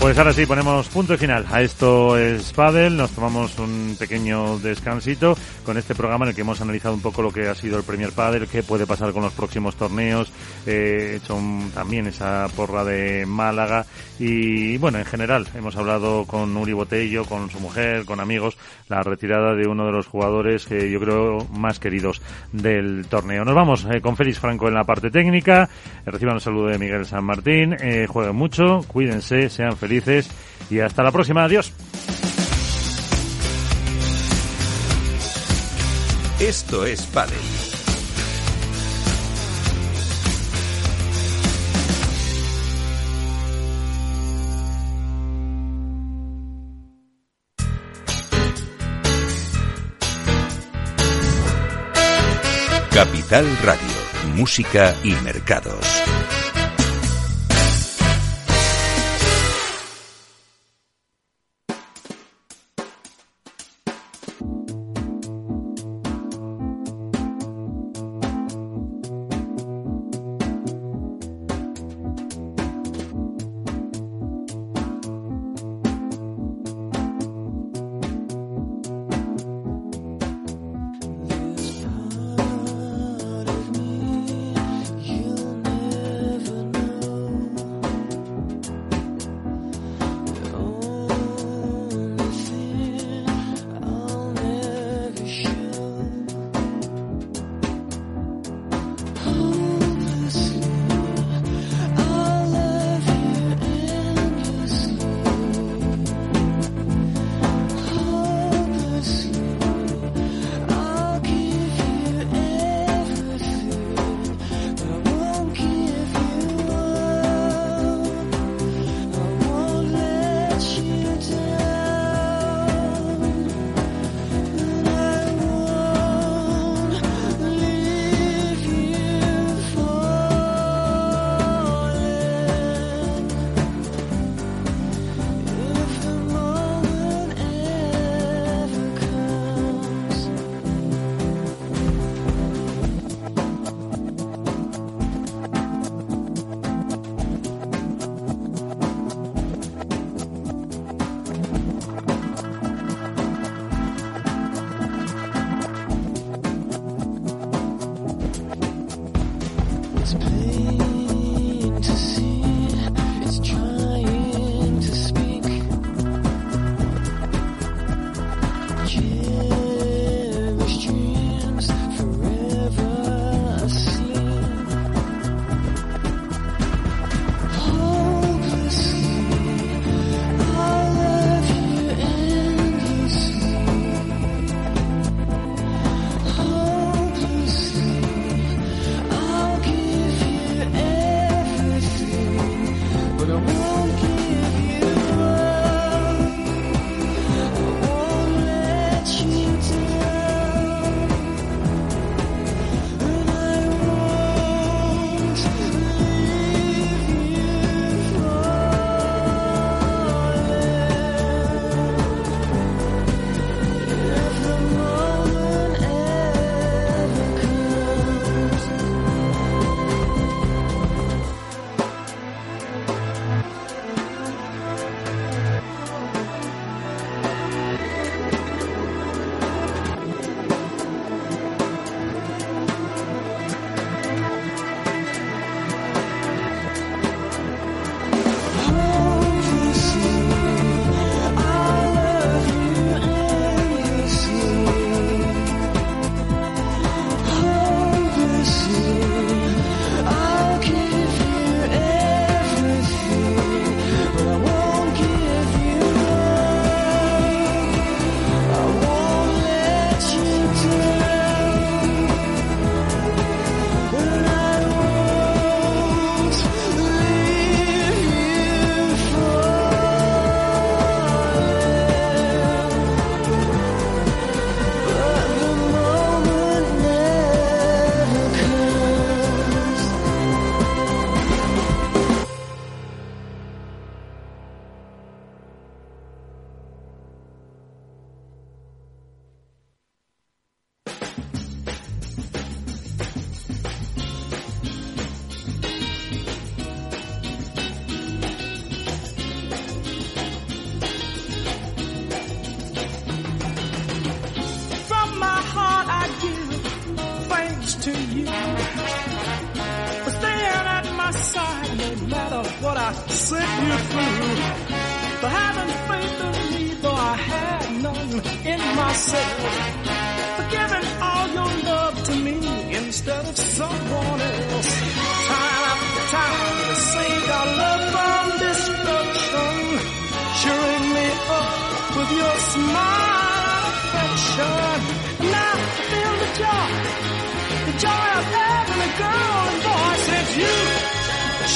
Pues 0.00 0.16
ahora 0.16 0.32
sí, 0.32 0.46
ponemos 0.46 0.88
punto 0.88 1.14
y 1.14 1.16
final 1.18 1.44
a 1.50 1.60
esto 1.60 2.16
es 2.16 2.52
Padel. 2.52 2.96
Nos 2.96 3.10
tomamos 3.10 3.58
un 3.58 3.96
pequeño 3.98 4.56
descansito 4.60 5.36
con 5.64 5.76
este 5.76 5.96
programa 5.96 6.24
en 6.24 6.28
el 6.30 6.34
que 6.36 6.42
hemos 6.42 6.60
analizado 6.60 6.94
un 6.94 7.02
poco 7.02 7.20
lo 7.20 7.32
que 7.32 7.48
ha 7.48 7.54
sido 7.56 7.76
el 7.78 7.82
Premier 7.82 8.12
Padel, 8.12 8.46
qué 8.46 8.62
puede 8.62 8.86
pasar 8.86 9.12
con 9.12 9.22
los 9.24 9.32
próximos 9.32 9.74
torneos. 9.74 10.32
eh, 10.66 11.10
He 11.12 11.16
hecho 11.16 11.34
un- 11.34 11.72
también 11.74 12.06
esa 12.06 12.46
porra 12.54 12.84
de 12.84 13.26
Málaga 13.26 13.84
y 14.20 14.78
bueno, 14.78 14.98
en 14.98 15.04
general 15.04 15.46
hemos 15.56 15.74
hablado 15.76 16.24
con 16.26 16.56
Uri 16.56 16.72
Botello, 16.74 17.24
con 17.24 17.50
su 17.50 17.58
mujer, 17.58 18.04
con 18.04 18.20
amigos, 18.20 18.56
la 18.88 19.02
retirada 19.02 19.54
de 19.54 19.66
uno 19.66 19.84
de 19.86 19.92
los 19.92 20.06
jugadores 20.06 20.64
que 20.66 20.90
yo 20.90 21.00
creo 21.00 21.38
más 21.52 21.80
queridos 21.80 22.22
del 22.52 23.06
torneo. 23.08 23.44
Nos 23.44 23.54
vamos 23.56 23.84
eh, 23.92 24.00
con 24.00 24.16
Félix 24.16 24.38
Franco 24.38 24.68
en 24.68 24.74
la 24.74 24.84
parte 24.84 25.10
técnica. 25.10 25.68
Eh, 26.06 26.10
reciban 26.10 26.34
un 26.36 26.40
saludo 26.40 26.66
de 26.68 26.78
Miguel 26.78 27.04
San 27.04 27.24
Martín. 27.24 27.76
Eh, 27.80 28.06
jueguen 28.08 28.36
mucho, 28.36 28.80
cuídense, 28.86 29.50
sean 29.50 29.72
felices 29.72 29.87
y 30.70 30.80
hasta 30.80 31.02
la 31.02 31.12
próxima. 31.12 31.44
Adiós. 31.44 31.72
Esto 36.40 36.86
es 36.86 37.02
Padel. 37.02 37.36
Capital 52.98 53.46
Radio, 53.62 53.80
música 54.34 54.94
y 55.04 55.12
mercados. 55.22 56.37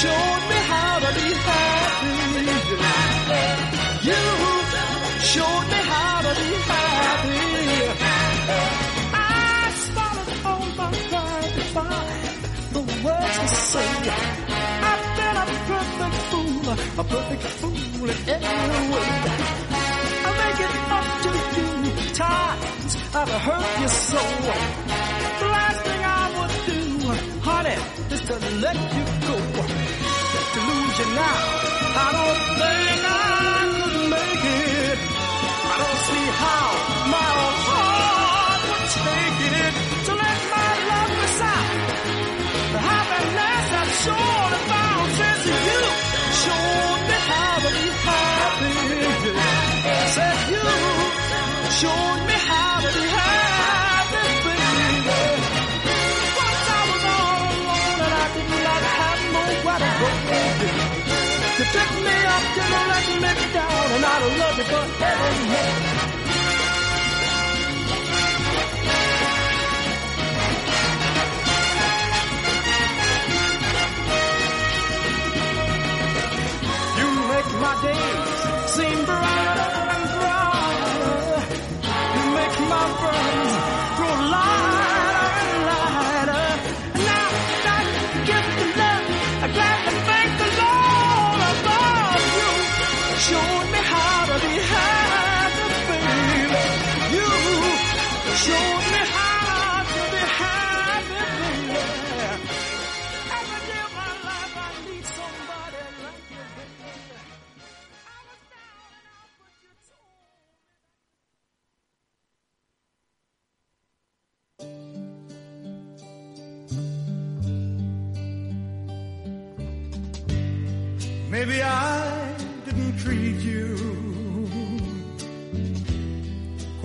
showed 0.03 0.43
me 0.51 0.59
how 0.73 0.95
to 1.05 1.11
be 1.19 1.29
happy. 1.49 2.15
You 4.09 4.23
showed 5.33 5.67
me 5.73 5.81
how 5.93 6.15
to 6.27 6.33
be 6.41 6.51
happy. 6.71 7.39
I 9.15 9.71
started 9.87 10.31
all 10.49 10.67
my 10.81 10.89
pride 11.11 11.51
to 11.59 11.65
find 11.77 12.35
the 12.77 12.83
words 13.05 13.37
to 13.43 13.47
say. 13.71 13.91
I've 14.91 15.05
been 15.19 15.37
a 15.43 15.47
perfect 15.71 16.17
fool, 16.31 16.67
a 16.73 17.05
perfect 17.15 17.45
fool 17.61 18.11
in 18.13 18.19
every 18.37 18.83
way. 18.93 19.11
I 20.27 20.31
make 20.43 20.61
it 20.67 20.75
up 20.99 21.07
to 21.25 21.31
you. 21.57 21.71
Times 22.25 22.93
I've 23.21 23.35
hurt 23.47 23.71
you 23.83 23.89
so. 24.11 24.23
The 25.41 25.49
last 25.57 25.81
thing 25.87 26.03
I 26.21 26.25
would 26.37 26.55
do, 26.71 26.81
honey, 27.49 27.79
is 28.15 28.21
to 28.29 28.35
let 28.65 28.77
you 28.97 29.22
danger 30.93 31.15
now. 31.15 31.23
I 31.95 32.13
don't 32.13 32.59
think. 32.59 32.82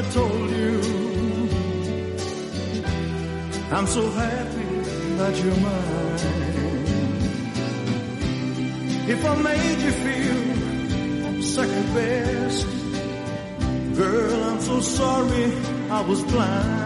Never 0.00 0.12
told 0.12 0.50
you. 0.50 0.80
I'm 3.70 3.86
so 3.86 4.10
happy 4.10 4.64
that 5.18 5.36
you're 5.42 5.56
mine. 5.56 6.18
If 9.08 9.24
I 9.24 9.34
made 9.42 9.78
you 9.86 9.92
feel 10.04 11.42
second 11.42 11.94
best, 11.94 12.66
girl, 13.96 14.44
I'm 14.44 14.60
so 14.60 14.80
sorry 14.80 15.52
I 15.90 16.00
was 16.02 16.22
blind. 16.24 16.77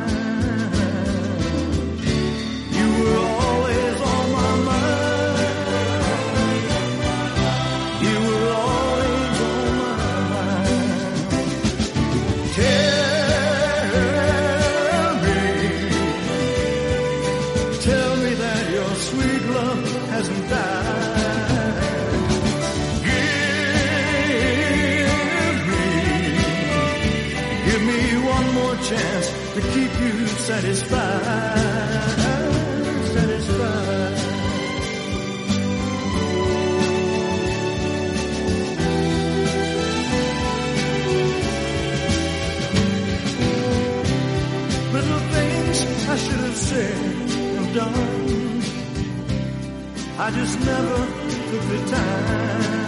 Chance 28.88 29.28
to 29.54 29.60
keep 29.60 29.92
you 30.00 30.26
satisfied. 30.26 30.98
Satisfied. 33.14 34.16
Little 44.92 45.22
things 45.34 46.08
I 46.08 46.16
should 46.16 46.40
have 46.40 46.56
said 46.56 46.96
and 47.58 47.74
done. 47.74 48.62
I 50.18 50.30
just 50.30 50.58
never 50.60 50.96
took 51.50 51.62
the 51.72 51.80
time. 51.90 52.81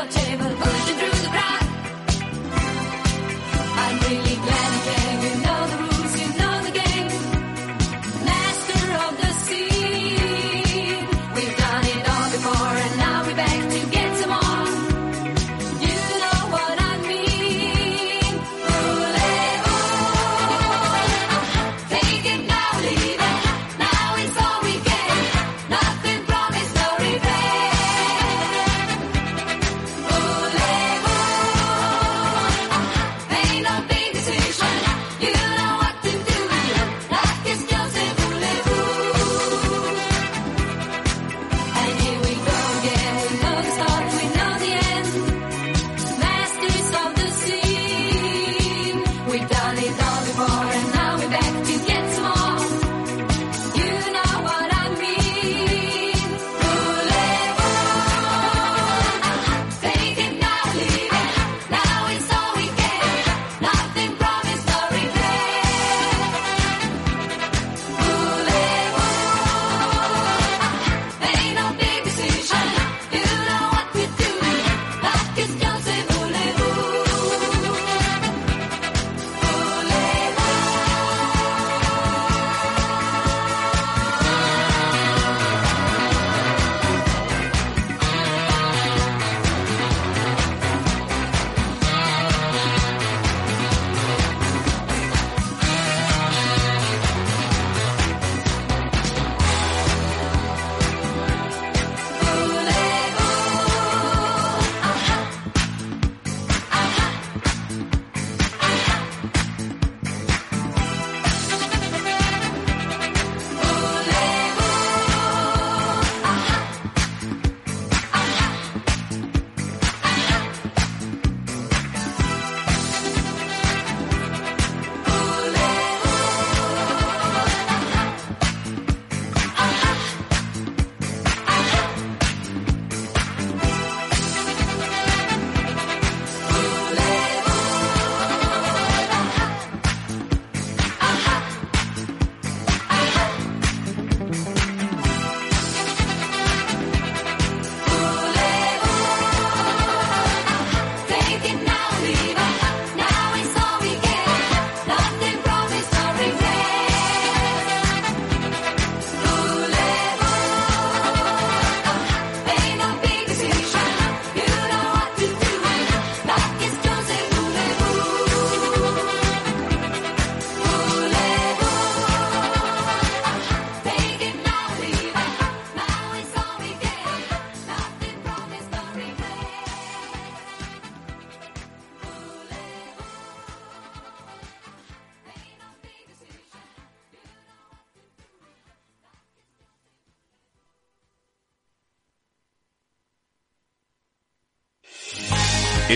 your 0.00 0.08
table. 0.08 0.49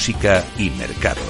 Música 0.00 0.42
y 0.56 0.70
Mercados. 0.70 1.29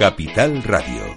Capital 0.00 0.62
Radio. 0.62 1.09